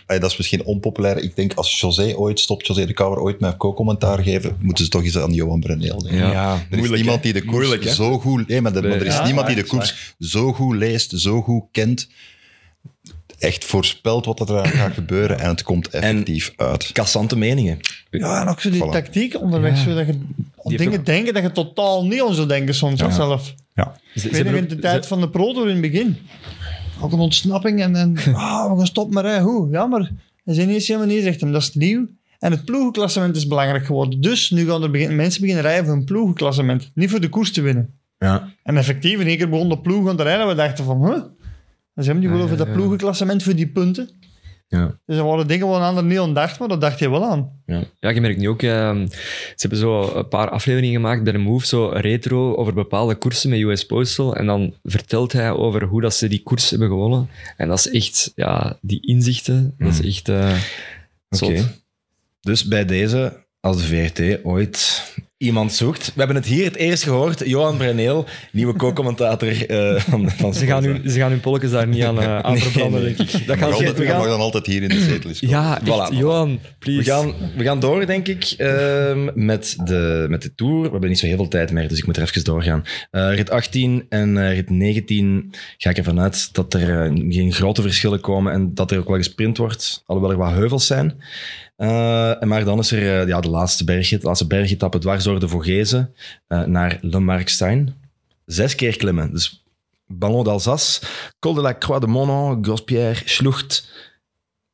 eh, 0.07 0.21
dat 0.21 0.31
is 0.31 0.37
misschien 0.37 0.65
onpopulair. 0.65 1.19
Ik 1.19 1.37
denk 1.37 1.53
als 1.55 1.81
José 1.81 2.15
ooit 2.17 2.41
stopt, 2.41 2.67
José 2.67 2.87
de 2.87 2.93
Kouwer 2.93 3.19
ooit 3.21 3.41
met 3.41 3.57
co-commentaar 3.57 4.23
geven, 4.23 4.57
moeten 4.61 4.85
ze 4.85 4.91
toch 4.91 5.05
eens 5.05 5.19
aan 5.19 5.33
Johan 5.33 5.61
Bruneel 5.61 6.03
denken. 6.03 6.29
Ja, 6.31 6.67
Er 6.71 6.79
is 6.79 6.91
niemand 6.91 7.23
die 7.23 7.33
de 7.33 7.45
koers 7.45 7.67
Moeilijk, 7.67 7.89
zo 7.91 8.19
goed... 8.19 8.49
Nee, 8.49 8.61
maar, 8.61 8.73
de- 8.73 8.83
maar 8.83 8.91
er 8.91 9.07
is 9.07 9.15
Ja, 9.15 9.25
niemand 9.25 9.47
die 9.47 9.57
de 9.57 9.65
koers 9.65 10.15
zo 10.21 10.53
goed 10.53 10.77
leest, 10.77 11.13
zo 11.17 11.43
goed 11.43 11.63
kent, 11.73 12.09
echt 13.39 13.65
voorspelt 13.65 14.25
wat 14.25 14.41
er 14.51 14.59
aan 14.59 14.67
gaat 14.67 14.93
gebeuren 14.95 15.39
en 15.41 15.49
het 15.49 15.63
komt 15.63 15.89
effectief 15.89 16.53
uit. 16.57 16.93
Kassante 16.93 17.37
meningen. 17.39 17.79
Ja, 18.11 18.41
en 18.41 18.49
ook 18.49 18.61
zo 18.61 18.71
die 18.71 18.83
Voilà. 18.85 18.91
tactiek 18.91 19.41
onderweg. 19.41 19.77
Ja. 19.77 19.83
Zo 19.91 19.95
dat 19.95 20.07
je 20.07 20.77
dingen 20.77 20.99
ook- 20.99 21.07
denken 21.07 21.35
dat 21.35 21.43
je 21.43 21.53
totaal 21.53 22.07
niet 22.07 22.23
aan 22.23 22.35
zou 22.35 22.49
denken 22.49 22.75
soms 22.75 23.01
zelf. 23.15 23.55
Ze, 23.75 23.83
Ik 24.15 24.21
ze 24.21 24.29
weet 24.31 24.45
nog 24.45 24.55
in 24.55 24.69
de 24.69 24.79
tijd 24.79 25.03
ze- 25.03 25.09
van 25.09 25.21
de 25.21 25.29
Proto 25.31 25.63
in 25.63 25.69
het 25.69 25.81
begin. 25.81 26.17
Ook 27.01 27.13
een 27.13 27.19
ontsnapping 27.19 27.81
en, 27.81 27.97
en 27.97 28.17
ah, 28.35 28.71
we 28.71 28.77
gaan 28.77 28.87
stoppen 28.87 29.15
maar 29.15 29.25
hè. 29.33 29.41
Hoe? 29.41 29.71
Ja, 29.71 29.87
maar 29.87 30.11
hij 30.45 30.55
zei 30.55 30.67
niet 30.67 30.87
helemaal 30.87 31.09
niet, 31.09 31.23
zegt 31.23 31.41
hem. 31.41 31.53
Dat 31.53 31.63
is 31.63 31.75
nieuw. 31.75 32.07
En 32.39 32.51
het 32.51 32.65
ploegenklassement 32.65 33.37
is 33.37 33.47
belangrijk 33.47 33.87
geworden. 33.87 34.21
Dus 34.21 34.51
nu 34.51 34.67
gaan 34.69 34.83
er 34.83 34.91
begin, 34.91 35.17
mensen 35.17 35.41
beginnen 35.41 35.65
rijden 35.65 35.85
voor 35.85 35.95
een 35.95 36.05
ploegenklassement. 36.05 36.91
Niet 36.95 37.11
voor 37.11 37.21
de 37.21 37.29
koers 37.29 37.53
te 37.53 37.61
winnen. 37.61 37.95
Ja. 38.19 38.49
En 38.63 38.77
effectief, 38.77 39.21
in 39.21 39.27
één 39.27 39.37
keer 39.37 39.49
begon 39.49 39.69
de 39.69 39.79
ploeg 39.79 40.09
aan 40.09 40.17
te 40.17 40.23
rijden. 40.23 40.47
We 40.49 40.55
dachten 40.55 40.85
van, 40.85 41.05
huh? 41.07 41.19
Dan 41.97 42.05
zijn 42.05 42.17
we 42.17 42.23
niet 42.23 42.31
Ja, 42.31 42.37
wel 42.37 42.47
over 42.47 42.59
ja, 42.59 42.65
dat 42.65 42.73
ja. 42.73 42.79
ploegenklassement 42.81 43.43
voor 43.43 43.55
die 43.55 43.67
punten. 43.67 44.11
Ja. 44.69 44.99
Dus 45.07 45.17
er 45.17 45.25
waren 45.25 45.47
dingen 45.47 45.67
waar 45.67 45.81
een 45.81 45.87
ander 45.87 46.05
niet 46.05 46.19
aan 46.19 46.35
dacht, 46.35 46.59
maar 46.59 46.69
dat 46.69 46.81
dacht 46.81 46.99
je 46.99 47.11
wel 47.11 47.25
aan. 47.25 47.51
Ja, 47.67 48.11
je 48.11 48.21
merkt 48.21 48.39
nu 48.39 48.49
ook, 48.49 48.63
ehm, 48.63 49.07
ze 49.09 49.55
hebben 49.57 49.79
zo 49.79 50.15
een 50.15 50.29
paar 50.29 50.51
afleveringen 50.51 50.95
gemaakt 50.95 51.23
bij 51.23 51.33
de 51.33 51.39
Move, 51.39 51.67
zo 51.67 51.87
retro, 51.89 52.55
over 52.55 52.75
bepaalde 52.75 53.15
koersen 53.15 53.51
met 53.51 53.61
US 53.61 53.87
Postal. 53.87 54.37
En 54.37 54.47
dan 54.47 54.75
vertelt 54.83 55.33
hij 55.33 55.51
over 55.51 55.83
hoe 55.85 56.01
dat 56.01 56.15
ze 56.15 56.29
die 56.29 56.43
koers 56.43 56.71
hebben 56.71 56.89
gewonnen. 56.89 57.29
En 57.57 57.69
dat 57.69 57.79
is 57.79 57.91
echt, 57.91 58.33
ja, 58.35 58.79
die 58.81 59.07
inzichten, 59.07 59.75
dat 59.79 59.93
is 59.93 60.01
echt 60.01 60.29
eh 60.29 60.57
Oké. 61.29 61.75
Dus 62.41 62.65
bij 62.65 62.85
deze, 62.85 63.45
als 63.61 63.77
de 63.77 63.83
VRT 63.83 64.45
ooit 64.45 65.03
iemand 65.39 65.73
zoekt. 65.73 66.07
We 66.07 66.13
hebben 66.17 66.37
het 66.37 66.47
hier 66.47 66.65
het 66.65 66.77
eerst 66.77 67.03
gehoord. 67.03 67.43
Johan 67.47 67.77
Bruneel, 67.77 68.25
nieuwe 68.53 68.77
co-commentator 68.77 69.67
eh, 69.67 70.01
van, 70.01 70.31
van 70.31 70.55
Ze 70.55 70.67
gaan, 70.67 70.85
hun, 70.85 71.11
ze 71.11 71.19
gaan 71.19 71.31
hun 71.31 71.41
polletjes 71.41 71.71
daar 71.71 71.87
niet 71.87 72.03
aan, 72.03 72.21
eh, 72.21 72.39
aan 72.39 72.59
verbranden, 72.59 73.03
nee. 73.03 73.15
denk 73.15 73.31
ik. 73.31 73.47
Dat 73.47 73.47
Mag 73.47 73.59
gaan 73.59 73.69
ze, 73.69 73.75
altijd, 73.75 73.99
we 73.99 74.05
mag 74.05 74.13
gaan, 74.13 74.29
dan 74.29 74.41
altijd 74.41 74.67
hier 74.67 74.83
in 74.83 74.89
de 74.89 75.01
zetel 75.01 75.31
eens 75.31 75.41
komen. 75.41 75.57
ja, 75.57 75.81
echt, 75.81 75.87
Voilà, 75.87 76.15
voilà. 76.15 76.19
Johan, 76.19 76.61
please. 76.79 76.99
We 76.99 77.05
gaan, 77.05 77.35
we 77.57 77.65
gaan 77.65 77.81
door, 77.81 78.07
denk 78.07 78.29
ik, 78.29 78.55
ehm, 78.57 79.29
met, 79.35 79.77
de, 79.85 80.27
met 80.29 80.43
de 80.43 80.55
Tour. 80.55 80.83
We 80.83 80.91
hebben 80.91 81.09
niet 81.09 81.19
zo 81.19 81.27
heel 81.27 81.37
veel 81.37 81.49
tijd 81.49 81.71
meer, 81.71 81.89
dus 81.89 81.99
ik 81.99 82.07
moet 82.07 82.17
er 82.17 82.23
even 82.23 82.45
doorgaan. 82.45 82.85
Eh, 83.11 83.35
rit 83.35 83.51
18 83.51 84.07
en 84.09 84.39
eh, 84.39 84.55
rit 84.55 84.71
19 84.71 85.53
ga 85.79 85.91
ik 85.91 85.99
ervan 85.99 86.21
uit 86.21 86.55
dat 86.55 86.75
er 86.75 87.13
geen 87.29 87.53
grote 87.53 87.83
verschillen 87.83 88.21
komen 88.21 88.53
en 88.53 88.75
dat 88.75 88.91
er 88.91 88.99
ook 88.99 89.09
wel 89.09 89.17
gesprint 89.17 89.57
wordt, 89.57 90.03
alhoewel 90.07 90.33
er 90.33 90.39
wat 90.39 90.53
heuvels 90.53 90.87
zijn. 90.87 91.15
Eh, 91.77 92.41
maar 92.41 92.65
dan 92.65 92.79
is 92.79 92.91
er 92.91 93.21
eh, 93.21 93.29
ja, 93.29 93.41
de 93.41 93.49
laatste 93.49 93.85
bergrit, 93.85 94.21
de 94.21 94.27
laatste 94.27 94.47
bergetappe 94.47 94.99
dwars 94.99 95.25
door 95.25 95.41
de 95.41 95.49
Vogezen 95.49 96.15
eh, 96.47 96.63
naar 96.63 96.99
Le 97.01 97.21
Markstein. 97.21 97.95
Zes 98.45 98.75
keer 98.75 98.97
klimmen, 98.97 99.33
dus 99.33 99.65
Ballon 100.07 100.45
d'Alsace, 100.45 101.01
Col 101.39 101.55
de 101.55 101.61
la 101.61 101.75
Croix 101.75 102.01
de 102.01 102.07
Monon, 102.07 102.65
Grospierre, 102.65 103.23
Schlucht, 103.25 103.93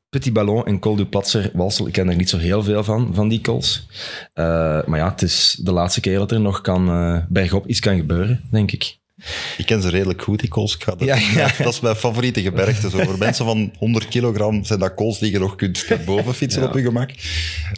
Petit 0.08 0.32
Ballon 0.32 0.66
en 0.66 0.78
Col 0.78 0.96
du 0.96 1.04
Platzer, 1.04 1.50
Walsel. 1.52 1.86
Ik 1.86 1.92
ken 1.92 2.08
er 2.08 2.16
niet 2.16 2.28
zo 2.28 2.38
heel 2.38 2.62
veel 2.62 2.84
van, 2.84 3.14
van 3.14 3.28
die 3.28 3.40
cols. 3.40 3.86
Maar 4.34 4.96
ja, 4.96 5.10
het 5.10 5.22
is 5.22 5.58
de 5.62 5.72
laatste 5.72 6.00
keer 6.00 6.18
dat 6.18 6.32
er 6.32 6.40
nog 6.40 6.60
kan, 6.60 7.26
bergop 7.28 7.66
iets 7.66 7.80
kan 7.80 7.96
gebeuren, 7.96 8.40
denk 8.50 8.72
ik. 8.72 9.00
Ik 9.58 9.66
ken 9.66 9.82
ze 9.82 9.88
redelijk 9.88 10.22
goed, 10.22 10.40
die 10.40 10.48
kools. 10.48 10.74
Ik 10.74 10.82
ga 10.82 10.94
dat, 10.94 11.08
Ja, 11.08 11.16
ja. 11.42 11.50
dat 11.58 11.72
is 11.72 11.80
mijn 11.80 11.96
favoriete 11.96 12.42
gebergte. 12.42 12.90
Zo. 12.90 12.98
Voor 12.98 13.18
mensen 13.18 13.44
van 13.44 13.72
100 13.78 14.08
kilogram 14.08 14.64
zijn 14.64 14.78
dat 14.78 14.94
kools 14.94 15.18
die 15.18 15.32
je 15.32 15.38
nog 15.38 15.56
kunt 15.56 15.86
boven 16.06 16.34
fietsen 16.34 16.62
Ja. 16.62 16.68
op 16.68 16.74
je 16.74 16.82
gemak. 16.82 17.10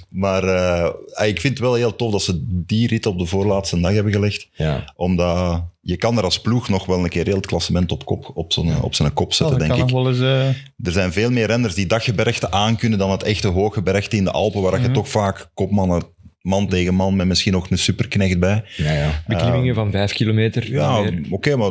Maar 0.09 0.43
eh, 0.45 1.29
ik 1.29 1.41
vind 1.41 1.53
het 1.53 1.63
wel 1.63 1.75
heel 1.75 1.97
tof 1.97 2.13
dat 2.13 2.23
ze 2.23 2.45
die 2.49 2.87
rit 2.89 3.07
op 3.07 3.19
de 3.19 3.27
voorlaatste 3.27 3.81
dag 3.81 3.93
hebben 3.93 4.13
gelegd. 4.13 4.49
Ja. 4.53 4.93
Omdat 4.97 5.65
je 5.81 5.97
kan 5.97 6.17
er 6.19 6.25
als 6.25 6.41
ploeg 6.41 6.69
nog 6.69 6.87
wel 6.87 7.03
een 7.05 7.09
keer 7.09 7.25
heel 7.27 7.37
het 7.37 7.47
klassement 7.47 7.93
op, 7.93 8.05
kop, 8.05 8.31
op, 8.35 8.53
zijn, 8.53 8.83
op 8.83 8.95
zijn 8.95 9.13
kop 9.13 9.33
zetten, 9.33 9.59
denk 9.59 9.73
ik. 9.73 9.79
nog 9.79 9.91
wel 9.91 10.09
eens... 10.09 10.21
eh, 10.21 10.47
Er 10.87 10.93
zijn 10.93 11.13
veel 11.13 11.31
meer 11.31 11.47
renners 11.47 11.75
die 11.75 11.87
dat 11.87 12.03
gebergte 12.03 12.51
aankunnen 12.51 12.99
dan 12.99 13.11
het 13.11 13.23
echte 13.23 13.49
hooggebergte 13.49 14.17
in 14.17 14.25
de 14.25 14.31
Alpen, 14.31 14.63
waar 14.63 14.73
je 14.81 14.85
Mhm. 14.85 14.93
toch 14.93 15.09
vaak 15.09 15.51
kopmannen, 15.55 16.03
man 16.45 16.69
tegen 16.69 16.95
man, 16.95 17.17
met 17.17 17.27
misschien 17.27 17.53
nog 17.53 17.71
een 17.71 17.79
superknecht 17.79 18.39
bij. 18.39 18.65
Ja, 18.77 18.93
ja. 18.93 19.23
Beklimmingen 19.27 19.75
van 19.75 19.91
vijf 19.91 20.13
kilometer. 20.13 20.71
Ja, 20.71 21.11
oké, 21.31 21.57
maar 21.57 21.71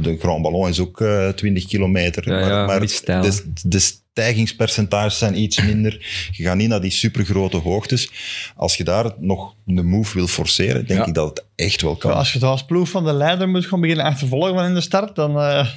de 0.00 0.16
Grand 0.20 0.42
Ballon 0.42 0.68
is 0.68 0.80
ook 0.80 1.00
eh 1.00 1.28
20 1.28 1.66
kilometer. 1.66 2.28
Ja, 2.28 2.34
maar 2.40 2.48
ja, 2.48 2.66
maar 2.66 2.80
de, 2.80 3.52
de 3.64 3.78
stijgingspercentages 3.78 5.18
zijn 5.18 5.40
iets 5.40 5.62
minder. 5.62 5.92
Je 6.32 6.42
gaat 6.42 6.56
niet 6.56 6.68
naar 6.68 6.80
die 6.80 6.90
supergrote 6.90 7.56
hoogtes. 7.56 8.10
Als 8.56 8.76
je 8.76 8.84
daar 8.84 9.12
nog 9.18 9.54
een 9.66 9.86
move 9.86 10.14
wil 10.14 10.26
forceren, 10.26 10.86
denk 10.86 11.00
Ja. 11.00 11.06
ik 11.06 11.14
dat 11.14 11.28
het 11.28 11.44
echt 11.54 11.82
wel 11.82 11.96
kan. 11.96 12.10
Ja, 12.10 12.16
als 12.16 12.32
je 12.32 12.38
het 12.38 12.48
als 12.48 12.64
ploeg 12.64 12.88
van 12.88 13.04
de 13.04 13.12
leider 13.12 13.48
moet 13.48 13.66
gaan 13.66 13.80
beginnen 13.80 14.04
achtervolgen 14.04 14.54
van 14.54 14.64
in 14.64 14.74
de 14.74 14.80
start, 14.80 15.14
dan... 15.14 15.30
eh, 15.40 15.68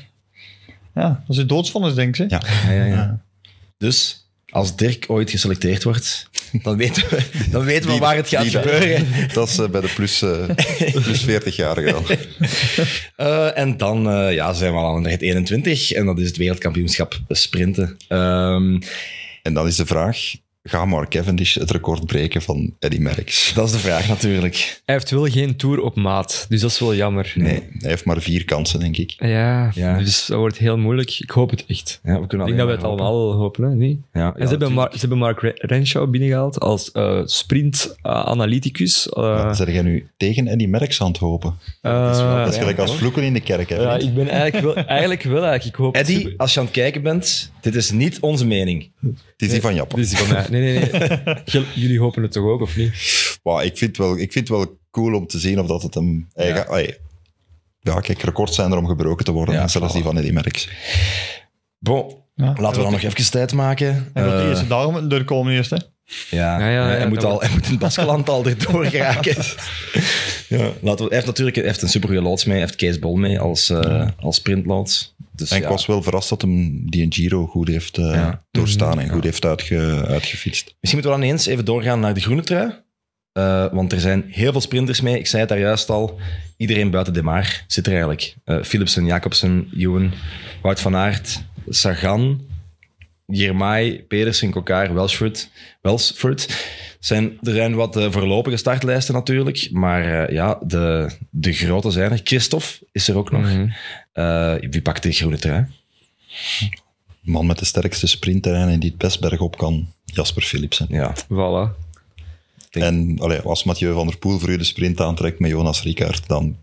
ja, 0.95 1.07
dat 1.09 1.29
is 1.29 1.37
het 1.37 1.49
doodsvonnis, 1.49 1.93
denk 1.93 2.17
ik. 2.17 2.29
Ja, 2.29 2.41
ja, 2.69 2.83
ja. 2.85 3.21
Dus 3.77 4.27
als 4.49 4.75
Dirk 4.75 5.05
ooit 5.07 5.29
geselecteerd 5.29 5.83
wordt, 5.83 6.29
dan 6.51 6.77
weten 6.77 7.03
we, 7.09 7.21
dan 7.51 7.63
weten 7.63 7.85
we 7.85 7.91
Die- 7.91 7.99
waar 7.99 8.15
het 8.15 8.27
gaat 8.29 8.47
gebeuren. 8.47 9.07
Dat 9.33 9.47
is 9.49 9.57
eh, 9.57 9.67
bij 9.69 9.81
de 9.81 9.91
plus, 9.95 10.21
eh 10.21 10.45
plus 11.03 11.25
40-jarigen 11.25 11.91
wel. 11.91 12.03
Eh, 13.15 13.57
en 13.57 13.77
dan 13.77 14.01
ja, 14.33 14.53
zijn 14.53 14.71
we 14.71 14.77
al 14.77 14.95
aan 14.95 15.07
rit 15.07 15.21
21 15.21 15.91
en 15.91 16.05
dat 16.05 16.19
is 16.19 16.27
het 16.27 16.37
wereldkampioenschap 16.37 17.19
sprinten. 17.29 17.97
Ehm, 18.07 18.79
En 19.43 19.53
dan 19.53 19.67
is 19.67 19.75
de 19.75 19.85
vraag, 19.85 20.17
ga 20.69 20.85
Mark 20.85 21.09
Cavendish 21.09 21.55
het 21.55 21.71
record 21.71 22.05
breken 22.05 22.41
van 22.41 22.73
Eddy 22.79 22.97
Merckx? 22.97 23.53
dat 23.53 23.65
is 23.65 23.71
de 23.71 23.79
vraag 23.79 24.07
natuurlijk. 24.07 24.81
Hij 24.85 24.95
heeft 24.95 25.09
wel 25.09 25.25
geen 25.25 25.55
tour 25.55 25.79
op 25.81 25.95
maat, 25.95 26.45
dus 26.49 26.61
dat 26.61 26.71
is 26.71 26.79
wel 26.79 26.95
jammer. 26.95 27.31
Nee, 27.35 27.53
hij 27.79 27.89
heeft 27.89 28.05
maar 28.05 28.21
vier 28.21 28.45
kansen, 28.45 28.79
denk 28.79 28.97
ik. 28.97 29.13
Ja, 29.17 29.71
Ja. 29.75 29.97
dus 29.97 30.25
dat 30.25 30.37
wordt 30.37 30.57
heel 30.57 30.77
moeilijk. 30.77 31.19
Ik 31.19 31.29
hoop 31.29 31.49
het 31.49 31.65
echt. 31.67 31.99
Ja, 32.03 32.19
we 32.21 32.27
kunnen 32.27 32.47
Ik 32.47 32.55
denk 32.55 32.67
dat 32.67 32.79
we 32.79 32.87
het 32.87 32.97
maar 32.97 33.07
allemaal 33.07 33.33
hopen, 33.33 33.63
hè? 33.63 33.75
niet? 33.75 33.97
hopen. 34.11 34.21
Ja, 34.21 34.33
En 34.35 34.43
ze, 34.43 34.49
hebben 34.49 34.71
Mar- 34.73 34.91
ze 34.93 34.99
hebben 34.99 35.17
Mark 35.17 35.41
Re- 35.41 35.51
Renshaw 35.55 36.09
binnengehaald 36.09 36.59
als 36.59 36.91
eh, 36.91 37.21
sprint-analyticus. 37.25 39.07
Wat 39.09 39.57
zeg 39.57 39.71
jij 39.71 39.81
nu 39.81 40.07
tegen 40.17 40.47
Eddy 40.47 40.65
Merckx 40.65 41.01
aan 41.01 41.07
het 41.07 41.17
hopen? 41.17 41.55
Eh, 41.81 42.37
Dat 42.43 42.51
is 42.53 42.57
gelijk 42.57 42.79
als 42.79 42.95
vloeken 42.95 43.23
in 43.23 43.33
de 43.33 43.39
kerk. 43.41 43.69
Hè, 43.69 43.75
ja, 43.81 43.97
ik 43.97 44.13
ben 44.15 44.27
eigenlijk 44.29 44.63
wel, 44.65 44.75
eigenlijk 44.85 45.23
wel 45.23 45.33
eigenlijk. 45.45 45.63
Ik 45.65 45.75
hoop 45.75 45.95
Eddie, 45.95 46.17
super- 46.19 46.33
als 46.37 46.53
je 46.53 46.59
aan 46.59 46.65
het 46.65 46.73
kijken 46.75 47.01
bent, 47.01 47.51
dit 47.61 47.75
is 47.75 47.91
niet 47.91 48.19
onze 48.19 48.45
mening. 48.45 48.89
Het 49.37 49.45
is 49.45 49.51
die 49.51 49.61
van 49.61 49.75
Japan. 49.75 49.99
Dit 49.99 50.11
is 50.11 50.19
van 50.19 50.27
mij. 50.33 50.45
Nee, 50.49 50.61
nee, 50.79 50.91
nee. 50.91 51.35
Jul- 51.45 51.63
Jullie 51.75 51.99
hopen 51.99 52.21
het 52.21 52.31
toch 52.31 52.43
ook, 52.45 52.61
of 52.61 52.75
niet? 52.75 52.93
Maar 53.43 53.65
ik, 53.65 53.77
vind 53.77 53.97
wel, 53.97 54.17
ik 54.17 54.31
vind 54.31 54.47
het 54.47 54.57
wel 54.57 54.77
cool 54.91 55.13
om 55.15 55.27
te 55.27 55.39
zien 55.39 55.59
of 55.59 55.67
dat 55.67 55.81
het 55.81 55.93
hem... 55.93 56.27
hij 56.33 56.47
Ja. 56.47 56.55
gaat- 56.55 56.67
ai, 56.69 56.95
ja, 57.79 57.99
kijk, 57.99 58.21
records 58.21 58.55
zijn 58.55 58.71
er 58.71 58.77
om 58.77 58.87
gebroken 58.87 59.25
te 59.25 59.31
worden. 59.31 59.55
Ja, 59.55 59.61
en 59.61 59.69
zelfs 59.69 59.93
die 59.93 60.03
van 60.03 60.17
Eddy 60.17 60.31
Merckx. 60.31 60.69
Bon, 61.79 62.15
Ja. 62.35 62.45
laten 62.45 62.77
we 62.77 62.83
dan 62.83 62.91
nog 62.91 63.01
even 63.01 63.31
tijd 63.31 63.53
maken. 63.53 64.09
De 64.13 64.19
Eh, 64.21 64.47
eerste 64.49 64.67
dagen 64.67 64.93
met 64.93 65.01
de 65.01 65.07
deur 65.07 65.23
komen 65.25 65.53
eerst, 65.53 65.69
hè. 65.69 65.77
Ja, 66.29 66.59
Ja, 66.59 66.69
ja, 66.69 66.85
hij, 66.85 66.99
ja, 66.99 67.07
moet 67.07 67.23
al, 67.23 67.39
hij 67.39 67.49
moet 67.49 67.65
in 67.65 67.71
het 67.71 67.79
Baskeland 67.79 68.29
al 68.29 68.45
erdoor 68.45 68.85
geraken. 68.85 69.35
ja, 70.57 70.71
laten 70.81 70.81
we, 70.81 71.05
hij 71.05 71.15
heeft 71.15 71.25
natuurlijk 71.25 71.55
hij 71.55 71.65
heeft 71.65 71.81
een 71.81 71.89
supergoeie 71.89 72.23
loods 72.23 72.45
mee. 72.45 72.55
Hij 72.57 72.65
heeft 72.65 72.77
Kees 72.77 72.99
Bol 72.99 73.15
mee 73.15 73.39
als, 73.39 73.69
eh 73.69 74.07
als 74.19 74.35
sprintloods. 74.35 75.15
Dus 75.35 75.51
En 75.51 75.57
ik 75.57 75.63
ja, 75.63 75.69
was 75.69 75.85
wel 75.85 76.03
verrast 76.03 76.29
dat 76.29 76.41
hem 76.41 76.89
die 76.89 77.03
een 77.03 77.13
Giro 77.13 77.45
goed 77.47 77.67
heeft 77.67 77.97
eh, 77.97 78.11
Ja. 78.13 78.43
doorstaan 78.51 78.99
en 78.99 79.05
Ja. 79.05 79.11
goed 79.13 79.23
heeft 79.23 79.45
uitge, 79.45 80.05
uitgefietst. 80.07 80.63
Misschien 80.79 81.01
moeten 81.01 81.11
we 81.11 81.17
dan 81.27 81.35
eens 81.35 81.45
even 81.45 81.65
doorgaan 81.65 81.99
naar 81.99 82.13
de 82.13 82.19
groene 82.19 82.41
trui. 82.43 82.71
Eh, 83.31 83.65
want 83.71 83.91
er 83.93 83.99
zijn 83.99 84.25
heel 84.29 84.51
veel 84.51 84.61
sprinters 84.61 85.01
mee. 85.01 85.19
Ik 85.19 85.27
zei 85.27 85.39
het 85.41 85.49
daar 85.49 85.59
juist 85.59 85.89
al. 85.89 86.19
Iedereen 86.57 86.91
buiten 86.91 87.13
De 87.13 87.23
Maar 87.23 87.63
zit 87.67 87.85
er 87.85 87.91
eigenlijk. 87.91 88.35
Eh 88.43 88.63
Philipsen, 88.63 89.05
Jacobsen, 89.05 89.67
Ewan, 89.77 90.11
Wout 90.61 90.79
van 90.81 90.95
Aert, 90.95 91.43
Sagan, 91.69 92.41
Girmay, 93.27 94.03
Pedersen, 94.07 94.51
Kokar, 94.51 94.93
Welsford. 94.93 95.49
Welsford. 95.81 96.65
Zijn, 96.99 97.37
er 97.43 97.53
zijn 97.53 97.75
wat 97.75 97.95
eh, 97.97 98.11
voorlopige 98.11 98.57
startlijsten 98.57 99.13
natuurlijk. 99.13 99.67
Maar 99.71 100.25
eh, 100.27 100.33
ja, 100.35 100.59
de, 100.65 101.09
de 101.29 101.53
grote 101.53 101.91
zijn 101.91 102.11
er. 102.11 102.21
Christophe 102.23 102.67
is 102.91 103.07
er 103.07 103.17
ook 103.17 103.31
nog. 103.31 103.41
Mhm. 103.41 103.67
Eh, 104.13 104.55
wie 104.69 104.81
pakt 104.81 105.03
de 105.03 105.11
groene 105.11 105.37
trui? 105.37 105.65
Man 107.21 107.45
met 107.45 107.59
de 107.59 107.65
sterkste 107.65 108.07
sprintterrein 108.07 108.69
en 108.69 108.79
die 108.79 108.89
het 108.89 108.97
best 108.97 109.19
bergop 109.19 109.57
kan, 109.57 109.93
Jasper 110.05 110.41
Philipsen. 110.43 110.87
Ja, 110.89 111.15
Voilà. 111.23 111.75
denk- 112.69 112.85
En 112.85 113.15
allee, 113.19 113.39
als 113.39 113.63
Mathieu 113.63 113.93
van 113.93 114.07
der 114.07 114.17
Poel 114.17 114.39
voor 114.39 114.49
u 114.49 114.57
de 114.57 114.63
sprint 114.63 115.01
aantrekt 115.01 115.39
met 115.39 115.49
Jonas 115.49 115.83
Rickaert, 115.83 116.27
dan 116.27 116.57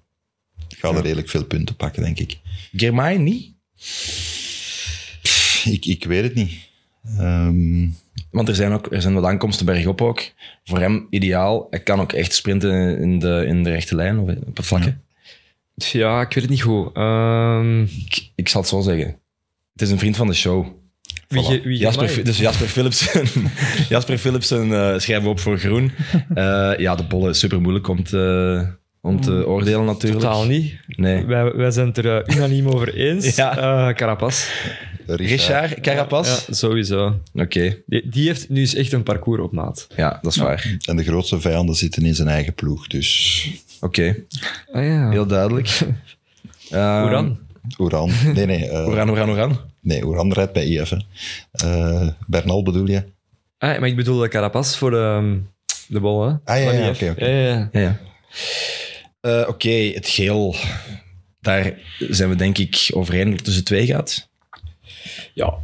gaan 0.68 0.90
er 0.90 0.96
Ja. 0.96 1.02
redelijk 1.02 1.28
veel 1.28 1.44
punten 1.44 1.74
pakken, 1.76 2.02
denk 2.02 2.18
ik. 2.18 2.38
Girmay 2.72 3.16
niet. 3.16 3.52
Ik, 5.64 5.86
ik 5.86 6.04
weet 6.04 6.22
het 6.22 6.34
niet. 6.34 6.52
Ehm, 7.18 7.88
Want 8.30 8.48
er 8.48 8.54
zijn 8.54 8.72
ook 8.72 8.92
er 8.92 9.00
zijn 9.02 9.14
wat 9.14 9.24
aankomsten 9.24 9.66
bergop 9.66 10.00
ook. 10.02 10.22
Voor 10.64 10.78
hem 10.80 11.06
ideaal. 11.10 11.66
Hij 11.70 11.80
kan 11.80 12.00
ook 12.00 12.12
echt 12.12 12.34
sprinten 12.34 12.98
in 12.98 13.18
de, 13.18 13.44
in 13.46 13.62
de 13.62 13.70
rechte 13.70 13.94
lijn 13.94 14.18
of 14.18 14.28
op 14.46 14.56
het 14.56 14.66
vlakke. 14.66 14.94
Ja, 15.74 16.20
ik 16.20 16.32
weet 16.34 16.42
het 16.42 16.50
niet 16.52 16.62
goed. 16.62 16.90
Ehm, 16.96 17.82
Ik, 17.82 18.30
ik 18.34 18.48
zal 18.48 18.60
het 18.60 18.70
zo 18.70 18.80
zeggen. 18.80 19.06
Het 19.72 19.82
is 19.82 19.90
een 19.90 19.98
vriend 19.98 20.16
van 20.16 20.26
de 20.26 20.34
show. 20.34 20.66
wie, 21.28 21.42
Voilà. 21.42 21.46
ge- 21.46 21.60
wie 21.64 21.78
Jasper, 21.78 22.24
dus 22.24 22.38
Jasper 22.38 22.66
Philipsen, 22.66 23.22
Jasper 23.88 24.18
Philipsen 24.18 24.62
eh, 24.72 24.98
schrijven 24.98 25.24
we 25.24 25.30
op 25.30 25.40
voor 25.40 25.58
groen. 25.58 25.92
Eh, 26.34 26.72
ja, 26.76 26.94
de 26.94 27.04
bollen 27.04 27.30
is 27.30 27.38
super 27.38 27.60
moeilijk 27.60 27.88
om 27.88 28.02
te, 28.04 28.66
om 29.00 29.20
te 29.20 29.46
oordelen 29.46 29.84
natuurlijk. 29.84 30.22
Totaal 30.22 30.46
niet. 30.46 30.74
Nee. 30.86 31.24
Wij, 31.24 31.52
wij 31.52 31.70
zijn 31.70 31.86
het 31.86 31.98
er 31.98 32.22
eh, 32.22 32.36
unaniem 32.36 32.68
over 32.68 32.94
eens. 32.94 33.34
Ja. 33.36 33.56
Eh, 33.88 33.94
Carapaz. 33.94 34.48
Richard 35.06 35.80
Carapaz? 35.80 36.46
Ja, 36.46 36.54
sowieso. 36.54 37.20
Oké, 37.34 37.76
Die, 37.86 38.08
die 38.08 38.26
heeft 38.26 38.48
nu 38.48 38.60
eens 38.60 38.74
echt 38.74 38.92
een 38.92 39.02
parcours 39.02 39.42
op 39.42 39.52
maat. 39.52 39.86
ja, 39.96 40.18
dat 40.22 40.32
is 40.32 40.38
waar. 40.38 40.76
En 40.84 40.96
de 40.96 41.04
grootste 41.04 41.40
vijanden 41.40 41.74
zitten 41.74 42.04
in 42.04 42.14
zijn 42.14 42.28
eigen 42.28 42.54
ploeg. 42.54 42.86
Dus 42.86 43.46
Oké, 43.80 44.16
Ah 44.72 44.84
ja. 44.84 45.10
heel 45.10 45.26
duidelijk. 45.26 45.68
Ehm, 46.70 47.00
Hoe 47.00 47.10
dan? 47.10 47.38
Oeran. 47.78 48.10
Nee, 48.34 48.46
nee. 48.46 48.68
eh, 48.68 48.86
Oeran, 48.86 49.08
Oeran, 49.10 49.28
Oeran. 49.28 49.58
Nee, 49.80 50.04
Oeran 50.06 50.32
rijdt 50.32 50.52
bij 50.52 50.64
IF. 50.66 50.90
hè. 50.90 50.96
Eh, 51.52 52.08
Bernal 52.26 52.62
bedoel 52.62 52.86
je? 52.88 53.02
Ah, 53.58 53.78
maar 53.78 53.88
ik 53.88 53.96
bedoel 53.96 54.18
de 54.18 54.28
Carapaz 54.28 54.76
voor 54.76 54.90
de, 54.90 55.40
de 55.88 56.00
bol, 56.00 56.26
hè? 56.28 56.34
Ah, 56.44 56.62
ja, 56.62 56.70
ja, 56.72 56.88
oké, 56.88 57.10
oké. 57.10 57.26
Ja, 57.26 57.36
ja, 57.38 57.48
ja. 57.48 57.68
Ja, 57.72 57.80
ja. 57.80 58.00
Eh, 59.20 59.48
Oké, 59.48 59.70
het 59.70 60.08
geel. 60.08 60.54
Daar 61.40 61.72
zijn 61.98 62.28
we 62.28 62.34
denk 62.36 62.58
ik 62.58 62.90
overeen 62.92 63.24
dat 63.24 63.34
het 63.36 63.44
tussen 63.44 63.64
twee 63.64 63.86
gaat. 63.86 64.28
Ja. 65.32 65.54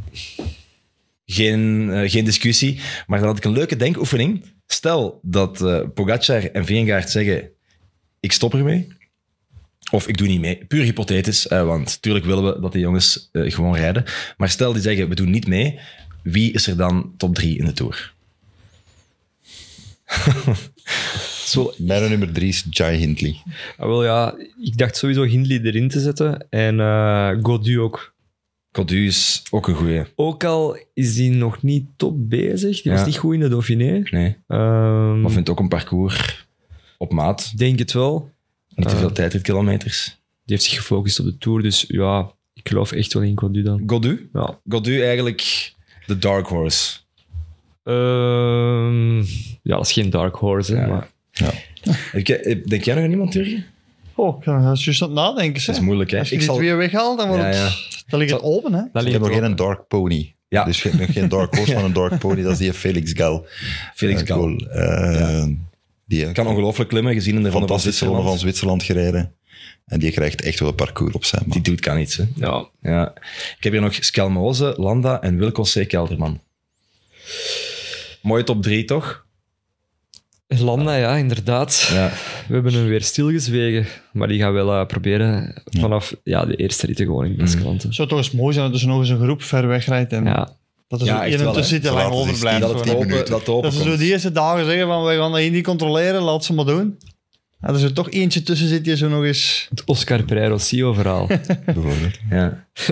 Geen, 1.25 1.89
eh, 1.91 2.09
geen 2.09 2.25
discussie. 2.25 2.79
Maar 3.07 3.19
dan 3.19 3.27
had 3.27 3.37
ik 3.37 3.43
een 3.43 3.51
leuke 3.51 3.75
denkoefening. 3.75 4.45
Stel 4.67 5.19
dat 5.23 5.61
eh 5.61 5.79
Pogacar 5.93 6.43
en 6.43 6.65
Vingegaard 6.65 7.09
zeggen: 7.09 7.49
Ik 8.19 8.31
stop 8.31 8.53
ermee. 8.53 8.87
Of 9.91 10.07
ik 10.07 10.17
doe 10.17 10.27
niet 10.27 10.41
mee. 10.41 10.65
Puur 10.67 10.83
hypothetisch, 10.83 11.47
eh, 11.47 11.65
want 11.65 11.85
natuurlijk 11.85 12.25
willen 12.25 12.53
we 12.53 12.59
dat 12.61 12.71
die 12.71 12.81
jongens 12.81 13.29
eh, 13.31 13.51
gewoon 13.51 13.75
rijden. 13.75 14.03
Maar 14.37 14.49
stel 14.49 14.73
die 14.73 14.81
zeggen: 14.81 15.09
We 15.09 15.15
doen 15.15 15.29
niet 15.29 15.47
mee. 15.47 15.79
Wie 16.23 16.51
is 16.51 16.67
er 16.67 16.77
dan 16.77 17.13
top 17.17 17.35
drie 17.35 17.57
in 17.57 17.65
de 17.65 17.73
Tour? 17.73 18.13
Zo, 21.51 21.73
Mijn 21.77 22.09
nummer 22.09 22.31
drie 22.31 22.47
is 22.47 22.65
Jai 22.69 22.97
Hindley. 22.97 23.35
ah, 23.77 23.87
wel 23.87 24.03
ja, 24.03 24.35
ik 24.61 24.77
dacht 24.77 24.97
sowieso 24.97 25.23
Hindley 25.23 25.61
erin 25.61 25.89
te 25.89 25.99
zetten. 25.99 26.47
En 26.49 26.79
eh 26.79 27.31
Godu 27.41 27.79
ook. 27.79 28.10
Codu 28.71 29.05
is 29.05 29.43
ook 29.49 29.67
een 29.67 29.75
goeie. 29.75 30.03
Ook 30.15 30.43
al 30.43 30.77
is 30.93 31.15
die 31.15 31.31
nog 31.31 31.61
niet 31.63 31.85
top 31.95 32.29
bezig. 32.29 32.81
Die 32.81 32.91
Ja. 32.91 32.97
was 32.97 33.05
niet 33.07 33.17
goed 33.17 33.33
in 33.33 33.39
de 33.39 33.47
Dauphiné. 33.49 34.01
Nee, 34.11 34.37
Ehm, 34.47 35.21
maar 35.21 35.31
vindt 35.31 35.49
ook 35.49 35.59
een 35.59 35.67
parcours 35.67 36.47
op 36.97 37.11
maat. 37.13 37.57
denk 37.57 37.79
het 37.79 37.91
wel. 37.93 38.29
Niet 38.75 38.87
te 38.87 38.93
Eh. 38.93 38.99
veel 38.99 39.11
tijdritkilometers. 39.11 40.05
Die 40.45 40.55
heeft 40.55 40.63
zich 40.63 40.75
gefocust 40.77 41.19
op 41.19 41.25
de 41.25 41.37
Tour. 41.37 41.61
Dus 41.61 41.85
ja, 41.87 42.31
ik 42.53 42.67
geloof 42.69 42.91
echt 42.91 43.13
wel 43.13 43.23
in 43.23 43.37
Godu 43.39 43.61
dan. 43.61 43.83
Godu? 43.85 44.29
Ja. 44.33 44.59
Godu 44.69 45.01
eigenlijk 45.03 45.73
de 46.05 46.17
dark 46.17 46.47
horse. 46.47 46.99
Ehm, 47.83 49.17
ja, 49.63 49.75
dat 49.75 49.85
is 49.85 49.91
geen 49.91 50.09
dark 50.09 50.35
horse, 50.35 50.75
hè, 50.75 50.81
Ja. 50.81 50.87
maar... 50.87 51.09
Ik- 52.13 52.29
eh, 52.29 52.63
Denk 52.65 52.83
jij 52.83 52.95
nog 52.95 53.03
aan 53.03 53.09
iemand, 53.11 53.33
Jurgen? 53.33 53.65
Oh, 54.15 54.37
ik 54.37 54.43
ga 54.43 54.61
juist 54.61 55.01
aan 55.01 55.07
het 55.09 55.17
nadenken. 55.17 55.65
Dat 55.65 55.75
is 55.75 55.81
moeilijk, 55.81 56.11
hè? 56.11 56.19
Als 56.19 56.27
je 56.29 56.33
Ik 56.33 56.39
die 56.39 56.49
zal... 56.49 56.57
twee 56.57 56.73
weghaalt, 56.73 57.17
dan, 57.17 57.27
wordt 57.27 57.43
Ja, 57.43 57.49
ja. 57.49 57.63
het, 57.63 58.00
dan 58.11 58.19
ligt 58.19 58.31
het 58.31 58.41
open. 58.41 58.73
Hè? 58.73 58.81
Dat 58.93 59.05
Ik 59.05 59.11
heb 59.11 59.21
nog 59.21 59.31
er 59.31 59.41
geen 59.43 59.55
dark 59.55 59.87
pony. 59.87 60.35
Ja. 60.47 60.63
Dus 60.63 60.81
geen, 60.81 60.97
nog 60.97 61.11
geen 61.13 61.29
dark 61.29 61.55
horse, 61.57 61.73
maar 61.73 61.83
een 61.83 61.93
dark 61.93 62.19
pony. 62.19 62.41
Dat 62.41 62.51
is 62.51 62.57
die 62.57 62.73
Felix 62.73 63.11
Gal. 63.13 63.45
Felix 63.95 64.21
Eh, 64.21 64.27
Gal. 64.27 64.37
goal. 64.37 64.57
Eh, 64.57 65.45
Die 66.05 66.31
Kan 66.31 66.47
ongelooflijk 66.47 66.89
klimmen, 66.89 67.13
gezien 67.13 67.35
in 67.35 67.43
de 67.43 67.49
Ronde 67.49 67.59
van 67.59 67.67
fantastische 67.67 68.05
ronde 68.05 68.21
van 68.23 68.37
Zwitserland. 68.39 68.81
Zwitserland 68.83 69.07
gereden. 69.15 69.35
En 69.85 69.99
die 69.99 70.11
krijgt 70.11 70.41
echt 70.41 70.59
wel 70.59 70.69
een 70.69 70.75
parcours 70.75 71.13
op 71.13 71.25
zijn 71.25 71.41
Die 71.43 71.53
man. 71.53 71.61
doet 71.61 71.79
kan 71.79 71.99
iets, 71.99 72.15
hè? 72.17 72.23
Ja, 72.35 72.65
Ja. 72.81 73.13
Ik 73.57 73.63
heb 73.63 73.71
hier 73.71 73.81
nog 73.81 73.93
Skelmoze, 73.99 74.73
Landa 74.77 75.21
en 75.21 75.37
Wilco 75.37 75.63
C. 75.63 75.87
Kelderman. 75.87 76.41
Mooie 78.21 78.43
top 78.43 78.61
drie, 78.63 78.85
toch? 78.85 79.25
Landa, 80.59 80.95
ja, 80.95 81.15
inderdaad. 81.15 81.89
Ja. 81.93 82.11
We 82.47 82.53
hebben 82.53 82.73
hem 82.73 82.85
weer 82.85 83.01
stilgezwegen. 83.01 83.85
Maar 84.11 84.27
die 84.27 84.39
gaan 84.39 84.53
wel 84.53 84.73
eh, 84.73 84.85
proberen 84.85 85.61
vanaf 85.63 86.15
ja, 86.23 86.45
de 86.45 86.55
eerste 86.55 86.85
ritten 86.85 87.05
gewoon 87.05 87.25
in 87.25 87.35
Baskeland. 87.35 87.83
Het 87.83 87.95
zou 87.95 88.07
toch 88.07 88.17
eens 88.17 88.31
mooi 88.31 88.53
zijn 88.53 88.65
dat 88.65 88.73
er 88.73 88.81
zo 88.81 88.87
nog 88.87 88.99
eens 88.99 89.09
een 89.09 89.21
groep 89.21 89.43
ver 89.43 89.67
wegrijdt 89.67 90.11
en 90.11 90.23
Ja, 90.23 90.55
dat 90.87 91.01
er 91.01 91.05
Ja, 91.05 91.15
zo 91.15 91.21
één 91.21 91.37
tussen 91.37 91.63
zit 91.63 91.81
die 91.81 91.91
Ze 91.91 91.97
lang 91.97 92.13
overblijft. 92.13 92.61
Dat 92.61 92.95
open, 92.95 93.09
dat 93.09 93.39
het 93.39 93.49
open 93.49 93.71
Dat 93.71 93.79
ze 93.79 93.89
zo 93.89 93.97
die 93.97 94.11
eerste 94.11 94.31
dagen 94.31 94.65
zeggen 94.65 94.87
van 94.87 95.03
wij 95.03 95.17
gaan 95.17 95.31
dat 95.31 95.39
hier 95.39 95.51
niet 95.51 95.63
controleren, 95.63 96.21
laat 96.21 96.45
ze 96.45 96.53
maar 96.53 96.65
doen. 96.65 96.97
En 97.59 97.75
er 97.75 97.83
er 97.83 97.93
toch 97.93 98.11
eentje 98.11 98.43
tussen 98.43 98.67
zit 98.67 98.83
die 98.83 98.97
zo 98.97 99.07
nog 99.07 99.23
eens... 99.23 99.67
het 99.69 99.83
Oscar 99.85 100.23
Pereiro-Sio-verhaal. 100.23 101.27
Bijvoorbeeld. 101.65 102.19
Ja. 102.29 102.65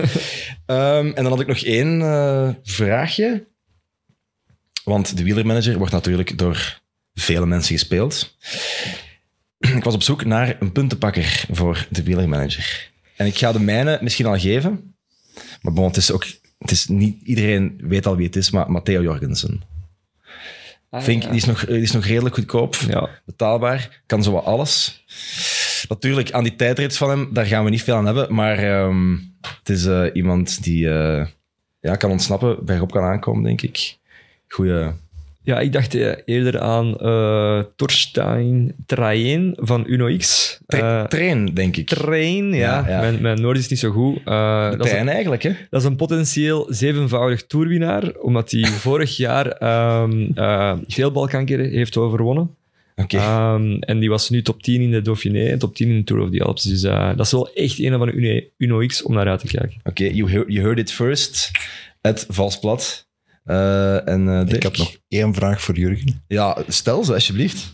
Ehm, 0.66 1.06
en 1.06 1.22
dan 1.22 1.26
had 1.26 1.40
ik 1.40 1.46
nog 1.46 1.58
één 1.58 2.02
eh, 2.02 2.48
vraagje. 2.62 3.46
Want 4.84 5.16
de 5.16 5.22
wielermanager 5.22 5.78
wordt 5.78 5.92
natuurlijk 5.92 6.38
door 6.38 6.79
vele 7.20 7.46
mensen 7.46 7.74
gespeeld. 7.74 8.36
Ik 9.58 9.84
was 9.84 9.94
op 9.94 10.02
zoek 10.02 10.24
naar 10.24 10.56
een 10.60 10.72
puntenpakker 10.72 11.44
voor 11.50 11.86
de 11.90 12.02
wielermanager. 12.02 12.90
En 13.16 13.26
ik 13.26 13.36
ga 13.36 13.52
de 13.52 13.60
mijne 13.60 13.98
misschien 14.00 14.26
al 14.26 14.38
geven. 14.38 14.94
Maar 15.62 15.72
bon, 15.72 15.86
het 15.86 15.96
is 15.96 16.12
ook... 16.12 16.24
Het 16.58 16.70
is 16.70 16.86
niet, 16.86 17.22
iedereen 17.22 17.80
weet 17.82 18.06
al 18.06 18.16
wie 18.16 18.26
het 18.26 18.36
is, 18.36 18.50
maar 18.50 18.70
Matteo 18.70 19.02
Jorgensen. 19.02 19.62
Vind 20.90 21.22
ik, 21.22 21.28
die, 21.28 21.38
is 21.38 21.44
nog, 21.44 21.64
die 21.64 21.80
is 21.80 21.92
nog 21.92 22.04
redelijk 22.04 22.34
goedkoop, 22.34 22.74
Ja. 22.74 23.08
betaalbaar, 23.24 24.02
kan 24.06 24.22
zo 24.22 24.32
wat 24.32 24.44
alles. 24.44 25.04
Natuurlijk, 25.88 26.32
aan 26.32 26.42
die 26.42 26.56
tijdrit 26.56 26.96
van 26.96 27.10
hem, 27.10 27.28
daar 27.32 27.46
gaan 27.46 27.64
we 27.64 27.70
niet 27.70 27.82
veel 27.82 27.94
aan 27.94 28.06
hebben, 28.06 28.34
maar 28.34 28.58
ehm, 28.58 29.16
het 29.40 29.68
is 29.68 29.86
eh, 29.86 30.06
iemand 30.12 30.62
die 30.62 30.90
eh, 30.90 31.26
ja, 31.80 31.96
kan 31.96 32.10
ontsnappen, 32.10 32.64
bergop 32.64 32.90
kan 32.90 33.04
aankomen, 33.04 33.42
denk 33.42 33.62
ik. 33.62 33.98
Goeie... 34.48 34.90
ja, 35.50 35.60
ik 35.60 35.72
dacht 35.72 35.94
eh, 35.94 36.12
eerder 36.24 36.60
aan 36.60 36.98
eh 36.98 37.62
Torstein 37.76 38.74
Train 38.86 39.52
van 39.56 39.84
Uno 39.86 40.16
X. 40.16 40.58
Tra- 40.66 41.02
Eh, 41.02 41.06
train, 41.08 41.54
denk 41.54 41.76
ik. 41.76 41.86
Train, 41.86 42.52
ja. 42.52 42.56
Ja, 42.56 42.84
ja. 42.88 43.00
Mijn, 43.00 43.20
mijn 43.22 43.40
Noord 43.40 43.58
is 43.58 43.68
niet 43.68 43.78
zo 43.78 43.90
goed. 43.90 44.16
Eh, 44.24 44.70
dat, 44.70 44.86
is, 44.86 44.92
eigenlijk, 44.92 45.42
hè? 45.42 45.52
dat 45.70 45.80
is 45.80 45.86
een 45.86 45.96
potentieel 45.96 46.66
zevenvoudig 46.68 47.46
toerwinnaar, 47.46 48.12
omdat 48.20 48.50
hij 48.50 48.64
vorig 48.86 49.16
jaar 49.16 49.46
ehm 49.46 50.28
eh 50.34 50.72
geelbalkanker 50.86 51.58
heeft 51.58 51.96
overwonnen. 51.96 52.54
Oké. 52.96 53.16
Ehm, 53.16 53.72
en 53.80 53.98
die 53.98 54.08
was 54.08 54.30
nu 54.30 54.42
top 54.42 54.62
10 54.62 54.80
in 54.80 54.90
de 54.90 55.02
Dauphiné 55.02 55.44
en 55.44 55.58
top 55.58 55.74
10 55.74 55.88
in 55.88 55.96
de 55.96 56.04
Tour 56.04 56.22
of 56.22 56.30
the 56.30 56.42
Alps. 56.42 56.62
Dus 56.62 56.80
dat 56.80 57.20
is 57.26 57.32
wel 57.32 57.52
echt 57.54 57.78
een 57.78 57.98
van 57.98 58.06
de 58.06 58.12
Uno, 58.12 58.40
Uno 58.56 58.86
X 58.86 59.02
om 59.02 59.14
naar 59.14 59.28
uit 59.28 59.40
te 59.40 59.46
kijken. 59.46 59.80
Oké, 59.84 60.04
you, 60.04 60.30
heard, 60.30 60.44
you 60.48 60.60
heard 60.64 60.78
it 60.78 60.92
first. 60.92 61.50
Het 62.00 62.26
Valsplat. 62.28 63.08
Eh 63.50 64.08
en 64.08 64.28
eh, 64.28 64.44
Dirk? 64.46 64.52
Ik 64.52 64.62
heb 64.62 64.76
nog 64.76 64.96
één 65.08 65.34
vraag 65.34 65.62
voor 65.62 65.76
Jurgen. 65.78 66.22
Ja, 66.26 66.62
stel 66.68 67.04
ze, 67.04 67.12
alsjeblieft. 67.12 67.72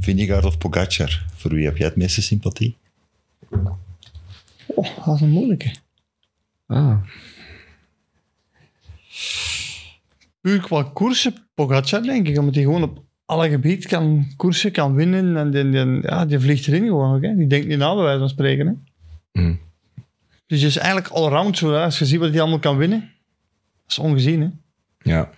Vingegaard 0.00 0.44
of 0.44 0.58
Pogacar? 0.58 1.24
Voor 1.34 1.54
wie 1.54 1.64
heb 1.64 1.76
jij 1.76 1.86
het 1.86 1.96
meeste 1.96 2.22
sympathie? 2.22 2.76
Oh, 4.66 5.04
dat 5.06 5.14
is 5.14 5.20
een 5.20 5.30
moeilijke. 5.30 5.74
Ah. 6.66 6.96
Puur 10.40 10.60
qua 10.60 10.82
koersen, 10.82 11.34
Pogacar 11.54 12.02
denk 12.02 12.28
ik, 12.28 12.38
omdat 12.38 12.54
hij 12.54 12.64
gewoon 12.64 12.82
op 12.82 13.02
alle 13.24 13.48
gebieden 13.48 13.88
kan 13.88 14.26
koersen, 14.36 14.72
kan 14.72 14.94
winnen. 14.94 15.36
En 15.36 15.50
die, 15.50 15.70
die- 15.70 16.02
ja, 16.02 16.26
die 16.26 16.38
vliegt 16.38 16.66
erin 16.66 16.84
gewoon 16.86 17.14
ook. 17.16 17.22
Hè. 17.22 17.36
Die 17.36 17.46
denkt 17.46 17.66
niet 17.66 17.78
na, 17.78 17.94
bij 17.94 18.02
wijze 18.04 18.18
van 18.18 18.28
spreken. 18.28 18.66
Hè. 18.66 18.72
Mhm. 19.42 19.54
Dus 20.46 20.58
die 20.58 20.68
is 20.68 20.76
eigenlijk 20.76 21.08
allround 21.08 21.58
zo. 21.58 21.72
Hè. 21.72 21.82
Als 21.84 21.98
je 21.98 22.06
ziet 22.06 22.18
wat 22.20 22.30
hij 22.30 22.40
allemaal 22.40 22.58
kan 22.58 22.76
winnen, 22.76 23.10
is 23.90 23.98
ongezien. 23.98 24.40
Hè. 24.40 24.48
Ja. 25.12 25.30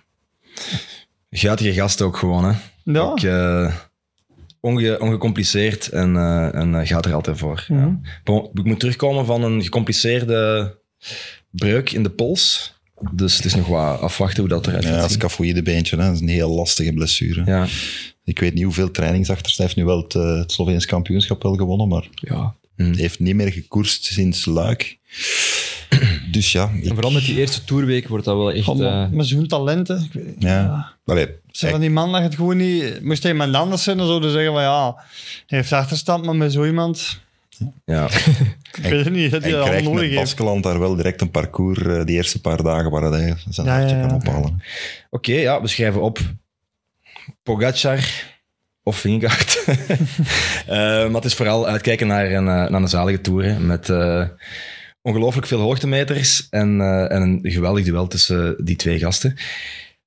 Guitige 1.31 1.73
gast 1.73 2.01
ook 2.01 2.17
gewoon, 2.17 2.45
hè. 2.45 2.53
Ja. 2.83 2.99
Ook, 2.99 3.19
eh, 3.21 3.75
onge, 4.59 4.99
ongecompliceerd 4.99 5.87
en, 5.87 6.15
eh, 6.15 6.55
en 6.55 6.75
eh, 6.75 6.87
gaat 6.87 7.05
er 7.05 7.13
altijd 7.13 7.37
voor. 7.37 7.65
Ja. 7.67 7.99
Bon, 8.23 8.49
ik 8.53 8.63
moet 8.63 8.79
terugkomen 8.79 9.25
van 9.25 9.43
een 9.43 9.63
gecompliceerde 9.63 10.75
breuk 11.49 11.91
in 11.91 12.03
de 12.03 12.09
pols. 12.11 12.73
Dus 13.11 13.35
het 13.35 13.45
is 13.45 13.55
nog 13.55 13.67
wat 13.67 13.99
afwachten 13.99 14.39
hoe 14.39 14.49
dat 14.49 14.67
eruit 14.67 14.83
Ja, 14.83 14.89
gaat 14.89 14.99
dat 14.99 15.09
zien. 15.09 15.19
scafoïde 15.19 15.61
beentje. 15.63 15.97
Hè. 15.97 16.03
Dat 16.05 16.13
is 16.13 16.21
een 16.21 16.27
heel 16.27 16.49
lastige 16.49 16.93
blessure. 16.93 17.43
Ja. 17.45 17.67
Ik 18.23 18.39
weet 18.39 18.53
niet 18.53 18.63
hoeveel 18.63 18.91
trainingsachterstand. 18.91 19.57
Hij 19.75 19.83
heeft 19.83 19.89
nu 19.89 19.93
wel 19.95 20.03
het, 20.03 20.15
eh, 20.35 20.39
het 20.41 20.51
Sloveens 20.51 20.85
kampioenschap 20.85 21.43
wel 21.43 21.55
gewonnen, 21.55 21.87
maar 21.87 22.07
Ja. 22.15 22.55
hij 22.75 22.91
heeft 22.95 23.19
niet 23.19 23.35
meer 23.35 23.51
gekoerst 23.51 24.05
sinds 24.05 24.45
Luik. 24.45 24.97
Dus 26.31 26.51
ja, 26.51 26.69
ik, 26.73 26.85
En 26.85 26.93
vooral 26.93 27.11
met 27.11 27.25
die 27.25 27.37
eerste 27.37 27.63
tourweek 27.63 28.07
wordt 28.07 28.25
dat 28.25 28.37
wel 28.37 28.51
echt... 28.51 28.63
Gewoon 28.63 28.83
eh, 28.83 29.09
met 29.09 29.27
zo'n 29.27 29.47
talenten. 29.47 30.03
Ik 30.03 30.13
weet 30.13 30.25
niet. 30.25 30.35
ja. 30.43 30.93
Allee, 31.05 31.27
Zijn 31.51 31.71
van 31.71 31.79
die 31.79 31.89
man 31.89 32.11
dat 32.11 32.21
het 32.21 32.35
gewoon 32.35 32.57
niet... 32.57 33.03
Moest 33.03 33.23
hij 33.23 33.31
iemand 33.31 33.55
anders 33.55 33.83
zijn, 33.83 33.97
dan 33.97 34.07
zouden 34.07 34.29
ze 34.29 34.35
zeggen 34.35 34.53
van 34.53 34.63
ja, 34.63 34.95
hij 35.47 35.57
heeft 35.57 35.73
achterstand, 35.73 36.25
maar 36.25 36.35
met 36.35 36.51
zo 36.51 36.65
iemand... 36.65 37.19
ja. 37.85 38.07
Ik 38.81 38.89
weet 38.89 39.03
het 39.05 39.13
niet, 39.13 39.31
dat 39.31 39.41
hij 39.43 39.51
dat 39.51 39.63
krijgt 39.63 39.83
met 39.83 39.93
nodig 39.93 40.09
heeft. 40.09 40.21
Baskeland 40.21 40.63
daar 40.63 40.79
wel 40.79 40.95
direct 40.95 41.21
een 41.21 41.31
parcours 41.31 41.81
eh, 41.81 42.05
die 42.05 42.15
eerste 42.15 42.41
paar 42.41 42.63
dagen 42.63 42.91
waar 42.91 43.01
hij 43.01 43.35
zijn 43.49 43.67
Ja, 43.67 43.73
hartje 43.73 43.95
ja, 43.95 44.01
ja. 44.01 44.07
kan 44.07 44.15
ophalen. 44.15 44.63
Oké, 45.09 45.33
ja, 45.33 45.61
we 45.61 45.67
schrijven 45.67 46.01
op. 46.01 46.19
Pogacar, 47.43 47.99
of 48.83 48.97
Vingegaard. 48.97 49.63
Eh, 50.67 50.77
maar 50.77 51.13
het 51.13 51.25
is 51.25 51.33
vooral 51.33 51.67
uitkijken 51.67 52.07
naar 52.07 52.25
een, 52.25 52.47
eh, 52.47 52.69
naar 52.69 52.81
een 52.81 52.87
zalige 52.87 53.21
tour 53.21 53.43
hè, 53.43 53.59
met 53.59 53.89
eh, 53.89 54.23
ongelooflijk 55.03 55.47
veel 55.47 55.59
hoogtemeters 55.59 56.47
en, 56.49 56.81
eh, 56.81 57.11
en 57.11 57.21
een 57.21 57.39
geweldig 57.43 57.85
duel 57.85 58.07
tussen 58.07 58.55
die 58.65 58.75
twee 58.75 58.99
gasten. 58.99 59.35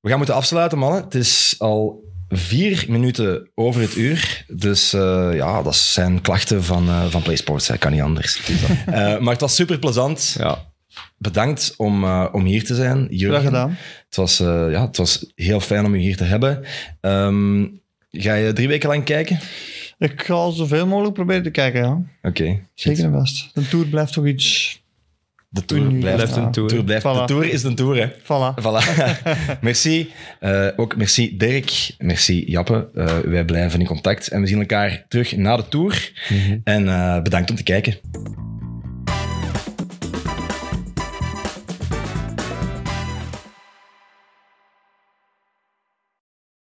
We 0.01 0.09
gaan 0.09 0.17
moeten 0.17 0.37
afsluiten, 0.37 0.79
mannen. 0.79 1.03
Het 1.05 1.15
is 1.15 1.55
al 1.59 2.05
vier 2.29 2.85
minuten 2.89 3.51
over 3.55 3.81
het 3.81 3.97
uur. 3.97 4.45
Dus 4.49 4.93
eh, 4.93 5.31
ja, 5.35 5.63
dat 5.63 5.77
zijn 5.77 6.21
klachten 6.21 6.65
van, 6.65 6.89
eh 6.89 7.05
van 7.05 7.23
PlaySports. 7.23 7.67
Dat 7.67 7.79
kan 7.79 7.93
niet 7.93 8.01
anders. 8.03 8.41
Eh, 8.87 9.19
maar 9.19 9.33
het 9.33 9.41
was 9.41 9.55
super 9.55 9.79
plezant. 9.79 10.35
Ja. 10.39 10.65
Bedankt 11.19 11.75
om, 11.77 12.05
eh, 12.05 12.27
om 12.33 12.45
hier 12.45 12.65
te 12.65 12.75
zijn, 12.75 13.07
Jurgen. 13.11 13.29
Graag 13.29 13.45
gedaan. 13.45 13.77
Het 14.05 14.17
was, 14.17 14.41
eh, 14.41 14.71
ja, 14.71 14.87
het 14.87 14.97
was 14.97 15.33
heel 15.35 15.61
fijn 15.61 15.85
om 15.85 15.95
u 15.95 15.99
hier 15.99 16.17
te 16.17 16.25
hebben. 16.25 16.65
Ehm, 17.01 17.67
ga 18.11 18.35
je 18.35 18.53
drie 18.53 18.69
weken 18.69 18.89
lang 18.89 19.05
kijken? 19.05 19.39
Ik 19.99 20.23
ga 20.23 20.51
zoveel 20.51 20.87
mogelijk 20.87 21.15
proberen 21.15 21.43
te 21.43 21.51
kijken, 21.51 21.81
ja. 21.83 22.03
Oké. 22.23 22.61
Zeker 22.75 23.05
en 23.05 23.13
vast. 23.13 23.51
De 23.55 23.69
Tour 23.69 23.87
blijft 23.87 24.13
toch 24.13 24.27
iets... 24.27 24.81
De 25.49 25.65
tour 25.65 25.83
blijft, 25.87 26.17
Blijft 26.17 26.37
een 26.37 26.51
tour. 26.51 26.69
tour 26.69 26.85
blijft. 26.85 27.03
De 27.05 27.23
tour 27.27 27.45
is 27.53 27.63
de 27.63 27.75
tour, 27.75 27.97
hè. 27.97 28.09
Voilà. 28.11 28.55
Voilà. 28.65 28.83
merci. 29.61 30.11
Eh, 30.41 30.67
ook 30.77 30.97
merci 30.97 31.37
Dirk. 31.37 31.91
Merci 31.99 32.45
Jappe. 32.51 32.89
Eh, 32.95 33.19
wij 33.19 33.45
blijven 33.45 33.81
in 33.81 33.87
contact. 33.87 34.29
En 34.29 34.41
we 34.41 34.47
zien 34.47 34.59
elkaar 34.61 35.05
terug 35.09 35.37
na 35.37 35.57
de 35.57 35.69
tour. 35.69 36.13
En 36.65 36.89
eh, 36.89 37.23
bedankt 37.23 37.51
om 37.51 37.57
te 37.57 37.63
kijken. 37.63 37.95